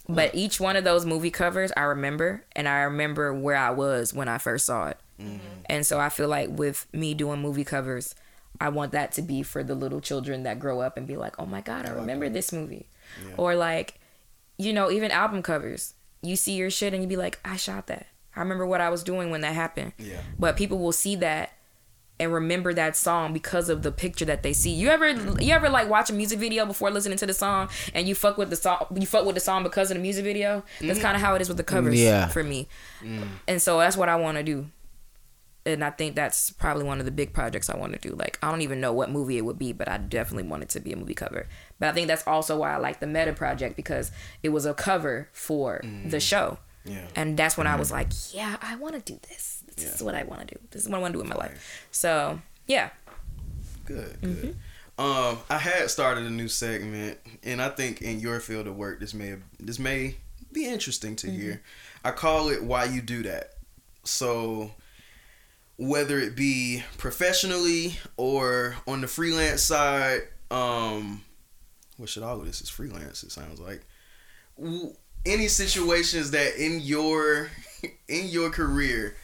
Mm. 0.08 0.14
But 0.14 0.34
each 0.34 0.60
one 0.60 0.76
of 0.76 0.84
those 0.84 1.06
movie 1.06 1.30
covers 1.30 1.72
I 1.76 1.82
remember, 1.82 2.44
and 2.54 2.68
I 2.68 2.82
remember 2.82 3.32
where 3.32 3.56
I 3.56 3.70
was 3.70 4.12
when 4.12 4.28
I 4.28 4.38
first 4.38 4.66
saw 4.66 4.88
it. 4.88 4.98
Mm-hmm. 5.20 5.38
And 5.66 5.86
so 5.86 6.00
I 6.00 6.08
feel 6.08 6.28
like 6.28 6.50
with 6.50 6.86
me 6.92 7.14
doing 7.14 7.40
movie 7.40 7.64
covers, 7.64 8.14
I 8.60 8.68
want 8.68 8.92
that 8.92 9.12
to 9.12 9.22
be 9.22 9.42
for 9.42 9.62
the 9.62 9.74
little 9.74 10.00
children 10.00 10.42
that 10.42 10.58
grow 10.58 10.80
up 10.80 10.96
and 10.96 11.06
be 11.06 11.16
like, 11.16 11.38
"Oh 11.38 11.46
my 11.46 11.60
god, 11.60 11.86
I 11.86 11.90
remember 11.92 12.28
this 12.28 12.52
movie," 12.52 12.86
or 13.36 13.54
like, 13.54 13.98
you 14.58 14.72
know, 14.72 14.90
even 14.90 15.10
album 15.10 15.42
covers. 15.42 15.94
You 16.22 16.36
see 16.36 16.52
your 16.52 16.70
shit 16.70 16.92
and 16.92 17.02
you 17.02 17.08
be 17.08 17.16
like, 17.16 17.38
"I 17.44 17.56
shot 17.56 17.86
that. 17.88 18.06
I 18.34 18.40
remember 18.40 18.66
what 18.66 18.80
I 18.80 18.90
was 18.90 19.02
doing 19.02 19.30
when 19.30 19.40
that 19.42 19.54
happened." 19.54 19.92
Yeah. 19.98 20.20
But 20.38 20.56
people 20.56 20.78
will 20.78 20.92
see 20.92 21.16
that 21.16 21.52
and 22.18 22.32
remember 22.32 22.72
that 22.74 22.96
song 22.96 23.32
because 23.32 23.68
of 23.68 23.82
the 23.82 23.90
picture 23.90 24.24
that 24.24 24.42
they 24.42 24.52
see. 24.52 24.70
You 24.70 24.88
ever 24.88 25.10
you 25.40 25.52
ever 25.52 25.68
like 25.68 25.88
watch 25.88 26.10
a 26.10 26.12
music 26.12 26.38
video 26.38 26.66
before 26.66 26.90
listening 26.90 27.18
to 27.18 27.26
the 27.26 27.34
song 27.34 27.68
and 27.94 28.06
you 28.06 28.14
fuck 28.14 28.38
with 28.38 28.50
the 28.50 28.56
song 28.56 28.86
you 28.94 29.06
fuck 29.06 29.24
with 29.24 29.34
the 29.34 29.40
song 29.40 29.62
because 29.62 29.90
of 29.90 29.96
the 29.96 30.02
music 30.02 30.24
video? 30.24 30.62
That's 30.80 30.98
mm. 30.98 31.02
kind 31.02 31.16
of 31.16 31.22
how 31.22 31.34
it 31.34 31.42
is 31.42 31.48
with 31.48 31.56
the 31.56 31.64
covers 31.64 32.00
Yeah. 32.00 32.28
for 32.28 32.44
me. 32.44 32.68
Mm. 33.02 33.26
And 33.48 33.62
so 33.62 33.78
that's 33.78 33.96
what 33.96 34.08
I 34.08 34.16
want 34.16 34.36
to 34.38 34.42
do. 34.42 34.66
And 35.64 35.84
I 35.84 35.90
think 35.90 36.16
that's 36.16 36.50
probably 36.50 36.84
one 36.84 36.98
of 36.98 37.04
the 37.04 37.12
big 37.12 37.32
projects 37.32 37.70
I 37.70 37.76
want 37.76 37.92
to 37.92 37.98
do. 37.98 38.14
Like 38.14 38.38
I 38.42 38.50
don't 38.50 38.62
even 38.62 38.80
know 38.80 38.92
what 38.92 39.10
movie 39.10 39.38
it 39.38 39.44
would 39.44 39.58
be, 39.58 39.72
but 39.72 39.88
I 39.88 39.98
definitely 39.98 40.48
want 40.48 40.62
it 40.62 40.68
to 40.70 40.80
be 40.80 40.92
a 40.92 40.96
movie 40.96 41.14
cover. 41.14 41.46
But 41.78 41.88
I 41.88 41.92
think 41.92 42.08
that's 42.08 42.26
also 42.26 42.58
why 42.58 42.72
I 42.72 42.76
like 42.76 43.00
the 43.00 43.06
Meta 43.06 43.32
project 43.32 43.74
because 43.74 44.12
it 44.42 44.50
was 44.50 44.66
a 44.66 44.74
cover 44.74 45.28
for 45.32 45.80
the 45.82 46.18
mm. 46.18 46.20
show. 46.20 46.58
Yeah. 46.84 47.06
And 47.14 47.36
that's 47.36 47.56
when 47.56 47.66
I 47.66 47.76
was 47.76 47.90
like, 47.90 48.08
yeah, 48.32 48.56
I 48.60 48.76
want 48.76 48.94
to 48.94 49.12
do 49.12 49.18
this. 49.28 49.62
This 49.76 49.94
is 49.94 50.02
what 50.02 50.14
I 50.14 50.24
want 50.24 50.48
to 50.48 50.54
do. 50.54 50.60
This 50.70 50.82
is 50.82 50.88
what 50.88 50.98
I 50.98 51.00
want 51.00 51.12
to 51.12 51.18
do 51.18 51.22
in 51.22 51.28
my 51.28 51.36
life. 51.36 51.86
So, 51.90 52.40
yeah. 52.66 52.90
Good, 53.84 54.20
good. 54.20 54.56
Um, 54.98 55.38
I 55.48 55.58
had 55.58 55.90
started 55.90 56.24
a 56.24 56.30
new 56.30 56.48
segment, 56.48 57.18
and 57.42 57.62
I 57.62 57.70
think 57.70 58.02
in 58.02 58.20
your 58.20 58.40
field 58.40 58.66
of 58.66 58.76
work, 58.76 59.00
this 59.00 59.14
may 59.14 59.36
this 59.58 59.78
may 59.78 60.16
be 60.52 60.66
interesting 60.66 61.16
to 61.16 61.30
hear. 61.30 61.62
I 62.04 62.10
call 62.10 62.50
it 62.50 62.62
"Why 62.62 62.84
You 62.84 63.00
Do 63.00 63.22
That." 63.22 63.54
So, 64.04 64.70
whether 65.78 66.18
it 66.18 66.36
be 66.36 66.84
professionally 66.98 67.98
or 68.16 68.76
on 68.86 69.00
the 69.00 69.08
freelance 69.08 69.62
side, 69.62 70.22
um, 70.50 71.24
what 71.96 72.10
should 72.10 72.22
all 72.22 72.38
of 72.38 72.46
this 72.46 72.60
is 72.60 72.68
freelance? 72.68 73.22
It 73.22 73.32
sounds 73.32 73.60
like 73.60 73.84
any 75.24 75.48
situations 75.48 76.30
that 76.32 76.56
in 76.56 76.80
your 76.80 77.50
in 78.08 78.28
your 78.28 78.50
career 78.50 79.16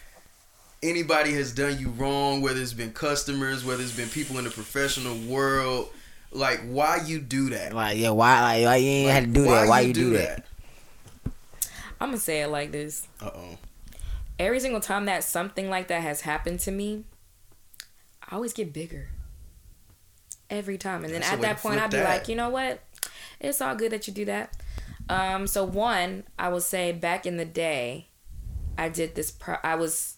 anybody 0.81 1.33
has 1.33 1.53
done 1.53 1.77
you 1.77 1.89
wrong, 1.89 2.41
whether 2.41 2.61
it's 2.61 2.73
been 2.73 2.93
customers, 2.93 3.65
whether 3.65 3.83
it's 3.83 3.95
been 3.95 4.09
people 4.09 4.37
in 4.37 4.45
the 4.45 4.49
professional 4.49 5.15
world, 5.29 5.89
like 6.31 6.59
why 6.61 7.01
you 7.05 7.19
do 7.19 7.49
that? 7.49 7.73
Like 7.73 7.97
yeah, 7.97 8.11
why 8.11 8.41
like, 8.41 8.65
why 8.65 8.75
you 8.77 8.89
ain't 8.89 9.11
had 9.11 9.23
to 9.25 9.31
do 9.31 9.43
that? 9.45 9.67
Why 9.67 9.81
you 9.81 9.93
do 9.93 10.11
that? 10.17 10.45
I'm 12.01 12.09
going 12.09 12.17
to 12.17 12.23
say 12.23 12.41
it 12.41 12.47
like 12.47 12.71
this. 12.71 13.07
Uh 13.21 13.31
oh. 13.33 13.57
Every 14.37 14.61
single 14.61 14.79
time 14.79 15.05
that 15.05 15.23
something 15.23 15.69
like 15.69 15.89
that 15.89 16.01
has 16.01 16.21
happened 16.21 16.61
to 16.61 16.71
me, 16.71 17.03
I 18.29 18.35
always 18.35 18.53
get 18.53 18.71
bigger. 18.71 19.09
Every 20.49 20.77
time. 20.77 21.03
And 21.03 21.13
then 21.13 21.21
That's 21.21 21.33
at 21.33 21.41
that 21.41 21.57
point, 21.57 21.81
I'd 21.81 21.91
be 21.91 21.97
that. 21.97 22.09
like, 22.09 22.27
you 22.29 22.35
know 22.35 22.49
what? 22.49 22.79
It's 23.41 23.61
all 23.61 23.75
good 23.75 23.91
that 23.91 24.07
you 24.07 24.13
do 24.13 24.25
that. 24.25 24.53
Um, 25.09 25.47
so 25.47 25.63
one, 25.63 26.23
I 26.37 26.49
will 26.49 26.61
say 26.61 26.91
back 26.91 27.25
in 27.25 27.37
the 27.37 27.45
day, 27.45 28.07
I 28.77 28.89
did 28.89 29.15
this. 29.15 29.31
Pro- 29.31 29.57
I 29.63 29.75
was, 29.75 30.17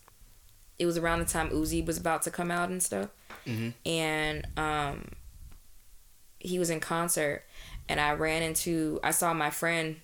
it 0.77 0.85
was 0.85 0.97
around 0.97 1.19
the 1.19 1.25
time 1.25 1.49
Uzi 1.49 1.85
was 1.85 1.97
about 1.97 2.21
to 2.23 2.31
come 2.31 2.51
out 2.51 2.69
and 2.69 2.83
stuff, 2.83 3.09
Mhm. 3.47 3.73
and 3.85 4.47
um, 4.57 5.09
he 6.39 6.59
was 6.59 6.69
in 6.69 6.79
concert, 6.81 7.43
and 7.87 7.99
I 7.99 8.13
ran 8.13 8.43
into. 8.43 8.99
I 9.03 9.11
saw 9.11 9.33
my 9.33 9.49
friend 9.49 9.95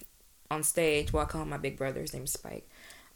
on 0.49 0.63
stage. 0.63 1.11
Well, 1.11 1.23
I 1.23 1.25
call 1.27 1.41
him 1.41 1.49
my 1.49 1.57
big 1.57 1.77
brother. 1.77 1.99
His 2.01 2.13
name's 2.13 2.31
Spike. 2.31 2.67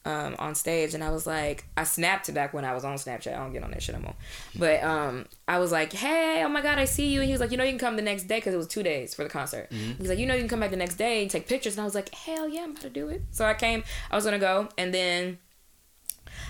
Um, 0.04 0.36
on 0.40 0.56
stage, 0.56 0.96
and 0.96 1.04
I 1.04 1.12
was 1.12 1.28
like, 1.28 1.64
I 1.78 1.84
snapped 1.84 2.28
it 2.28 2.32
back 2.32 2.56
when 2.56 2.66
I 2.66 2.74
was 2.74 2.84
on 2.84 2.96
Snapchat. 2.96 3.36
I 3.36 3.38
don't 3.38 3.54
get 3.54 3.64
on 3.64 3.70
that 3.70 3.84
shit 3.84 3.94
no 3.94 4.02
more. 4.02 4.16
But 4.56 4.82
um, 4.84 5.28
I 5.48 5.60
was 5.60 5.72
like, 5.72 5.94
hey, 5.94 6.42
oh 6.44 6.50
my 6.50 6.64
god, 6.64 6.80
I 6.80 6.86
see 6.86 7.14
you. 7.14 7.20
And 7.20 7.28
he 7.28 7.34
was 7.34 7.40
like, 7.40 7.52
you 7.52 7.58
know, 7.58 7.64
you 7.64 7.70
can 7.70 7.78
come 7.78 7.98
the 7.98 8.02
next 8.02 8.24
day 8.24 8.38
because 8.38 8.56
it 8.56 8.58
was 8.58 8.66
two 8.66 8.82
days 8.82 9.14
for 9.14 9.24
the 9.24 9.30
concert. 9.30 9.68
He's 10.00 10.10
like, 10.10 10.18
you 10.18 10.26
know, 10.26 10.34
you 10.34 10.40
can 10.40 10.50
come 10.50 10.60
back 10.60 10.72
the 10.72 10.76
next 10.76 10.96
day 10.96 11.22
and 11.22 11.30
take 11.30 11.48
pictures. 11.48 11.76
And 11.76 11.82
I 11.82 11.86
was 11.86 11.94
like, 11.94 12.12
hell 12.16 12.50
yeah, 12.50 12.64
I'm 12.64 12.72
about 12.72 12.82
to 12.82 12.90
do 12.90 13.10
it. 13.10 13.22
So 13.30 13.46
I 13.46 13.54
came. 13.54 13.84
I 14.10 14.16
was 14.16 14.26
gonna 14.26 14.40
go, 14.40 14.70
and 14.76 14.92
then 14.92 15.38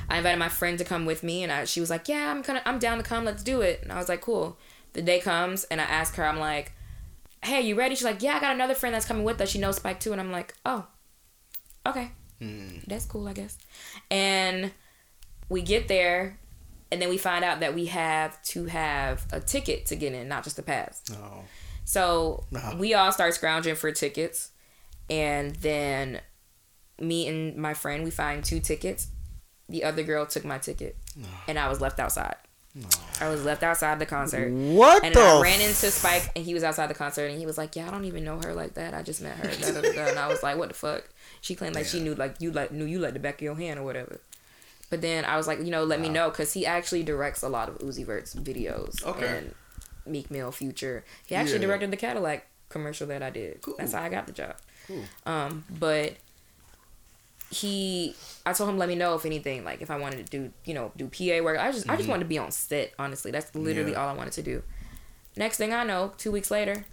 I 0.08 0.20
invited 0.20 0.39
my 0.39 0.47
friend 0.47 0.78
to 0.78 0.86
come 0.86 1.06
with 1.06 1.22
me, 1.22 1.43
and 1.43 1.52
I, 1.52 1.66
she 1.66 1.82
was 1.82 1.89
like, 1.89 2.08
"Yeah, 2.08 2.32
I'm 2.32 2.43
kind 2.43 2.58
of, 2.58 2.64
I'm 2.66 2.80
down 2.80 2.99
to 2.99 3.04
come. 3.04 3.26
Let's 3.26 3.43
do 3.43 3.60
it." 3.60 3.82
And 3.84 3.91
I 3.91 3.97
was 3.97 4.08
like, 4.08 4.22
"Cool." 4.22 4.58
The 4.93 5.02
day 5.02 5.20
comes, 5.20 5.66
and 5.66 5.82
I 5.82 5.86
ask 5.86 6.16
her, 6.16 6.26
I'm 6.26 6.39
like, 6.39 6.72
hey, 7.43 7.62
you 7.62 7.76
ready? 7.76 7.95
She's 7.95 8.06
like, 8.06 8.22
yeah, 8.22 8.36
I 8.36 8.39
got 8.39 8.54
another 8.54 8.76
friend 8.76 8.93
that's 8.93 9.06
coming 9.06 9.24
with 9.24 9.41
us. 9.41 9.49
She 9.49 9.60
knows 9.60 9.78
Spike 9.78 9.99
too. 9.99 10.12
And 10.12 10.22
I'm 10.22 10.32
like, 10.32 10.54
oh, 10.66 10.86
okay. 11.86 12.12
Mm-hmm. 12.41 12.79
That's 12.87 13.05
cool, 13.05 13.27
I 13.27 13.33
guess. 13.33 13.57
And 14.09 14.71
we 15.49 15.61
get 15.61 15.87
there, 15.87 16.39
and 16.91 17.01
then 17.01 17.09
we 17.09 17.17
find 17.17 17.43
out 17.45 17.59
that 17.59 17.75
we 17.75 17.85
have 17.87 18.41
to 18.43 18.65
have 18.65 19.25
a 19.31 19.39
ticket 19.39 19.85
to 19.87 19.95
get 19.95 20.13
in, 20.13 20.27
not 20.27 20.43
just 20.43 20.57
a 20.59 20.63
pass. 20.63 21.01
No. 21.09 21.43
So 21.85 22.45
No. 22.51 22.75
we 22.79 22.93
all 22.93 23.11
start 23.11 23.33
scrounging 23.33 23.75
for 23.75 23.91
tickets, 23.91 24.51
and 25.09 25.55
then 25.57 26.21
me 26.99 27.27
and 27.27 27.57
my 27.57 27.73
friend 27.73 28.03
we 28.03 28.11
find 28.11 28.43
two 28.43 28.59
tickets. 28.59 29.07
The 29.69 29.83
other 29.83 30.03
girl 30.03 30.25
took 30.25 30.43
my 30.43 30.57
ticket, 30.57 30.97
and 31.47 31.57
I 31.57 31.69
was 31.69 31.79
left 31.79 31.99
outside. 31.99 32.35
I 33.19 33.27
was 33.29 33.43
left 33.43 33.63
outside 33.63 33.99
the 33.99 34.05
concert. 34.05 34.49
What 34.51 35.03
And 35.03 35.13
the? 35.13 35.19
I 35.19 35.41
ran 35.41 35.59
into 35.59 35.91
Spike, 35.91 36.29
and 36.35 36.45
he 36.45 36.53
was 36.53 36.63
outside 36.63 36.87
the 36.89 36.93
concert, 36.93 37.25
and 37.25 37.37
he 37.37 37.45
was 37.45 37.57
like, 37.57 37.75
"Yeah, 37.75 37.87
I 37.87 37.91
don't 37.91 38.05
even 38.05 38.23
know 38.23 38.39
her 38.39 38.53
like 38.53 38.75
that. 38.75 38.93
I 38.93 39.01
just 39.01 39.21
met 39.21 39.35
her." 39.37 39.47
And 40.07 40.17
I 40.19 40.27
was 40.27 40.41
like, 40.41 40.57
"What 40.57 40.69
the 40.69 40.75
fuck?" 40.75 41.03
She 41.41 41.55
claimed 41.55 41.75
like 41.75 41.85
she 41.87 41.99
knew 41.99 42.13
like 42.15 42.35
you 42.39 42.51
like 42.51 42.71
knew 42.71 42.85
you 42.85 42.99
like 42.99 43.13
the 43.13 43.19
back 43.19 43.35
of 43.35 43.41
your 43.41 43.55
hand 43.55 43.79
or 43.79 43.83
whatever. 43.83 44.19
But 44.89 45.01
then 45.01 45.25
I 45.25 45.37
was 45.37 45.47
like, 45.47 45.59
you 45.59 45.71
know, 45.71 45.83
let 45.83 45.99
me 45.99 46.09
know 46.09 46.29
because 46.29 46.53
he 46.53 46.65
actually 46.65 47.01
directs 47.03 47.41
a 47.43 47.49
lot 47.49 47.69
of 47.69 47.79
Uzi 47.79 48.05
Vert's 48.05 48.35
videos 48.35 49.03
Okay. 49.05 49.25
and 49.25 49.55
Meek 50.05 50.29
Mill 50.29 50.51
Future. 50.51 51.03
He 51.25 51.33
actually 51.35 51.59
Yeah. 51.61 51.67
directed 51.67 51.91
the 51.91 51.97
Cadillac 51.97 52.45
commercial 52.69 53.07
that 53.07 53.23
I 53.23 53.29
did. 53.29 53.61
Cool. 53.61 53.75
That's 53.77 53.93
how 53.93 54.01
I 54.03 54.09
got 54.09 54.27
the 54.27 54.33
job. 54.33 54.55
Cool. 54.87 55.03
Um, 55.25 55.63
but 55.69 56.15
he, 57.49 58.15
I 58.45 58.53
told 58.53 58.69
him 58.69 58.77
let 58.77 58.87
me 58.89 58.95
know 58.95 59.15
if 59.15 59.25
anything, 59.25 59.63
like 59.65 59.81
if 59.81 59.91
I 59.91 59.97
wanted 59.97 60.25
to 60.25 60.31
do, 60.31 60.51
you 60.65 60.73
know, 60.73 60.91
do 60.95 61.07
PA 61.07 61.43
work. 61.43 61.59
I 61.59 61.71
just, 61.71 61.89
I 61.89 61.95
just 61.97 62.07
wanted 62.07 62.23
to 62.23 62.29
be 62.29 62.37
on 62.37 62.51
set. 62.51 62.93
Honestly, 62.97 63.31
that's 63.31 63.53
literally 63.55 63.91
Mm-hmm. 63.91 63.99
Yeah. 63.99 64.03
all 64.03 64.09
I 64.09 64.13
wanted 64.13 64.33
to 64.33 64.41
do. 64.43 64.63
Next 65.35 65.57
thing 65.57 65.73
I 65.73 65.83
know, 65.83 66.13
two 66.17 66.31
weeks 66.31 66.51
later, 66.51 66.85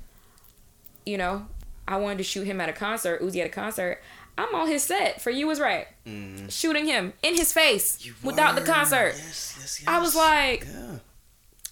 you 1.07 1.17
know, 1.19 1.47
I 1.87 1.97
wanted 1.97 2.19
to 2.19 2.25
shoot 2.25 2.45
him 2.47 2.61
at 2.61 2.69
a 2.69 2.73
concert. 2.73 3.23
Uzi 3.23 3.41
at 3.41 3.47
a 3.47 3.51
concert. 3.51 4.01
I'm 4.39 4.55
on 4.55 4.69
his 4.69 4.85
set 4.85 5.21
for 5.21 5.31
You 5.31 5.47
Was 5.49 5.59
Right, 5.61 5.87
mm-hmm. 6.07 6.47
shooting 6.49 6.87
him 6.87 7.13
in 7.23 7.35
his 7.35 7.53
face 7.53 8.09
without 8.23 8.55
the 8.55 8.61
Mm-hmm. 8.63 8.73
concert. 8.73 9.15
Yes, 9.17 9.57
yes, 9.59 9.85
I 9.87 9.99
was 10.01 10.15
like, 10.15 10.65
Yeah. 10.65 10.99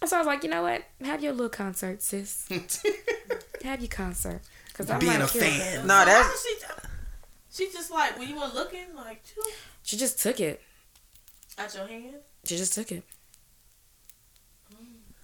so 0.06 0.16
I 0.16 0.18
was 0.20 0.26
like, 0.26 0.42
you 0.42 0.50
know 0.50 0.62
what? 0.62 0.82
Have 1.04 1.22
your 1.22 1.32
little 1.32 1.48
concert, 1.48 2.02
sis. 2.02 2.48
Have 3.62 3.80
your 3.80 3.88
concert. 3.88 4.40
Cause 4.74 4.90
I'm 4.90 4.98
Being 5.00 5.12
like, 5.12 5.22
a 5.22 5.26
fan. 5.28 5.86
No, 5.86 5.94
How 5.94 6.04
that's 6.04 6.42
she, 6.46 6.54
she 7.66 7.72
just 7.72 7.90
like 7.90 8.18
when 8.18 8.28
you 8.28 8.34
were 8.38 8.50
looking 8.54 8.94
like 8.94 9.24
phew, 9.24 9.42
She 9.82 9.96
just 9.96 10.18
took 10.20 10.38
it. 10.40 10.60
at 11.56 11.74
your 11.74 11.86
hand. 11.86 12.16
She 12.44 12.56
just 12.58 12.74
took 12.74 12.92
it. 12.92 13.02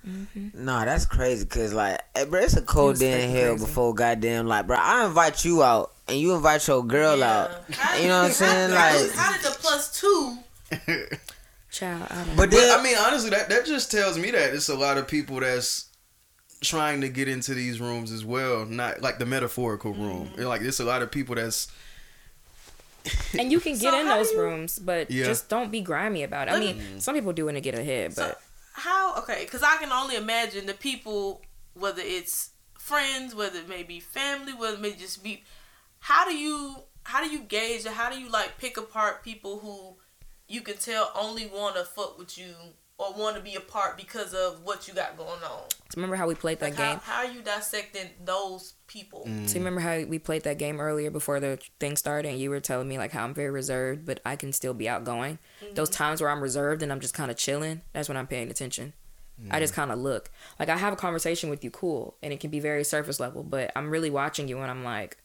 Mm. 0.09 0.27
Mm-hmm. 0.27 0.65
no, 0.65 0.85
that's 0.85 1.07
crazy. 1.07 1.45
Cause 1.47 1.73
like, 1.73 2.01
hey, 2.17 2.25
bro, 2.25 2.41
it's 2.41 2.57
a 2.57 2.63
cold 2.63 2.91
was 2.93 3.01
day 3.01 3.25
in 3.25 3.31
hell 3.31 3.51
crazy. 3.53 3.65
before 3.67 3.95
goddamn 3.95 4.47
like, 4.47 4.67
bro. 4.67 4.77
I 4.81 5.05
invite 5.07 5.45
you 5.45 5.63
out 5.63 5.92
and 6.09 6.19
you 6.19 6.35
invite 6.35 6.67
your 6.67 6.85
girl 6.85 7.19
Yeah. 7.19 7.31
out. 7.31 7.51
You 8.01 8.09
know 8.09 8.19
what 8.23 8.27
I'm 8.27 8.33
saying? 8.33 8.71
how 8.71 8.93
did- 8.93 9.07
Like- 9.09 9.17
how 9.17 9.33
did 9.33 9.43
the 9.43 9.57
plus 9.61 10.01
two? 10.01 10.39
Child, 11.71 12.07
I 12.11 12.15
don't 12.25 12.37
But 12.37 12.51
But 12.51 12.79
I 12.79 12.83
mean, 12.83 12.97
honestly, 12.99 13.31
that 13.31 13.49
that 13.49 13.65
just 13.65 13.91
tells 13.91 14.19
me 14.19 14.31
that 14.31 14.53
it's 14.55 14.69
a 14.69 14.75
lot 14.75 14.99
of 14.99 15.09
people 15.09 15.41
that's 15.41 15.87
trying 16.61 17.01
to 17.01 17.09
get 17.09 17.29
into 17.29 17.55
these 17.55 17.81
rooms 17.81 18.13
as 18.13 18.25
well. 18.25 18.67
Not 18.67 19.01
like 19.01 19.19
the 19.19 19.27
metaphorical 19.27 19.93
room. 19.95 20.29
Mm-hmm. 20.35 20.43
Like 20.43 20.61
it's 20.61 20.81
a 20.81 20.85
lot 20.85 21.03
of 21.03 21.11
people 21.11 21.35
that's 21.35 21.69
and 23.39 23.51
you 23.51 23.59
can 23.59 23.73
get 23.73 23.93
So 23.93 24.01
in 24.01 24.07
those 24.09 24.31
you- 24.33 24.41
rooms, 24.41 24.79
but 24.79 25.11
Yeah. 25.11 25.25
just 25.25 25.49
don't 25.49 25.71
be 25.73 25.81
grimy 25.81 26.23
about 26.23 26.49
it. 26.49 26.53
I 26.53 26.55
Let 26.59 26.77
mean, 26.77 27.01
some 27.01 27.15
people 27.15 27.33
do 27.33 27.47
want 27.47 27.57
to 27.57 27.61
get 27.61 27.75
ahead, 27.75 28.15
So 28.15 28.29
but 28.29 28.41
how? 28.75 29.17
Okay, 29.19 29.45
because 29.45 29.63
I 29.63 29.77
can 29.79 29.91
only 29.93 30.17
imagine 30.17 30.67
the 30.67 30.75
people, 30.75 31.43
whether 31.75 32.03
it's 32.05 32.51
friends, 32.79 33.35
whether 33.35 33.59
it 33.59 33.69
may 33.69 33.83
be 33.83 33.99
family, 33.99 34.53
whether 34.53 34.75
it 34.75 34.81
may 34.81 34.93
just 34.93 35.23
be. 35.23 35.43
How 36.03 36.29
do 36.29 36.35
you 36.35 36.77
how 37.05 37.23
do 37.23 37.31
you 37.31 37.41
gauge 37.41 37.87
or 37.87 37.91
how 37.91 38.11
do 38.11 38.19
you 38.21 38.29
like 38.29 38.59
pick 38.59 38.77
apart 38.77 39.25
people 39.25 39.59
who 39.61 39.97
you 40.49 40.61
can 40.61 40.77
tell 40.77 41.13
only 41.17 41.47
want 41.47 41.77
to 41.77 41.85
fuck 41.85 42.19
with 42.19 42.37
you 42.37 42.55
or 42.99 43.13
want 43.15 43.37
to 43.37 43.43
be 43.43 43.55
a 43.55 43.61
part 43.61 43.97
because 43.97 44.35
of 44.35 44.63
what 44.63 44.89
you 44.89 44.95
got 44.95 45.17
going 45.17 45.43
on? 45.43 45.63
remember 45.97 46.17
how 46.17 46.27
we 46.27 46.35
played 46.35 46.59
that 46.59 46.71
Like 46.71 46.75
how, 46.75 46.91
game? 46.91 47.01
how 47.03 47.25
are 47.25 47.31
you 47.31 47.41
dissecting 47.43 48.09
those 48.25 48.75
people? 48.87 49.25
Mm. 49.29 49.49
So 49.49 49.55
you 49.55 49.61
remember 49.61 49.81
how 49.81 50.03
we 50.05 50.19
played 50.19 50.43
that 50.43 50.59
game 50.59 50.81
earlier 50.81 51.11
before 51.11 51.39
the 51.39 51.59
thing 51.79 51.97
started, 51.97 52.31
and 52.31 52.39
you 52.39 52.51
were 52.51 52.61
telling 52.61 52.89
me 52.89 52.99
like 52.99 53.13
how 53.13 53.25
I'm 53.25 53.35
very 53.35 53.51
reserved, 53.51 54.07
but 54.07 54.21
I 54.25 54.37
can 54.37 54.53
still 54.53 54.75
be 54.75 54.89
outgoing. 54.89 55.39
Mm-hmm. 55.63 55.75
Those 55.75 55.91
times 55.91 56.21
where 56.21 56.31
I'm 56.31 56.43
reserved 56.43 56.83
and 56.83 56.91
I'm 56.91 57.01
just 57.01 57.15
kind 57.15 57.31
of 57.31 57.37
chilling, 57.37 57.83
that's 57.93 58.09
when 58.09 58.17
I'm 58.17 58.27
paying 58.27 58.51
attention. 58.51 58.95
I 59.51 59.59
just 59.61 59.73
mm. 59.73 59.77
kind 59.77 59.91
of 59.91 59.99
look 59.99 60.31
like 60.61 60.69
I 60.69 60.77
have 60.77 60.93
a 60.93 60.97
conversation 60.97 61.51
with 61.51 61.65
you, 61.65 61.71
cool, 61.71 62.17
and 62.23 62.33
it 62.33 62.41
can 62.41 62.51
be 62.51 62.61
very 62.61 62.85
surface 62.85 63.19
level, 63.19 63.43
but 63.43 63.73
I'm 63.75 63.91
really 63.91 64.11
watching 64.11 64.47
you, 64.47 64.59
and 64.59 64.71
I'm 64.71 64.85
like, 64.85 65.19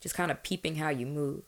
just 0.00 0.14
kind 0.14 0.30
of 0.30 0.42
peeping 0.42 0.76
how 0.76 0.88
you 0.90 1.06
move. 1.06 1.42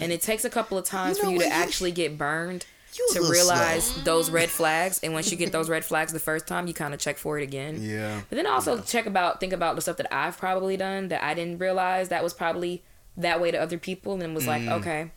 And 0.00 0.10
it 0.12 0.22
takes 0.22 0.44
a 0.44 0.50
couple 0.50 0.76
of 0.78 0.84
times 0.84 1.18
You 1.18 1.22
know 1.24 1.28
for 1.30 1.32
you 1.34 1.38
to? 1.40 1.44
You- 1.46 1.50
actually 1.52 1.92
get 1.92 2.18
burned 2.18 2.66
to 3.12 3.28
realize 3.28 3.86
slow. 3.86 4.02
those 4.04 4.30
red 4.30 4.48
flags. 4.50 5.00
And 5.02 5.12
once 5.12 5.30
you 5.30 5.36
get 5.36 5.50
those 5.52 5.68
red 5.68 5.84
flags 5.84 6.12
the 6.12 6.20
first 6.20 6.46
time, 6.46 6.66
you 6.68 6.74
kind 6.74 6.94
of 6.94 7.00
check 7.00 7.16
for 7.18 7.38
it 7.38 7.42
again. 7.42 7.78
yeah. 7.80 8.20
But 8.28 8.36
then 8.36 8.46
also 8.46 8.80
check 8.80 9.06
about 9.06 9.40
think 9.40 9.52
about 9.52 9.74
the 9.76 9.82
stuff 9.82 9.96
that 9.96 10.12
I've 10.14 10.38
probably 10.38 10.76
done 10.76 11.08
that 11.08 11.22
I 11.22 11.34
didn't 11.34 11.58
realize 11.58 12.08
that 12.10 12.22
was 12.22 12.32
probably 12.34 12.82
that 13.16 13.40
way 13.40 13.50
to 13.50 13.58
other 13.58 13.78
people 13.78 14.20
and 14.20 14.34
was 14.34 14.46
like, 14.46 14.62
okay, 14.62 15.10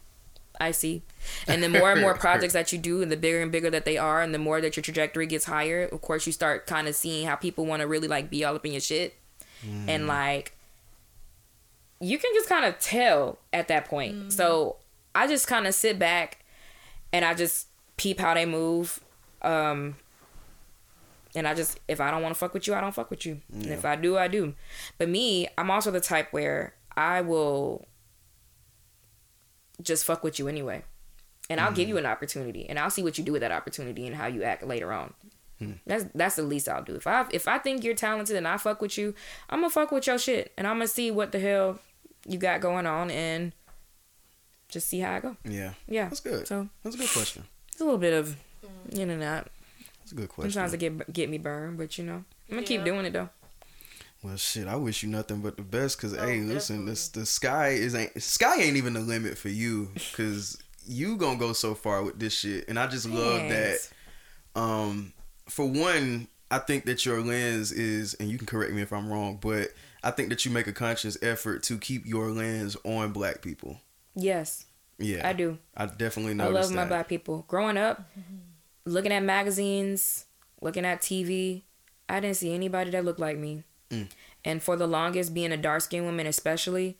I 0.60 0.72
see. 0.72 1.04
And 1.48 1.62
the 1.64 1.70
more 1.70 1.92
and 1.92 2.02
more 2.02 2.14
projects 2.26 2.54
that 2.54 2.72
you 2.72 2.80
do 2.80 3.02
and 3.04 3.12
the 3.12 3.18
bigger 3.18 3.42
and 3.42 3.52
bigger 3.52 3.70
that 3.70 3.86
they 3.86 3.98
are 3.98 4.22
and 4.22 4.34
the 4.34 4.40
more 4.40 4.60
that 4.62 4.76
your 4.76 4.82
trajectory 4.84 5.28
gets 5.28 5.46
higher, 5.46 5.84
of 5.86 6.02
course 6.02 6.26
you 6.26 6.34
start 6.34 6.66
kind 6.68 6.88
of 6.88 6.96
seeing 6.96 7.28
how 7.28 7.36
people 7.36 7.66
want 7.66 7.82
to 7.82 7.88
really 7.88 8.08
like 8.08 8.30
be 8.32 8.44
all 8.44 8.56
up 8.56 8.66
in 8.66 8.72
your 8.72 8.82
shit. 8.82 9.16
And 9.88 10.08
like 10.08 10.57
you 12.00 12.18
can 12.18 12.32
just 12.34 12.50
kind 12.50 12.66
of 12.66 12.80
tell 12.80 13.40
at 13.54 13.68
that 13.70 13.86
point. 13.86 14.16
So 14.32 14.78
I 15.16 15.28
just 15.28 15.48
kind 15.48 15.68
of 15.68 15.74
sit 15.74 15.98
back 15.98 16.44
and 17.12 17.26
I 17.26 17.34
just 17.34 17.68
peep 17.98 18.20
how 18.20 18.34
they 18.34 18.46
move. 18.46 19.00
Um 19.42 19.96
and 21.36 21.48
I 21.48 21.54
just 21.54 21.80
if 21.88 22.00
I 22.02 22.12
don't 22.12 22.22
want 22.22 22.34
to 22.34 22.40
fuck 22.40 22.54
with 22.54 22.68
you, 22.68 22.74
I 22.74 22.82
don't 22.82 22.94
fuck 22.94 23.10
with 23.10 23.26
you. 23.26 23.42
And 23.52 23.68
if 23.68 23.86
I 23.86 23.96
do, 23.96 24.18
I 24.18 24.28
do. 24.28 24.54
But 24.98 25.10
me, 25.10 25.48
I'm 25.58 25.70
also 25.72 25.92
the 25.92 26.00
type 26.00 26.32
where 26.32 26.74
I 26.96 27.22
will 27.22 27.88
just 29.82 30.06
fuck 30.06 30.24
with 30.24 30.40
you 30.40 30.48
anyway. 30.48 30.84
And 31.50 31.62
I'll 31.62 31.72
give 31.72 31.88
you 31.88 31.98
an 31.98 32.06
opportunity 32.06 32.68
and 32.68 32.78
I'll 32.78 32.90
see 32.90 33.04
what 33.04 33.18
you 33.18 33.24
do 33.24 33.32
with 33.32 33.42
that 33.42 33.52
opportunity 33.52 34.06
and 34.06 34.16
how 34.16 34.28
you 34.28 34.44
act 34.44 34.64
later 34.64 34.92
on. 34.92 35.14
That's 35.86 36.06
that's 36.14 36.36
the 36.36 36.44
least 36.44 36.70
I'll 36.70 36.84
do. 36.84 36.96
If 36.96 37.08
I 37.08 37.26
if 37.32 37.48
I 37.48 37.58
think 37.58 37.84
you're 37.84 37.96
talented 37.96 38.36
and 38.36 38.48
I 38.48 38.58
fuck 38.58 38.82
with 38.82 38.98
you, 38.98 39.14
I'm 39.50 39.60
gonna 39.62 39.70
fuck 39.72 39.92
with 39.92 40.06
your 40.08 40.18
shit 40.20 40.54
and 40.58 40.68
I'm 40.68 40.76
gonna 40.76 40.88
see 40.88 41.10
what 41.12 41.32
the 41.32 41.40
hell 41.40 41.80
you 42.28 42.38
got 42.38 42.62
going 42.62 42.86
on 42.86 43.10
and 43.10 43.54
just 44.70 44.88
see 44.88 45.00
how 45.00 45.14
I 45.16 45.20
go. 45.20 45.38
Yeah. 45.44 45.74
Yeah. 45.88 46.10
That's 46.10 46.20
good. 46.20 46.48
So 46.48 46.70
That's 46.84 46.96
a 46.96 47.00
good 47.00 47.10
question. 47.10 47.44
it's 47.72 47.82
a 47.82 47.84
little 47.84 47.98
bit 48.00 48.14
of 48.14 48.36
in 48.92 49.10
and 49.10 49.24
out. 49.24 49.48
That's 50.00 50.12
a 50.12 50.16
good 50.16 50.30
question. 50.30 50.52
Sometimes 50.52 50.74
it 50.74 50.78
get 50.78 51.14
get 51.14 51.30
me 51.30 51.38
burned, 51.38 51.78
but 51.78 51.98
you 51.98 52.04
know 52.04 52.24
I'm 52.50 52.56
gonna 52.56 52.64
keep 52.64 52.84
doing 52.84 53.06
it 53.06 53.14
though. 53.14 53.30
Well, 54.24 54.36
shit, 54.38 54.68
I 54.68 54.76
wish 54.76 55.04
you 55.04 55.10
nothing 55.10 55.42
but 55.42 55.58
the 55.58 55.64
best. 55.64 56.00
Cause 56.00 56.16
Oh, 56.18 56.26
hey, 56.26 56.40
listen, 56.42 56.86
this 56.86 57.08
the 57.10 57.26
sky 57.26 57.70
is 57.70 57.96
ain't 57.96 58.22
sky 58.22 58.62
ain't 58.62 58.76
even 58.78 58.94
the 58.94 59.00
limit 59.00 59.38
for 59.38 59.50
you. 59.50 59.90
Cause 60.14 60.58
you 60.86 61.18
gonna 61.18 61.40
go 61.40 61.54
so 61.54 61.74
far 61.76 62.04
with 62.04 62.20
this 62.20 62.34
shit, 62.34 62.68
and 62.68 62.78
I 62.80 62.88
just 62.88 63.08
love 63.08 63.50
that. 63.50 63.90
Um, 64.56 65.14
for 65.50 65.66
one, 65.66 66.28
I 66.52 66.60
think 66.60 66.86
that 66.86 67.06
your 67.06 67.22
lens 67.22 67.72
is, 67.72 68.14
and 68.16 68.30
you 68.30 68.38
can 68.38 68.48
correct 68.48 68.72
me 68.74 68.82
if 68.82 68.92
I'm 68.94 69.10
wrong, 69.10 69.38
but 69.42 69.70
I 70.04 70.12
think 70.12 70.30
that 70.30 70.46
you 70.46 70.52
make 70.52 70.68
a 70.68 70.74
conscious 70.74 71.18
effort 71.22 71.64
to 71.64 71.78
keep 71.78 72.06
your 72.06 72.30
lens 72.32 72.78
on 72.84 73.12
black 73.12 73.42
people. 73.42 73.80
Yes, 74.16 74.66
Yeah, 74.98 75.28
I 75.28 75.34
do. 75.34 75.58
I 75.76 75.86
definitely 75.88 76.34
know. 76.34 76.46
I 76.46 76.48
love 76.50 76.72
my 76.72 76.84
that. 76.84 76.90
black 76.90 77.08
people. 77.10 77.46
Growing 77.48 77.78
up, 77.78 78.00
Mm-hmm. 78.18 78.92
looking 78.92 79.12
at 79.12 79.24
magazines, 79.24 80.26
looking 80.62 80.86
at 80.86 81.02
TV, 81.02 81.64
I 82.10 82.20
didn't 82.20 82.38
see 82.38 82.54
anybody 82.54 82.90
that 82.92 83.04
looked 83.06 83.20
like 83.20 83.38
me. 83.38 83.64
Mm. 83.92 84.08
And 84.46 84.64
for 84.64 84.76
the 84.78 84.88
longest, 84.88 85.34
being 85.34 85.52
a 85.52 85.58
dark 85.58 85.82
skinned 85.82 86.06
woman, 86.06 86.26
especially, 86.26 86.98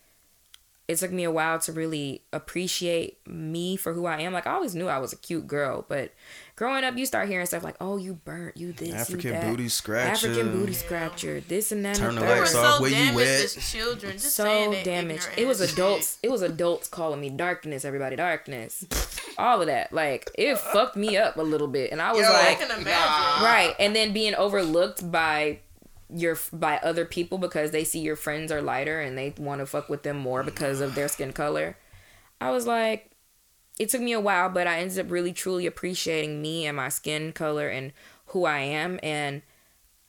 it 0.88 0.98
took 0.98 1.12
me 1.12 1.24
a 1.26 1.32
while 1.32 1.60
to 1.60 1.72
really 1.74 2.22
appreciate 2.32 3.18
me 3.28 3.76
for 3.76 3.94
who 3.94 4.06
I 4.06 4.22
am. 4.22 4.34
Like 4.34 4.48
I 4.48 4.54
always 4.54 4.74
knew 4.76 4.88
I 4.88 5.00
was 5.00 5.12
a 5.14 5.18
cute 5.18 5.46
girl, 5.48 5.86
but 5.88 6.12
growing 6.56 6.84
up, 6.86 6.96
you 6.98 7.06
start 7.06 7.28
hearing 7.28 7.46
stuff 7.46 7.64
like, 7.64 7.76
"Oh, 7.82 7.98
you 7.98 8.14
burnt, 8.14 8.56
you 8.58 8.72
this, 8.72 8.94
African 8.94 9.20
you 9.28 9.32
that, 9.34 9.50
booty 9.52 9.68
scratcher. 9.70 10.28
African 10.28 10.52
booty 10.54 10.74
scratcher, 10.74 11.42
this 11.42 11.72
and 11.74 11.84
that." 11.86 11.98
Turn 11.98 12.10
and 12.10 12.18
the 12.18 12.22
the 12.22 12.28
We 12.28 12.32
third." 12.34 12.40
lights 12.40 12.52
so 12.54 12.60
off, 12.62 12.82
where 12.82 12.90
you 12.90 12.96
damaged 12.96 13.58
at? 13.58 13.62
children. 13.64 14.14
Just 14.14 14.36
so 14.36 14.82
damaged. 14.84 15.28
It 15.36 15.46
was 15.46 15.60
adults. 15.62 16.20
It 16.24 16.32
was 16.32 16.42
adults 16.42 16.88
calling 16.88 17.20
me 17.20 17.30
darkness. 17.32 17.84
Everybody 17.84 18.16
darkness. 18.16 18.86
All 19.38 19.60
of 19.62 19.68
that. 19.68 19.92
Like 19.92 20.32
it 20.36 20.58
fucked 20.58 20.96
me 20.96 21.18
up 21.18 21.36
a 21.38 21.42
little 21.42 21.68
bit, 21.68 21.92
and 21.92 22.02
I 22.02 22.12
was 22.14 22.22
Yo. 22.22 22.28
I 22.28 22.48
like, 22.48 22.60
can 22.60 22.72
imagine. 22.72 23.44
right. 23.44 23.76
And 23.78 23.94
then 23.96 24.14
being 24.14 24.36
overlooked 24.36 25.12
by 25.12 25.60
your 26.14 26.38
by 26.54 26.78
other 26.78 27.06
people 27.06 27.38
because 27.38 27.72
they 27.72 27.84
see 27.84 28.00
your 28.00 28.16
friends 28.16 28.52
are 28.52 28.62
lighter 28.62 29.02
and 29.02 29.18
they 29.18 29.34
want 29.38 29.60
to 29.60 29.66
fuck 29.66 29.90
with 29.90 30.04
them 30.04 30.18
more 30.18 30.44
because 30.44 30.82
of 30.82 30.96
their 30.96 31.08
skin 31.08 31.34
color. 31.34 31.78
I 32.40 32.52
was 32.52 32.66
like, 32.66 33.12
it 33.80 33.90
took 33.90 34.02
me 34.02 34.14
a 34.14 34.20
while, 34.20 34.50
but 34.50 34.68
I 34.68 34.80
ended 34.80 35.00
up 35.00 35.12
really 35.12 35.34
truly 35.34 35.66
appreciating 35.66 36.42
me 36.42 36.66
and 36.66 36.78
my 36.78 36.90
skin 36.90 37.32
color 37.34 37.68
and 37.68 37.94
who 38.28 38.46
I 38.46 38.60
am 38.60 39.00
and 39.04 39.42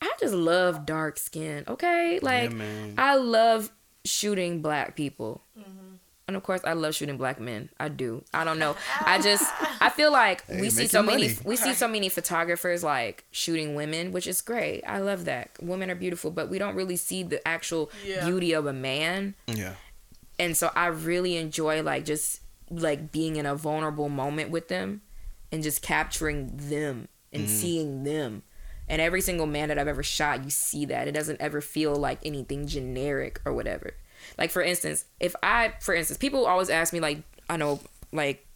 I 0.00 0.12
just 0.20 0.34
love 0.34 0.86
dark 0.86 1.18
skin. 1.18 1.64
Okay, 1.66 2.20
like 2.22 2.52
man. 2.52 2.94
I 2.96 3.16
love 3.16 3.72
shooting 4.04 4.62
black 4.62 4.94
people. 4.94 5.42
Mm-hmm. 5.58 5.87
And 6.28 6.36
of 6.36 6.42
course, 6.42 6.60
I 6.62 6.74
love 6.74 6.94
shooting 6.94 7.16
black 7.16 7.40
men. 7.40 7.70
I 7.80 7.88
do. 7.88 8.22
I 8.34 8.44
don't 8.44 8.58
know. 8.58 8.76
I 9.00 9.18
just 9.22 9.50
I 9.80 9.88
feel 9.88 10.12
like 10.12 10.44
Hey, 10.46 10.60
we 10.60 10.68
see 10.70 10.86
so 10.86 10.98
your 10.98 11.06
many 11.10 11.22
money. 11.28 11.38
we 11.44 11.56
see 11.56 11.72
so 11.74 11.88
many 11.88 12.08
photographers 12.10 12.84
like 12.84 13.24
shooting 13.30 13.74
women, 13.74 14.12
which 14.12 14.26
is 14.26 14.42
great. 14.42 14.82
I 14.86 14.98
love 14.98 15.24
that. 15.24 15.50
Women 15.60 15.90
are 15.90 15.94
beautiful, 15.94 16.30
but 16.30 16.50
we 16.50 16.58
don't 16.58 16.74
really 16.76 16.96
see 16.96 17.22
the 17.22 17.46
actual 17.48 17.90
Yeah. 18.04 18.26
beauty 18.26 18.52
of 18.52 18.66
a 18.66 18.72
man. 18.74 19.34
Yeah. 19.46 19.72
And 20.38 20.54
so 20.56 20.70
I 20.76 20.86
really 20.88 21.36
enjoy 21.36 21.82
like 21.82 22.04
just 22.04 22.42
like 22.70 23.10
being 23.10 23.36
in 23.36 23.46
a 23.46 23.54
vulnerable 23.56 24.10
moment 24.10 24.50
with 24.50 24.68
them 24.68 25.00
and 25.50 25.62
just 25.62 25.80
capturing 25.80 26.52
them 26.56 27.08
and 27.32 27.44
Mm-hmm. 27.44 27.52
seeing 27.52 28.04
them. 28.04 28.42
And 28.86 29.00
every 29.02 29.20
single 29.22 29.46
man 29.46 29.68
that 29.68 29.78
I've 29.78 29.88
ever 29.88 30.02
shot, 30.02 30.44
you 30.44 30.50
see 30.50 30.84
that. 30.86 31.08
It 31.08 31.12
doesn't 31.12 31.40
ever 31.40 31.60
feel 31.62 31.94
like 31.96 32.18
anything 32.24 32.66
generic 32.66 33.40
or 33.44 33.52
whatever. 33.54 33.94
Like 34.38 34.50
for 34.50 34.62
instance, 34.62 35.04
if 35.20 35.34
I 35.42 35.74
for 35.80 35.94
instance, 35.94 36.18
people 36.18 36.46
always 36.46 36.70
ask 36.70 36.92
me 36.92 37.00
like, 37.00 37.22
I 37.50 37.56
know, 37.56 37.80
like, 38.12 38.46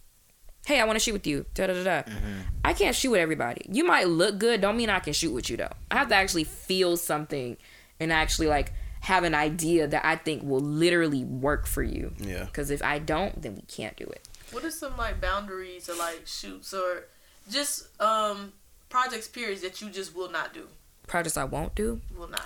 hey, 0.65 0.79
I 0.79 0.85
want 0.85 0.95
to 0.95 0.99
shoot 1.03 1.13
with 1.13 1.27
you. 1.27 1.45
Da 1.53 1.67
da 1.67 1.73
da 1.73 1.83
da. 1.83 2.09
Mm-hmm. 2.09 2.39
I 2.63 2.73
can't 2.73 2.95
shoot 2.95 3.11
with 3.11 3.19
everybody. 3.19 3.65
You 3.69 3.83
might 3.83 4.07
look 4.07 4.39
good, 4.39 4.61
don't 4.61 4.77
mean 4.77 4.89
I 4.89 4.99
can 4.99 5.13
shoot 5.13 5.33
with 5.33 5.49
you 5.49 5.57
though. 5.57 5.73
I 5.91 5.97
have 5.97 6.07
to 6.09 6.15
actually 6.15 6.45
feel 6.45 6.97
something 6.97 7.57
and 7.99 8.13
actually 8.13 8.47
like 8.47 8.73
have 9.01 9.25
an 9.25 9.35
idea 9.35 9.85
that 9.85 10.05
I 10.05 10.15
think 10.15 10.43
will 10.43 10.61
literally 10.61 11.25
work 11.25 11.67
for 11.67 11.83
you. 11.83 12.13
Yeah. 12.17 12.45
Because 12.45 12.71
if 12.71 12.81
I 12.81 12.99
don't, 12.99 13.41
then 13.41 13.55
we 13.55 13.61
can't 13.63 13.97
do 13.97 14.05
it. 14.05 14.27
What 14.51 14.63
are 14.63 14.71
some 14.71 14.95
like 14.95 15.19
boundaries 15.19 15.89
or 15.89 15.95
like 15.95 16.21
shoots 16.25 16.73
or 16.73 17.07
just 17.49 17.87
um 18.01 18.53
projects 18.89 19.27
periods 19.27 19.61
that 19.61 19.81
you 19.81 19.89
just 19.89 20.15
will 20.15 20.31
not 20.31 20.53
do? 20.53 20.67
Projects 21.07 21.35
I 21.35 21.43
won't 21.43 21.75
do. 21.75 21.99
Will 22.15 22.29
not. 22.29 22.45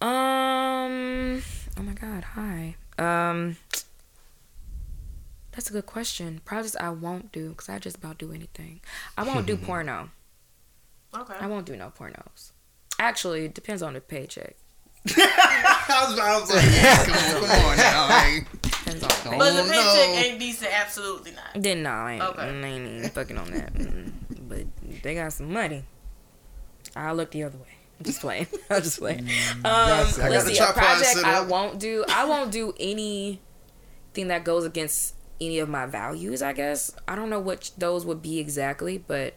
Um. 0.00 1.42
Oh 1.78 1.82
my 1.82 1.92
God. 1.92 2.24
Hi. 2.24 2.74
Um. 2.98 3.56
That's 5.52 5.70
a 5.70 5.72
good 5.72 5.86
question. 5.86 6.40
Projects 6.44 6.76
I 6.78 6.90
won't 6.90 7.32
do 7.32 7.50
because 7.50 7.68
I 7.68 7.78
just 7.78 7.96
about 7.96 8.18
do 8.18 8.32
anything. 8.32 8.80
I 9.16 9.24
won't 9.24 9.46
do 9.46 9.56
porno. 9.66 10.10
Okay. 11.16 11.34
I 11.40 11.46
won't 11.46 11.66
do 11.66 11.76
no 11.76 11.90
pornos. 11.96 12.52
Actually, 12.98 13.46
it 13.46 13.54
depends 13.54 13.82
on 13.82 13.94
the 13.94 14.00
paycheck. 14.00 14.56
I 15.16 16.06
was, 16.08 16.18
I 16.18 16.40
was 16.40 16.54
like, 16.54 16.64
yeah, 16.64 17.04
come 17.04 17.14
on, 17.14 17.48
come 17.48 17.64
on 17.66 17.76
now. 17.76 18.08
man. 18.08 18.46
Depends 18.60 19.02
on 19.02 19.08
the 19.08 19.14
paycheck. 19.14 19.38
But 19.38 19.52
the 19.56 19.62
paycheck 19.62 20.08
no. 20.08 20.14
ain't 20.14 20.40
decent. 20.40 20.80
Absolutely 20.80 21.32
not. 21.32 21.62
Then 21.62 21.82
no, 21.82 21.90
I 21.90 22.12
ain't, 22.12 22.22
Okay. 22.22 22.42
I 22.42 22.48
ain't 22.48 22.88
even 22.88 23.10
fucking 23.10 23.38
on 23.38 23.50
that. 23.52 23.74
Mm. 23.74 24.12
But 24.48 24.66
they 25.02 25.14
got 25.14 25.32
some 25.32 25.52
money. 25.52 25.84
I'll 26.94 27.14
look 27.14 27.30
the 27.30 27.44
other 27.44 27.58
way. 27.58 27.77
I'm 28.00 28.04
just 28.04 28.20
playing. 28.20 28.46
I'm 28.70 28.82
just 28.82 28.98
playing. 28.98 29.20
Um, 29.20 29.62
That's- 29.62 30.18
I 30.18 30.28
let's 30.28 30.46
see. 30.46 30.58
A 30.58 30.66
project 30.72 31.24
I 31.24 31.40
won't 31.42 31.78
do. 31.80 32.04
I 32.08 32.24
won't 32.26 32.52
do 32.52 32.72
anything 32.78 33.38
that 34.28 34.44
goes 34.44 34.64
against 34.64 35.14
any 35.40 35.58
of 35.58 35.68
my 35.68 35.86
values. 35.86 36.42
I 36.42 36.52
guess 36.52 36.92
I 37.06 37.14
don't 37.16 37.30
know 37.30 37.40
what 37.40 37.70
those 37.78 38.04
would 38.06 38.22
be 38.22 38.38
exactly, 38.38 38.98
but 38.98 39.34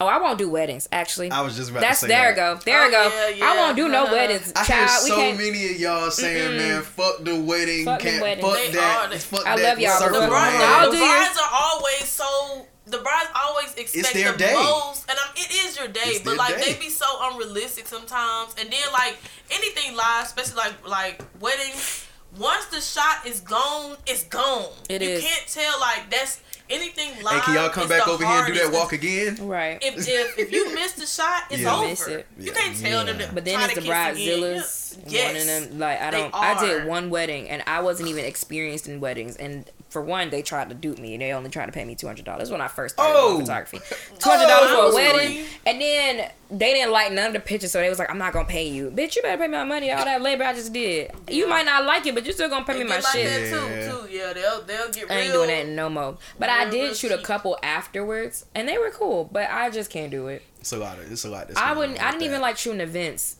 oh, 0.00 0.06
I 0.06 0.18
won't 0.18 0.38
do 0.38 0.48
weddings. 0.50 0.88
Actually, 0.92 1.30
I 1.30 1.42
was 1.42 1.56
just 1.56 1.70
about 1.70 1.80
that's 1.80 2.00
to 2.00 2.06
say 2.06 2.12
there. 2.14 2.34
that. 2.34 2.54
we 2.54 2.58
go. 2.58 2.64
There 2.64 2.82
Oh, 2.86 2.90
go. 2.90 3.28
yeah, 3.36 3.44
I 3.46 3.56
won't 3.56 3.76
do 3.76 3.88
no 3.88 4.04
weddings. 4.06 4.52
I 4.56 4.64
hear 4.64 4.76
Child, 4.86 5.00
we 5.04 5.10
so 5.10 5.16
can't. 5.16 5.38
many 5.38 5.70
of 5.72 5.80
y'all 5.80 6.10
saying, 6.10 6.56
man, 6.56 6.82
fuck 6.82 7.22
the 7.24 7.40
wedding, 7.40 7.84
Fuck 7.84 8.00
can't 8.00 8.22
wedding. 8.22 8.44
fuck 8.44 8.54
They 8.56 8.70
that, 8.72 9.12
are. 9.12 9.18
Fuck 9.18 9.46
I 9.46 9.56
that 9.56 9.62
love 9.62 9.78
y'all, 9.80 9.98
circle 9.98 10.20
The 10.22 10.26
bride, 10.28 10.86
the 10.86 10.96
brides 10.96 11.38
are 11.38 11.50
always 11.52 12.04
so. 12.08 12.66
The 12.92 12.98
brides 12.98 13.30
always 13.34 13.74
expect 13.74 14.14
their 14.14 14.32
the 14.32 14.38
day. 14.38 14.54
most, 14.54 15.08
and 15.08 15.18
um, 15.18 15.24
it 15.34 15.50
is 15.66 15.78
your 15.78 15.88
day. 15.88 16.00
It's 16.04 16.24
but 16.24 16.36
like 16.36 16.56
day. 16.58 16.74
they 16.74 16.78
be 16.78 16.90
so 16.90 17.06
unrealistic 17.22 17.86
sometimes, 17.88 18.54
and 18.60 18.70
then 18.70 18.92
like 18.92 19.16
anything 19.50 19.96
live, 19.96 20.26
especially 20.26 20.56
like 20.56 20.86
like 20.88 21.22
weddings. 21.40 22.06
Once 22.38 22.64
the 22.66 22.80
shot 22.80 23.26
is 23.26 23.40
gone, 23.40 23.94
it's 24.06 24.24
gone. 24.24 24.72
It 24.88 25.02
you 25.02 25.08
is. 25.10 25.22
can't 25.22 25.46
tell 25.48 25.78
like 25.80 26.08
that's 26.10 26.40
anything 26.70 27.22
live. 27.22 27.34
Hey, 27.34 27.40
can 27.42 27.54
y'all 27.56 27.68
come 27.68 27.88
back 27.90 28.08
over 28.08 28.24
here 28.24 28.36
and 28.38 28.46
do 28.46 28.54
that 28.54 28.62
hardest. 28.72 28.80
walk 28.80 28.92
again? 28.94 29.36
Right. 29.46 29.78
If, 29.82 30.08
if 30.08 30.38
if 30.38 30.52
you 30.52 30.74
miss 30.74 30.92
the 30.92 31.04
shot, 31.04 31.44
it's 31.50 31.60
Yeah. 31.62 31.76
over. 31.76 31.88
Miss 31.88 32.06
it. 32.06 32.26
You 32.38 32.46
Yeah. 32.46 32.52
can't 32.54 32.76
tell 32.78 33.04
them. 33.04 33.18
To 33.18 33.28
But 33.34 33.44
then 33.44 33.54
try 33.56 33.64
it's 33.66 33.74
to 33.74 33.80
the 33.80 33.86
kiss 33.86 34.16
again. 34.16 34.38
bridezillas 34.40 34.98
Yes. 35.06 35.26
wanting 35.26 35.46
them 35.70 35.78
like 35.78 36.00
I 36.00 36.10
don't 36.10 36.34
I 36.34 36.58
did 36.64 36.86
one 36.86 37.10
wedding 37.10 37.48
and 37.50 37.62
I 37.66 37.80
wasn't 37.82 38.08
even 38.08 38.24
experienced 38.24 38.88
in 38.88 39.00
weddings 39.00 39.36
and 39.36 39.70
for 39.92 40.02
one 40.02 40.30
they 40.30 40.42
tried 40.42 40.68
to 40.70 40.74
dupe 40.74 40.98
me 40.98 41.12
and 41.14 41.22
they 41.22 41.32
only 41.32 41.50
tried 41.50 41.66
to 41.66 41.72
pay 41.72 41.84
me 41.84 41.94
two 41.94 42.06
hundred 42.06 42.24
dollars 42.24 42.50
when 42.50 42.60
I 42.60 42.68
first 42.68 42.94
started 42.96 43.14
Oh. 43.18 43.38
photography. 43.40 43.78
Oh, 44.12 44.16
two 44.18 44.30
hundred 44.30 44.46
dollars 44.48 44.70
Oh, 44.72 44.74
for 44.74 44.84
a 44.84 44.88
I'm 44.88 44.94
wedding 45.16 45.44
sorry. 45.44 45.46
and 45.66 45.80
then 45.80 46.30
they 46.50 46.74
didn't 46.74 46.92
like 46.92 47.12
none 47.12 47.26
of 47.28 47.32
the 47.32 47.40
pictures 47.40 47.70
so 47.72 47.80
they 47.80 47.88
was 47.88 47.98
like 47.98 48.10
I'm 48.10 48.18
not 48.18 48.32
gonna 48.32 48.48
pay 48.48 48.68
you. 48.68 48.90
Bitch 48.90 49.16
you 49.16 49.22
better 49.22 49.38
pay 49.38 49.46
me 49.48 49.52
my 49.56 49.64
money 49.64 49.90
all 49.92 50.04
that 50.04 50.22
labor 50.22 50.44
I 50.44 50.52
just 50.54 50.72
did. 50.72 51.10
You 51.30 51.48
might 51.48 51.66
not 51.66 51.84
like 51.84 52.06
it 52.06 52.14
but 52.14 52.24
you're 52.24 52.32
still 52.34 52.48
gonna 52.48 52.64
pay 52.64 52.74
They 52.74 52.84
me 52.84 52.88
my 52.90 52.96
like 52.96 53.04
shit. 53.06 53.50
that 53.50 53.50
too, 53.50 54.06
too. 54.08 54.12
Yeah, 54.12 54.32
they'll 54.32 54.62
they'll 54.62 54.90
get 54.90 55.10
I 55.10 55.14
real. 55.16 55.22
ain't 55.24 55.32
doing 55.32 55.48
that 55.48 55.68
no 55.68 55.88
more. 55.90 56.16
But 56.38 56.48
I 56.48 56.68
did 56.70 56.82
real 56.82 56.94
shoot 56.94 57.12
a 57.12 57.18
couple 57.18 57.58
afterwards 57.62 58.46
and 58.54 58.66
they 58.68 58.78
were 58.78 58.90
cool 58.90 59.28
but 59.32 59.48
I 59.50 59.70
just 59.70 59.90
can't 59.90 60.10
do 60.10 60.28
it. 60.28 60.42
It's 60.60 60.72
a 60.72 60.76
lot 60.78 60.98
of, 60.98 61.10
it's 61.10 61.24
a 61.24 61.28
lot. 61.28 61.48
that's 61.48 61.58
I 61.58 61.72
wouldn't 61.74 62.02
I 62.02 62.10
didn't 62.12 62.22
even 62.24 62.40
like 62.40 62.56
shooting 62.56 62.80
events. 62.80 63.36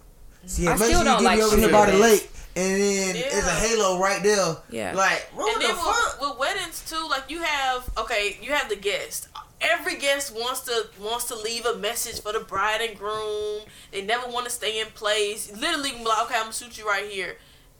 Yeah, 0.58 0.70
I 0.70 0.72
make 0.74 0.82
still 0.88 0.96
sure 1.02 1.04
don't 1.04 1.22
like 1.24 1.38
me 1.38 1.48
shooting 1.50 1.70
by 1.70 1.86
the 1.90 1.96
it. 1.96 2.30
Lake, 2.56 2.64
and 2.64 2.82
then 2.82 3.16
Yeah. 3.16 3.28
there's 3.30 3.46
a 3.46 3.50
halo 3.50 3.98
right 3.98 4.22
there. 4.22 4.56
Yeah. 4.70 4.94
Like, 4.94 5.28
what 5.34 5.52
And 5.54 5.62
the 5.62 5.66
then 5.68 5.76
fuck? 5.76 6.20
with, 6.20 6.30
with 6.30 6.38
weddings 6.38 6.82
too, 6.88 7.06
like 7.08 7.30
you 7.30 7.42
have 7.42 7.88
okay, 7.98 8.38
you 8.42 8.52
have 8.52 8.68
the 8.68 8.76
guest. 8.76 9.28
Every 9.60 9.94
guest 9.96 10.34
wants 10.34 10.60
to 10.62 10.88
wants 10.98 11.26
to 11.26 11.36
leave 11.36 11.64
a 11.66 11.76
message 11.78 12.20
for 12.20 12.32
the 12.32 12.40
bride 12.40 12.80
and 12.80 12.98
groom. 12.98 13.62
They 13.92 14.02
never 14.02 14.28
want 14.28 14.46
to 14.46 14.50
stay 14.50 14.80
in 14.80 14.88
place. 14.88 15.52
Literally, 15.56 15.92
be 15.92 16.04
like, 16.04 16.22
okay, 16.26 16.34
I'm 16.36 16.42
gonna 16.44 16.52
shoot 16.52 16.76
you 16.78 16.86
right 16.86 17.08
here. 17.08 17.36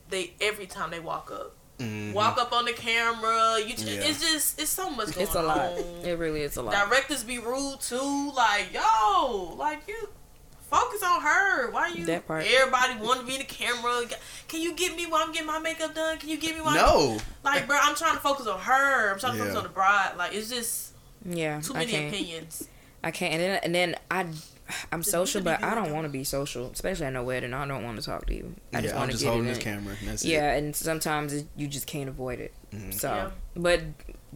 They 0.09 0.33
every 0.39 0.65
time 0.65 0.91
they 0.91 0.99
walk 1.01 1.29
up, 1.31 1.55
Mhm. 1.79 2.13
walk 2.13 2.37
up 2.37 2.53
on 2.53 2.63
the 2.65 2.71
camera. 2.73 3.57
You, 3.59 3.73
Yeah. 3.77 4.01
it's 4.07 4.21
just 4.21 4.59
it's 4.61 4.71
so 4.71 4.89
much 4.89 5.07
going 5.13 5.17
on. 5.17 5.23
It's 5.23 5.35
a 5.35 5.41
lot. 5.41 5.57
on. 5.59 6.05
It 6.05 6.17
really 6.17 6.41
is 6.41 6.55
a 6.55 6.61
lot. 6.61 6.73
Directors 6.73 7.23
be 7.23 7.39
rude 7.39 7.81
too. 7.81 8.31
Like 8.33 8.71
yo, 8.73 9.53
like 9.57 9.81
you. 9.87 10.07
Focus 10.73 11.03
on 11.03 11.21
her. 11.21 11.69
Why 11.71 11.89
you? 11.89 12.05
That 12.07 12.25
part. 12.27 12.45
Everybody 12.47 12.99
want 12.99 13.19
to 13.19 13.25
be 13.27 13.33
in 13.33 13.39
the 13.39 13.45
camera. 13.45 14.01
Can 14.47 14.61
you 14.61 14.73
get 14.73 14.95
me 14.95 15.05
while 15.05 15.21
I'm 15.23 15.31
getting 15.31 15.45
my 15.47 15.59
makeup 15.59 15.93
done? 15.93 16.17
Can 16.17 16.29
you 16.29 16.37
get 16.37 16.55
me 16.55 16.61
while? 16.61 16.73
No, 16.73 17.17
Like, 17.43 17.67
bro, 17.67 17.77
I'm 17.79 17.95
trying 17.95 18.13
to 18.15 18.19
focus 18.19 18.47
on 18.47 18.59
her. 18.59 19.11
I'm 19.13 19.19
trying 19.19 19.33
to 19.33 19.39
focus 19.39 19.55
on 19.55 19.63
the 19.63 19.69
bride. 19.69 20.13
Like, 20.17 20.33
it's 20.33 20.49
just 20.49 20.93
Yeah, 21.23 21.61
too 21.61 21.73
many 21.73 21.91
can't. 21.91 22.11
opinions. 22.13 22.67
I 23.03 23.11
can't. 23.11 23.33
And 23.33 23.41
then, 23.43 23.59
and 23.63 23.75
then 23.75 23.95
I, 24.09 24.25
I'm 24.91 25.01
Just 25.01 25.11
social, 25.11 25.41
need 25.41 25.45
to 25.51 25.57
be 25.57 25.61
but 25.61 25.71
I 25.71 25.75
don't 25.75 25.91
want 25.91 26.05
to 26.05 26.09
be 26.09 26.23
social, 26.23 26.71
especially 26.71 27.05
at 27.07 27.13
no 27.13 27.23
wedding. 27.23 27.53
I 27.53 27.67
don't 27.67 27.83
want 27.83 27.99
to 27.99 28.05
talk 28.05 28.25
to 28.27 28.33
you. 28.35 28.55
I 28.73 28.81
just 28.81 28.85
yeah, 28.85 28.91
I'm 28.93 28.99
want 29.01 29.11
to 29.11 29.13
just 29.13 29.23
get 29.23 29.29
holding 29.29 29.47
this 29.47 29.57
in. 29.57 29.63
camera. 29.63 29.95
And 29.99 30.07
that's 30.09 30.23
it. 30.23 30.29
Yeah, 30.29 30.53
and 30.53 30.75
sometimes 30.75 31.33
it, 31.33 31.47
you 31.57 31.67
just 31.67 31.85
can't 31.85 32.07
avoid 32.09 32.39
it. 32.39 32.53
Mhm. 32.73 32.93
So, 32.93 33.09
Yeah. 33.09 33.29
but 33.55 33.81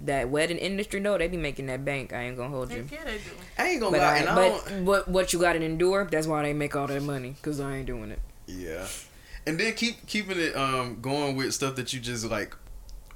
that 0.06 0.30
wedding 0.30 0.58
industry, 0.58 1.00
though, 1.00 1.18
they 1.18 1.28
be 1.28 1.38
making 1.38 1.68
that 1.68 1.84
bank. 1.86 2.14
I 2.14 2.24
ain't 2.24 2.38
gonna 2.38 2.50
hold 2.50 2.72
you. 2.72 2.88
Yeah, 2.92 3.04
they 3.06 3.14
do. 3.18 3.24
I 3.58 3.68
ain't 3.70 3.80
gonna 3.80 3.92
But, 3.92 4.02
lie, 4.02 4.14
I, 4.14 4.18
and 4.18 4.30
I 4.30 4.36
but 4.36 4.66
don't. 4.70 4.86
what 4.86 5.08
what 5.08 5.34
you 5.34 5.40
got 5.40 5.54
to 5.54 5.62
endure? 5.64 6.06
That's 6.12 6.28
why 6.28 6.44
they 6.44 6.54
make 6.54 6.76
all 6.76 6.88
that 6.88 7.02
money. 7.04 7.36
Cause 7.42 7.60
I 7.60 7.78
ain't 7.78 7.88
doing 7.88 8.12
it. 8.12 8.20
Yeah, 8.48 8.86
and 9.46 9.60
then 9.60 9.74
keep 9.74 10.06
keeping 10.08 10.40
it 10.40 10.56
um 10.56 11.00
going 11.02 11.36
with 11.36 11.54
stuff 11.54 11.76
that 11.78 11.94
you 11.94 12.00
just 12.00 12.26
like 12.26 12.56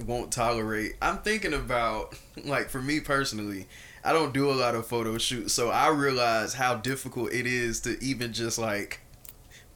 won't 0.06 0.32
tolerate. 0.32 0.96
I'm 1.02 1.18
thinking 1.20 1.54
about 1.54 2.18
like 2.46 2.70
for 2.70 2.82
me 2.82 3.00
personally, 3.02 3.68
I 4.04 4.14
don't 4.14 4.34
do 4.34 4.50
a 4.50 4.54
lot 4.54 4.76
of 4.76 4.88
photo 4.88 5.18
shoots, 5.18 5.54
so 5.54 5.70
I 5.70 5.90
realize 5.90 6.54
how 6.56 6.76
difficult 6.76 7.32
it 7.34 7.46
is 7.46 7.80
to 7.82 8.02
even 8.04 8.34
just 8.34 8.58
like 8.58 9.02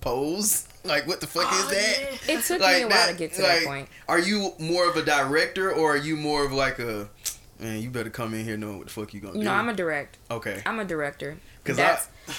pose. 0.02 0.68
Like 0.86 1.08
what 1.08 1.20
the 1.20 1.26
fuck 1.26 1.48
Oh, 1.50 1.60
is 1.64 1.68
that? 1.70 2.20
yeah. 2.28 2.38
It 2.38 2.44
took 2.44 2.62
Like 2.62 2.76
me 2.76 2.82
a 2.84 2.88
while 2.88 2.90
that- 3.08 3.12
to 3.14 3.18
get 3.18 3.34
to 3.34 3.42
like, 3.42 3.52
that 3.62 3.66
point. 3.66 3.90
Are 4.08 4.20
you 4.20 4.52
more 4.60 4.88
of 4.88 4.96
a 4.96 5.02
director 5.04 5.72
or 5.72 5.94
are 5.94 5.98
you 5.98 6.16
more 6.16 6.46
of 6.46 6.52
like 6.52 6.78
a 6.78 7.10
man? 7.60 7.82
You 7.82 7.90
better 7.90 8.12
come 8.12 8.36
in 8.36 8.46
here 8.46 8.56
knowing 8.56 8.78
what 8.78 8.86
the 8.86 8.94
fuck 8.94 9.12
you 9.16 9.20
gonna 9.20 9.34
do. 9.34 9.42
No, 9.42 9.52
I'm 9.52 9.68
a 9.68 9.74
direct. 9.74 10.20
okay. 10.30 10.62
I'm 10.64 10.80
a 10.80 10.86
director. 10.86 11.38
'Cause 11.64 11.78
that's 11.78 12.08
I- 12.30 12.34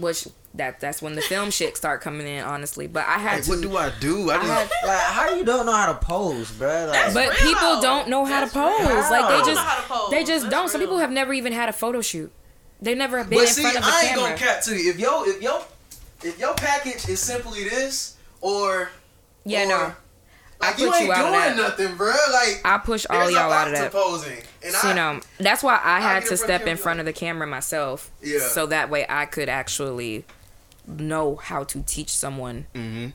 which 0.00 0.28
that 0.58 0.78
that's 0.80 1.00
when 1.00 1.14
the 1.14 1.22
film 1.22 1.50
shit 1.50 1.76
start 1.76 2.00
coming 2.02 2.26
in. 2.26 2.44
Honestly, 2.44 2.86
but 2.86 3.06
I 3.06 3.14
had 3.18 3.34
Like, 3.36 3.44
to. 3.44 3.50
what 3.50 3.60
do 3.62 3.76
I 3.76 3.90
do? 4.00 4.30
I 4.30 4.34
I 4.34 4.38
just 4.38 4.72
had 4.74 4.86
Like, 4.86 5.00
how 5.00 5.34
you 5.34 5.44
don't 5.44 5.66
know 5.66 5.72
how 5.72 5.92
to 5.92 5.98
pose, 5.98 6.50
bro? 6.52 6.68
Like, 6.86 6.92
That's 6.92 7.14
But 7.14 7.28
real, 7.40 7.50
people 7.50 7.80
don't 7.80 8.08
know 8.08 8.24
how 8.24 8.40
That's 8.40 8.52
to 8.52 8.58
pose. 8.58 8.80
real. 8.80 8.96
Like 8.96 9.10
I 9.24 9.30
they 9.30 9.36
don't 9.38 9.46
just 9.46 9.54
know 9.56 9.62
how 9.62 9.80
to 9.80 9.88
pose. 9.88 10.10
they 10.10 10.24
just 10.24 10.42
That's 10.44 10.54
don't. 10.54 10.68
Some 10.68 10.80
people 10.80 10.98
have 10.98 11.10
never 11.10 11.32
even 11.32 11.52
had 11.52 11.68
a 11.68 11.72
photo 11.72 12.00
shoot. 12.02 12.30
They 12.80 12.94
never 12.94 13.18
have 13.18 13.28
been 13.30 13.38
But 13.40 13.48
in 13.48 13.54
see, 13.54 13.62
front 13.62 13.76
of 13.78 13.84
the 13.84 13.90
I 13.90 14.00
ain't 14.02 14.08
camera. 14.10 14.24
gonna 14.24 14.36
cap 14.36 14.62
to 14.64 14.76
you. 14.76 14.90
If 14.90 14.98
yo, 15.00 15.24
if 15.24 15.42
yo, 15.42 15.62
if 16.22 16.38
your 16.38 16.54
package 16.54 17.08
is 17.08 17.20
simply 17.20 17.64
this, 17.68 18.16
or 18.40 18.90
yeah, 19.44 19.64
or, 19.64 19.68
no. 19.68 19.92
I 20.60 20.70
like 20.70 20.78
you 20.80 20.92
ain't 20.92 21.04
you 21.06 21.12
out 21.12 21.18
of 21.26 21.32
doing 21.32 21.56
that. 21.56 21.56
nothing, 21.56 21.96
bro. 21.96 22.08
Like 22.32 22.60
I 22.64 22.78
push 22.78 23.06
all 23.08 23.30
y'all 23.30 23.50
a 23.50 23.54
out 23.54 23.68
of 23.68 23.74
that. 23.74 23.90
to 23.92 23.96
posing, 23.96 24.38
and 24.62 24.72
So, 24.74 24.88
I, 24.88 24.90
you 24.90 24.96
know, 24.96 25.20
that's 25.38 25.62
why 25.62 25.80
I 25.82 26.00
had 26.00 26.24
get 26.24 26.28
to 26.28 26.34
in 26.34 26.38
front 26.38 26.40
of 26.40 26.40
step 26.40 26.66
in 26.66 26.76
front 26.76 27.00
of 27.00 27.06
the 27.06 27.12
camera 27.12 27.46
myself. 27.46 28.10
Yeah. 28.22 28.40
So 28.40 28.66
that 28.66 28.90
way 28.90 29.06
I 29.08 29.26
could 29.26 29.48
actually 29.48 30.24
know 30.88 31.36
how 31.36 31.64
to 31.64 31.82
teach 31.82 32.10
someone 32.10 32.66
Mhm. 32.74 33.12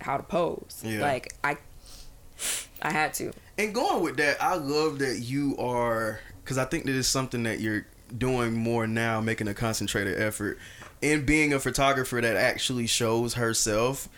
how 0.00 0.16
to 0.16 0.22
pose. 0.22 0.80
Yeah. 0.82 1.00
Like 1.00 1.32
I 1.42 1.56
I 2.82 2.90
had 2.92 3.12
to. 3.14 3.32
And 3.58 3.74
going 3.74 4.02
with 4.02 4.16
that, 4.16 4.42
I 4.42 4.54
love 4.54 4.98
that 5.00 5.18
you 5.20 5.56
are 5.58 6.20
because 6.42 6.56
I 6.58 6.64
think 6.64 6.84
that 6.86 6.94
is 6.94 7.06
something 7.08 7.42
that 7.42 7.60
you're 7.60 7.86
doing 8.16 8.54
more 8.54 8.86
now, 8.86 9.20
making 9.20 9.46
a 9.48 9.54
concentrated 9.54 10.20
effort 10.20 10.58
in 11.02 11.24
being 11.24 11.52
a 11.52 11.60
photographer 11.60 12.20
that 12.20 12.36
actually 12.36 12.86
shows 12.86 13.34
herself. 13.34 14.08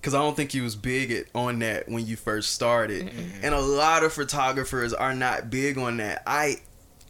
Because 0.00 0.14
I 0.14 0.18
don't 0.18 0.34
think 0.36 0.54
you 0.54 0.62
was 0.62 0.76
big 0.76 1.10
at, 1.10 1.26
on 1.34 1.58
that 1.58 1.86
when 1.88 2.06
you 2.06 2.16
first 2.16 2.52
started, 2.54 3.06
mm 3.08 3.30
and 3.42 3.54
a 3.54 3.60
lot 3.60 4.02
of 4.02 4.12
photographers 4.14 4.94
are 4.94 5.14
not 5.14 5.50
big 5.50 5.76
on 5.76 5.98
that. 5.98 6.22
I 6.26 6.56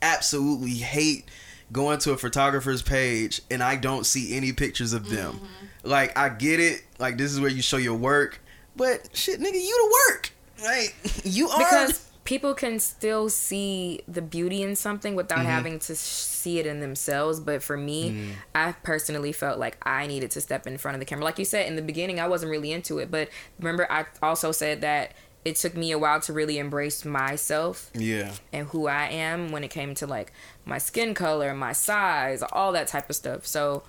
absolutely 0.03 0.75
hate 0.75 1.25
going 1.73 1.99
to 2.01 2.13
a 2.13 2.17
photographer's 2.17 2.83
page 2.83 3.41
and 3.51 3.63
I 3.63 3.77
don't 3.77 4.05
see 4.05 4.37
any 4.37 4.53
pictures 4.53 4.93
of 4.93 5.09
them. 5.09 5.35
Mm-hmm. 5.35 5.89
Like 5.89 6.17
I 6.17 6.29
get 6.29 6.61
it, 6.61 6.83
like 6.99 7.17
this 7.17 7.33
is 7.33 7.41
where 7.41 7.51
you 7.51 7.63
show 7.63 7.77
your 7.77 7.97
work, 7.97 8.41
but 8.77 9.09
shit, 9.13 9.41
nigga, 9.41 9.55
you 9.55 9.91
the 10.09 10.15
work. 10.15 10.33
Like 10.63 10.95
you 11.25 11.49
are 11.49 11.59
because 11.59 12.11
people 12.25 12.55
can 12.55 12.79
still 12.79 13.29
see 13.29 14.01
the 14.07 14.23
beauty 14.23 14.63
in 14.63 14.77
something 14.77 15.15
without 15.15 15.39
mm-hmm. 15.39 15.49
having 15.49 15.79
to 15.81 15.97
see 15.97 16.59
it 16.59 16.67
in 16.67 16.81
themselves. 16.81 17.41
But 17.41 17.63
for 17.63 17.77
me, 17.77 18.11
mm-hmm. 18.11 18.31
I 18.55 18.73
personally 18.83 19.33
felt 19.33 19.59
like 19.59 19.77
I 19.87 20.07
needed 20.07 20.31
to 20.33 20.41
step 20.41 20.67
in 20.67 20.79
front 20.79 20.97
of 20.97 21.01
the 21.01 21.07
camera. 21.07 21.25
Like 21.25 21.39
you 21.39 21.45
said 21.45 21.67
in 21.67 21.77
the 21.77 21.83
beginning, 21.83 22.21
I 22.21 22.29
wasn't 22.29 22.51
really 22.51 22.73
into 22.73 22.99
it, 22.99 23.11
but 23.11 23.29
remember 23.59 23.91
I 23.91 24.07
also 24.23 24.53
said 24.53 24.81
that 24.83 25.13
it 25.45 25.57
took 25.57 25.75
me 25.75 25.91
a 25.91 25.99
while 25.99 26.21
to 26.21 26.33
really 26.33 26.59
embrace 26.59 27.05
myself. 27.05 27.91
Yeah. 27.95 28.33
And 28.53 28.69
who 28.69 28.87
I 28.87 29.07
am 29.07 29.51
when 29.51 29.65
it 29.65 29.69
came 29.69 29.95
to 29.97 30.07
like 30.07 30.33
my 30.65 30.79
skin 30.79 31.15
color, 31.15 31.55
my 31.55 31.73
size, 31.73 32.43
all 32.53 32.73
that 32.73 32.89
type 32.89 33.09
of 33.09 33.17
stuff. 33.17 33.47
So, 33.47 33.83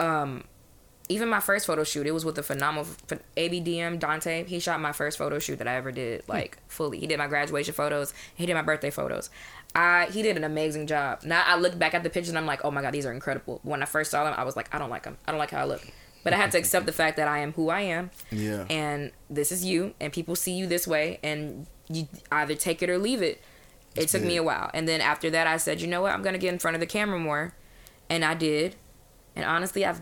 um, 0.00 0.44
even 1.08 1.28
my 1.28 1.38
first 1.38 1.66
photo 1.66 1.84
shoot, 1.84 2.04
it 2.06 2.10
was 2.10 2.24
with 2.24 2.34
the 2.34 2.42
phenomenal 2.42 2.84
ABDM 3.36 4.00
Dante. 4.00 4.44
He 4.44 4.58
shot 4.58 4.80
my 4.80 4.90
first 4.90 5.18
photo 5.18 5.38
shoot 5.38 5.58
that 5.58 5.68
I 5.68 5.76
ever 5.76 5.92
did, 5.92 6.24
hmm. 6.24 6.32
like 6.32 6.58
fully. 6.66 6.98
He 6.98 7.06
did 7.06 7.18
my 7.18 7.28
graduation 7.28 7.74
photos. 7.74 8.12
He 8.34 8.44
did 8.44 8.54
my 8.54 8.62
birthday 8.62 8.90
photos. 8.90 9.30
I 9.74 10.06
he 10.06 10.22
did 10.22 10.36
an 10.36 10.44
amazing 10.44 10.86
job. 10.88 11.22
Now 11.22 11.44
I 11.46 11.56
look 11.58 11.78
back 11.78 11.94
at 11.94 12.02
the 12.02 12.10
pictures 12.10 12.30
and 12.30 12.38
I'm 12.38 12.46
like, 12.46 12.64
oh 12.64 12.70
my 12.70 12.82
god, 12.82 12.92
these 12.92 13.06
are 13.06 13.12
incredible. 13.12 13.60
When 13.62 13.82
I 13.82 13.86
first 13.86 14.10
saw 14.10 14.24
them, 14.24 14.34
I 14.36 14.42
was 14.42 14.56
like, 14.56 14.74
I 14.74 14.78
don't 14.78 14.90
like 14.90 15.04
them. 15.04 15.16
I 15.26 15.30
don't 15.30 15.38
like 15.38 15.50
how 15.50 15.60
I 15.60 15.64
look. 15.64 15.86
But 16.26 16.32
I 16.32 16.38
had 16.38 16.50
to 16.50 16.58
accept 16.58 16.86
the 16.86 16.92
fact 16.92 17.16
that 17.18 17.28
I 17.28 17.38
am 17.38 17.52
who 17.52 17.68
I 17.68 17.82
am. 17.82 18.10
Yeah. 18.32 18.64
And 18.68 19.12
this 19.30 19.52
is 19.52 19.64
you, 19.64 19.94
and 20.00 20.12
people 20.12 20.34
see 20.34 20.50
you 20.50 20.66
this 20.66 20.84
way, 20.84 21.20
and 21.22 21.68
you 21.88 22.08
either 22.32 22.56
take 22.56 22.82
it 22.82 22.90
or 22.90 22.98
leave 22.98 23.22
it. 23.22 23.40
It 23.94 24.08
took 24.08 24.22
me 24.22 24.36
a 24.36 24.42
while, 24.42 24.68
and 24.74 24.88
then 24.88 25.00
after 25.00 25.30
that, 25.30 25.46
I 25.46 25.56
said, 25.56 25.80
you 25.80 25.86
know 25.86 26.02
what, 26.02 26.12
I'm 26.12 26.22
gonna 26.22 26.36
get 26.36 26.52
in 26.52 26.58
front 26.58 26.74
of 26.74 26.80
the 26.80 26.86
camera 26.86 27.20
more, 27.20 27.54
and 28.10 28.24
I 28.24 28.34
did. 28.34 28.74
And 29.36 29.44
honestly, 29.44 29.84
I've 29.84 30.00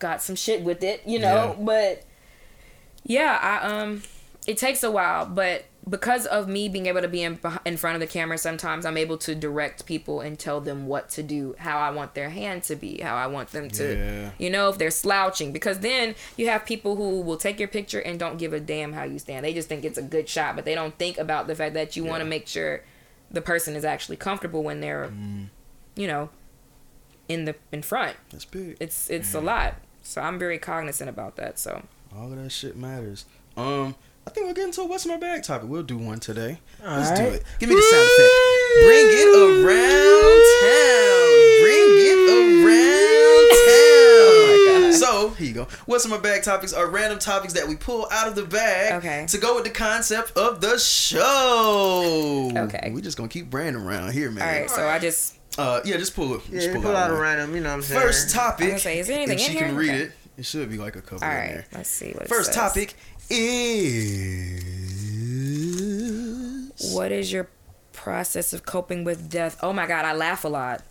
got 0.00 0.20
some 0.20 0.34
shit 0.34 0.62
with 0.62 0.82
it, 0.82 1.02
you 1.06 1.20
know. 1.20 1.54
Yeah. 1.56 1.64
But 1.64 2.02
yeah, 3.04 3.38
I 3.40 3.82
um, 3.82 4.02
it 4.48 4.58
takes 4.58 4.82
a 4.82 4.90
while, 4.90 5.26
but 5.26 5.64
because 5.88 6.26
of 6.26 6.48
me 6.48 6.68
being 6.68 6.86
able 6.86 7.00
to 7.00 7.08
be 7.08 7.22
in, 7.22 7.38
in 7.64 7.76
front 7.76 7.94
of 7.94 8.00
the 8.00 8.06
camera 8.06 8.36
sometimes 8.36 8.84
i'm 8.84 8.96
able 8.96 9.16
to 9.16 9.34
direct 9.34 9.86
people 9.86 10.20
and 10.20 10.38
tell 10.38 10.60
them 10.60 10.86
what 10.86 11.08
to 11.08 11.22
do 11.22 11.54
how 11.58 11.78
i 11.78 11.90
want 11.90 12.14
their 12.14 12.30
hand 12.30 12.62
to 12.62 12.74
be 12.74 13.00
how 13.00 13.14
i 13.14 13.26
want 13.26 13.50
them 13.50 13.70
to 13.70 13.96
yeah. 13.96 14.30
you 14.38 14.50
know 14.50 14.68
if 14.68 14.78
they're 14.78 14.90
slouching. 14.90 15.52
Because 15.52 15.80
then 15.80 16.14
you 16.36 16.48
have 16.48 16.64
people 16.64 16.96
who 16.96 17.20
will 17.20 17.36
take 17.36 17.58
your 17.58 17.68
picture 17.68 18.00
and 18.00 18.18
don't 18.18 18.38
give 18.38 18.52
a 18.52 18.60
damn 18.60 18.92
how 18.92 19.04
you 19.04 19.18
stand. 19.18 19.44
They 19.44 19.54
just 19.54 19.68
think 19.68 19.84
it's 19.84 19.98
a 19.98 20.02
good 20.02 20.28
shot 20.28 20.56
but 20.56 20.64
they 20.64 20.74
don't 20.74 20.96
think 20.98 21.18
about 21.18 21.46
the 21.46 21.54
fact 21.54 21.74
that 21.74 21.96
you 21.96 22.04
yeah. 22.04 22.10
want 22.10 22.22
to 22.22 22.28
make 22.28 22.46
sure 22.46 22.82
the 23.30 23.42
person 23.42 23.74
is 23.76 23.84
actually 23.84 24.16
comfortable 24.16 24.62
when 24.62 24.80
they're 24.80 25.08
mm. 25.08 25.48
you 25.94 26.06
know 26.06 26.30
in 27.28 27.44
the 27.44 27.54
in 27.72 27.82
front. 27.82 28.16
That's 28.30 28.44
big. 28.44 28.76
It's 28.80 29.10
it's 29.10 29.34
a 29.34 29.40
lot. 29.40 29.74
So 30.02 30.20
i'm 30.20 30.38
very 30.38 30.58
cognizant 30.58 31.10
about 31.10 31.36
that 31.36 31.58
so. 31.58 31.82
All 32.16 32.32
of 32.32 32.42
that 32.42 32.50
shit 32.50 32.76
matters. 32.76 33.24
Um 33.56 33.96
I 34.26 34.30
think 34.30 34.46
we'll 34.46 34.54
get 34.54 34.64
into 34.64 34.82
a 34.82 34.86
what's 34.86 35.04
in 35.04 35.12
my 35.12 35.18
bag 35.18 35.44
topic. 35.44 35.68
We'll 35.68 35.84
do 35.84 35.96
one 35.96 36.18
today. 36.18 36.58
All 36.84 36.96
Let's 36.96 37.10
right. 37.10 37.30
do 37.30 37.34
it. 37.36 37.44
Give 37.60 37.68
me 37.68 37.76
the 37.76 37.82
sound 37.82 38.02
effect. 38.02 38.32
Bring 38.82 39.06
it 39.06 39.28
around 39.38 40.42
town. 40.62 41.62
Bring 41.62 41.86
it 42.02 42.18
around 42.34 43.46
town. 43.62 43.86
Oh 44.78 44.90
so 44.98 45.28
here 45.30 45.46
you 45.46 45.54
go. 45.54 45.68
What's 45.86 46.04
in 46.04 46.10
my 46.10 46.18
bag 46.18 46.42
topics 46.42 46.72
are 46.72 46.88
random 46.88 47.20
topics 47.20 47.52
that 47.52 47.68
we 47.68 47.76
pull 47.76 48.08
out 48.10 48.26
of 48.26 48.34
the 48.34 48.44
bag 48.44 48.94
okay. 48.94 49.26
to 49.28 49.38
go 49.38 49.54
with 49.54 49.64
the 49.64 49.70
concept 49.70 50.36
of 50.36 50.60
the 50.60 50.76
show. 50.78 52.50
Okay. 52.52 52.90
We're 52.92 53.02
just 53.02 53.16
gonna 53.16 53.28
keep 53.28 53.48
branding 53.48 53.82
around 53.82 54.12
here, 54.12 54.32
man. 54.32 54.42
All 54.42 54.60
right. 54.60 54.70
So 54.70 54.88
I 54.88 54.98
just. 54.98 55.38
Uh 55.56 55.80
yeah, 55.84 55.98
just 55.98 56.16
pull 56.16 56.34
it. 56.34 56.42
Yeah, 56.48 56.60
just 56.60 56.72
pull, 56.72 56.82
pull 56.82 56.96
out, 56.96 57.12
a 57.12 57.14
random. 57.14 57.54
You 57.54 57.60
know 57.60 57.68
what 57.68 57.76
I'm 57.76 57.82
saying. 57.82 58.00
First 58.00 58.34
topic. 58.34 58.78
Say, 58.80 58.98
is 58.98 59.06
there 59.06 59.18
anything 59.18 59.38
and 59.38 59.40
in 59.40 59.46
she 59.46 59.52
here? 59.52 59.68
can 59.68 59.76
read 59.76 59.90
okay. 59.90 60.02
it. 60.02 60.12
It 60.38 60.44
should 60.44 60.68
be 60.68 60.76
like 60.76 60.96
a 60.96 61.00
couple. 61.00 61.26
All 61.26 61.32
right. 61.32 61.54
There. 61.54 61.66
Let's 61.72 61.88
see 61.88 62.12
what. 62.12 62.28
First 62.28 62.52
topic 62.52 62.94
is 63.30 64.56
what 66.94 67.12
is 67.12 67.32
your 67.32 67.48
process 67.92 68.52
of 68.52 68.64
coping 68.64 69.04
with 69.04 69.30
death? 69.30 69.58
Oh 69.62 69.72
my 69.72 69.86
god, 69.86 70.04
I 70.04 70.14
laugh 70.14 70.44
a 70.44 70.48
lot. 70.48 70.82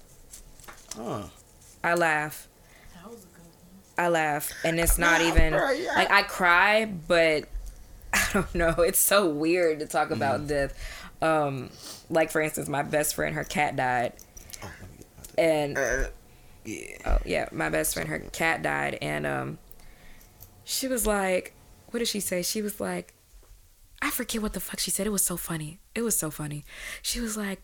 Huh. 0.96 1.24
I 1.84 1.94
laugh. 1.94 2.48
I 3.98 4.10
laugh, 4.10 4.52
and 4.66 4.80
it's 4.80 4.98
not 4.98 5.22
even 5.22 5.54
like 5.54 6.12
I 6.12 6.24
cry, 6.24 6.86
but 6.86 7.46
I 8.14 8.28
don't 8.34 8.54
know. 8.54 8.76
It's 8.80 9.00
so 9.00 9.30
weird 9.30 9.80
to 9.80 9.86
talk 9.86 10.12
about 10.12 10.42
mm. 10.42 10.48
death. 10.48 11.02
Um, 11.22 11.70
like 12.10 12.30
for 12.30 12.42
instance, 12.42 12.68
my 12.68 12.84
best 12.84 13.16
friend, 13.16 13.36
her 13.36 13.46
cat 13.46 13.76
died, 13.76 14.14
oh, 14.64 14.70
and 15.38 15.78
uh, 15.78 16.04
yeah. 16.66 16.98
oh 17.06 17.20
yeah, 17.26 17.48
my 17.52 17.70
best 17.70 17.94
friend, 17.94 18.10
her 18.10 18.20
cat 18.20 18.62
died, 18.62 18.98
and 19.02 19.26
um, 19.26 19.58
she 20.66 20.90
was 20.90 21.08
like, 21.08 21.55
what 21.96 22.00
did 22.00 22.10
she 22.10 22.20
say? 22.20 22.42
She 22.42 22.62
was 22.62 22.82
like, 22.82 23.14
I 24.02 24.12
forget 24.12 24.42
what 24.42 24.52
the 24.52 24.60
fuck 24.60 24.82
she 24.82 24.92
said. 24.92 25.08
It 25.08 25.12
was 25.12 25.24
so 25.24 25.38
funny. 25.38 25.80
It 25.96 26.02
was 26.02 26.18
so 26.18 26.30
funny. 26.30 26.66
She 27.02 27.22
was 27.22 27.38
like, 27.38 27.62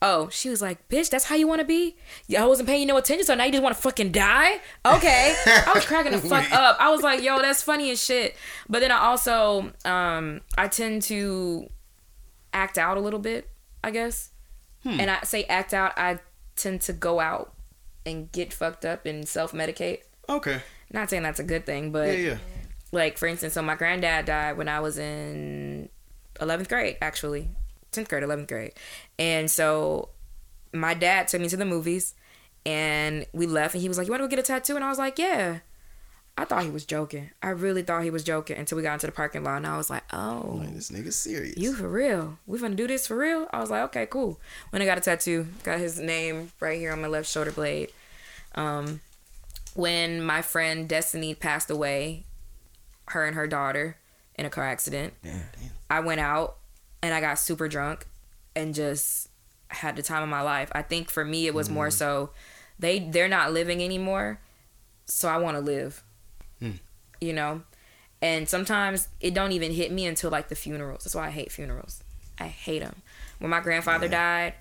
Oh, 0.00 0.28
she 0.28 0.48
was 0.48 0.62
like, 0.62 0.88
bitch, 0.88 1.10
that's 1.10 1.24
how 1.24 1.34
you 1.34 1.48
want 1.48 1.60
to 1.60 1.64
be? 1.64 1.96
Yeah, 2.28 2.44
I 2.44 2.46
wasn't 2.46 2.68
paying 2.68 2.82
you 2.82 2.86
no 2.86 2.96
attention, 2.96 3.26
so 3.26 3.34
now 3.34 3.44
you 3.46 3.50
just 3.50 3.64
want 3.64 3.74
to 3.74 3.82
fucking 3.82 4.12
die? 4.12 4.60
Okay. 4.86 5.34
I 5.44 5.72
was 5.74 5.84
cracking 5.86 6.12
the 6.12 6.18
fuck 6.18 6.52
up. 6.52 6.76
I 6.78 6.90
was 6.90 7.02
like, 7.02 7.20
yo, 7.20 7.40
that's 7.40 7.62
funny 7.62 7.90
as 7.90 8.04
shit. 8.04 8.36
But 8.68 8.78
then 8.78 8.92
I 8.92 8.98
also, 8.98 9.72
um, 9.84 10.42
I 10.56 10.68
tend 10.68 11.02
to 11.04 11.68
act 12.52 12.78
out 12.78 12.96
a 12.96 13.00
little 13.00 13.18
bit, 13.18 13.50
I 13.82 13.90
guess. 13.90 14.30
Hmm. 14.84 15.00
And 15.00 15.10
I 15.10 15.22
say 15.22 15.44
act 15.44 15.74
out, 15.74 15.94
I 15.96 16.20
tend 16.54 16.82
to 16.82 16.92
go 16.92 17.18
out 17.18 17.54
and 18.06 18.30
get 18.30 18.52
fucked 18.52 18.84
up 18.84 19.04
and 19.04 19.26
self 19.26 19.50
medicate. 19.52 20.02
Okay. 20.28 20.60
Not 20.92 21.10
saying 21.10 21.24
that's 21.24 21.40
a 21.40 21.44
good 21.44 21.66
thing, 21.66 21.90
but 21.90 22.08
yeah, 22.08 22.14
yeah. 22.24 22.36
Like 22.94 23.18
for 23.18 23.26
instance, 23.26 23.52
so 23.52 23.62
my 23.62 23.74
granddad 23.74 24.26
died 24.26 24.56
when 24.56 24.68
I 24.68 24.80
was 24.80 24.98
in 24.98 25.88
eleventh 26.40 26.68
grade, 26.68 26.96
actually, 27.02 27.48
tenth 27.92 28.08
grade, 28.08 28.22
eleventh 28.22 28.48
grade, 28.48 28.72
and 29.18 29.50
so 29.50 30.08
my 30.72 30.94
dad 30.94 31.28
took 31.28 31.40
me 31.40 31.48
to 31.48 31.56
the 31.56 31.64
movies, 31.64 32.14
and 32.64 33.26
we 33.32 33.46
left, 33.46 33.74
and 33.74 33.82
he 33.82 33.88
was 33.88 33.98
like, 33.98 34.06
"You 34.06 34.12
want 34.12 34.22
to 34.22 34.26
go 34.26 34.30
get 34.30 34.38
a 34.38 34.42
tattoo?" 34.42 34.76
And 34.76 34.84
I 34.84 34.88
was 34.88 34.98
like, 34.98 35.18
"Yeah." 35.18 35.58
I 36.36 36.44
thought 36.44 36.64
he 36.64 36.70
was 36.70 36.84
joking. 36.84 37.30
I 37.44 37.50
really 37.50 37.82
thought 37.82 38.02
he 38.02 38.10
was 38.10 38.24
joking 38.24 38.56
until 38.56 38.74
we 38.74 38.82
got 38.82 38.94
into 38.94 39.06
the 39.06 39.12
parking 39.12 39.44
lot, 39.44 39.58
and 39.58 39.66
I 39.66 39.76
was 39.76 39.88
like, 39.88 40.02
"Oh, 40.12 40.56
like, 40.58 40.74
this 40.74 40.90
nigga's 40.90 41.16
serious. 41.16 41.56
You 41.56 41.74
for 41.74 41.88
real? 41.88 42.38
We 42.46 42.58
gonna 42.58 42.74
do 42.74 42.88
this 42.88 43.06
for 43.06 43.16
real?" 43.16 43.46
I 43.52 43.60
was 43.60 43.70
like, 43.70 43.82
"Okay, 43.84 44.06
cool." 44.06 44.40
When 44.70 44.82
I 44.82 44.84
got 44.84 44.98
a 44.98 45.00
tattoo, 45.00 45.46
got 45.62 45.78
his 45.78 45.98
name 46.00 46.50
right 46.58 46.78
here 46.78 46.92
on 46.92 47.00
my 47.00 47.08
left 47.08 47.28
shoulder 47.28 47.52
blade. 47.52 47.92
Um, 48.56 49.00
when 49.74 50.22
my 50.22 50.42
friend 50.42 50.88
Destiny 50.88 51.34
passed 51.34 51.70
away, 51.70 52.24
her 53.08 53.24
and 53.24 53.36
her 53.36 53.46
daughter 53.46 53.96
in 54.36 54.46
a 54.46 54.50
car 54.50 54.64
accident. 54.64 55.14
Yeah, 55.22 55.40
I 55.90 56.00
went 56.00 56.20
out 56.20 56.56
and 57.02 57.14
I 57.14 57.20
got 57.20 57.38
super 57.38 57.68
drunk 57.68 58.06
and 58.56 58.74
just 58.74 59.28
had 59.68 59.96
the 59.96 60.02
time 60.02 60.22
of 60.22 60.28
my 60.28 60.40
life. 60.40 60.70
I 60.72 60.82
think 60.82 61.10
for 61.10 61.24
me 61.24 61.46
it 61.46 61.54
was 61.54 61.68
mm. 61.68 61.72
more 61.72 61.90
so 61.90 62.30
they 62.78 62.98
they're 62.98 63.28
not 63.28 63.52
living 63.52 63.82
anymore, 63.82 64.40
so 65.06 65.28
I 65.28 65.38
want 65.38 65.56
to 65.56 65.60
live. 65.60 66.02
Mm. 66.60 66.78
You 67.20 67.32
know? 67.32 67.62
And 68.22 68.48
sometimes 68.48 69.08
it 69.20 69.34
don't 69.34 69.52
even 69.52 69.72
hit 69.72 69.92
me 69.92 70.06
until 70.06 70.30
like 70.30 70.48
the 70.48 70.54
funerals. 70.54 71.04
That's 71.04 71.14
why 71.14 71.26
I 71.26 71.30
hate 71.30 71.52
funerals. 71.52 72.02
I 72.38 72.46
hate 72.46 72.80
them. 72.80 73.02
When 73.38 73.50
my 73.50 73.60
grandfather 73.60 74.06
yeah. 74.06 74.12
died, 74.12 74.54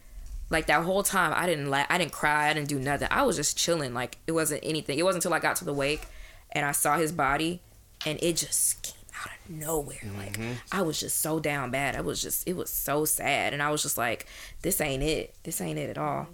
like 0.50 0.68
that 0.68 0.84
whole 0.84 1.04
time 1.04 1.34
I 1.36 1.46
didn't 1.46 1.70
laugh, 1.70 1.88
I 1.89 1.98
didn't 1.98 2.12
cry, 2.12 2.50
I 2.50 2.54
didn't 2.54 2.68
do 2.68 2.80
nothing. 2.80 3.08
I 3.10 3.24
was 3.24 3.36
just 3.36 3.58
chilling. 3.58 3.94
Like 3.94 4.18
it 4.28 4.34
wasn't 4.34 4.62
anything. 4.64 5.00
It 5.00 5.04
wasn't 5.04 5.24
until 5.24 5.34
I 5.34 5.39
got 5.39 5.56
to 5.58 5.66
the 5.66 5.74
wake 5.74 6.08
and 6.52 6.66
I 6.66 6.72
saw 6.72 6.98
his 6.98 7.12
body 7.12 7.62
and 8.06 8.20
it 8.22 8.38
just 8.38 8.82
came 8.84 8.95
out 9.22 9.32
of 9.32 9.49
nowhere. 9.49 9.97
Mm-hmm. 10.04 10.18
Like 10.18 10.39
I 10.72 10.82
was 10.82 10.99
just 10.99 11.20
so 11.20 11.39
down 11.39 11.72
bad. 11.72 11.95
I 11.95 12.01
was 12.01 12.22
just 12.22 12.47
it 12.47 12.56
was 12.56 12.70
so 12.70 13.06
sad 13.06 13.54
and 13.54 13.62
I 13.62 13.70
was 13.72 13.84
just 13.84 13.97
like, 13.97 14.28
this 14.62 14.82
ain't 14.82 15.04
it. 15.04 15.36
This 15.43 15.62
ain't 15.62 15.80
it 15.80 15.89
at 15.89 15.97
all. 15.97 16.28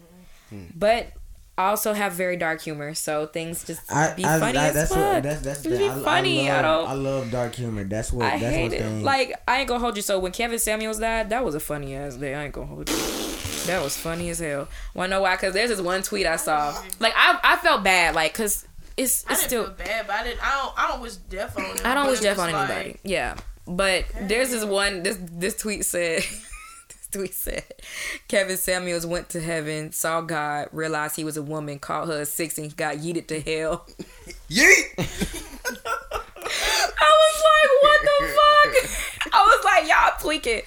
Mm-hmm. 0.51 0.78
But 0.78 1.13
I 1.59 1.71
also 1.71 1.91
have 1.91 2.13
very 2.13 2.37
dark 2.37 2.62
humor, 2.62 2.93
so 2.93 3.25
things 3.25 3.66
just 3.66 3.91
I, 3.91 4.13
be 4.13 4.24
I, 4.24 4.39
funny 4.39 4.58
I, 4.58 4.67
as 4.70 4.75
that's 4.75 4.93
fuck. 4.93 5.16
What, 5.16 5.24
that's 5.24 5.41
that's 5.41 5.62
the, 5.62 5.87
I, 5.87 6.00
funny. 6.00 6.50
I, 6.50 6.62
love, 6.62 6.87
I, 6.87 6.93
love 6.93 7.32
dark 7.32 7.54
humor. 7.54 7.83
That's 7.83 8.13
what. 8.13 8.28
I 8.28 8.39
that's 8.39 8.55
hate 8.55 8.71
what 8.71 8.79
it. 8.79 9.04
Like 9.04 9.33
I 9.46 9.59
ain't 9.59 9.67
gonna 9.67 9.82
hold 9.82 9.97
you. 9.97 10.01
So 10.01 10.20
when 10.20 10.32
Kevin 10.32 10.58
Samuels 10.58 11.00
died, 11.00 11.32
that 11.32 11.43
was 11.43 11.55
a 11.55 11.59
funny 11.59 11.96
ass 11.96 12.16
day. 12.16 12.33
I 12.33 12.46
ain't 12.46 12.54
gonna 12.54 12.66
hold 12.66 12.89
you. 12.89 12.96
That 13.66 13.83
was 13.83 13.97
funny 13.97 14.29
as 14.29 14.39
hell. 14.39 14.70
Wanna 14.93 15.09
know 15.09 15.21
why? 15.24 15.36
Cause 15.36 15.54
there's 15.54 15.70
this 15.70 15.82
one 15.82 16.01
tweet 16.01 16.25
I 16.25 16.37
saw. 16.37 16.82
Like 17.00 17.13
I, 17.17 17.37
I 17.43 17.58
felt 17.58 17.83
bad. 17.83 18.16
Like 18.16 18.33
cause 18.33 18.66
it's, 19.00 19.26
it's 19.30 19.43
still 19.43 19.70
bad. 19.70 20.08
But 20.08 20.16
I 20.17 20.24
didn't. 20.24 20.43
I 20.43 20.58
don't. 20.58 20.80
I 20.80 20.88
don't 20.88 21.01
wish 21.01 21.16
death 21.16 21.58
on. 21.58 21.76
Them, 21.76 21.86
I 21.86 21.93
don't 21.93 22.08
wish 22.08 22.20
death 22.20 22.39
on 22.39 22.51
like, 22.51 22.70
anybody. 22.70 23.00
Yeah. 23.04 23.38
But 23.66 24.05
okay. 24.09 24.28
there's 24.28 24.51
this 24.51 24.66
one. 24.66 25.04
This 25.04 25.17
this 25.21 25.55
tweet 25.55 25.86
said. 25.86 26.24
this 26.89 27.08
tweet 27.12 27.34
said 27.34 27.63
Kevin 28.28 28.58
Samuels 28.58 29.05
went 29.05 29.30
to 29.30 29.42
heaven, 29.42 29.92
saw 29.92 30.21
God, 30.21 30.70
realized 30.71 31.16
he 31.16 31.24
was 31.24 31.38
a 31.38 31.43
woman, 31.43 31.80
called 31.80 32.09
her 32.09 32.21
a 32.21 32.26
six, 32.26 32.58
and 32.58 32.76
got 32.76 32.97
yeeted 32.97 33.28
to 33.28 33.39
hell. 33.39 33.88
Yeet. 34.50 36.26
I 36.51 37.12
was 37.21 37.43
like, 37.50 37.71
what 37.84 38.01
the 38.01 38.28
fuck? 38.28 39.05
I 39.34 39.42
was 39.46 39.66
like, 39.66 39.89
y'all 39.89 40.20
tweaking. 40.21 40.62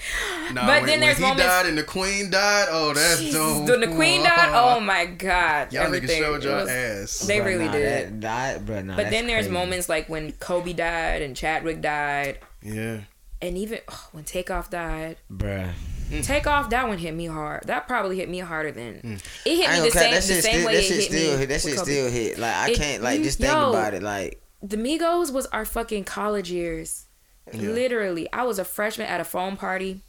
Nah, 0.55 0.67
but 0.67 0.81
when, 0.83 0.87
then 0.87 1.01
there's 1.01 1.17
when 1.19 1.23
he 1.25 1.31
moments. 1.31 1.45
died 1.47 1.67
and 1.67 1.79
the 1.79 1.83
queen 1.83 2.31
died. 2.31 2.69
Oh, 2.71 2.93
that's 2.95 3.19
Jesus, 3.21 3.35
dope. 3.35 3.69
when 3.69 3.81
the 3.81 3.89
queen 3.89 4.23
died, 4.23 4.51
oh 4.53 4.79
my 4.81 5.07
god, 5.07 5.73
Y'all 5.73 5.85
niggas 5.85 5.87
everything. 5.97 6.23
showed 6.23 6.35
It 6.37 6.45
your 6.45 6.55
was- 6.57 6.69
ass. 6.69 7.19
They 7.27 7.39
Bruh, 7.39 7.45
really 7.45 7.65
nah, 7.67 7.73
did. 7.73 8.21
That, 8.23 8.67
that, 8.67 8.83
bruh, 8.83 8.85
nah, 8.85 8.97
But 8.97 9.11
then 9.11 9.27
there's 9.27 9.47
crazy. 9.47 9.53
moments 9.53 9.89
like 9.89 10.09
when 10.09 10.33
Kobe 10.33 10.73
died 10.73 11.23
and 11.23 11.37
Chadwick 11.37 11.81
died, 11.81 12.39
yeah. 12.63 12.99
and 13.41 13.57
even 13.59 13.81
oh, 13.89 14.09
when 14.13 14.25
Takeoff 14.25 14.71
died. 14.71 15.17
bruh. 15.33 15.71
Mm. 16.11 16.23
Takeoff, 16.27 16.69
that 16.71 16.87
one 16.89 16.99
hit 16.99 17.15
me 17.15 17.25
hard. 17.25 17.63
That 17.65 17.89
probably 17.89 18.19
hit 18.19 18.29
me 18.29 18.39
harder 18.41 18.71
than 18.71 19.01
mm. 19.03 19.25
it 19.47 19.57
hit 19.57 19.71
me 19.71 19.77
ain't 19.77 19.85
the 19.85 19.91
same, 19.99 20.11
that 20.13 20.23
shit 20.23 20.37
the 20.37 20.43
same 20.43 20.53
still. 20.57 20.67
way 20.67 20.75
That 20.75 20.79
it 20.81 20.85
shit 20.85 20.97
hit 20.97 21.05
still 21.05 21.33
me. 21.33 21.39
hit. 21.39 21.49
That 21.49 21.61
shit 21.63 21.79
still 21.79 22.11
hit. 22.11 22.39
Like 22.39 22.55
I 22.55 22.69
It- 22.71 22.77
can't 22.77 23.03
like 23.03 23.19
you- 23.21 23.25
just 23.25 23.39
think 23.39 23.51
yo. 23.51 23.71
about 23.71 23.95
it. 23.95 24.03
Like 24.03 24.42
The 24.63 24.77
Migos 24.77 25.33
was 25.33 25.47
our 25.47 25.65
fucking 25.65 26.05
college 26.05 26.51
years. 26.51 27.07
Yeah. 27.53 27.71
Literally, 27.71 28.33
I 28.33 28.45
was 28.45 28.59
a 28.59 28.65
freshman 28.65 29.09
at 29.09 29.21
a 29.21 29.25
phone 29.25 29.57
party, 29.57 30.03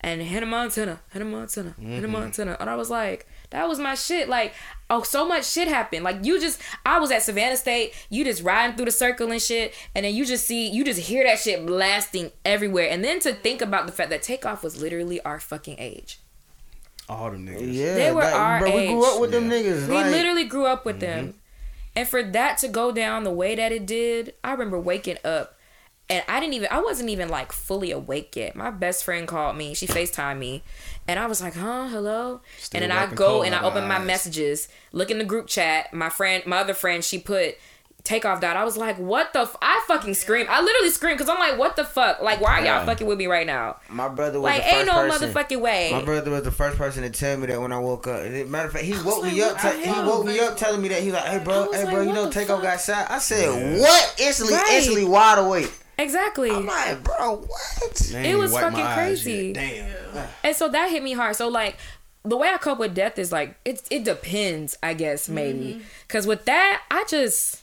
and 0.00 0.20
Hannah 0.20 0.46
Montana, 0.46 1.00
Hannah 1.10 1.24
Montana, 1.24 1.74
Hannah 1.80 2.02
mm-hmm. 2.02 2.10
Montana, 2.10 2.56
and 2.58 2.68
I 2.68 2.74
was 2.74 2.90
like, 2.90 3.26
that 3.50 3.68
was 3.68 3.78
my 3.78 3.94
shit. 3.94 4.28
Like, 4.28 4.52
oh, 4.90 5.02
so 5.02 5.26
much 5.26 5.46
shit 5.46 5.68
happened. 5.68 6.02
Like, 6.02 6.24
you 6.24 6.40
just, 6.40 6.60
I 6.84 6.98
was 6.98 7.12
at 7.12 7.22
Savannah 7.22 7.56
State, 7.56 7.94
you 8.10 8.24
just 8.24 8.42
riding 8.42 8.76
through 8.76 8.86
the 8.86 8.90
circle 8.90 9.30
and 9.30 9.40
shit, 9.40 9.72
and 9.94 10.04
then 10.04 10.14
you 10.14 10.26
just 10.26 10.46
see, 10.46 10.68
you 10.68 10.84
just 10.84 11.00
hear 11.00 11.24
that 11.24 11.38
shit 11.38 11.64
blasting 11.64 12.32
everywhere, 12.44 12.88
and 12.90 13.04
then 13.04 13.20
to 13.20 13.32
think 13.32 13.62
about 13.62 13.86
the 13.86 13.92
fact 13.92 14.10
that 14.10 14.22
Takeoff 14.22 14.64
was 14.64 14.82
literally 14.82 15.20
our 15.22 15.38
fucking 15.38 15.76
age. 15.78 16.18
All 17.08 17.30
them 17.30 17.46
niggas. 17.46 17.72
yeah, 17.72 17.94
They 17.94 18.12
were 18.12 18.22
like, 18.22 18.34
our 18.34 18.58
bro, 18.60 18.76
we 18.76 18.86
grew 18.88 19.04
up 19.04 19.20
with 19.20 19.30
them 19.30 19.48
niggas. 19.48 19.88
We 19.88 19.94
like, 19.94 20.06
literally 20.06 20.44
grew 20.44 20.66
up 20.66 20.84
with 20.84 21.00
them. 21.00 21.28
Mm-hmm. 21.28 21.38
And 21.96 22.08
for 22.08 22.22
that 22.22 22.58
to 22.58 22.68
go 22.68 22.92
down 22.92 23.24
the 23.24 23.30
way 23.30 23.54
that 23.54 23.72
it 23.72 23.86
did, 23.86 24.34
I 24.42 24.52
remember 24.52 24.78
waking 24.78 25.18
up 25.24 25.58
and 26.10 26.22
I 26.28 26.38
didn't 26.38 26.54
even 26.54 26.68
I 26.70 26.80
wasn't 26.82 27.08
even 27.08 27.28
like 27.28 27.52
fully 27.52 27.90
awake 27.90 28.36
yet. 28.36 28.54
My 28.54 28.70
best 28.70 29.04
friend 29.04 29.26
called 29.26 29.56
me. 29.56 29.74
She 29.74 29.86
FaceTimed 29.86 30.38
me. 30.38 30.62
And 31.08 31.18
I 31.18 31.26
was 31.26 31.40
like, 31.40 31.54
huh, 31.54 31.88
hello? 31.88 32.40
Still 32.58 32.82
and 32.82 32.90
then 32.90 32.96
I 32.96 33.12
go 33.12 33.42
and 33.42 33.54
I 33.54 33.62
open 33.62 33.88
my 33.88 33.98
messages, 33.98 34.68
look 34.92 35.10
in 35.10 35.18
the 35.18 35.24
group 35.24 35.46
chat. 35.46 35.92
My 35.94 36.10
friend, 36.10 36.44
my 36.46 36.58
other 36.58 36.74
friend, 36.74 37.02
she 37.02 37.18
put 37.18 37.56
takeoff 38.04 38.40
died. 38.40 38.56
I 38.56 38.64
was 38.64 38.76
like, 38.76 38.98
what 38.98 39.32
the? 39.32 39.40
F-? 39.40 39.56
I 39.62 39.82
fucking 39.88 40.14
screamed. 40.14 40.48
I 40.50 40.60
literally 40.60 40.90
screamed 40.90 41.18
because 41.18 41.28
I'm 41.34 41.38
like, 41.38 41.58
what 41.58 41.74
the 41.74 41.84
fuck? 41.84 42.20
Like, 42.20 42.40
why 42.40 42.52
are 42.52 42.58
y'all 42.58 42.64
Yeah. 42.66 42.84
fucking 42.84 43.06
with 43.06 43.16
me 43.18 43.26
right 43.26 43.46
now? 43.46 43.76
My 43.88 44.08
brother 44.08 44.40
was 44.40 44.50
Like, 44.50 44.62
the 44.62 44.68
first 44.68 44.74
ain't 44.76 44.86
no 44.86 44.92
person. 45.10 45.32
motherfucking 45.32 45.60
way. 45.60 45.88
My 45.90 46.02
brother 46.02 46.30
was 46.30 46.42
the 46.42 46.50
first 46.50 46.76
person 46.78 47.02
to 47.02 47.10
tell 47.10 47.36
me 47.38 47.46
that 47.46 47.60
when 47.60 47.72
I 47.72 47.78
woke 47.78 48.06
up. 48.06 48.20
And 48.22 48.50
Matter 48.50 48.66
of 48.68 48.72
fact, 48.74 48.84
he 48.84 48.92
woke 49.02 49.22
like, 49.22 49.32
me 49.32 49.42
up. 49.42 49.54
what 49.64 49.74
Te- 49.74 49.84
he 49.84 49.90
woke 49.90 50.26
me 50.26 50.38
up 50.40 50.56
telling 50.56 50.82
me 50.82 50.88
that 50.88 51.02
he 51.02 51.10
like, 51.12 51.24
hey 51.24 51.38
bro, 51.42 51.72
hey 51.72 51.84
like, 51.84 51.94
bro, 51.94 52.02
you 52.02 52.12
know 52.12 52.30
Takeoff 52.30 52.60
fuck? 52.60 52.62
got 52.62 52.80
shot. 52.80 53.10
I 53.10 53.18
said 53.18 53.80
what? 53.80 54.14
Instantly, 54.20 54.54
Right. 54.54 54.68
instantly 54.74 55.04
wide 55.04 55.38
awake. 55.38 55.72
Exactly. 55.96 56.50
I'm 56.50 56.66
like, 56.66 57.02
bro, 57.04 57.36
what? 57.36 57.94
They 58.12 58.32
It 58.32 58.34
was 58.36 58.52
fucking 58.52 58.84
crazy. 58.84 59.52
yet. 59.56 59.86
Damn. 60.14 60.28
And 60.42 60.54
so 60.56 60.68
that 60.68 60.90
hit 60.90 61.02
me 61.02 61.12
hard. 61.14 61.36
So 61.36 61.48
like 61.48 61.76
the 62.24 62.36
way 62.36 62.48
I 62.48 62.56
cope 62.58 62.78
with 62.78 62.94
death 62.94 63.18
is 63.18 63.30
like 63.32 63.54
it 63.64 63.80
it 63.90 64.04
depends, 64.04 64.76
I 64.82 64.92
guess 64.94 65.28
maybe. 65.28 65.74
Mm-hmm. 65.74 65.80
Cuz 66.08 66.26
with 66.26 66.44
that, 66.46 66.82
I 66.90 67.04
just 67.08 67.62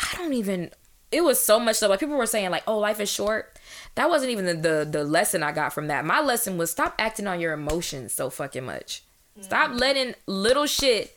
I 0.00 0.16
don't 0.16 0.32
even 0.32 0.70
it 1.12 1.24
was 1.24 1.44
so 1.44 1.58
much 1.58 1.76
stuff. 1.76 1.90
Like 1.90 2.00
people 2.00 2.16
were 2.16 2.26
saying 2.26 2.50
like, 2.50 2.62
"Oh, 2.66 2.78
life 2.78 3.00
is 3.00 3.10
short." 3.10 3.58
That 3.96 4.08
wasn't 4.08 4.30
even 4.30 4.46
the, 4.46 4.54
the 4.54 4.88
the 4.90 5.04
lesson 5.04 5.42
I 5.42 5.52
got 5.52 5.72
from 5.72 5.88
that. 5.88 6.04
My 6.04 6.20
lesson 6.20 6.56
was 6.56 6.70
stop 6.70 6.94
acting 6.98 7.26
on 7.26 7.40
your 7.40 7.52
emotions 7.52 8.12
so 8.12 8.30
fucking 8.30 8.64
much. 8.64 9.02
Stop 9.40 9.70
mm-hmm. 9.70 9.78
letting 9.78 10.14
little 10.26 10.66
shit 10.66 11.16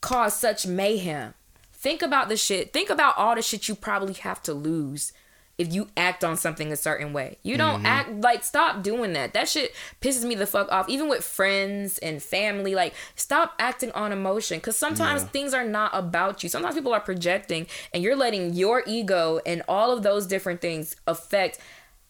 cause 0.00 0.34
such 0.34 0.66
mayhem. 0.66 1.34
Think 1.72 2.02
about 2.02 2.28
the 2.28 2.36
shit. 2.36 2.72
Think 2.72 2.90
about 2.90 3.16
all 3.16 3.34
the 3.34 3.42
shit 3.42 3.68
you 3.68 3.74
probably 3.74 4.14
have 4.14 4.42
to 4.42 4.52
lose 4.52 5.12
if 5.60 5.74
you 5.74 5.88
act 5.94 6.24
on 6.24 6.38
something 6.38 6.72
a 6.72 6.76
certain 6.76 7.12
way. 7.12 7.36
You 7.42 7.58
don't 7.58 7.78
mm-hmm. 7.78 7.86
act 7.86 8.10
like 8.22 8.42
stop 8.42 8.82
doing 8.82 9.12
that. 9.12 9.34
That 9.34 9.46
shit 9.46 9.74
pisses 10.00 10.24
me 10.24 10.34
the 10.34 10.46
fuck 10.46 10.72
off. 10.72 10.88
Even 10.88 11.06
with 11.06 11.22
friends 11.22 11.98
and 11.98 12.22
family, 12.22 12.74
like 12.74 12.94
stop 13.14 13.52
acting 13.58 13.92
on 13.92 14.10
emotion 14.10 14.58
cuz 14.60 14.76
sometimes 14.76 15.20
Yeah. 15.22 15.28
things 15.28 15.52
are 15.52 15.64
not 15.64 15.90
about 15.92 16.42
you. 16.42 16.48
Sometimes 16.48 16.74
people 16.74 16.94
are 16.94 17.00
projecting 17.00 17.66
and 17.92 18.02
you're 18.02 18.16
letting 18.16 18.54
your 18.54 18.82
ego 18.86 19.40
and 19.44 19.62
all 19.68 19.92
of 19.92 20.02
those 20.02 20.26
different 20.26 20.62
things 20.62 20.96
affect 21.06 21.58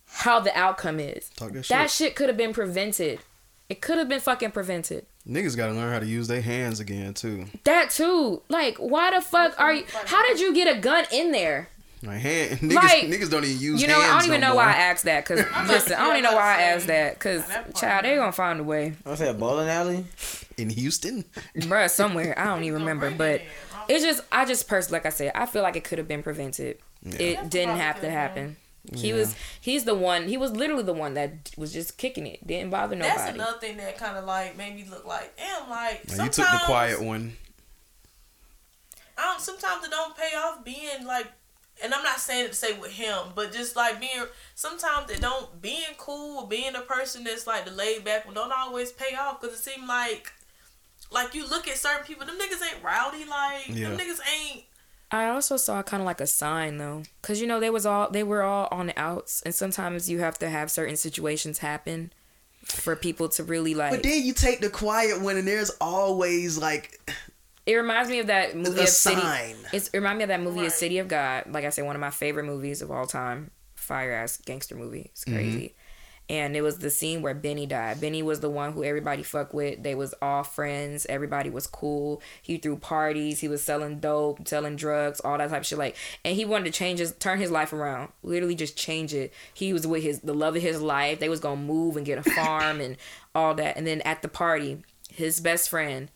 how 0.06 0.38
the 0.38 0.56
outcome 0.56 1.00
is. 1.00 1.28
Talk 1.30 1.50
that 1.50 1.66
that 1.66 1.90
shit. 1.90 2.06
shit 2.06 2.14
could 2.14 2.28
have 2.28 2.36
been 2.36 2.52
prevented. 2.52 3.18
It 3.68 3.80
could 3.80 3.98
have 3.98 4.08
been 4.08 4.20
fucking 4.20 4.52
prevented. 4.52 5.06
Niggas 5.28 5.56
gotta 5.56 5.72
learn 5.72 5.92
how 5.92 5.98
to 5.98 6.06
use 6.06 6.28
their 6.28 6.40
hands 6.40 6.78
again 6.78 7.14
too. 7.14 7.46
That 7.64 7.90
too. 7.90 8.42
Like, 8.48 8.76
why 8.78 9.10
the 9.10 9.20
fuck 9.20 9.58
are 9.58 9.72
you? 9.72 9.84
How 10.06 10.24
did 10.26 10.38
you 10.38 10.54
get 10.54 10.72
a 10.72 10.78
gun 10.78 11.06
in 11.12 11.32
there? 11.32 11.68
Like 12.02 12.18
hand 12.18 12.50
niggas, 12.60 12.74
Like, 12.74 13.04
niggas 13.04 13.30
don't 13.30 13.44
even 13.44 13.60
use 13.60 13.82
You 13.82 13.88
know, 13.88 13.98
I 14.00 14.18
don't 14.18 14.26
even 14.28 14.40
no 14.40 14.48
know 14.48 14.54
more. 14.54 14.64
why 14.64 14.72
I 14.72 14.76
asked 14.76 15.04
that. 15.04 15.24
Cause 15.26 15.38
listen, 15.66 15.92
I 15.94 16.04
don't 16.06 16.16
even 16.16 16.22
know 16.30 16.36
why 16.36 16.58
I 16.58 16.62
asked 16.62 16.86
that. 16.86 17.18
Cause 17.18 17.46
That 17.48 17.64
part, 17.64 17.74
child, 17.76 18.04
they 18.04 18.16
gonna 18.16 18.32
find 18.32 18.60
a 18.60 18.64
way, 18.64 18.94
I 19.04 19.14
said 19.16 19.38
bowling 19.38 19.68
alley. 19.68 20.06
in 20.56 20.70
Houston. 20.70 21.24
bruh, 21.56 21.90
somewhere. 21.90 22.38
I 22.38 22.44
don't 22.46 22.64
even 22.64 22.80
remember, 22.80 23.10
but 23.10 23.42
it's 23.88 24.02
just, 24.04 24.22
I 24.32 24.44
just 24.46 24.66
personally, 24.66 24.98
like 24.98 25.06
I 25.06 25.10
said, 25.10 25.32
I 25.34 25.44
feel 25.46 25.62
like 25.62 25.76
it 25.76 25.84
could 25.84 25.98
have 25.98 26.08
been 26.08 26.22
prevented. 26.22 26.78
It 27.04 27.50
didn't 27.50 27.76
have 27.76 28.00
to 28.00 28.10
happen. 28.10 28.56
He 28.94 29.12
was, 29.12 29.36
he's 29.60 29.84
the 29.84 29.94
one. 29.94 30.26
He 30.26 30.38
was 30.38 30.52
literally 30.52 30.82
the 30.82 30.94
one 30.94 31.12
that 31.14 31.50
was 31.58 31.70
just 31.70 31.98
kicking 31.98 32.26
it. 32.26 32.46
Didn't 32.46 32.70
bother 32.70 32.96
nobody. 32.96 33.14
That's 33.18 33.34
another 33.34 33.58
thing 33.58 33.76
that 33.76 33.98
kind 33.98 34.16
of 34.16 34.24
like 34.24 34.56
made 34.56 34.74
me 34.74 34.86
look 34.90 35.04
like, 35.06 35.36
damn, 35.36 35.68
like 35.68 36.08
Now, 36.08 36.24
you 36.24 36.30
took 36.30 36.46
the 36.50 36.60
quiet 36.64 37.00
one. 37.02 37.34
I 39.18 39.22
don't. 39.26 39.40
Sometimes 39.40 39.84
it 39.84 39.90
don't 39.90 40.16
pay 40.16 40.34
off 40.36 40.64
being 40.64 41.04
like, 41.06 41.26
and 41.82 41.94
I'm 41.94 42.02
not 42.02 42.20
saying 42.20 42.46
it 42.46 42.48
to 42.48 42.54
say 42.54 42.78
with 42.78 42.92
him, 42.92 43.16
but 43.34 43.52
just 43.52 43.76
like 43.76 44.00
being. 44.00 44.24
Sometimes 44.54 45.10
it 45.10 45.20
don't 45.20 45.60
being 45.62 45.94
cool, 45.98 46.46
being 46.46 46.74
a 46.74 46.80
person 46.80 47.24
that's 47.24 47.46
like 47.46 47.64
the 47.64 47.70
laid 47.70 48.04
back 48.04 48.26
one 48.26 48.34
don't 48.34 48.52
always 48.52 48.92
pay 48.92 49.14
off 49.16 49.40
because 49.40 49.56
it 49.58 49.62
seems 49.62 49.88
like, 49.88 50.32
like 51.10 51.34
you 51.34 51.48
look 51.48 51.66
at 51.68 51.76
certain 51.76 52.04
people, 52.04 52.26
them 52.26 52.36
niggas 52.36 52.62
ain't 52.74 52.84
rowdy, 52.84 53.24
like 53.24 53.68
Yeah. 53.68 53.88
them 53.90 53.98
niggas 53.98 54.20
ain't. 54.34 54.64
I 55.12 55.28
also 55.28 55.56
saw 55.56 55.82
kind 55.82 56.00
of 56.02 56.06
like 56.06 56.20
a 56.20 56.26
sign 56.26 56.78
though, 56.78 57.02
cause 57.22 57.40
you 57.40 57.46
know 57.46 57.58
they 57.58 57.70
was 57.70 57.84
all 57.84 58.08
they 58.10 58.22
were 58.22 58.42
all 58.42 58.68
on 58.70 58.86
the 58.86 58.98
outs, 58.98 59.42
and 59.42 59.54
sometimes 59.54 60.08
you 60.08 60.20
have 60.20 60.38
to 60.38 60.48
have 60.48 60.70
certain 60.70 60.96
situations 60.96 61.58
happen 61.58 62.12
for 62.66 62.94
people 62.94 63.28
to 63.30 63.42
really 63.42 63.74
like. 63.74 63.90
But 63.90 64.02
then 64.04 64.22
you 64.22 64.32
take 64.32 64.60
the 64.60 64.70
quiet 64.70 65.20
one, 65.20 65.36
and 65.36 65.48
there's 65.48 65.70
always 65.80 66.58
like 66.58 67.00
It 67.70 67.76
reminds 67.76 68.10
me 68.10 68.18
of 68.18 68.26
that 68.26 68.56
movie 68.56 68.80
a 68.80 68.82
of 68.82 68.88
City. 68.88 69.20
sign. 69.20 69.54
It's, 69.72 69.86
it 69.88 69.96
reminds 69.98 70.18
me 70.18 70.24
of 70.24 70.28
that 70.28 70.40
movie 70.40 70.58
Right. 70.60 70.66
of 70.66 70.72
City 70.72 70.98
of 70.98 71.06
God. 71.06 71.44
Like 71.46 71.64
I 71.64 71.70
said, 71.70 71.84
one 71.84 71.94
of 71.94 72.00
my 72.00 72.10
favorite 72.10 72.44
movies 72.44 72.82
of 72.82 72.90
all 72.90 73.06
time. 73.06 73.52
Fire 73.76 74.12
ass 74.12 74.38
gangster 74.38 74.74
movie. 74.74 75.10
It's 75.12 75.24
mm-hmm. 75.24 75.34
crazy. 75.34 75.74
And 76.28 76.54
it 76.56 76.62
was 76.62 76.78
the 76.78 76.90
scene 76.90 77.22
where 77.22 77.34
Benny 77.34 77.66
died. 77.66 78.00
Benny 78.00 78.22
was 78.22 78.38
the 78.40 78.50
one 78.50 78.72
who 78.72 78.84
everybody 78.84 79.22
fucked 79.24 79.52
with. 79.52 79.82
They 79.82 79.96
was 79.96 80.14
all 80.22 80.44
friends. 80.44 81.04
Everybody 81.08 81.50
was 81.50 81.66
cool. 81.66 82.22
He 82.40 82.56
threw 82.56 82.76
parties. 82.76 83.40
He 83.40 83.48
was 83.48 83.62
selling 83.62 83.98
dope, 83.98 84.46
selling 84.46 84.76
drugs, 84.76 85.20
all 85.20 85.38
that 85.38 85.50
type 85.50 85.60
of 85.62 85.66
shit. 85.66 85.78
Like, 85.78 85.96
and 86.24 86.36
he 86.36 86.44
wanted 86.44 86.66
to 86.66 86.70
change 86.70 87.00
his, 87.00 87.12
turn 87.16 87.40
his 87.40 87.50
life 87.50 87.72
around. 87.72 88.12
Literally, 88.22 88.54
just 88.54 88.76
change 88.76 89.12
it. 89.12 89.32
He 89.54 89.72
was 89.72 89.86
with 89.88 90.04
his 90.04 90.20
the 90.20 90.34
love 90.34 90.54
of 90.54 90.62
his 90.62 90.80
life. 90.80 91.18
They 91.18 91.28
was 91.28 91.40
gonna 91.40 91.60
move 91.60 91.96
and 91.96 92.06
get 92.06 92.18
a 92.24 92.30
farm 92.30 92.80
and 92.80 92.96
all 93.34 93.54
that. 93.56 93.76
And 93.76 93.84
then 93.84 94.00
at 94.02 94.22
the 94.22 94.28
party, 94.28 94.84
his 95.12 95.40
best 95.40 95.68
friend, 95.68 96.10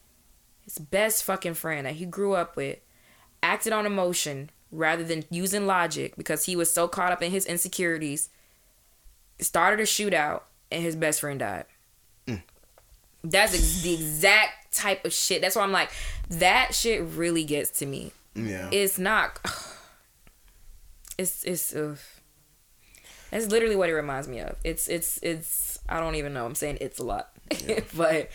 his 0.65 0.79
best 0.79 1.25
fucking 1.25 1.55
friend 1.55 1.87
that 1.87 1.95
he 1.95 2.05
grew 2.07 2.35
up 2.35 2.57
with 2.57 2.79
acted 3.43 3.73
on 3.73 3.87
emotion 3.87 4.51
rather 4.71 5.05
than 5.05 5.25
using 5.31 5.67
logic 5.67 6.17
because 6.17 6.45
he 6.47 6.57
was 6.57 6.73
so 6.73 6.89
caught 6.89 7.13
up 7.13 7.23
in 7.23 7.31
his 7.31 7.47
insecurities 7.47 8.29
started 9.41 9.81
a 9.81 9.85
shootout 9.85 10.43
and 10.71 10.83
his 10.83 10.97
best 10.97 11.21
friend 11.21 11.39
died. 11.41 11.67
That's 13.27 13.55
ex- 13.55 13.83
the 13.83 13.95
exact 13.95 14.75
type 14.77 15.05
of 15.07 15.13
shit. 15.13 15.41
That's 15.41 15.57
why 15.57 15.63
i'm 15.63 15.73
like 15.73 15.91
that 16.29 16.75
shit 16.75 17.03
really 17.03 17.45
gets 17.45 17.71
to 17.79 17.87
me. 17.87 18.13
Yeah. 18.35 18.69
it's 18.71 18.99
not 18.99 19.39
it's 21.19 21.43
it's 21.45 21.75
uh, 21.75 21.97
that's 23.31 23.47
literally 23.47 23.77
what 23.77 23.89
it 23.89 23.95
reminds 23.95 24.29
me 24.29 24.41
of. 24.41 24.57
It's 24.63 24.89
it's 24.89 25.19
it's 25.23 25.79
i 25.89 26.01
don't 26.01 26.17
even 26.17 26.35
know. 26.35 26.45
I'm 26.45 26.55
saying 26.55 26.79
it's 26.81 26.99
a 26.99 27.05
lot. 27.05 27.31
But 27.97 28.29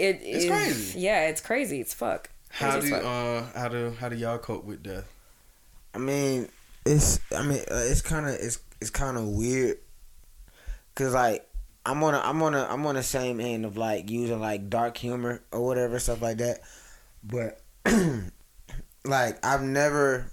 it 0.00 0.20
It's 0.22 0.44
is- 0.44 0.50
crazy. 0.50 1.00
yeah 1.00 1.28
it's 1.28 1.40
crazy 1.40 1.80
it's 1.80 1.94
fuck 1.94 2.30
how 2.50 2.80
do 2.80 2.90
fuck. 2.90 3.04
uh 3.04 3.58
how 3.58 3.68
do 3.68 3.94
how 4.00 4.08
do 4.08 4.16
y'all 4.16 4.38
cope 4.38 4.64
with 4.64 4.82
death? 4.82 5.04
I 5.94 5.98
mean, 5.98 6.48
it's 6.84 7.20
I 7.36 7.42
mean 7.42 7.60
uh, 7.70 7.84
it's 7.90 8.02
kind 8.02 8.26
of 8.26 8.32
it's 8.34 8.58
it's 8.80 8.90
kind 8.90 9.16
of 9.16 9.24
weird, 9.28 9.78
cause 10.96 11.14
like 11.14 11.46
I'm 11.86 12.02
on 12.02 12.14
a 12.14 12.18
I'm 12.18 12.42
on 12.42 12.54
a 12.54 12.64
I'm 12.64 12.84
on 12.86 12.96
the 12.96 13.02
same 13.04 13.40
end 13.40 13.64
of 13.64 13.76
like 13.76 14.10
using 14.10 14.40
like 14.40 14.68
dark 14.68 14.96
humor 14.96 15.42
or 15.52 15.64
whatever 15.64 15.98
stuff 16.00 16.22
like 16.22 16.38
that, 16.38 16.60
but 17.22 17.60
like 19.04 19.44
I've 19.44 19.62
never 19.62 20.30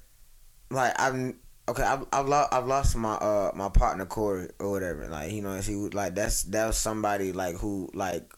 like 0.69 0.99
I've 0.99 1.33
okay, 1.69 1.83
I've 1.83 2.05
I've 2.11 2.27
lost 2.27 2.53
I've 2.53 2.67
lost 2.67 2.95
my 2.95 3.13
uh 3.13 3.51
my 3.55 3.69
partner 3.69 4.05
Corey 4.05 4.49
or 4.59 4.71
whatever. 4.71 5.07
Like 5.07 5.31
you 5.31 5.41
know, 5.41 5.55
he 5.59 5.75
was 5.75 5.93
like 5.93 6.15
that's 6.15 6.43
that 6.43 6.67
was 6.67 6.77
somebody 6.77 7.31
like 7.31 7.55
who 7.57 7.89
like 7.93 8.33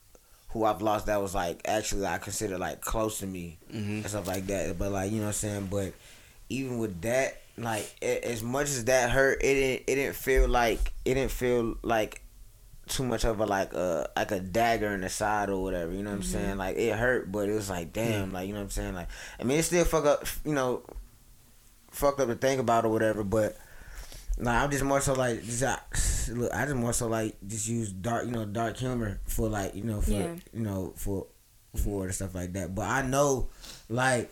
who 0.50 0.66
I've 0.66 0.82
lost 0.82 1.06
that 1.08 1.22
was 1.22 1.36
like 1.36 1.62
actually 1.66 2.06
I 2.06 2.18
consider 2.18 2.58
like 2.58 2.82
close 2.82 3.20
to 3.20 3.28
me 3.28 3.58
Mm-hmm. 3.74 3.92
and 3.92 4.06
stuff 4.08 4.28
like 4.28 4.48
that. 4.48 4.78
But 4.78 4.92
like 4.92 5.12
you 5.12 5.18
know 5.18 5.24
what 5.26 5.28
I'm 5.30 5.34
saying. 5.34 5.68
But 5.72 5.94
even 6.50 6.80
with 6.80 7.02
that, 7.02 7.42
like 7.58 7.94
a- 8.02 8.26
as 8.28 8.42
much 8.42 8.66
as 8.70 8.86
that 8.86 9.10
hurt, 9.12 9.42
it 9.44 9.54
didn't 9.54 9.84
it 9.88 9.96
didn't 9.96 10.16
feel 10.16 10.48
like 10.48 10.92
it 11.06 11.14
didn't 11.14 11.32
feel 11.32 11.76
like 11.84 12.24
too 12.88 13.04
much 13.04 13.24
of 13.24 13.40
a 13.40 13.46
like 13.46 13.72
a 13.74 14.10
like 14.16 14.32
a 14.32 14.40
dagger 14.40 14.88
in 14.96 15.02
the 15.02 15.10
side 15.10 15.50
or 15.50 15.62
whatever. 15.62 15.92
You 15.92 16.02
know 16.02 16.10
what 16.10 16.16
I'm 16.18 16.24
saying? 16.24 16.58
Like 16.58 16.76
it 16.78 16.96
hurt, 16.98 17.32
but 17.32 17.48
it 17.48 17.54
was 17.54 17.70
like 17.70 17.94
damn, 17.94 18.34
like 18.34 18.48
you 18.48 18.54
know 18.54 18.62
what 18.62 18.64
I'm 18.66 18.70
saying? 18.72 18.96
Like 18.96 19.10
I 19.40 19.44
mean, 19.44 19.60
it 19.60 19.64
still 19.64 19.86
fuck 19.86 20.06
up. 20.06 20.26
You 20.44 20.54
know, 20.54 20.82
fucked 21.92 22.20
up 22.20 22.28
to 22.28 22.36
think 22.36 22.60
about 22.60 22.86
or 22.86 22.90
whatever. 22.90 23.24
But 23.24 23.56
like 24.40 24.56
I'm 24.64 24.72
just 24.72 24.84
more 24.84 25.02
so 25.02 25.14
like 25.14 25.44
just 25.44 25.64
I, 25.64 25.78
look. 26.34 26.54
I 26.54 26.64
just 26.66 26.76
more 26.76 26.94
so 26.94 27.08
like 27.08 27.38
just 27.46 27.68
use 27.68 27.92
dark, 27.92 28.26
you 28.26 28.32
know, 28.32 28.46
dark 28.46 28.78
humor 28.78 29.20
for 29.26 29.50
like 29.50 29.76
you 29.76 29.84
know 29.84 30.02
for 30.02 30.12
Yeah. 30.12 30.36
you 30.54 30.62
know 30.62 30.94
for 30.96 31.28
for 31.76 32.06
and 32.06 32.16
stuff 32.16 32.34
like 32.36 32.54
that. 32.54 32.74
But 32.74 32.88
I 32.88 33.02
know 33.02 33.50
like 33.90 34.32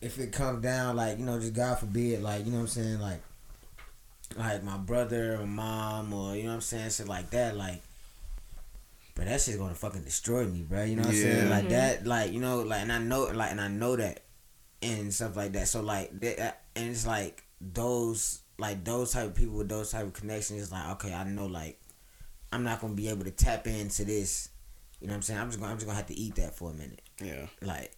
if 0.00 0.18
it 0.18 0.32
comes 0.32 0.62
down 0.62 0.96
like 0.96 1.18
you 1.18 1.24
know 1.24 1.38
just 1.38 1.54
God 1.54 1.78
forbid 1.78 2.22
like 2.22 2.44
you 2.44 2.50
know 2.52 2.58
what 2.58 2.62
I'm 2.62 2.68
saying 2.68 3.00
like 3.00 3.20
like 4.36 4.62
my 4.62 4.76
brother 4.76 5.38
or 5.40 5.46
mom 5.46 6.12
or 6.12 6.36
you 6.36 6.42
know 6.44 6.50
what 6.50 6.54
I'm 6.56 6.60
saying 6.60 6.90
shit 6.90 7.08
like 7.08 7.30
that 7.30 7.56
like. 7.56 7.82
But 9.16 9.26
that 9.26 9.40
shit's 9.40 9.58
gonna 9.58 9.74
fucking 9.74 10.02
destroy 10.04 10.46
me, 10.46 10.62
bro. 10.62 10.84
You 10.84 10.96
know 10.96 11.02
what 11.02 11.10
I'm 11.10 11.14
saying? 11.16 11.48
Yeah. 11.48 11.50
Like 11.54 11.68
that, 11.70 12.06
like 12.06 12.32
you 12.32 12.40
know, 12.40 12.60
like 12.60 12.80
and 12.82 12.92
I 12.92 12.98
know, 12.98 13.24
like 13.24 13.50
and 13.50 13.60
I 13.60 13.68
know 13.68 13.96
that, 13.96 14.22
and 14.80 15.12
stuff 15.12 15.36
like 15.36 15.52
that. 15.52 15.68
So 15.68 15.82
like, 15.82 16.18
that, 16.20 16.62
and 16.74 16.88
it's 16.90 17.06
like 17.06 17.42
those, 17.60 18.40
like 18.60 18.84
those 18.84 19.12
type 19.12 19.26
of 19.26 19.34
people 19.34 19.56
with 19.56 19.68
those 19.68 19.90
type 19.90 20.04
of 20.04 20.12
connections. 20.12 20.62
It's 20.62 20.72
like, 20.72 20.86
okay, 20.92 21.14
I 21.14 21.24
know, 21.24 21.46
like, 21.46 21.80
I'm 22.52 22.62
not 22.62 22.80
gonna 22.80 22.94
be 22.94 23.08
able 23.08 23.24
to 23.24 23.30
tap 23.30 23.66
into 23.66 24.04
this. 24.04 24.50
You 25.00 25.06
know 25.06 25.12
what 25.12 25.16
I'm 25.16 25.22
saying? 25.22 25.40
I'm 25.40 25.48
just 25.48 25.58
gonna, 25.58 25.72
I'm 25.72 25.78
just 25.78 25.86
gonna 25.86 25.96
have 25.96 26.06
to 26.08 26.18
eat 26.18 26.34
that 26.36 26.54
for 26.54 26.70
a 26.70 26.74
minute. 26.74 27.00
Yeah. 27.22 27.46
Like, 27.62 27.92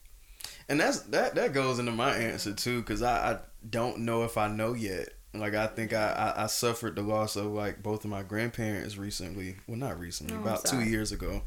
And 0.68 0.78
that's 0.78 1.00
that 1.00 1.34
that 1.34 1.52
goes 1.52 1.78
into 1.78 1.92
my 1.92 2.14
answer 2.14 2.52
too, 2.52 2.80
because 2.80 3.02
I, 3.02 3.32
I 3.32 3.38
don't 3.68 3.98
know 4.00 4.22
if 4.22 4.38
I 4.38 4.48
know 4.48 4.74
yet. 4.74 5.08
Like 5.34 5.54
I 5.54 5.66
think 5.66 5.92
I, 5.94 6.34
I, 6.36 6.44
I 6.44 6.46
suffered 6.46 6.94
the 6.94 7.02
loss 7.02 7.36
of 7.36 7.46
like 7.46 7.82
both 7.82 8.04
of 8.04 8.10
my 8.10 8.22
grandparents 8.22 8.96
recently. 8.96 9.56
Well, 9.66 9.78
not 9.78 9.98
recently, 9.98 10.34
Oh, 10.34 10.36
I'm 10.36 10.42
about 10.42 10.64
two 10.64 10.82
years 10.82 11.10
ago. 11.10 11.42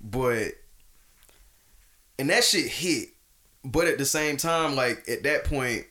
But 0.00 0.52
and 2.18 2.30
that 2.30 2.44
shit 2.44 2.66
hit. 2.66 3.08
But 3.64 3.88
at 3.88 3.98
the 3.98 4.04
same 4.06 4.36
time, 4.36 4.76
like 4.76 5.08
at 5.08 5.22
that 5.24 5.44
point, 5.44 5.86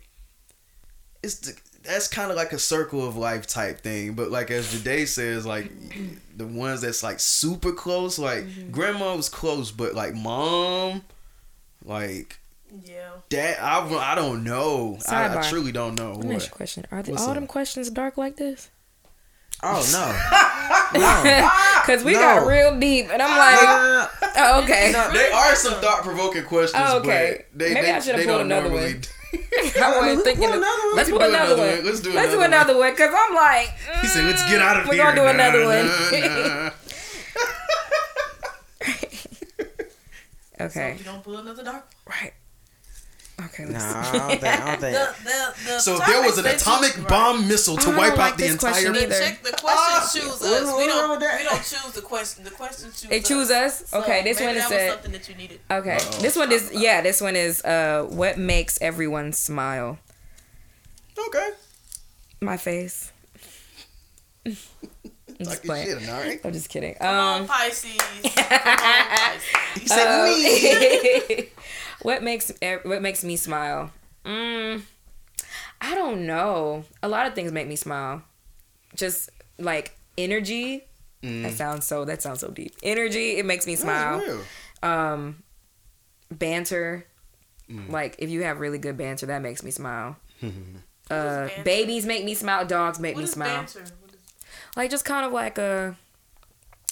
it's 1.21 1.35
the, 1.39 1.59
that's 1.83 2.07
kind 2.07 2.29
of 2.31 2.37
like 2.37 2.51
a 2.53 2.59
circle 2.59 3.07
of 3.07 3.15
life 3.17 3.47
type 3.47 3.81
thing. 3.81 4.13
But 4.13 4.31
like 4.31 4.51
as 4.51 4.83
Jade 4.83 5.07
says, 5.07 5.45
like 5.45 5.71
the 6.37 6.45
ones 6.45 6.81
that's 6.81 7.03
like 7.03 7.19
super 7.19 7.71
close, 7.71 8.19
like 8.19 8.43
Mm-hmm. 8.45 8.71
grandma 8.71 9.15
was 9.15 9.29
close, 9.29 9.71
but 9.71 9.93
like 9.95 10.13
mom, 10.15 11.03
like 11.85 12.39
Yeah. 12.85 13.09
that 13.29 13.61
I, 13.61 14.11
I 14.11 14.15
don't 14.15 14.43
know. 14.43 14.97
I, 15.09 15.37
I 15.37 15.41
truly 15.49 15.71
don't 15.71 15.95
know. 15.95 16.13
Let 16.13 16.25
me 16.25 16.35
ask 16.35 16.47
you 16.47 16.51
a 16.53 16.55
question. 16.57 16.85
Are 16.91 17.01
the, 17.03 17.11
What's 17.11 17.23
all 17.23 17.29
up? 17.29 17.35
them 17.35 17.47
questions 17.47 17.89
dark 17.89 18.17
like 18.17 18.35
this? 18.37 18.69
oh 19.61 19.83
no, 19.91 20.99
no, 20.99 21.49
Because 21.81 22.03
we 22.05 22.13
No. 22.13 22.19
got 22.19 22.47
real 22.47 22.79
deep, 22.79 23.09
and 23.11 23.21
I'm 23.21 23.37
like, 23.37 23.59
no, 23.61 24.07
no. 24.21 24.31
oh, 24.37 24.63
okay. 24.63 24.91
They 25.11 25.31
are 25.31 25.53
some 25.55 25.73
thought 25.81 26.03
provoking 26.03 26.45
questions. 26.45 26.81
Oh, 26.85 26.99
okay. 26.99 27.43
But 27.51 27.59
they, 27.59 27.73
Maybe 27.73 27.87
they, 27.87 27.91
I 27.91 27.99
should've 27.99 28.15
pulled 28.25 28.27
don't 28.37 28.41
another 28.45 28.69
normally. 28.69 28.93
one. 28.93 29.01
I 29.33 29.37
wasn't 29.99 30.15
Let's 30.17 30.23
thinking. 30.23 30.45
another 30.45 30.59
one. 30.61 30.95
Let's 30.95 31.11
We 31.11 31.17
do 31.17 31.23
another 31.23 31.35
another 31.35 31.57
one. 31.57 31.67
one. 31.77 31.85
Let's 31.85 31.99
do 31.99 32.11
Let's 32.13 32.31
do 32.31 32.41
another 32.41 32.45
another 32.73 32.77
one 32.77 32.91
because 32.91 33.13
I'm 33.15 33.35
like, 33.35 33.69
he 34.01 34.07
said, 34.07 34.25
"Let's 34.25 34.43
get 34.49 34.61
out 34.61 34.77
of 34.79 34.85
mm, 34.85 34.93
here. 34.93 35.03
We're 35.05 35.15
gonna 35.15 35.15
do 35.15 35.23
Nah, 35.23 35.29
another 35.29 35.65
one. 35.65 35.87
nah, 36.21 36.65
nah. 36.65 36.71
okay, 40.65 40.93
So 40.93 40.97
you 40.99 41.03
don't 41.05 41.23
pull 41.23 41.37
another 41.37 41.63
dark. 41.63 41.85
right. 42.07 42.33
Okay. 43.45 43.63
Nah, 43.65 43.71
let's- 43.71 43.85
I 43.85 44.17
don't 44.17 44.29
think. 44.41 44.43
I 44.43 44.57
don't 44.57 44.79
think. 44.81 44.97
The, 44.97 45.15
the, 45.23 45.53
the 45.73 45.79
So 45.79 45.95
if 45.95 46.05
there 46.05 46.21
was 46.21 46.37
an 46.37 46.45
atomic 46.45 46.97
you- 46.97 47.03
bomb 47.03 47.47
missile 47.47 47.77
to 47.77 47.81
I 47.81 47.85
don't 47.85 47.97
wipe 47.97 48.17
like 48.17 48.33
out 48.33 48.37
the 48.37 48.47
entire. 48.47 48.91
either. 48.95 49.19
Check 49.19 49.43
the 49.43 49.51
questions 49.51 49.65
Ah, 49.67 50.09
choose 50.13 50.25
what's- 50.27 50.41
us. 50.43 50.65
what's 50.65 50.77
We 50.77 50.87
don't. 50.87 51.09
with 51.11 51.19
that? 51.21 51.37
We 51.39 51.43
don't 51.45 51.57
choose 51.57 51.91
the 51.93 52.01
question. 52.01 52.43
The 52.43 52.51
questions 52.51 52.99
choose. 53.01 53.09
They 53.09 53.21
choose 53.21 53.49
us. 53.51 53.87
So 53.89 53.99
Okay, 54.01 54.23
this 54.23 54.39
maybe 54.39 54.47
one 54.47 54.57
is 54.57 54.63
that 54.63 54.69
was 54.69 54.79
said. 54.79 54.91
something 54.91 55.11
that 55.13 55.29
you 55.29 55.35
needed. 55.35 55.59
Okay, 55.71 55.95
Uh-oh. 55.95 56.19
this 56.21 56.35
one 56.35 56.51
is 56.51 56.71
yeah. 56.73 57.01
This 57.01 57.21
one 57.21 57.35
is 57.37 57.63
uh, 57.63 58.05
what 58.09 58.37
makes 58.37 58.77
everyone 58.81 59.31
smile? 59.33 59.97
Okay. 61.27 61.49
My 62.41 62.57
face. 62.57 63.11
I'm 64.45 64.55
just 65.45 65.63
playing. 65.63 65.99
shit, 65.99 66.09
all 66.09 66.19
right. 66.19 66.39
I'm 66.43 66.51
just 66.51 66.67
kidding. 66.69 66.95
Come 66.95 67.07
on, 67.15 67.41
Um, 67.41 67.47
Pisces. 67.47 67.91
Come 68.23 68.43
on, 68.51 69.07
Pisces. 69.17 69.81
He 69.81 69.87
said 69.87 70.23
me. 70.25 71.49
what 72.01 72.23
makes 72.23 72.51
what 72.83 73.01
makes 73.01 73.23
me 73.23 73.35
smile? 73.35 73.91
Mm, 74.25 74.81
I 75.81 75.95
don't 75.95 76.25
know. 76.27 76.83
A 77.03 77.07
lot 77.07 77.25
of 77.27 77.33
things 77.35 77.51
make 77.51 77.67
me 77.67 77.75
smile. 77.75 78.23
Just 78.95 79.29
like 79.57 79.97
energy. 80.17 80.85
That 81.21 81.53
sounds 81.53 81.85
so. 81.85 82.05
That 82.05 82.21
sounds 82.21 82.39
so 82.39 82.49
deep. 82.49 82.75
Energy. 82.81 83.37
It 83.37 83.45
makes 83.45 83.65
me 83.67 83.75
smile. 83.75 84.21
Um 84.83 85.43
banter 86.31 87.05
Mm. 87.69 87.91
like 87.91 88.15
if 88.17 88.31
you 88.31 88.41
have 88.43 88.59
really 88.59 88.79
good 88.79 88.97
banter 88.97 89.27
that 89.27 89.43
makes 89.43 89.61
me 89.61 89.69
smile 89.69 90.15
uh 91.11 91.49
babies 91.63 92.03
make 92.03 92.25
me 92.25 92.33
smile 92.33 92.65
dogs 92.65 92.99
make 92.99 93.13
What 93.13 93.19
me 93.19 93.23
is 93.25 93.31
smile 93.31 93.57
banter? 93.57 93.79
What 93.81 94.11
is- 94.13 94.17
like 94.75 94.89
just 94.89 95.05
kind 95.05 95.23
of 95.23 95.31
like 95.31 95.59
a 95.59 95.95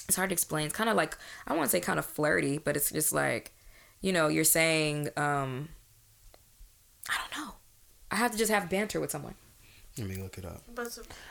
it's 0.06 0.14
hard 0.14 0.28
to 0.30 0.34
explain 0.34 0.66
it's 0.66 0.74
kind 0.76 0.88
of 0.88 0.94
like 0.94 1.16
i 1.48 1.52
want 1.52 1.64
to 1.64 1.70
say 1.70 1.80
kind 1.80 1.98
of 1.98 2.06
flirty 2.06 2.58
but 2.58 2.76
it's 2.76 2.92
just 2.92 3.12
like 3.12 3.50
you 4.00 4.12
know 4.12 4.28
you're 4.28 4.44
saying 4.44 5.08
um 5.16 5.68
i 7.10 7.14
don't 7.18 7.42
know 7.44 7.54
i 8.10 8.16
have 8.16 8.30
to 8.30 8.38
just 8.38 8.50
have 8.50 8.68
banter 8.70 9.00
with 9.00 9.10
someone 9.10 9.34
Let 9.98 10.06
me 10.08 10.14
look 10.16 10.38
it 10.38 10.44
up. 10.44 10.62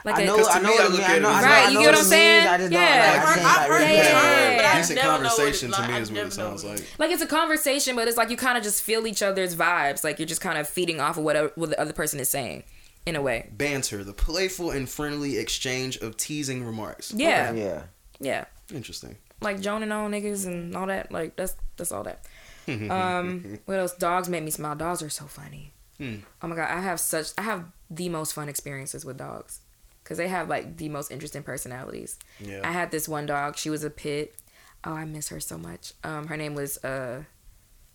Like 0.03 0.15
I 0.15 0.21
a- 0.23 0.25
know. 0.25 0.35
Because 0.35 0.47
to 0.49 0.59
I 0.59 0.61
know. 0.61 0.67
me, 0.69 0.75
I 0.75 0.77
what 0.77 0.85
it 0.85 0.91
look 0.91 0.99
mean- 0.99 1.03
at 1.03 1.09
I 1.09 1.15
it 1.15 1.21
know. 1.21 1.29
as 1.37 1.43
Right, 1.43 1.71
you 1.71 1.79
get 1.79 1.85
what 1.87 1.97
I'm 1.99 2.03
saying? 2.03 2.47
I 2.47 2.57
just. 2.57 2.71
Yeah. 2.73 2.79
Like, 2.79 2.91
I 2.91 3.31
heard, 3.31 3.45
I've 3.45 3.69
heard 3.69 3.81
Yeah, 3.81 3.93
yeah, 3.93 4.03
term, 4.11 4.51
yeah. 4.51 4.57
but 4.57 4.77
Decent 4.77 4.95
never 4.97 5.07
know 5.07 5.13
what 5.13 5.21
it- 5.21 5.27
conversation 5.37 5.71
to 5.71 5.81
me 5.87 5.93
I've 5.93 6.01
is 6.01 6.11
what 6.11 6.19
it 6.27 6.33
sounds 6.33 6.63
like. 6.65 6.83
like 6.99 7.11
it's 7.11 7.21
a 7.21 7.27
conversation 7.27 7.95
but 7.95 8.07
it's 8.09 8.17
like 8.17 8.29
you 8.29 8.35
kind 8.35 8.57
of 8.57 8.63
just 8.65 8.83
feel 8.83 9.07
each 9.07 9.23
other's 9.23 9.55
vibes 9.55 10.03
like 10.03 10.19
you're 10.19 10.27
just 10.27 10.41
kind 10.41 10.57
of 10.57 10.67
feeding 10.67 10.99
off 10.99 11.17
of 11.17 11.23
what, 11.23 11.57
what 11.57 11.69
the 11.69 11.79
other 11.79 11.93
person 11.93 12.19
is 12.19 12.27
saying 12.29 12.63
in 13.05 13.15
a 13.15 13.21
way 13.21 13.47
Banter, 13.53 14.03
the 14.03 14.11
playful 14.11 14.71
and 14.71 14.89
friendly 14.89 15.37
exchange 15.37 15.95
of 15.99 16.17
teasing 16.17 16.65
remarks. 16.65 17.13
yeah 17.15 17.53
Yeah. 17.53 17.83
yeah 18.19 18.45
Interesting. 18.73 19.15
like 19.39 19.61
Joan 19.61 19.81
and 19.81 19.93
all 19.93 20.09
niggas 20.09 20.45
and 20.45 20.75
all 20.75 20.87
that. 20.87 21.09
Like 21.09 21.37
that's 21.37 21.55
that's 21.77 21.93
all 21.93 22.03
that. 22.03 22.25
Um, 22.67 23.59
what 23.65 23.79
else? 23.79 23.93
Dogs 23.95 24.29
make 24.29 24.43
me 24.43 24.51
smile. 24.51 24.75
Dogs 24.75 25.01
are 25.01 25.09
so 25.09 25.25
funny. 25.25 25.73
Hmm. 25.97 26.17
Oh 26.41 26.47
my 26.47 26.55
god, 26.55 26.69
I 26.69 26.81
have 26.81 26.99
such 26.99 27.27
I 27.37 27.41
have 27.41 27.65
the 27.89 28.09
most 28.09 28.33
fun 28.33 28.49
experiences 28.49 29.03
with 29.05 29.17
dogs 29.17 29.61
because 30.03 30.17
they 30.17 30.27
have 30.27 30.47
like 30.49 30.77
the 30.77 30.89
most 30.89 31.11
interesting 31.11 31.43
personalities. 31.43 32.19
Yeah. 32.39 32.61
I 32.63 32.71
had 32.71 32.91
this 32.91 33.07
one 33.09 33.25
dog. 33.25 33.57
She 33.57 33.69
was 33.69 33.83
a 33.83 33.89
pit. 33.89 34.35
Oh, 34.83 34.93
I 34.93 35.05
miss 35.05 35.29
her 35.29 35.39
so 35.39 35.57
much. 35.57 35.93
Um, 36.03 36.27
her 36.27 36.37
name 36.37 36.53
was 36.55 36.77
uh, 36.83 37.23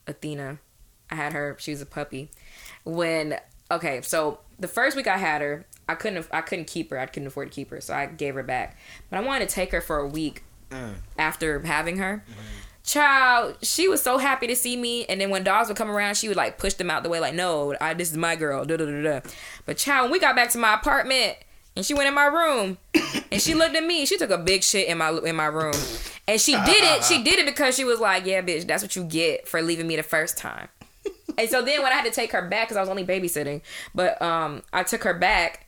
Athena. 0.07 0.59
I 1.11 1.15
had 1.15 1.32
her. 1.32 1.57
She 1.61 1.70
was 1.70 1.81
a 1.81 1.86
puppy. 1.86 2.31
When 2.85 3.39
okay, 3.70 4.01
so 4.03 4.40
the 4.59 4.69
first 4.69 4.97
week 4.97 5.07
I 5.07 5.19
had 5.19 5.40
her, 5.43 5.66
I 5.89 5.94
couldn't 5.94 6.27
I 6.32 6.40
couldn't 6.40 6.66
keep 6.66 6.90
her. 6.90 6.99
I 6.99 7.07
couldn't 7.07 7.28
afford 7.28 7.51
to 7.51 7.55
keep 7.55 7.70
her, 7.70 7.81
so 7.81 7.94
I 7.94 8.07
gave 8.07 8.35
her 8.35 8.43
back. 8.43 8.78
But 9.11 9.19
I 9.19 9.20
wanted 9.23 9.49
to 9.49 9.55
take 9.55 9.70
her 9.73 9.81
for 9.81 9.99
a 9.99 10.07
week 10.07 10.43
after 11.19 11.61
having 11.61 11.99
her. 11.99 12.24
Child, 12.85 13.59
she 13.63 13.87
was 13.87 14.03
so 14.03 14.19
happy 14.19 14.49
to 14.49 14.57
see 14.57 14.77
me, 14.77 15.05
and 15.05 15.21
then 15.21 15.31
when 15.31 15.45
dogs 15.45 15.69
would 15.69 15.77
come 15.77 15.91
around, 15.91 16.17
she 16.17 16.27
would 16.27 16.37
like 16.37 16.59
push 16.59 16.75
them 16.75 16.91
out 16.91 17.05
the 17.05 17.09
way, 17.09 17.21
like, 17.21 17.35
"No, 17.35 17.77
I, 17.81 17.95
this 17.95 18.11
is 18.11 18.17
my 18.17 18.35
girl." 18.35 18.65
Da, 18.65 18.77
da, 18.77 18.87
da, 18.87 19.03
da. 19.03 19.21
But 19.67 19.79
child, 19.79 20.05
when 20.05 20.13
we 20.13 20.19
got 20.19 20.35
back 20.35 20.51
to 20.51 20.59
my 20.59 20.75
apartment, 20.75 21.37
and 21.77 21.87
she 21.87 21.95
went 21.95 22.09
in 22.09 22.15
my 22.15 22.27
room, 22.27 22.79
and 23.31 23.41
she 23.41 23.55
looked 23.55 23.77
at 23.77 23.85
me. 23.85 24.05
She 24.05 24.19
took 24.19 24.31
a 24.31 24.39
big 24.39 24.65
shit 24.65 24.89
in 24.89 24.99
my 24.99 25.11
in 25.25 25.37
my 25.37 25.47
room, 25.47 25.75
and 26.27 26.41
she 26.41 26.53
did 26.53 26.83
it. 26.83 27.05
She 27.05 27.23
did 27.23 27.39
it 27.39 27.47
because 27.47 27.77
she 27.77 27.85
was 27.85 28.01
like, 28.01 28.27
"Yeah, 28.27 28.43
bitch, 28.43 28.67
that's 28.67 28.83
what 28.83 28.97
you 28.97 29.05
get 29.05 29.47
for 29.47 29.63
leaving 29.63 29.87
me 29.87 29.97
the 29.97 30.03
first 30.03 30.37
time." 30.37 30.69
And 31.39 31.49
so 31.49 31.63
then 31.63 31.83
when 31.83 31.93
I 31.93 31.95
had 31.95 32.05
to 32.05 32.11
take 32.11 32.33
her 32.33 32.47
back 32.49 32.69
because 32.69 32.77
I 32.77 32.81
was 32.81 32.91
only 32.91 33.05
babysitting, 33.05 33.63
but 33.95 34.21
um, 34.21 34.63
I 34.73 34.83
took 34.83 35.05
her 35.05 35.15
back, 35.15 35.67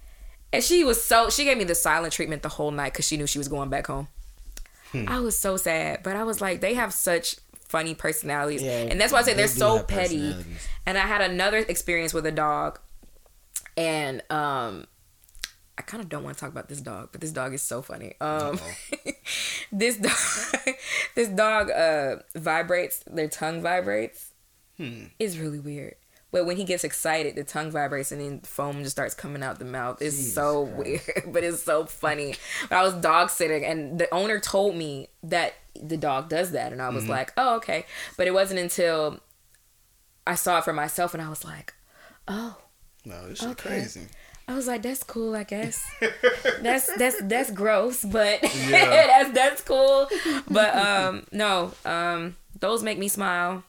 and 0.53 0.63
she 0.63 0.85
was 0.85 1.03
so 1.03 1.31
she 1.31 1.45
gave 1.45 1.57
me 1.59 1.65
the 1.65 1.75
silent 1.75 2.13
treatment 2.13 2.43
the 2.43 2.51
whole 2.51 2.71
night 2.71 2.93
because 2.93 3.07
she 3.07 3.17
knew 3.17 3.27
she 3.27 3.39
was 3.39 3.49
going 3.49 3.71
back 3.71 3.87
home. 3.87 4.09
I 5.09 5.21
was 5.21 5.39
so 5.39 5.57
sad, 5.57 6.03
but 6.03 6.17
I 6.17 6.25
was 6.25 6.41
like, 6.41 6.61
they 6.61 6.75
have 6.75 6.93
such 6.93 7.37
funny 7.69 7.95
personalities, 7.95 8.63
Yeah, 8.63 8.87
and 8.91 9.01
that's 9.01 9.13
why 9.13 9.19
I 9.19 9.23
say 9.23 9.33
they 9.33 9.39
they're 9.39 9.49
so 9.49 9.83
petty. 9.83 10.35
And 10.87 10.97
I 10.99 11.07
had 11.07 11.21
another 11.23 11.59
experience 11.59 12.13
with 12.15 12.27
a 12.27 12.33
dog, 12.33 12.79
and 13.77 14.23
um, 14.31 14.87
I 15.77 15.83
kind 15.83 16.03
of 16.03 16.09
don't 16.09 16.23
want 16.23 16.37
to 16.37 16.41
talk 16.41 16.51
about 16.51 16.69
this 16.69 16.81
dog, 16.81 17.09
but 17.11 17.21
this 17.21 17.33
dog 17.33 17.53
is 17.55 17.63
so 17.63 17.83
funny. 17.83 18.15
Um, 18.21 18.61
this 19.73 19.97
dog, 19.97 20.75
this 21.15 21.29
dog 21.29 21.71
uh 21.71 22.17
vibrates. 22.37 23.03
Their 23.07 23.29
tongue 23.29 23.63
vibrates. 23.63 24.31
Hmm. 24.77 25.07
It's 25.19 25.37
really 25.37 25.61
weird. 25.61 25.97
But 26.35 26.47
when 26.47 26.57
he 26.57 26.65
gets 26.65 26.83
excited, 26.83 27.37
the 27.37 27.45
tongue 27.45 27.71
vibrates 27.71 28.11
and 28.11 28.21
then 28.21 28.41
foam 28.41 28.83
just 28.83 28.97
starts 28.97 29.15
coming 29.15 29.45
out 29.45 29.61
the 29.61 29.65
mouth. 29.65 30.03
It's 30.03 30.17
Jesus 30.17 30.35
so 30.35 30.67
Christ. 30.67 31.07
weird, 31.07 31.33
but 31.33 31.45
it's 31.45 31.63
so 31.63 31.87
funny. 31.87 32.35
I 32.73 32.83
was 32.83 32.93
dog 32.95 33.31
sitting 33.31 33.65
and 33.65 34.01
the 34.01 34.13
owner 34.13 34.41
told 34.41 34.75
me 34.75 35.11
that 35.23 35.55
the 35.81 35.97
dog 35.97 36.29
does 36.29 36.51
that, 36.51 36.73
and 36.73 36.83
I 36.83 36.89
was 36.89 37.05
mm-hmm. 37.05 37.13
like, 37.13 37.33
oh 37.37 37.55
okay. 37.59 37.87
But 38.17 38.27
it 38.27 38.35
wasn't 38.35 38.59
until 38.59 39.21
I 40.27 40.35
saw 40.35 40.59
it 40.59 40.65
for 40.65 40.73
myself, 40.73 41.15
and 41.15 41.23
I 41.23 41.29
was 41.29 41.45
like, 41.45 41.73
oh. 42.27 42.57
No, 43.05 43.29
this 43.29 43.41
is 43.41 43.47
okay. 43.53 43.69
crazy. 43.69 44.09
I 44.49 44.57
was 44.57 44.67
like, 44.67 44.83
that's 44.83 45.05
cool, 45.05 45.37
I 45.37 45.45
guess. 45.45 45.89
that's 46.63 46.93
that's 46.97 47.23
that's 47.23 47.53
gross, 47.53 48.05
but 48.05 48.43
yeah. 48.69 49.07
that's 49.07 49.31
that's 49.31 49.63
cool. 49.63 50.09
But 50.51 50.75
um 50.75 51.27
no, 51.31 51.75
um 51.85 52.35
those 52.59 52.83
make 52.83 52.99
me 52.99 53.07
smile. 53.07 53.63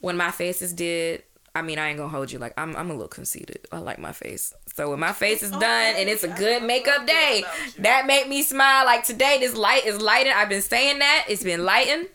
When 0.00 0.18
my 0.18 0.30
face 0.30 0.60
is 0.60 0.74
dead, 0.74 1.22
I 1.56 1.62
mean 1.62 1.78
I 1.78 1.88
ain't 1.88 1.96
gonna 1.96 2.10
hold 2.10 2.30
you. 2.30 2.38
Like 2.38 2.52
I'm 2.58 2.76
I'm 2.76 2.90
a 2.90 2.92
little 2.92 3.08
conceited. 3.08 3.66
I 3.72 3.78
like 3.78 3.98
my 3.98 4.12
face. 4.12 4.52
So 4.74 4.90
when 4.90 5.00
my 5.00 5.12
face 5.12 5.42
is 5.42 5.50
done 5.50 5.62
and 5.96 6.08
it's 6.08 6.22
a 6.22 6.28
good 6.28 6.62
makeup 6.62 7.06
day, 7.06 7.44
that 7.78 8.06
make 8.06 8.28
me 8.28 8.42
smile. 8.42 8.84
Like 8.84 9.04
today, 9.04 9.38
this 9.40 9.56
light 9.56 9.86
is 9.86 10.00
lighting. 10.00 10.32
I've 10.36 10.50
been 10.50 10.60
saying 10.60 10.98
that. 10.98 11.24
It's 11.28 11.42
been 11.42 11.64
lighting. 11.64 12.06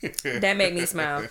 that 0.40 0.56
make 0.56 0.74
me 0.74 0.84
smile. 0.84 1.28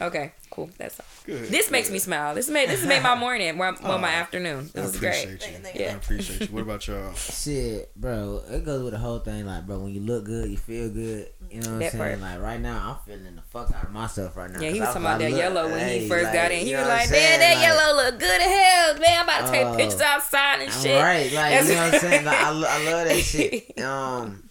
Okay, 0.00 0.32
cool. 0.50 0.68
That's 0.76 1.00
all. 1.00 1.06
Good. 1.24 1.48
This 1.48 1.66
good. 1.66 1.72
makes 1.72 1.90
me 1.90 1.98
smile. 1.98 2.34
This 2.34 2.48
made 2.48 2.68
this 2.68 2.84
made 2.84 3.02
my 3.02 3.14
morning, 3.14 3.58
well, 3.58 3.76
well 3.82 3.98
my 3.98 4.08
afternoon. 4.08 4.70
This 4.72 4.84
I 4.84 4.88
is 4.88 4.96
great. 4.98 5.26
You. 5.26 5.58
Yeah. 5.74 5.90
I 5.90 5.94
appreciate 5.94 6.40
you. 6.40 6.46
What 6.54 6.62
about 6.62 6.86
y'all? 6.88 7.12
Shit, 7.14 7.94
bro. 7.94 8.42
It 8.48 8.64
goes 8.64 8.82
with 8.82 8.92
the 8.92 8.98
whole 8.98 9.18
thing. 9.18 9.46
Like, 9.46 9.66
bro, 9.66 9.80
when 9.80 9.94
you 9.94 10.00
look 10.00 10.24
good, 10.24 10.50
you 10.50 10.56
feel 10.56 10.88
good. 10.88 11.28
You 11.50 11.60
know 11.60 11.72
what 11.72 11.78
that 11.80 11.94
I'm 11.94 12.00
saying? 12.00 12.18
Part. 12.18 12.20
Like 12.20 12.40
right 12.40 12.60
now, 12.60 12.98
I'm 13.06 13.06
feeling 13.06 13.36
the 13.36 13.42
fuck 13.42 13.70
out 13.74 13.84
of 13.84 13.92
myself 13.92 14.36
right 14.36 14.50
now. 14.50 14.60
Yeah, 14.60 14.70
he 14.70 14.80
was 14.80 14.88
talking 14.88 15.02
about 15.02 15.18
that 15.18 15.30
look, 15.30 15.38
yellow 15.38 15.68
when 15.68 15.78
hey, 15.78 15.98
he 16.00 16.08
first 16.08 16.24
like, 16.24 16.34
got 16.34 16.52
in. 16.52 16.66
He 16.66 16.74
was 16.74 16.86
like, 16.86 17.10
"Man, 17.10 17.40
that 17.40 17.54
like, 17.54 17.64
yellow 17.64 17.96
look 17.96 18.18
good 18.18 18.40
as 18.40 18.48
hell, 18.48 18.94
man. 18.94 19.20
I'm 19.20 19.24
about 19.24 19.46
to 19.46 19.52
take 19.52 19.66
uh, 19.66 19.76
pictures 19.76 20.00
outside 20.00 20.62
and 20.62 20.72
shit." 20.72 21.00
Right, 21.00 21.32
like 21.32 21.32
That's 21.32 21.68
you 21.68 21.74
know 21.74 21.84
what 21.84 21.94
I'm 21.94 22.00
saying? 22.00 22.24
Like, 22.24 22.38
I, 22.38 22.48
I 22.48 22.52
love 22.52 23.08
that 23.08 23.16
shit. 23.22 23.80
Um, 23.80 24.49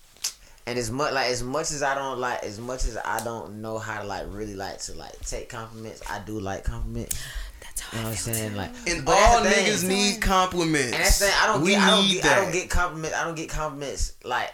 and 0.69 0.77
as 0.77 0.91
much 0.91 1.13
like 1.13 1.29
as 1.31 1.41
much 1.41 1.71
as 1.71 1.81
I 1.81 1.95
don't 1.95 2.19
like 2.19 2.43
as 2.43 2.59
much 2.59 2.85
as 2.85 2.95
I 2.97 3.23
don't 3.23 3.59
know 3.61 3.79
how 3.79 4.01
to 4.01 4.07
like 4.07 4.25
really 4.29 4.53
like 4.55 4.77
to 4.81 4.93
like 4.93 5.19
take 5.21 5.49
compliments, 5.49 6.01
I 6.07 6.19
do 6.19 6.39
like 6.39 6.63
compliments. 6.63 7.19
That's 7.59 7.81
how 7.81 7.97
you 7.97 8.03
know 8.03 8.09
what 8.09 8.27
I'm 8.27 8.33
saying. 8.33 8.55
Like, 8.55 8.71
and 8.87 9.07
all 9.07 9.41
niggas 9.41 9.87
need 9.87 10.21
compliments. 10.21 10.93
And 10.93 11.03
that's 11.03 11.19
the 11.19 11.25
thing. 11.25 11.35
I 11.41 11.47
don't 11.47 11.61
we 11.63 11.71
get. 11.71 11.81
I 11.81 11.89
don't 11.89 12.07
get. 12.11 12.23
That. 12.23 12.37
I 12.37 12.43
don't 12.43 12.53
get 12.53 12.69
compliments. 12.69 13.17
I 13.17 13.23
don't 13.25 13.35
get 13.35 13.49
compliments 13.49 14.13
like 14.23 14.53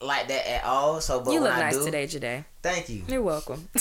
like 0.00 0.28
that 0.28 0.48
at 0.48 0.64
all. 0.64 1.00
So, 1.00 1.20
but 1.20 1.32
you 1.32 1.40
look 1.40 1.52
I 1.52 1.60
nice 1.60 1.78
do, 1.78 1.84
today, 1.84 2.06
Jade. 2.06 2.44
Thank 2.62 2.88
you. 2.88 3.02
You're 3.08 3.22
welcome. 3.22 3.68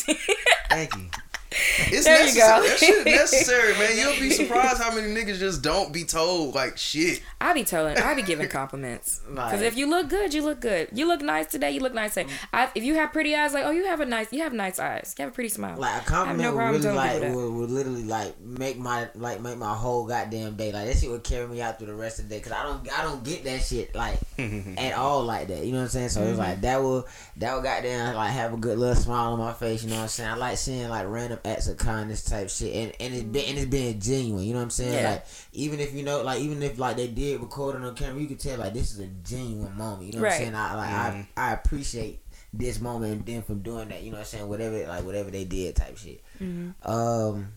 Thank 0.70 0.96
you. 0.96 1.10
It's 1.52 2.06
there 2.06 2.20
necessary. 2.20 2.68
That 2.68 2.78
shit 2.78 3.06
necessary, 3.06 3.74
man. 3.74 3.98
You'll 3.98 4.20
be 4.20 4.30
surprised 4.30 4.82
how 4.82 4.94
many 4.94 5.14
niggas 5.14 5.40
just 5.40 5.62
don't 5.62 5.92
be 5.92 6.04
told 6.04 6.54
like 6.54 6.78
shit. 6.78 7.22
I 7.42 7.54
be 7.54 7.64
telling, 7.64 7.98
I 7.98 8.14
be 8.14 8.22
giving 8.22 8.48
compliments 8.50 9.22
because 9.28 9.62
if 9.62 9.76
you 9.76 9.90
look 9.90 10.10
good, 10.10 10.34
you 10.34 10.44
look 10.44 10.60
good. 10.60 10.90
You 10.94 11.08
look 11.08 11.22
nice 11.22 11.48
today. 11.48 11.72
You 11.72 11.80
look 11.80 11.94
nice 11.94 12.14
today. 12.14 12.30
I, 12.54 12.70
if 12.76 12.84
you 12.84 12.96
have 12.96 13.12
pretty 13.12 13.36
eyes, 13.36 13.54
like 13.54 13.66
oh, 13.66 13.72
you 13.72 13.86
have 13.86 14.00
a 14.00 14.06
nice, 14.06 14.32
you 14.32 14.42
have 14.44 14.54
nice 14.54 14.78
eyes. 14.80 15.16
You 15.18 15.24
have 15.24 15.34
a 15.34 15.36
pretty 15.36 15.50
smile. 15.50 15.78
Like 15.78 16.04
a 16.04 16.06
compliment 16.06 16.44
no 16.44 16.56
would 16.56 16.84
really 16.84 16.96
like 16.96 17.22
would, 17.22 17.54
would, 17.54 17.72
literally 17.72 18.04
like 18.04 18.40
make 18.42 18.78
my 18.78 19.10
like 19.16 19.42
make 19.42 19.58
my 19.58 19.74
whole 19.74 20.06
goddamn 20.06 20.56
day. 20.56 20.72
Like 20.72 20.86
that 20.86 20.98
shit 20.98 21.10
would 21.10 21.24
carry 21.24 21.48
me 21.48 21.62
out 21.62 21.80
through 21.80 21.88
the 21.88 21.96
rest 21.96 22.20
of 22.20 22.30
the 22.30 22.36
day 22.36 22.40
because 22.40 22.52
I 22.52 22.64
don't 22.64 23.00
I 23.00 23.04
don't 23.04 23.24
get 23.24 23.44
that 23.46 23.62
shit 23.62 23.96
like 23.96 24.20
at 24.78 24.94
all 24.94 25.24
like 25.24 25.48
that. 25.48 25.66
You 25.66 25.72
know 25.72 25.80
what 25.80 25.84
I'm 25.86 25.90
saying? 25.90 26.10
So 26.10 26.22
mm-hmm. 26.22 26.30
it's 26.30 26.40
like 26.40 26.62
that 26.62 26.82
will 26.82 27.08
that 27.38 27.56
will 27.56 27.64
goddamn 27.64 28.14
like 28.14 28.32
have 28.32 28.54
a 28.54 28.58
good 28.58 28.78
little 28.78 28.96
smile 28.96 29.34
on 29.34 29.40
my 29.40 29.54
face. 29.54 29.84
You 29.84 29.90
know 29.90 29.96
what 29.96 30.04
I'm 30.04 30.08
saying? 30.10 30.30
I 30.30 30.36
like 30.36 30.58
seeing 30.58 30.90
like 30.90 31.08
random 31.08 31.39
acts 31.46 31.68
of 31.68 31.78
kindness 31.78 32.24
type 32.24 32.50
shit, 32.50 32.74
and 32.74 32.94
and 33.00 33.14
it's 33.14 33.24
been 33.24 33.46
and 33.50 33.58
it's 33.58 33.68
being 33.68 34.00
genuine. 34.00 34.44
You 34.44 34.54
know 34.54 34.60
what 34.60 34.64
I'm 34.64 34.70
saying? 34.70 34.94
Yeah. 34.94 35.12
Like 35.12 35.26
even 35.54 35.80
if 35.80 35.94
you 35.94 36.04
know, 36.04 36.22
like 36.22 36.42
even 36.42 36.62
if 36.64 36.80
like 36.80 36.98
they 36.98 37.08
did 37.08 37.42
record 37.42 37.76
it 37.76 37.84
on 37.84 37.96
camera, 37.96 38.22
you 38.22 38.28
could 38.28 38.40
tell 38.40 38.58
like 38.60 38.74
this 38.74 38.92
is 38.92 39.00
a 39.00 39.08
genuine 39.08 39.76
moment. 39.78 40.08
You 40.08 40.14
know 40.14 40.26
what 40.26 40.34
I'm 40.34 40.38
saying? 40.38 40.56
I 40.56 40.76
like 40.76 40.90
mm-hmm. 40.90 41.22
I 41.38 41.50
I 41.50 41.54
appreciate 41.54 42.22
this 42.54 42.82
moment 42.82 43.14
and 43.14 43.26
then 43.26 43.42
from 43.44 43.62
doing 43.62 43.90
that. 43.90 44.02
You 44.04 44.12
know 44.12 44.18
what 44.18 44.22
I'm 44.22 44.26
saying? 44.26 44.48
Whatever 44.48 44.88
like 44.88 45.04
whatever 45.04 45.32
they 45.32 45.46
did 45.46 45.76
type 45.76 45.98
shit. 45.98 46.24
Mm-hmm. 46.42 46.90
Um, 46.92 47.54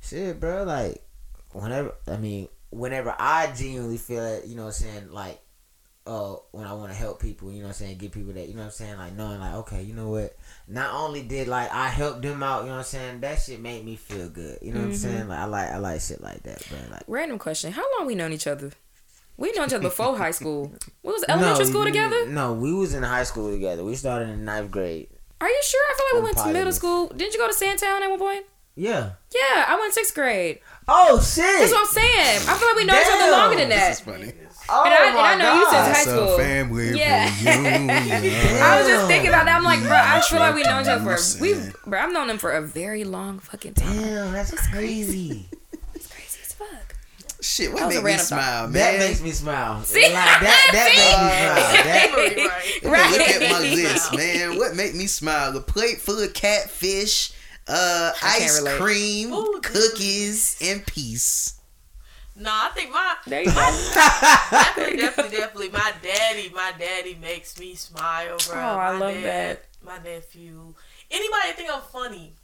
shit, 0.00 0.38
bro. 0.40 0.64
Like 0.64 1.02
whenever 1.52 1.94
I 2.06 2.16
mean 2.16 2.48
whenever 2.70 3.14
I 3.18 3.52
genuinely 3.56 3.98
feel 3.98 4.24
it, 4.24 4.46
you 4.46 4.56
know 4.56 4.66
what 4.66 4.80
I'm 4.80 4.86
saying? 4.86 5.12
Like 5.12 5.40
uh, 6.08 6.36
when 6.52 6.66
I 6.66 6.72
want 6.72 6.90
to 6.90 6.96
help 6.96 7.20
people, 7.20 7.52
you 7.52 7.58
know 7.58 7.64
what 7.64 7.68
I'm 7.68 7.74
saying, 7.74 7.98
give 7.98 8.12
people 8.12 8.32
that, 8.32 8.48
you 8.48 8.54
know 8.54 8.60
what 8.60 8.66
I'm 8.66 8.72
saying, 8.72 8.96
like 8.96 9.14
knowing 9.14 9.40
like, 9.40 9.54
okay, 9.56 9.82
you 9.82 9.92
know 9.92 10.08
what, 10.08 10.34
not 10.66 10.94
only 10.94 11.22
did 11.22 11.48
like 11.48 11.70
I 11.70 11.88
help 11.88 12.22
them 12.22 12.42
out, 12.42 12.62
you 12.62 12.68
know 12.68 12.72
what 12.72 12.78
I'm 12.78 12.84
saying, 12.84 13.20
that 13.20 13.38
shit 13.40 13.60
made 13.60 13.84
me 13.84 13.96
feel 13.96 14.30
good, 14.30 14.58
you 14.62 14.72
know 14.72 14.78
mm-hmm. 14.80 14.88
what 14.88 14.94
I'm 14.94 15.00
mm-hmm. 15.00 15.16
saying, 15.16 15.28
like 15.28 15.38
I 15.38 15.44
like 15.44 15.68
I 15.68 15.76
like 15.76 16.00
shit 16.00 16.22
like 16.22 16.42
that, 16.44 16.66
bro. 16.70 16.78
Like 16.90 17.02
random 17.06 17.38
question, 17.38 17.72
how 17.72 17.84
long 17.98 18.06
we 18.06 18.14
known 18.14 18.32
each 18.32 18.46
other? 18.46 18.72
We 19.36 19.52
known 19.52 19.66
each 19.66 19.74
other 19.74 19.82
before 19.82 20.16
high 20.16 20.30
school. 20.40 20.72
We 21.02 21.12
was 21.12 21.24
elementary 21.28 21.64
no, 21.64 21.70
school 21.70 21.84
together. 21.84 22.26
No, 22.26 22.54
we 22.54 22.72
was 22.72 22.94
in 22.94 23.02
high 23.02 23.24
school 23.24 23.50
together. 23.50 23.84
We 23.84 23.94
started 23.94 24.30
in 24.30 24.46
ninth 24.46 24.70
grade. 24.70 25.08
Are 25.42 25.48
you 25.48 25.60
sure? 25.62 25.80
I 25.88 25.94
feel 25.94 26.06
like 26.06 26.12
we 26.12 26.18
I'm 26.18 26.24
went 26.24 26.36
to 26.38 26.58
middle 26.58 26.72
school. 26.72 27.08
Didn't 27.08 27.34
you 27.34 27.38
go 27.38 27.46
to 27.46 27.54
Sandtown 27.54 28.02
at 28.02 28.08
one 28.08 28.18
point? 28.18 28.46
Yeah. 28.74 29.10
Yeah, 29.34 29.64
I 29.68 29.76
went 29.78 29.92
sixth 29.92 30.14
grade. 30.14 30.60
Oh 30.86 31.20
shit! 31.20 31.44
That's 31.44 31.72
what 31.72 31.80
I'm 31.80 31.92
saying. 31.92 32.48
I 32.48 32.54
feel 32.54 32.68
like 32.68 32.76
we 32.76 32.84
know 32.84 32.94
Damn. 32.94 33.02
each 33.02 33.22
other 33.22 33.30
longer 33.32 33.56
than 33.56 33.68
that. 33.68 33.88
This 33.88 33.98
is 33.98 34.04
funny. 34.04 34.32
Oh 34.70 34.84
and, 34.84 34.92
I, 34.92 35.08
and 35.08 35.18
I 35.18 35.34
know 35.36 35.44
God. 35.44 35.56
you 35.56 35.64
since 35.70 35.96
high 35.96 36.12
school. 36.12 36.36
family 36.36 36.98
yeah. 36.98 37.32
I 38.62 38.78
was 38.78 38.86
just 38.86 39.06
thinking 39.06 39.28
about 39.28 39.46
that. 39.46 39.56
I'm 39.56 39.64
like, 39.64 39.80
bro, 39.80 39.92
I 39.92 40.20
feel 40.20 40.40
like 40.40 40.54
we 40.54 40.62
know 40.62 40.80
each 40.80 40.86
other 40.88 41.16
for 41.16 41.40
we, 41.40 41.54
bro. 41.86 41.98
I've 41.98 42.12
known 42.12 42.28
them 42.28 42.38
for 42.38 42.52
a 42.52 42.60
very 42.60 43.04
long 43.04 43.38
fucking 43.38 43.74
time. 43.74 43.96
Damn, 43.96 44.32
that's 44.32 44.52
crazy. 44.70 45.46
It's 45.94 46.06
crazy 46.06 46.38
as 46.44 46.52
fuck. 46.52 46.96
Shit, 47.40 47.72
what 47.72 47.88
makes 47.88 48.02
me 48.02 48.16
smile, 48.18 48.68
man? 48.68 48.72
That 48.72 48.98
makes 48.98 49.20
me 49.22 49.30
smile. 49.30 49.82
See? 49.82 50.02
Like 50.02 50.12
that, 50.12 50.70
that 50.72 50.88
makes 50.90 52.28
me 52.28 52.42
smile. 52.42 52.92
That, 52.92 52.92
right. 52.92 53.10
Look 53.10 53.42
at 53.42 53.50
my 53.50 53.60
list, 53.74 54.14
man. 54.14 54.58
What 54.58 54.76
make 54.76 54.94
me 54.94 55.06
smile? 55.06 55.56
A 55.56 55.60
plate 55.60 56.00
full 56.00 56.22
of 56.22 56.34
catfish, 56.34 57.32
uh, 57.66 58.12
ice 58.22 58.62
cream, 58.76 59.32
Ooh, 59.32 59.60
cookies, 59.62 60.56
and 60.62 60.84
peace. 60.86 61.57
No, 62.38 62.50
I 62.52 62.70
think 62.72 62.92
my 62.92 63.16
there 63.26 63.42
you 63.42 63.46
go. 63.46 63.54
definitely, 63.94 64.96
definitely, 64.96 65.36
definitely. 65.36 65.68
My 65.70 65.92
daddy, 66.02 66.50
my 66.54 66.72
daddy 66.78 67.18
makes 67.20 67.58
me 67.58 67.74
smile, 67.74 68.38
bro. 68.46 68.56
Oh, 68.56 68.78
I 68.78 68.92
my 68.92 68.98
love 68.98 69.14
dad, 69.14 69.24
that. 69.24 69.64
My 69.84 69.98
nephew, 69.98 70.74
anybody 71.10 71.52
think 71.56 71.70
I'm 71.72 71.82
funny, 71.82 72.34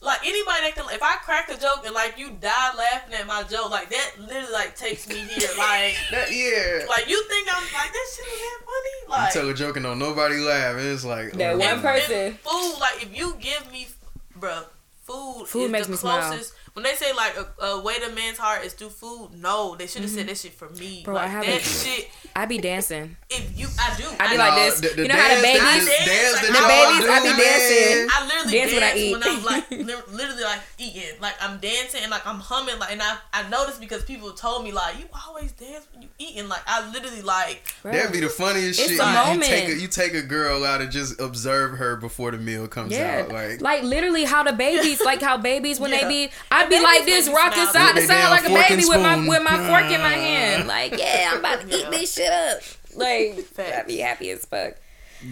like 0.00 0.26
anybody 0.26 0.62
that 0.62 0.74
can, 0.74 0.92
if 0.92 1.00
I 1.00 1.14
crack 1.22 1.48
a 1.50 1.56
joke 1.56 1.82
and 1.84 1.94
like 1.94 2.18
you 2.18 2.30
die 2.40 2.74
laughing 2.76 3.14
at 3.14 3.26
my 3.28 3.44
joke, 3.44 3.70
like 3.70 3.88
that 3.90 4.10
literally 4.18 4.52
like 4.52 4.74
takes 4.74 5.08
me 5.08 5.14
here, 5.14 5.48
like 5.58 5.94
that, 6.10 6.32
yeah. 6.32 6.84
Like 6.88 7.08
you 7.08 7.22
think 7.28 7.46
I'm 7.48 7.62
like 7.62 7.92
that 7.92 8.08
shit 8.16 8.26
was 8.26 8.40
that 8.40 8.58
funny? 8.66 9.22
Like 9.22 9.34
you 9.34 9.40
tell 9.40 9.50
a 9.50 9.54
joke 9.54 9.76
and 9.76 9.84
don't 9.84 10.00
nobody 10.00 10.38
laugh. 10.38 10.76
It's 10.78 11.04
like 11.04 11.32
that 11.34 11.54
oh, 11.54 11.58
one 11.58 11.80
person. 11.80 12.34
Food, 12.42 12.80
like 12.80 13.02
if 13.02 13.16
you 13.16 13.36
give 13.38 13.70
me, 13.70 13.86
bro, 14.34 14.62
food, 15.02 15.44
food 15.46 15.70
makes 15.70 15.88
me 15.88 15.96
closest, 15.96 16.50
smile 16.50 16.61
when 16.74 16.84
they 16.84 16.94
say 16.94 17.12
like 17.12 17.36
a, 17.36 17.64
a 17.64 17.82
way 17.82 17.98
to 17.98 18.10
man's 18.12 18.38
heart 18.38 18.64
is 18.64 18.72
through 18.72 18.88
food, 18.88 19.30
no, 19.36 19.76
they 19.76 19.86
should 19.86 20.02
have 20.02 20.10
mm-hmm. 20.10 20.20
said 20.20 20.28
that 20.28 20.38
shit 20.38 20.52
for 20.54 20.70
me. 20.70 21.02
Bro, 21.04 21.16
like, 21.16 21.24
I 21.24 21.28
have 21.28 21.44
that 21.44 21.60
shit. 21.60 22.08
I 22.34 22.46
be 22.46 22.58
dancing. 22.58 23.16
If 23.28 23.58
you, 23.58 23.66
I 23.78 23.94
do. 23.96 24.04
I 24.18 24.30
be 24.30 24.38
like 24.38 24.54
this. 24.54 24.80
The, 24.80 24.96
the 24.96 25.02
you 25.02 25.08
know 25.08 25.14
how 25.14 25.36
the 25.36 25.42
babies, 25.42 25.60
dance, 25.60 26.40
the, 26.40 26.46
the 26.46 26.52
babies, 26.52 27.08
I 27.08 27.20
be 27.20 27.42
dancing. 27.42 28.08
I 28.10 28.26
literally 28.26 28.52
dance, 28.52 28.70
dance 28.70 28.72
when 28.72 28.82
I 28.82 28.96
eat. 28.96 29.12
When 29.12 29.22
I'm 29.22 29.44
like 29.44 29.70
literally 30.12 30.42
like 30.42 30.60
eating, 30.78 31.20
like 31.20 31.34
I'm 31.42 31.58
dancing 31.58 32.00
and 32.02 32.10
like 32.10 32.26
I'm 32.26 32.40
humming, 32.40 32.78
like 32.78 32.92
and 32.92 33.02
I 33.02 33.18
I 33.34 33.48
noticed 33.50 33.78
because 33.78 34.02
people 34.04 34.32
told 34.32 34.64
me 34.64 34.72
like 34.72 34.98
you 34.98 35.04
always 35.26 35.52
dance 35.52 35.86
when 35.92 36.02
you 36.02 36.08
eating. 36.18 36.48
Like 36.48 36.62
I 36.66 36.90
literally 36.90 37.20
like. 37.20 37.74
That'd 37.82 38.12
be 38.12 38.20
the 38.20 38.30
funniest 38.30 38.80
it's 38.80 38.92
shit. 38.92 39.00
A 39.00 39.04
you, 39.04 39.12
moment. 39.12 39.42
you 39.42 39.48
take 39.48 39.68
a, 39.68 39.80
you 39.80 39.88
take 39.88 40.14
a 40.14 40.22
girl 40.22 40.64
out 40.64 40.80
and 40.80 40.90
just 40.90 41.20
observe 41.20 41.76
her 41.76 41.96
before 41.96 42.30
the 42.30 42.38
meal 42.38 42.66
comes 42.66 42.92
yeah. 42.92 43.24
out. 43.26 43.32
Like 43.32 43.60
like 43.60 43.82
literally 43.82 44.24
how 44.24 44.42
the 44.42 44.54
babies 44.54 45.02
like 45.04 45.20
how 45.20 45.36
babies 45.36 45.78
when 45.78 45.90
yeah. 45.90 46.08
they 46.08 46.08
be 46.08 46.32
I'd 46.62 46.70
be 46.70 46.80
like 46.80 47.04
this 47.04 47.28
rocking 47.28 47.66
side 47.66 47.96
to 47.96 48.02
side 48.02 48.30
like 48.30 48.44
a 48.44 48.48
baby 48.48 48.84
with 48.86 49.02
my 49.02 49.16
with 49.16 49.42
my 49.42 49.68
fork 49.68 49.90
in 49.90 50.00
my 50.00 50.12
hand. 50.12 50.68
Like, 50.68 50.96
yeah, 50.98 51.30
I'm 51.32 51.38
about 51.38 51.60
to 51.62 51.66
eat 51.66 51.90
this 51.90 52.14
shit 52.14 52.30
up. 52.30 52.60
Like, 52.94 53.46
I'd 53.58 53.86
be 53.86 53.98
happy 53.98 54.30
as 54.30 54.44
fuck. 54.44 54.74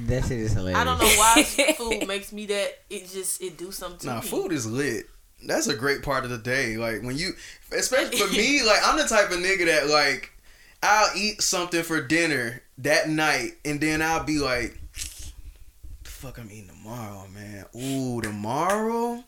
That 0.07 0.24
shit 0.24 0.39
is 0.39 0.52
hilarious. 0.52 0.78
I 0.78 0.85
don't 0.85 0.98
know 0.98 1.05
why 1.05 1.43
food 1.78 2.07
makes 2.07 2.32
me 2.32 2.47
that. 2.47 2.78
It 2.89 3.09
just 3.09 3.43
it 3.43 3.57
do 3.57 3.73
something. 3.73 4.09
Nah, 4.09 4.20
me. 4.20 4.27
food 4.27 4.52
is 4.52 4.66
lit. 4.66 5.07
That's 5.47 5.69
a 5.69 5.74
great 5.74 6.02
part 6.02 6.24
of 6.24 6.31
the 6.31 6.39
day. 6.39 6.77
Like 6.77 7.02
when 7.02 7.16
you, 7.16 7.32
especially 7.77 8.19
for 8.19 8.32
me, 8.32 8.62
like 8.66 8.78
I'm 8.85 8.98
the 8.98 9.05
type 9.05 9.31
of 9.31 9.39
nigga 9.39 9.66
that 9.66 9.89
like 9.89 10.32
I'll 10.82 11.16
eat 11.16 11.43
something 11.43 11.82
for 11.82 12.01
dinner 12.01 12.62
that 12.78 13.09
night, 13.09 13.52
and 13.65 13.81
then 13.81 14.01
I'll 14.02 14.24
be 14.24 14.39
like, 14.39 14.78
"The 16.05 16.11
fuck 16.11 16.39
I'm 16.39 16.51
eating 16.51 16.69
tomorrow, 16.69 17.27
man? 17.28 17.66
Ooh, 17.77 18.20
tomorrow." 18.20 19.24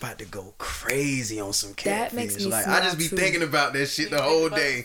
About 0.00 0.18
to 0.18 0.24
go 0.24 0.54
crazy 0.58 1.40
on 1.40 1.52
some 1.52 1.74
catfish. 1.74 2.10
That 2.10 2.16
makes 2.16 2.38
me 2.38 2.46
like 2.46 2.66
I 2.66 2.80
just 2.80 2.98
be 2.98 3.08
food. 3.08 3.18
thinking 3.18 3.42
about 3.42 3.72
that 3.74 3.86
shit 3.86 4.10
the 4.10 4.22
whole 4.22 4.48
day. 4.48 4.84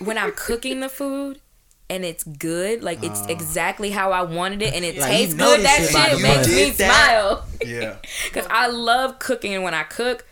when 0.00 0.18
I'm 0.18 0.32
cooking 0.32 0.80
the 0.80 0.88
food 0.88 1.40
and 1.88 2.04
it's 2.04 2.24
good, 2.24 2.82
like 2.82 3.02
it's 3.04 3.22
uh, 3.22 3.26
exactly 3.28 3.90
how 3.90 4.10
I 4.10 4.22
wanted 4.22 4.62
it, 4.62 4.74
and 4.74 4.84
it 4.84 4.98
like 4.98 5.10
tastes 5.10 5.34
good. 5.34 5.60
That 5.60 5.88
shit, 5.88 6.22
makes 6.22 6.48
me 6.48 6.70
that. 6.70 7.08
smile. 7.08 7.44
Yeah, 7.64 7.96
because 8.24 8.46
I 8.50 8.66
love 8.68 9.18
cooking, 9.18 9.54
and 9.54 9.62
when 9.62 9.74
I 9.74 9.84
cook. 9.84 10.26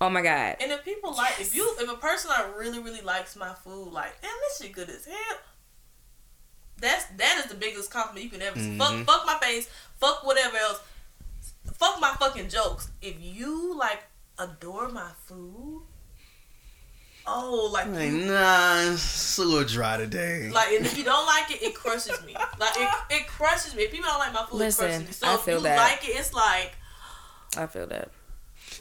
Oh 0.00 0.10
my 0.10 0.22
god. 0.22 0.56
And 0.60 0.72
if 0.72 0.84
people 0.84 1.14
like, 1.14 1.40
if 1.40 1.54
you, 1.54 1.72
if 1.78 1.88
a 1.90 1.96
person 1.96 2.28
like 2.28 2.58
really, 2.58 2.78
really 2.80 3.00
likes 3.00 3.36
my 3.36 3.54
food, 3.54 3.92
like, 3.92 4.20
damn, 4.20 4.30
this 4.48 4.60
shit 4.60 4.72
good 4.72 4.90
as 4.90 5.06
hell. 5.06 5.38
That's 6.78 7.04
that 7.16 7.40
is 7.44 7.46
the 7.50 7.54
biggest 7.54 7.90
compliment 7.90 8.24
you 8.24 8.30
can 8.30 8.42
ever. 8.42 8.58
Mhm. 8.58 8.76
Fuck, 8.76 9.06
fuck 9.06 9.26
my 9.26 9.38
face. 9.38 9.68
Fuck 10.00 10.26
whatever 10.26 10.56
else. 10.56 10.80
Fuck 11.84 12.00
my 12.00 12.14
fucking 12.18 12.48
jokes. 12.48 12.90
If 13.02 13.16
you 13.20 13.76
like 13.78 14.02
adore 14.38 14.88
my 14.88 15.10
food, 15.26 15.82
oh, 17.26 17.70
like 17.72 17.86
Like, 17.88 18.10
you, 18.10 18.18
nah, 18.26 18.80
it's 18.92 19.38
a 19.38 19.44
little 19.44 19.68
dry 19.68 19.96
today. 19.98 20.50
like, 20.50 20.68
and 20.72 20.86
if 20.86 20.96
you 20.96 21.04
don't 21.04 21.26
like 21.26 21.50
it, 21.50 21.62
it 21.62 21.74
crushes 21.74 22.24
me. 22.24 22.34
Like 22.58 22.76
it, 22.76 22.88
it 23.10 23.26
crushes 23.26 23.74
me. 23.74 23.82
If 23.84 23.92
people 23.92 24.08
don't 24.08 24.18
like 24.18 24.32
my 24.32 24.44
food, 24.46 24.58
Listen, 24.58 24.86
it 24.86 24.88
crushes 24.88 25.06
me. 25.08 25.12
So 25.12 25.26
I 25.28 25.34
if 25.34 25.40
feel 25.40 25.56
you 25.58 25.62
that. 25.64 25.76
like 25.76 26.08
it, 26.08 26.12
it's 26.18 26.32
like 26.32 26.72
I 27.56 27.66
feel 27.66 27.86
that. 27.88 28.08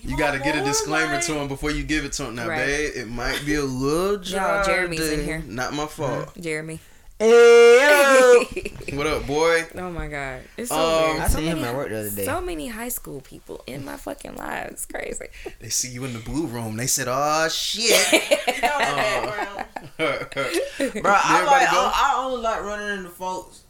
you 0.02 0.18
gotta 0.18 0.40
get 0.40 0.56
a 0.56 0.64
disclaimer 0.64 1.16
like- 1.16 1.26
to 1.26 1.34
him 1.34 1.48
before 1.50 1.72
you 1.72 1.84
give 1.84 2.06
it 2.06 2.14
to 2.14 2.26
him. 2.26 2.36
Now, 2.36 2.48
Right. 2.48 2.66
babe, 2.66 2.92
it 2.96 3.08
might 3.10 3.46
be 3.46 3.56
a 3.56 3.64
little 3.64 4.18
dry. 4.18 4.58
Y'all, 4.58 4.66
Jeremy's 4.66 5.12
in 5.12 5.26
here. 5.26 5.44
Not 5.46 5.74
my 5.74 5.88
fault. 5.88 6.40
Jeremy. 6.40 6.80
Hey. 7.20 8.72
What 8.94 9.08
up, 9.08 9.26
boy? 9.26 9.64
oh 9.76 9.90
my 9.90 10.08
god. 10.08 10.42
It's 10.56 10.70
so 10.70 10.76
Um, 10.76 11.10
weird. 11.12 11.22
I 11.24 11.28
So 11.28 11.40
him 11.40 11.46
many- 11.62 11.68
at 11.68 11.76
work 11.76 11.90
the 11.90 12.00
other 12.02 12.10
day. 12.12 12.26
So 12.26 12.42
many 12.42 12.68
high 12.68 12.90
school 12.90 13.22
people 13.22 13.64
in 13.66 13.84
my 13.84 13.98
fucking 13.98 14.36
lives. 14.36 14.72
It's 14.74 14.86
crazy. 14.86 15.26
They 15.60 15.70
see 15.70 15.90
you 15.90 16.06
in 16.06 16.14
the 16.14 16.20
blue 16.20 16.46
room. 16.46 16.78
They 16.78 16.86
said, 16.86 17.08
"Oh 17.10 17.48
shit." 17.50 17.84
You 18.12 18.62
know 18.62 18.78
that 18.78 19.68
background. 19.98 20.60
Bro, 21.02 21.12
I 21.16 21.44
like? 21.46 21.68
I, 21.74 21.92
I 21.96 22.24
only 22.24 22.42
like 22.42 22.62
running 22.62 22.98
into 23.00 23.10
folks 23.10 23.64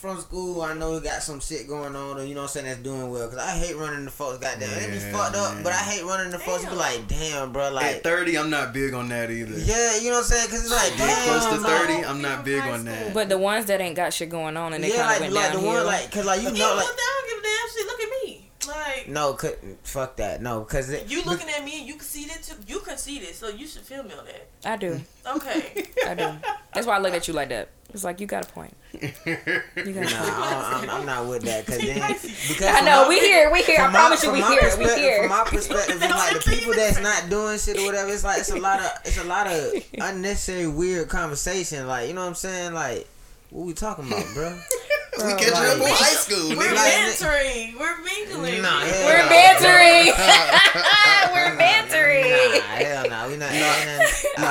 from 0.00 0.18
school. 0.20 0.62
I 0.62 0.72
know 0.74 0.98
they 0.98 1.06
got 1.08 1.22
some 1.22 1.40
shit 1.40 1.68
going 1.68 1.94
on, 1.94 2.18
or 2.18 2.24
you 2.24 2.34
know 2.34 2.40
what 2.40 2.56
I'm 2.56 2.64
saying 2.64 2.66
that's 2.66 2.78
doing 2.80 3.10
well. 3.10 3.28
Cause 3.28 3.38
I 3.38 3.50
hate 3.58 3.76
running 3.76 4.00
into 4.00 4.10
folks. 4.10 4.38
Goddamn, 4.38 4.70
it 4.70 4.90
be 4.90 4.96
Yeah, 4.96 5.12
fucked 5.12 5.36
up. 5.36 5.54
man. 5.54 5.62
But 5.62 5.72
I 5.74 5.76
hate 5.76 6.04
running 6.04 6.26
into 6.26 6.38
folks. 6.38 6.64
Be 6.64 6.74
like, 6.74 7.06
damn, 7.06 7.52
bro, 7.52 7.66
At 7.66 7.74
like. 7.74 8.02
30, 8.02 8.38
I'm 8.38 8.50
not 8.50 8.72
big 8.72 8.94
on 8.94 9.08
that 9.10 9.30
either. 9.30 9.58
Yeah, 9.58 9.98
you 9.98 10.08
know 10.10 10.16
what 10.16 10.18
I'm 10.18 10.24
saying? 10.24 10.48
Cause 10.48 10.62
it's 10.64 10.70
like, 10.72 10.96
Get 10.96 11.06
damn, 11.06 11.28
close 11.28 11.46
to 11.46 11.60
like- 11.60 11.80
30, 11.88 12.04
I'm 12.06 12.22
not 12.22 12.44
big 12.44 12.62
on 12.62 12.84
that. 12.86 13.12
But 13.14 13.28
the 13.28 13.38
ones 13.38 13.66
that 13.66 13.80
ain't 13.80 13.96
got 13.96 14.12
shit 14.14 14.30
going 14.30 14.56
on 14.56 14.72
and 14.72 14.82
they 14.82 14.88
yeah, 14.88 15.06
kind 15.06 15.12
of 15.12 15.20
like, 15.20 15.20
went 15.20 15.34
like 15.34 15.52
the 15.52 15.66
one, 15.66 15.86
like, 15.86 16.10
cause 16.10 16.24
like 16.24 16.40
you 16.40 16.48
Yeah, 16.48 16.64
know, 16.64 16.74
like, 16.76 16.86
I 16.88 17.20
don't 17.20 17.28
give 17.28 17.38
a 17.38 17.42
damn 17.42 17.68
shit. 17.76 17.86
Look 17.86 18.00
at 18.00 18.10
me. 18.24 18.39
Like 18.68 19.08
no, 19.08 19.32
could 19.34 19.56
fuck 19.84 20.16
that, 20.16 20.42
no, 20.42 20.60
cause 20.64 20.90
it, 20.90 21.10
you 21.10 21.22
looking 21.24 21.48
at 21.48 21.64
me 21.64 21.78
and 21.80 21.88
you 21.88 21.94
conceded 21.94 22.42
too. 22.42 22.54
You 22.66 22.80
can 22.80 22.98
see 22.98 23.18
this, 23.18 23.36
so 23.38 23.48
you 23.48 23.66
should 23.66 23.82
feel 23.82 24.02
me 24.02 24.12
on 24.12 24.24
that. 24.26 24.48
I 24.64 24.76
do. 24.76 25.00
Okay. 25.26 25.86
I 26.06 26.14
do. 26.14 26.30
That's 26.74 26.86
why 26.86 26.96
I 26.96 26.98
look 26.98 27.14
at 27.14 27.26
you 27.26 27.32
like 27.34 27.48
that. 27.48 27.70
It's 27.92 28.04
like 28.04 28.20
you 28.20 28.26
got 28.26 28.48
a 28.48 28.52
point. 28.52 28.74
You 28.92 29.08
got 29.08 29.16
a 29.26 29.82
point. 29.84 30.14
I 30.14 30.78
don't, 30.82 30.90
I'm, 30.90 31.00
I'm 31.00 31.06
not 31.06 31.26
with 31.26 31.42
that. 31.44 31.66
Cause 31.66 31.78
then, 31.80 31.96
because 31.96 32.62
I 32.62 32.80
know 32.82 33.04
my- 33.04 33.08
we 33.08 33.18
here, 33.20 33.50
we 33.50 33.62
here. 33.62 33.80
I 33.80 33.84
from 33.84 33.92
my- 33.94 33.98
promise 33.98 34.22
you, 34.24 34.32
we 34.32 34.40
my 34.42 34.48
here, 34.50 34.70
we 34.78 34.84
here. 34.94 35.18
From 35.20 35.28
my 35.30 35.44
perspective, 35.44 35.96
it's 36.02 36.10
like 36.10 36.34
the 36.44 36.50
people 36.56 36.74
that's 36.74 37.00
not 37.00 37.30
doing 37.30 37.58
shit 37.58 37.78
or 37.78 37.84
whatever. 37.86 38.10
It's 38.12 38.24
like 38.24 38.40
it's 38.40 38.50
a 38.50 38.58
lot 38.58 38.78
of 38.80 38.90
it's 39.04 39.18
a 39.18 39.24
lot 39.24 39.46
of 39.46 39.72
unnecessary 39.94 40.68
weird 40.68 41.08
conversation. 41.08 41.86
Like 41.88 42.08
you 42.08 42.14
know 42.14 42.20
what 42.20 42.28
I'm 42.28 42.34
saying? 42.34 42.74
Like 42.74 43.08
what 43.48 43.64
we 43.66 43.72
talking 43.72 44.06
about, 44.06 44.26
bro? 44.34 44.56
We 45.18 45.32
catching 45.34 45.52
up 45.54 45.74
in 45.74 45.80
like- 45.80 45.92
high 45.92 46.14
school, 46.14 46.48
We're 46.50 46.70
nigga. 46.70 46.74
bantering. 46.74 47.78
We're 47.78 47.98
mingling. 48.02 48.62
Nah, 48.62 48.80
hell 48.80 49.06
We're 49.06 49.28
bantering. 49.28 50.12
We're 51.32 51.56
bantering. 51.56 52.30
Nah, 52.30 52.60
hell 52.60 53.08
no. 53.08 53.28
We 53.28 53.36
not. 53.36 53.52
Nah, 53.52 54.06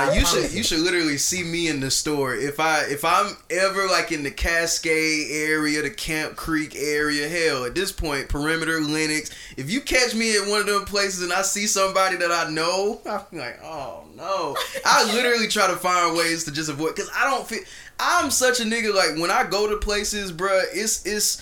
Nah, 0.05 0.11
you 0.13 0.25
should 0.25 0.51
you 0.51 0.63
should 0.63 0.79
literally 0.79 1.17
see 1.17 1.43
me 1.43 1.67
in 1.67 1.79
the 1.79 1.89
store. 1.91 2.35
If 2.35 2.59
I 2.59 2.83
if 2.89 3.03
I'm 3.05 3.35
ever 3.49 3.87
like 3.87 4.11
in 4.11 4.23
the 4.23 4.31
Cascade 4.31 5.31
area, 5.31 5.81
the 5.81 5.89
Camp 5.89 6.35
Creek 6.35 6.75
area, 6.75 7.27
hell, 7.29 7.65
at 7.65 7.73
this 7.75 7.91
point, 7.91 8.29
perimeter 8.29 8.79
Linux. 8.79 9.31
If 9.57 9.69
you 9.71 9.81
catch 9.81 10.13
me 10.15 10.35
at 10.37 10.47
one 10.47 10.61
of 10.61 10.67
them 10.67 10.85
places 10.85 11.21
and 11.23 11.33
I 11.33 11.41
see 11.41 11.67
somebody 11.67 12.17
that 12.17 12.31
I 12.31 12.49
know, 12.51 13.01
I'm 13.05 13.21
like, 13.37 13.59
oh 13.63 14.03
no. 14.15 14.55
I 14.85 15.05
literally 15.13 15.47
try 15.47 15.67
to 15.67 15.75
find 15.77 16.15
ways 16.17 16.43
to 16.45 16.51
just 16.51 16.69
avoid 16.69 16.95
because 16.95 17.09
I 17.15 17.29
don't 17.29 17.47
feel. 17.47 17.59
I'm 17.99 18.31
such 18.31 18.59
a 18.59 18.63
nigga. 18.63 18.93
Like 18.93 19.17
when 19.19 19.31
I 19.31 19.43
go 19.43 19.67
to 19.67 19.77
places, 19.77 20.31
bruh, 20.31 20.63
it's 20.73 21.05
it's 21.05 21.41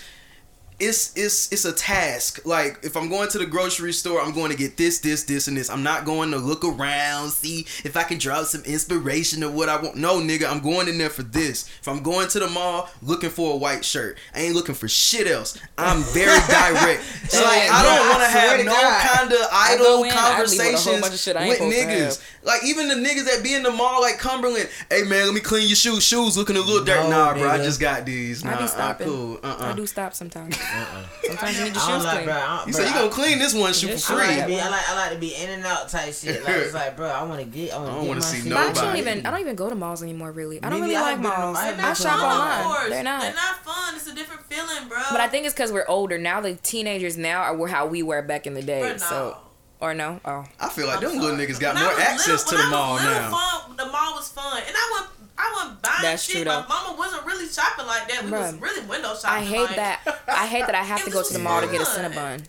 it's 0.80 1.12
it's 1.16 1.52
it's 1.52 1.66
a 1.66 1.74
task. 1.74 2.46
Like 2.46 2.80
if 2.84 2.96
I'm 2.96 3.10
going 3.10 3.30
to 3.30 3.38
the 3.38 3.46
grocery 3.46 3.94
store, 3.94 4.22
I'm 4.22 4.34
going 4.34 4.52
to 4.52 4.58
get 4.58 4.78
this, 4.78 5.00
this, 5.00 5.24
this, 5.24 5.48
and 5.48 5.58
this. 5.58 5.70
I'm 5.70 5.84
not 5.84 6.06
going 6.06 6.32
to 6.32 6.38
look 6.38 6.64
around, 6.64 7.32
see 7.32 7.62
if 7.84 7.98
I 7.98 8.04
can 8.04 8.18
draw 8.20 8.44
some 8.44 8.64
inspiration 8.64 9.42
of 9.44 9.54
what 9.54 9.70
I 9.70 9.82
want. 9.82 9.96
No, 9.96 10.20
nigga, 10.20 10.50
I'm 10.50 10.60
going 10.60 10.88
in 10.88 10.98
there 10.98 11.10
for 11.10 11.24
this. 11.24 11.68
If 11.82 11.88
I'm 11.88 12.04
going 12.04 12.28
to 12.30 12.40
the 12.40 12.48
mall 12.48 12.90
looking 13.02 13.30
for 13.30 13.54
a 13.54 13.58
white 13.58 13.84
shirt, 13.84 14.18
I 14.36 14.42
ain't 14.42 14.56
looking 14.56 14.76
for 14.76 14.88
shit 14.88 15.28
else. 15.28 15.60
I'm 15.78 16.04
very 16.14 16.40
direct. 16.48 17.04
So 17.30 17.44
Hey, 17.46 17.68
I 17.72 17.84
don't 17.84 18.10
want 18.10 18.24
to 18.24 18.30
have 18.30 18.66
no 18.66 19.18
kind 19.18 19.32
of 19.32 19.48
idle 19.52 19.86
in, 19.86 19.92
I 19.94 20.02
with 20.02 20.14
conversations 20.14 21.02
bunch 21.02 21.14
of 21.14 21.20
shit 21.20 21.36
I 21.36 21.44
ain't 21.46 21.60
with 21.60 21.74
niggas. 21.74 22.24
Like 22.44 22.64
even 22.64 22.88
the 22.88 22.96
niggas 22.96 23.26
that 23.26 23.42
be 23.44 23.54
in 23.54 23.64
the 23.64 23.72
mall, 23.72 24.02
like 24.02 24.20
Cumberland. 24.20 24.70
Hey 24.90 25.04
man, 25.04 25.26
let 25.26 25.34
me 25.34 25.42
clean 25.42 25.68
your 25.68 25.76
shoes. 25.76 26.04
Shoes 26.04 26.38
looking 26.38 26.56
a 26.56 26.62
little 26.62 26.86
dirty. 26.86 27.10
No, 27.10 27.18
Nah, 27.18 27.34
bro, 27.34 27.50
I 27.50 27.58
just 27.58 27.80
got 27.80 28.06
these. 28.06 28.44
Nah, 28.44 28.52
I 28.52 28.94
be 28.94 29.04
I'm 29.04 29.10
cool. 29.10 29.40
Uh, 29.44 29.58
uh 29.60 29.66
I 29.66 29.74
do 29.74 29.86
stop 29.86 30.14
sometimes. 30.14 30.56
Uh-uh. 30.74 31.04
Sometimes 31.28 31.58
you 31.60 31.64
need 31.66 31.74
your 31.76 31.84
I 31.84 31.88
don't 31.88 31.96
shoes 31.98 32.06
like, 32.06 32.14
clean. 32.16 32.26
bro. 32.26 32.36
I 32.36 32.64
You 32.66 32.72
bro, 32.72 32.82
said 32.82 32.88
you 32.90 32.94
gonna 32.96 33.10
clean 33.10 33.40
this 33.40 33.54
one 33.54 33.74
shoe 33.74 33.88
Just 33.88 34.08
for 34.08 34.14
I 34.14 34.26
free. 34.28 34.38
like, 34.38 34.48
be, 34.48 34.60
I 34.60 34.70
like 34.70 34.90
I 34.90 34.96
like 34.96 35.12
to 35.14 35.18
be 35.18 35.36
in 35.36 35.50
and 35.50 35.66
out 35.66 35.90
type 35.90 36.14
shit. 36.14 36.44
Like 36.44 36.56
it's 36.56 36.74
like, 36.82 36.96
bro, 36.98 37.08
I 37.10 37.24
want 37.24 37.40
to 37.40 37.46
get, 37.46 37.74
I 37.74 37.78
want 37.78 37.90
I 37.90 37.94
don't 37.94 38.02
get 38.04 38.08
wanna 38.10 38.20
my 38.22 38.26
see 38.26 38.42
shit. 38.42 38.50
But 38.50 38.58
I 38.58 38.68
actually 38.68 38.86
don't 38.88 38.98
even 38.98 39.26
I 39.26 39.32
don't 39.32 39.40
even 39.42 39.56
go 39.56 39.70
to 39.70 39.76
malls 39.76 40.04
anymore. 40.04 40.32
Really, 40.32 40.62
I 40.64 40.70
don't 40.70 40.80
Maybe 40.82 40.94
really 40.94 40.96
I 40.98 41.02
like 41.02 41.12
have 41.12 41.22
been 41.22 41.32
to- 41.32 41.38
malls. 41.38 41.58
I 41.58 41.62
I, 41.62 41.66
have 41.66 41.78
been 41.78 41.86
to 41.86 41.96
shop 41.96 42.22
online. 42.24 42.90
They're 42.90 43.04
not. 43.04 43.22
They're 43.22 43.34
not 43.34 43.56
fun. 43.66 43.96
It's 43.96 44.08
a 44.08 44.16
different 44.16 44.44
feeling, 44.46 44.88
bro. 44.90 45.00
But 45.12 45.22
I 45.22 45.28
think 45.28 45.46
it's 45.46 45.54
because 45.54 45.72
we're 45.72 45.88
older 45.88 46.18
now. 46.18 46.42
The 46.42 46.56
teenagers 46.56 47.18
now 47.18 47.42
are 47.42 47.68
how 47.68 47.88
we 47.88 48.04
were 48.04 48.22
back 48.22 48.46
in 48.48 48.54
the 48.54 48.62
day. 48.64 48.82
No. 48.82 48.98
So 48.98 49.38
or 49.80 49.94
no? 49.94 50.20
Oh, 50.26 50.44
I 50.60 50.70
feel 50.70 50.88
like 50.88 50.98
I'm 50.98 51.04
them 51.04 51.20
little 51.20 51.38
niggas 51.38 51.60
got 51.60 51.76
When 51.76 51.84
more 51.84 51.94
access 52.00 52.46
little- 52.46 52.58
to 52.60 52.64
the 52.66 52.70
mall 52.72 52.96
little, 52.96 53.10
now. 53.12 53.30
Fun, 53.30 53.76
the 53.78 53.86
mall 53.86 54.16
was 54.16 54.30
fun, 54.30 54.58
and 54.66 54.76
I 54.76 54.92
went. 55.00 55.12
I 55.58 55.64
wasn't 55.64 55.82
buying 55.82 55.96
That's 56.02 56.24
shit. 56.24 56.36
true, 56.44 56.46
My 56.46 56.66
mama 56.68 56.96
wasn't 56.98 57.26
really 57.26 57.48
shopping 57.48 57.86
like 57.88 58.08
that. 58.10 58.24
We 58.26 58.32
was 58.32 58.54
really 58.56 58.86
window 58.88 59.14
shopping. 59.16 59.30
I 59.30 59.42
hate 59.44 59.60
like, 59.62 59.76
that. 59.76 60.22
I 60.28 60.48
hate 60.48 60.66
that 60.66 60.76
I 60.76 60.84
have 60.84 61.04
to 61.06 61.12
go 61.12 61.24
to 61.24 61.34
the 61.34 61.40
mall 61.40 61.62
to 61.62 61.68
get 61.68 61.82
a 61.82 61.86
fun. 61.86 62.12
Cinnabon. 62.12 62.46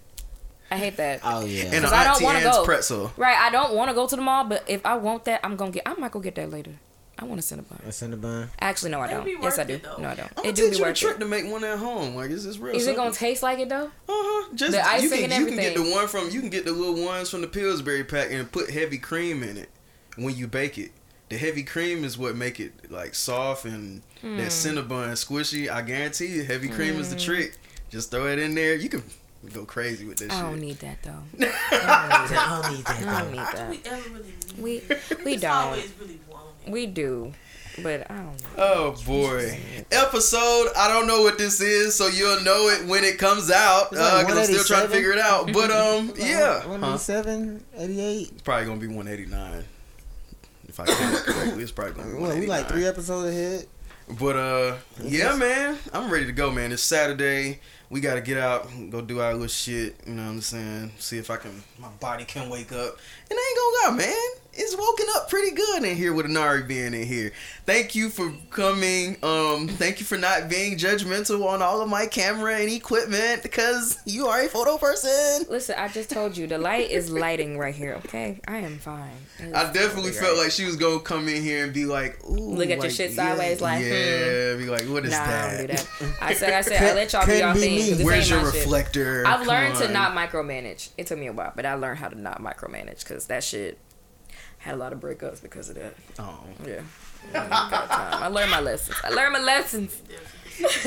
I 0.70 0.76
hate 0.76 0.96
that. 0.98 1.20
Oh 1.24 1.44
yeah. 1.46 1.64
And 1.64 1.74
an 1.76 1.82
'Cause 1.84 1.92
I 1.92 2.04
don't 2.04 2.12
Auntie 2.14 2.24
wanna 2.24 2.38
Anne's 2.40 2.56
go. 2.56 2.64
pretzel. 2.64 3.12
Right, 3.16 3.38
I 3.38 3.50
don't 3.50 3.74
want 3.74 3.88
to 3.90 3.94
go 3.94 4.06
to 4.06 4.14
the 4.16 4.20
mall, 4.22 4.44
but 4.44 4.64
if 4.68 4.84
I 4.84 4.96
want 4.96 5.24
that, 5.24 5.40
I'm 5.42 5.56
gonna 5.56 5.70
get. 5.70 5.82
I 5.86 5.94
might 5.94 6.10
go 6.12 6.20
get 6.20 6.34
that 6.34 6.50
later. 6.50 6.72
I 7.20 7.24
want 7.24 7.40
a 7.40 7.42
Cinnabon. 7.42 7.84
What's 7.84 8.00
in 8.02 8.12
the 8.12 8.16
bun? 8.16 8.48
Actually, 8.60 8.92
no, 8.92 9.00
I 9.00 9.08
don't. 9.08 9.26
Yes, 9.26 9.58
I 9.58 9.64
do. 9.64 9.74
it. 9.74 9.82
No, 9.98 10.08
I 10.08 10.14
don't. 10.14 10.20
I'm 10.20 10.26
It 10.28 10.36
gonna 10.36 10.52
do 10.52 10.70
be 10.70 10.76
you 10.76 10.84
a 10.84 10.86
worth 10.88 10.96
trick 10.98 11.16
it. 11.16 11.20
to 11.20 11.24
make 11.26 11.50
one 11.50 11.64
at 11.64 11.78
home. 11.78 12.14
Like 12.14 12.30
is 12.30 12.44
this 12.44 12.58
real. 12.58 12.76
Is 12.76 12.82
it 12.82 12.86
simple. 12.86 13.04
gonna 13.06 13.14
taste 13.16 13.42
like 13.42 13.58
it 13.60 13.68
though? 13.70 13.86
Uh 13.86 13.90
huh. 14.08 14.48
Just 14.54 14.70
The 14.72 14.76
you 14.78 14.82
icing 14.84 15.10
can 15.22 15.32
and 15.32 15.40
you 15.40 15.46
can 15.46 15.56
get 15.56 15.74
the 15.74 15.90
one 15.90 16.06
from 16.06 16.30
you 16.30 16.38
can 16.40 16.50
get 16.50 16.64
the 16.64 16.72
little 16.72 17.02
ones 17.04 17.28
from 17.30 17.40
the 17.40 17.48
Pillsbury 17.48 18.04
pack 18.04 18.30
and 18.30 18.50
put 18.52 18.70
heavy 18.70 18.98
cream 18.98 19.42
in 19.42 19.56
it 19.56 19.68
when 20.16 20.36
you 20.36 20.46
bake 20.46 20.76
it. 20.78 20.92
The 21.28 21.36
heavy 21.36 21.62
cream 21.62 22.04
is 22.04 22.16
what 22.16 22.36
make 22.36 22.58
it 22.60 22.90
like 22.90 23.14
soft 23.14 23.64
and 23.66 24.02
Hmm. 24.22 24.36
that 24.38 24.48
Cinnabon 24.48 25.12
squishy. 25.12 25.70
I 25.70 25.82
guarantee 25.82 26.26
you, 26.26 26.42
heavy 26.44 26.68
cream 26.68 26.98
is 26.98 27.10
the 27.10 27.16
trick. 27.20 27.56
Just 27.90 28.10
throw 28.10 28.26
it 28.26 28.38
in 28.40 28.54
there. 28.54 28.74
You 28.74 28.88
can 28.88 29.02
go 29.54 29.64
crazy 29.64 30.04
with 30.04 30.18
this 30.18 30.32
I 30.32 30.40
don't 30.42 30.54
shit. 30.54 30.60
need 30.64 30.78
that 30.80 31.02
though. 31.02 31.46
I 31.72 32.60
don't 32.62 32.72
need 32.74 32.84
that. 32.84 33.06
I 33.06 33.20
don't 33.20 33.30
though. 33.30 33.32
need 33.32 33.40
I 33.40 33.50
do 33.52 33.56
that. 33.58 33.70
we 33.70 33.80
ever 33.84 34.10
really 34.10 34.24
need 34.24 34.58
We 34.58 34.82
we 35.24 35.32
It's 35.34 35.42
don't. 35.42 35.72
really. 36.00 36.20
We 36.66 36.86
do, 36.86 37.32
but 37.82 38.10
I 38.10 38.16
don't. 38.16 38.26
know. 38.26 38.36
Oh 38.58 38.96
boy. 39.06 39.58
Episode, 39.92 40.68
I 40.76 40.88
don't 40.88 41.06
know 41.06 41.22
what 41.22 41.38
this 41.38 41.60
is, 41.60 41.94
so 41.94 42.08
you'll 42.08 42.40
know 42.42 42.68
it 42.68 42.86
when 42.86 43.04
it 43.04 43.18
comes 43.18 43.50
out. 43.50 43.92
Like 43.92 44.24
Uh, 44.24 44.28
cause 44.28 44.36
I'm 44.38 44.44
still 44.54 44.64
trying 44.64 44.88
to 44.88 44.92
figure 44.92 45.12
it 45.12 45.18
out. 45.18 45.52
But 45.52 45.70
um 45.70 46.12
yeah. 46.18 46.60
Huh? 46.62 46.68
187, 46.70 47.64
88. 47.76 48.28
It's 48.32 48.42
probably 48.42 48.66
gonna 48.66 48.80
be 48.80 48.86
189. 48.88 49.64
If 50.78 50.88
I 50.88 50.92
count 50.94 51.14
it 51.14 51.24
correctly, 51.24 51.62
it's 51.64 51.72
probably 51.72 51.94
gonna 51.94 52.14
be 52.14 52.22
Well, 52.22 52.38
we 52.38 52.46
like 52.46 52.68
three 52.68 52.86
episodes 52.86 53.28
ahead. 53.34 53.66
But 54.18 54.36
uh, 54.36 54.76
yeah, 55.02 55.34
man, 55.34 55.76
I'm 55.92 56.08
ready 56.08 56.26
to 56.26 56.32
go, 56.32 56.52
man. 56.52 56.70
It's 56.70 56.82
Saturday. 56.82 57.58
We 57.90 58.00
gotta 58.00 58.20
get 58.20 58.38
out, 58.38 58.68
go 58.90 59.00
do 59.00 59.20
our 59.20 59.32
little 59.32 59.48
shit. 59.48 59.96
You 60.06 60.14
know 60.14 60.22
what 60.24 60.30
I'm 60.30 60.40
saying? 60.40 60.92
See 60.98 61.18
if 61.18 61.30
I 61.30 61.36
can, 61.36 61.64
my 61.80 61.88
body 62.00 62.24
can 62.24 62.48
wake 62.48 62.70
up. 62.70 62.96
And 63.30 63.38
I 63.38 63.82
ain't 63.82 63.84
gonna 63.86 63.96
lie, 64.00 64.06
man. 64.06 64.30
It's 64.60 64.76
woken 64.76 65.06
up 65.14 65.30
pretty 65.30 65.54
good 65.54 65.84
in 65.84 65.96
here 65.96 66.12
with 66.12 66.26
Inari 66.26 66.64
being 66.64 66.92
in 66.92 67.06
here. 67.06 67.30
Thank 67.64 67.94
you 67.94 68.08
for 68.10 68.32
coming. 68.50 69.16
Um, 69.22 69.68
thank 69.68 70.00
you 70.00 70.06
for 70.06 70.18
not 70.18 70.48
being 70.48 70.76
judgmental 70.76 71.46
on 71.46 71.62
all 71.62 71.80
of 71.80 71.88
my 71.88 72.06
camera 72.06 72.56
and 72.56 72.68
equipment 72.68 73.44
because 73.44 73.98
you 74.04 74.26
are 74.26 74.40
a 74.42 74.48
photo 74.48 74.76
person. 74.76 75.46
Listen, 75.48 75.76
I 75.78 75.86
just 75.86 76.10
told 76.10 76.36
you 76.36 76.48
the 76.48 76.58
light 76.58 76.90
is 76.90 77.08
lighting 77.08 77.56
right 77.56 77.72
here. 77.74 77.94
Okay, 78.06 78.40
I 78.48 78.56
am 78.56 78.78
fine. 78.78 79.12
I 79.54 79.70
definitely 79.72 80.10
right. 80.10 80.18
felt 80.20 80.38
like 80.38 80.50
she 80.50 80.64
was 80.64 80.74
gonna 80.74 80.98
come 80.98 81.28
in 81.28 81.40
here 81.40 81.62
and 81.62 81.72
be 81.72 81.84
like, 81.84 82.18
Ooh, 82.28 82.34
Look 82.34 82.64
at 82.64 82.78
your 82.78 82.78
like, 82.80 82.90
shit 82.90 83.10
yeah, 83.12 83.16
sideways, 83.36 83.60
like, 83.60 83.78
hmm. 83.84 83.92
yeah, 83.92 84.56
be 84.56 84.66
like, 84.68 84.82
what 84.88 85.04
is 85.04 85.12
Nah, 85.12 85.24
that? 85.24 85.44
I 85.44 85.56
don't 85.56 85.66
do 85.68 85.72
that. 85.74 85.88
I 86.20 86.34
said, 86.34 86.52
I 86.52 86.60
said, 86.62 86.82
I 86.82 86.94
let 86.96 87.12
y'all 87.12 87.22
do 87.22 87.26
Couldn't 87.26 87.40
y'all 87.42 87.54
be 87.54 87.60
thing. 87.60 87.76
me. 87.76 87.88
'cause 87.90 87.98
this 87.98 88.04
Where's 88.06 88.28
your 88.30 88.42
my 88.42 88.50
shit. 88.50 88.64
reflector? 88.64 89.24
I've 89.24 89.38
Come 89.40 89.46
learned 89.48 89.76
to 89.76 89.88
not 89.92 90.16
micromanage. 90.16 90.88
It 90.98 91.06
took 91.06 91.18
me 91.20 91.28
a 91.28 91.32
while, 91.32 91.52
but 91.54 91.64
I 91.64 91.74
learned 91.74 91.98
how 92.00 92.08
to 92.08 92.20
not 92.20 92.42
micromanage 92.42 93.04
because 93.06 93.17
that 93.26 93.44
shit 93.44 93.78
had 94.58 94.74
a 94.74 94.76
lot 94.76 94.92
of 94.92 95.00
breakups 95.00 95.42
because 95.42 95.68
of 95.68 95.76
that. 95.76 95.94
Oh. 96.18 96.40
Yeah. 96.66 96.82
Yeah, 97.32 97.48
got 97.48 97.90
time. 97.90 98.22
I 98.22 98.28
learned 98.28 98.50
my 98.50 98.60
lessons. 98.60 98.96
I 99.04 99.10
learned 99.10 99.32
my 99.32 99.40
lessons. 99.40 100.02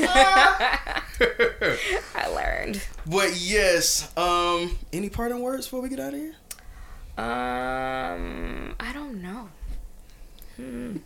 I 2.15 2.27
learned. 2.33 2.81
but 3.05 3.35
yes, 3.37 4.11
um, 4.17 4.77
any 4.91 5.09
parting 5.09 5.39
words 5.39 5.65
before 5.65 5.81
we 5.81 5.89
get 5.89 5.99
out 5.99 6.13
of 6.13 6.19
here? 6.19 6.35
Um, 7.17 8.75
I 8.79 8.91
don't 8.93 9.21
know. 9.21 9.49
Hmm. 10.57 10.97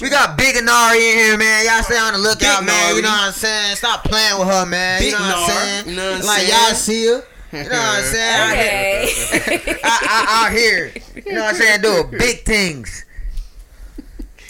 We 0.00 0.10
got 0.10 0.36
Big 0.38 0.62
Nari 0.62 1.10
in 1.10 1.18
here, 1.18 1.38
man. 1.38 1.64
Y'all 1.66 1.82
stay 1.82 1.98
on 1.98 2.12
the 2.12 2.18
lookout, 2.18 2.60
Big 2.60 2.66
man. 2.66 2.96
You 2.96 3.02
know 3.02 3.08
what 3.08 3.26
I'm 3.28 3.32
saying? 3.32 3.76
Stop 3.76 4.04
playing 4.04 4.38
with 4.38 4.48
her, 4.48 4.64
man. 4.66 5.00
Big 5.00 5.12
you 5.12 5.18
know 5.18 5.24
what 5.24 5.36
I'm 5.36 5.48
saying? 5.50 5.88
you 5.88 5.96
know 5.96 6.12
what 6.12 6.24
like 6.24 6.38
saying? 6.40 6.50
y'all 6.50 6.74
see 6.74 7.06
her. 7.06 7.24
You 7.64 7.70
know 7.70 7.76
what 7.76 7.98
I'm 7.98 8.04
saying? 8.04 8.40
Out 8.40 8.56
here- 8.56 9.06
Okay. 9.36 9.80
I, 9.84 9.98
I, 10.08 10.46
out 10.46 10.52
here. 10.52 10.92
You 11.24 11.32
know 11.32 11.42
what 11.42 11.54
I'm 11.54 11.60
saying? 11.60 11.80
Doing 11.82 12.10
big 12.18 12.44
things. 12.44 13.04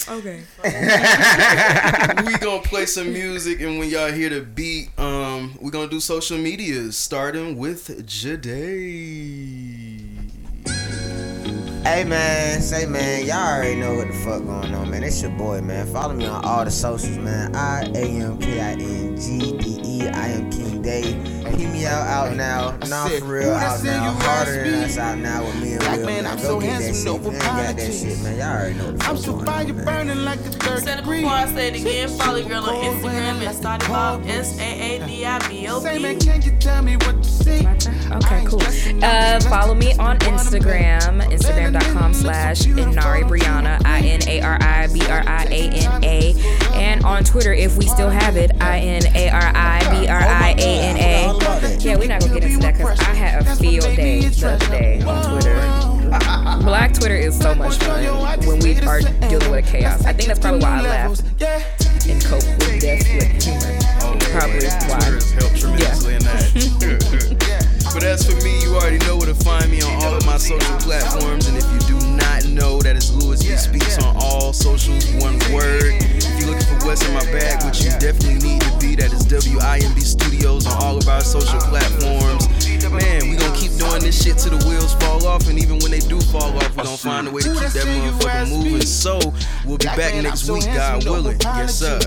okay. 0.08 0.42
we 2.24 2.38
gonna 2.38 2.62
play 2.62 2.86
some 2.86 3.12
music, 3.12 3.60
and 3.60 3.78
when 3.78 3.88
y'all 3.88 4.12
hear 4.12 4.28
the 4.30 4.40
beat, 4.40 4.90
um, 4.98 5.56
we 5.60 5.70
gonna 5.70 5.88
do 5.88 5.98
social 6.00 6.38
medias, 6.38 6.96
starting 6.96 7.56
with 7.58 8.06
Jade. 8.06 8.52
Hey 11.84 12.02
man, 12.04 12.60
say 12.62 12.84
man, 12.86 13.24
y'all 13.26 13.36
already 13.56 13.76
know 13.76 13.94
what 13.94 14.08
the 14.08 14.12
fuck 14.14 14.44
going 14.44 14.74
on, 14.74 14.90
man. 14.90 15.04
It's 15.04 15.22
your 15.22 15.30
boy, 15.32 15.60
man. 15.60 15.86
Follow 15.92 16.14
me 16.14 16.26
on 16.26 16.44
all 16.44 16.64
the 16.64 16.70
socials, 16.70 17.16
man. 17.18 17.54
I 17.54 17.82
A 17.94 18.04
M 18.04 18.38
K 18.38 18.60
I 18.60 18.72
N 18.72 19.16
G 19.16 19.56
D 19.58 19.80
E. 19.84 20.08
I 20.08 20.28
am 20.28 20.50
King 20.50 20.82
Day. 20.82 21.14
Hit 21.55 21.70
me 21.70 21.86
out, 21.86 22.06
out 22.06 22.36
now. 22.36 22.77
Nah, 22.89 23.06
said, 23.09 23.20
for 23.20 23.27
real, 23.27 23.43
who 23.44 23.51
that 23.51 23.62
out 23.73 23.78
say 23.78 23.86
now. 23.89 24.05
you 24.12 24.18
Harder 24.20 24.64
than 24.64 24.74
ask 24.74 24.90
us 24.93 24.98
out 24.98 25.18
now 25.18 25.44
with 25.44 25.62
me 25.62 25.73
and 25.73 25.81
Black 25.81 25.98
Will. 25.98 26.06
man, 26.06 26.24
Man, 26.24 26.27
I'm 26.32 26.36
go 26.39 26.43
so 26.43 26.60
get 26.60 26.66
that 26.66 26.82
handsome, 26.82 26.94
shit. 26.94 27.23
no 27.23 27.31
Man, 27.31 27.40
got 27.40 27.43
that 27.47 27.70
apologies. 27.73 28.01
shit, 28.02 28.23
man. 28.23 28.36
Y'all 28.39 28.48
already 28.56 28.74
know 28.74 28.86
what 28.86 28.98
the 28.98 29.05
I'm 29.06 29.16
so 29.16 29.32
going 29.32 29.47
fire 29.47 29.64
on, 29.66 29.77
man. 29.77 29.85
burning 29.85 30.24
like 30.24 30.39
a 30.40 30.43
third 30.43 30.82
Said 30.82 30.98
it 30.98 31.02
degree. 31.02 31.20
before, 31.23 31.36
I 31.36 31.47
say 31.47 31.68
it 31.68 31.77
again. 31.81 32.09
Follow 32.09 32.36
your 32.39 32.48
girl 32.48 32.64
on 32.64 32.74
Instagram 32.85 33.47
at 33.47 33.55
Started 33.55 33.89
Bob 33.89 34.27
S 34.27 34.59
A 34.59 34.62
A 35.02 35.06
D 35.06 35.24
I 35.27 35.48
B 35.48 35.68
O 35.68 35.81
Say 35.81 35.98
man, 35.98 36.18
can 36.20 36.43
you 36.43 36.52
tell 36.59 36.82
me 36.82 36.97
what 36.97 37.23
to 37.23 37.28
see? 37.28 37.66
Okay, 37.66 38.44
cool. 38.47 38.60
Uh, 39.02 39.40
follow 39.40 39.74
me 39.74 39.93
on 39.98 40.18
Instagram, 40.20 41.20
instagram.com 41.31 42.14
slash 42.14 42.66
Inari 42.66 43.23
Brianna, 43.23 43.81
I 43.85 44.01
N 44.01 44.20
A 44.28 44.40
R 44.40 44.59
I 44.60 44.86
B 44.93 45.01
R 45.09 45.23
I 45.27 45.44
A 45.51 45.68
N 45.70 46.05
A. 46.05 46.35
And 46.74 47.05
on 47.05 47.24
Twitter, 47.24 47.52
if 47.52 47.77
we 47.77 47.86
still 47.86 48.10
have 48.10 48.36
it, 48.36 48.51
I 48.60 48.78
N 48.81 49.02
A 49.14 49.31
R 49.31 49.52
I 49.55 49.81
B 49.90 50.09
R 50.09 50.18
I 50.20 50.55
A 50.59 50.81
N 50.81 50.97
A. 50.97 51.35
Yeah, 51.78 51.96
we're 51.96 52.08
not 52.08 52.20
gonna 52.20 52.34
get 52.34 52.44
into 52.44 52.58
that 52.60 52.76
because 52.76 53.00
I 53.00 53.14
had 53.14 53.46
a 53.46 53.56
field 53.56 53.84
day 53.96 54.20
the 54.20 54.48
other 54.48 54.66
day 54.68 55.02
on 55.02 55.30
Twitter. 55.30 56.64
Black 56.64 56.94
Twitter 56.94 57.16
is 57.16 57.38
so 57.38 57.54
much 57.54 57.76
fun 57.76 58.04
when 58.46 58.58
we 58.60 58.80
are 58.80 59.00
dealing 59.00 59.50
with 59.50 59.66
chaos. 59.66 60.04
I 60.04 60.12
think 60.12 60.28
that's 60.28 60.40
probably 60.40 60.60
why 60.60 60.78
I 60.78 60.82
laugh 60.82 61.20
and 62.08 62.24
cope 62.24 62.42
with 62.42 62.80
death 62.80 63.06
with 63.14 63.42
humor. 63.42 63.78
Probably 64.30 64.66
why. 64.88 65.16
Twitter's 66.58 67.32
but 67.97 68.05
as 68.05 68.28
for 68.28 68.36
me, 68.44 68.60
you 68.60 68.77
already 68.77 68.98
know 69.06 69.16
where 69.16 69.24
to 69.24 69.35
find 69.35 69.70
me 69.70 69.81
on 69.81 69.90
all 70.05 70.14
of 70.14 70.27
my 70.27 70.36
social 70.36 70.77
platforms. 70.77 71.48
And 71.48 71.56
if 71.56 71.64
you 71.73 71.97
do 71.97 71.98
not 72.12 72.44
know, 72.44 72.78
that 72.82 72.94
is 72.94 73.09
Louis 73.10 73.40
B. 73.43 73.56
Speaks 73.56 73.97
on 74.05 74.14
all 74.20 74.52
socials, 74.52 75.09
one 75.14 75.40
word. 75.48 75.97
If 76.05 76.28
you're 76.39 76.51
looking 76.51 76.66
for 76.66 76.85
what's 76.85 77.01
in 77.09 77.14
my 77.14 77.24
bag, 77.32 77.64
which 77.64 77.81
you 77.81 77.89
definitely 77.97 78.36
need 78.47 78.60
to 78.60 78.77
be, 78.77 78.97
that 78.97 79.14
is 79.14 79.24
WIMB 79.24 79.98
Studios 80.02 80.66
on 80.66 80.77
all 80.82 80.98
of 80.98 81.09
our 81.09 81.23
social 81.23 81.59
platforms. 81.73 82.65
Man, 82.92 83.30
we 83.30 83.36
gonna 83.36 83.56
keep 83.56 83.72
doing 83.72 84.00
this 84.02 84.22
shit 84.22 84.38
till 84.38 84.56
the 84.56 84.64
wheels 84.68 84.94
fall 84.94 85.26
off, 85.26 85.48
and 85.48 85.58
even 85.58 85.78
when 85.80 85.90
they 85.90 85.98
do 86.00 86.20
fall 86.20 86.56
off, 86.56 86.76
we 86.76 86.82
gonna 86.84 86.96
find 86.96 87.28
a 87.28 87.30
way 87.30 87.42
to 87.42 87.48
keep 87.48 87.58
that 87.58 87.86
motherfucker 87.86 88.48
moving. 88.50 88.80
So 88.82 89.18
we'll 89.64 89.78
be 89.78 89.86
back 89.86 90.14
next 90.22 90.48
week, 90.48 90.64
God 90.66 91.04
willing. 91.04 91.38
Yes, 91.40 91.74
sir. 91.78 91.98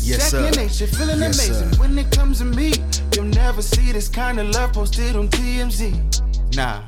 Yes, 0.00 0.30
sir. 0.30 0.50
Second 0.50 0.56
nature, 0.56 0.86
feeling 0.86 1.20
Yes, 1.20 1.36
sir. 1.40 1.52
amazing. 1.54 1.78
When 1.80 1.98
it 1.98 2.10
comes 2.12 2.38
to 2.38 2.44
me, 2.44 2.72
you'll 3.14 3.24
never 3.26 3.62
see 3.62 3.92
this 3.92 4.08
kind 4.08 4.38
of 4.40 4.48
love 4.50 4.72
posted 4.72 5.16
on 5.16 5.28
TMZ. 5.28 6.54
Nah. 6.56 6.82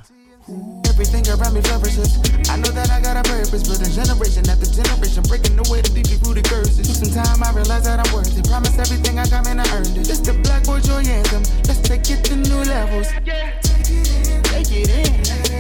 Everything 0.90 1.22
around 1.30 1.54
me 1.54 1.60
flourishes. 1.62 2.18
I 2.50 2.56
know 2.56 2.70
that 2.74 2.90
I 2.90 3.00
got 3.00 3.16
a 3.16 3.22
purpose, 3.22 3.62
building 3.62 3.92
generation 3.94 4.48
after 4.50 4.66
generation, 4.66 5.22
breaking 5.24 5.58
away 5.58 5.80
the 5.80 5.90
deeply 5.94 6.18
rooted 6.26 6.44
curses. 6.44 6.86
Took 6.86 7.08
some 7.08 7.14
time, 7.14 7.42
I 7.42 7.52
realized 7.54 7.86
that 7.86 8.02
I'm 8.02 8.10
worth 8.12 8.36
it. 8.36 8.48
Promise 8.48 8.78
everything 8.78 9.18
I 9.18 9.26
got, 9.28 9.44
man, 9.44 9.60
I 9.60 9.66
earned 9.76 9.96
it. 9.96 10.06
This 10.06 10.18
the 10.18 10.34
Black 10.42 10.64
Boy 10.64 10.80
Joy 10.80 11.06
anthem. 11.06 11.42
Let's 11.64 11.80
take 11.80 12.10
it 12.10 12.24
to 12.26 12.36
new 12.36 12.62
levels. 12.66 13.06
Yeah, 13.24 13.54
take 14.50 14.72
it 14.72 14.90
in 14.90 15.14
and 15.30 15.50
let 15.50 15.59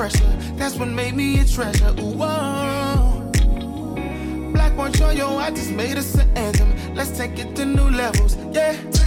pressure. 0.00 0.36
That's 0.56 0.76
what 0.76 0.88
made 0.88 1.14
me 1.14 1.40
a 1.40 1.44
treasure. 1.44 1.94
Ooh, 2.00 2.16
whoa. 2.20 3.30
Black 4.50 4.74
boy, 4.74 4.88
yo, 4.98 5.10
yo, 5.10 5.36
I 5.36 5.50
just 5.50 5.72
made 5.72 5.98
us 5.98 6.14
an 6.14 6.26
anthem. 6.38 6.72
Let's 6.94 7.14
take 7.18 7.38
it 7.38 7.54
to 7.56 7.66
new 7.66 7.90
levels. 7.90 8.34
Yeah. 8.50 8.99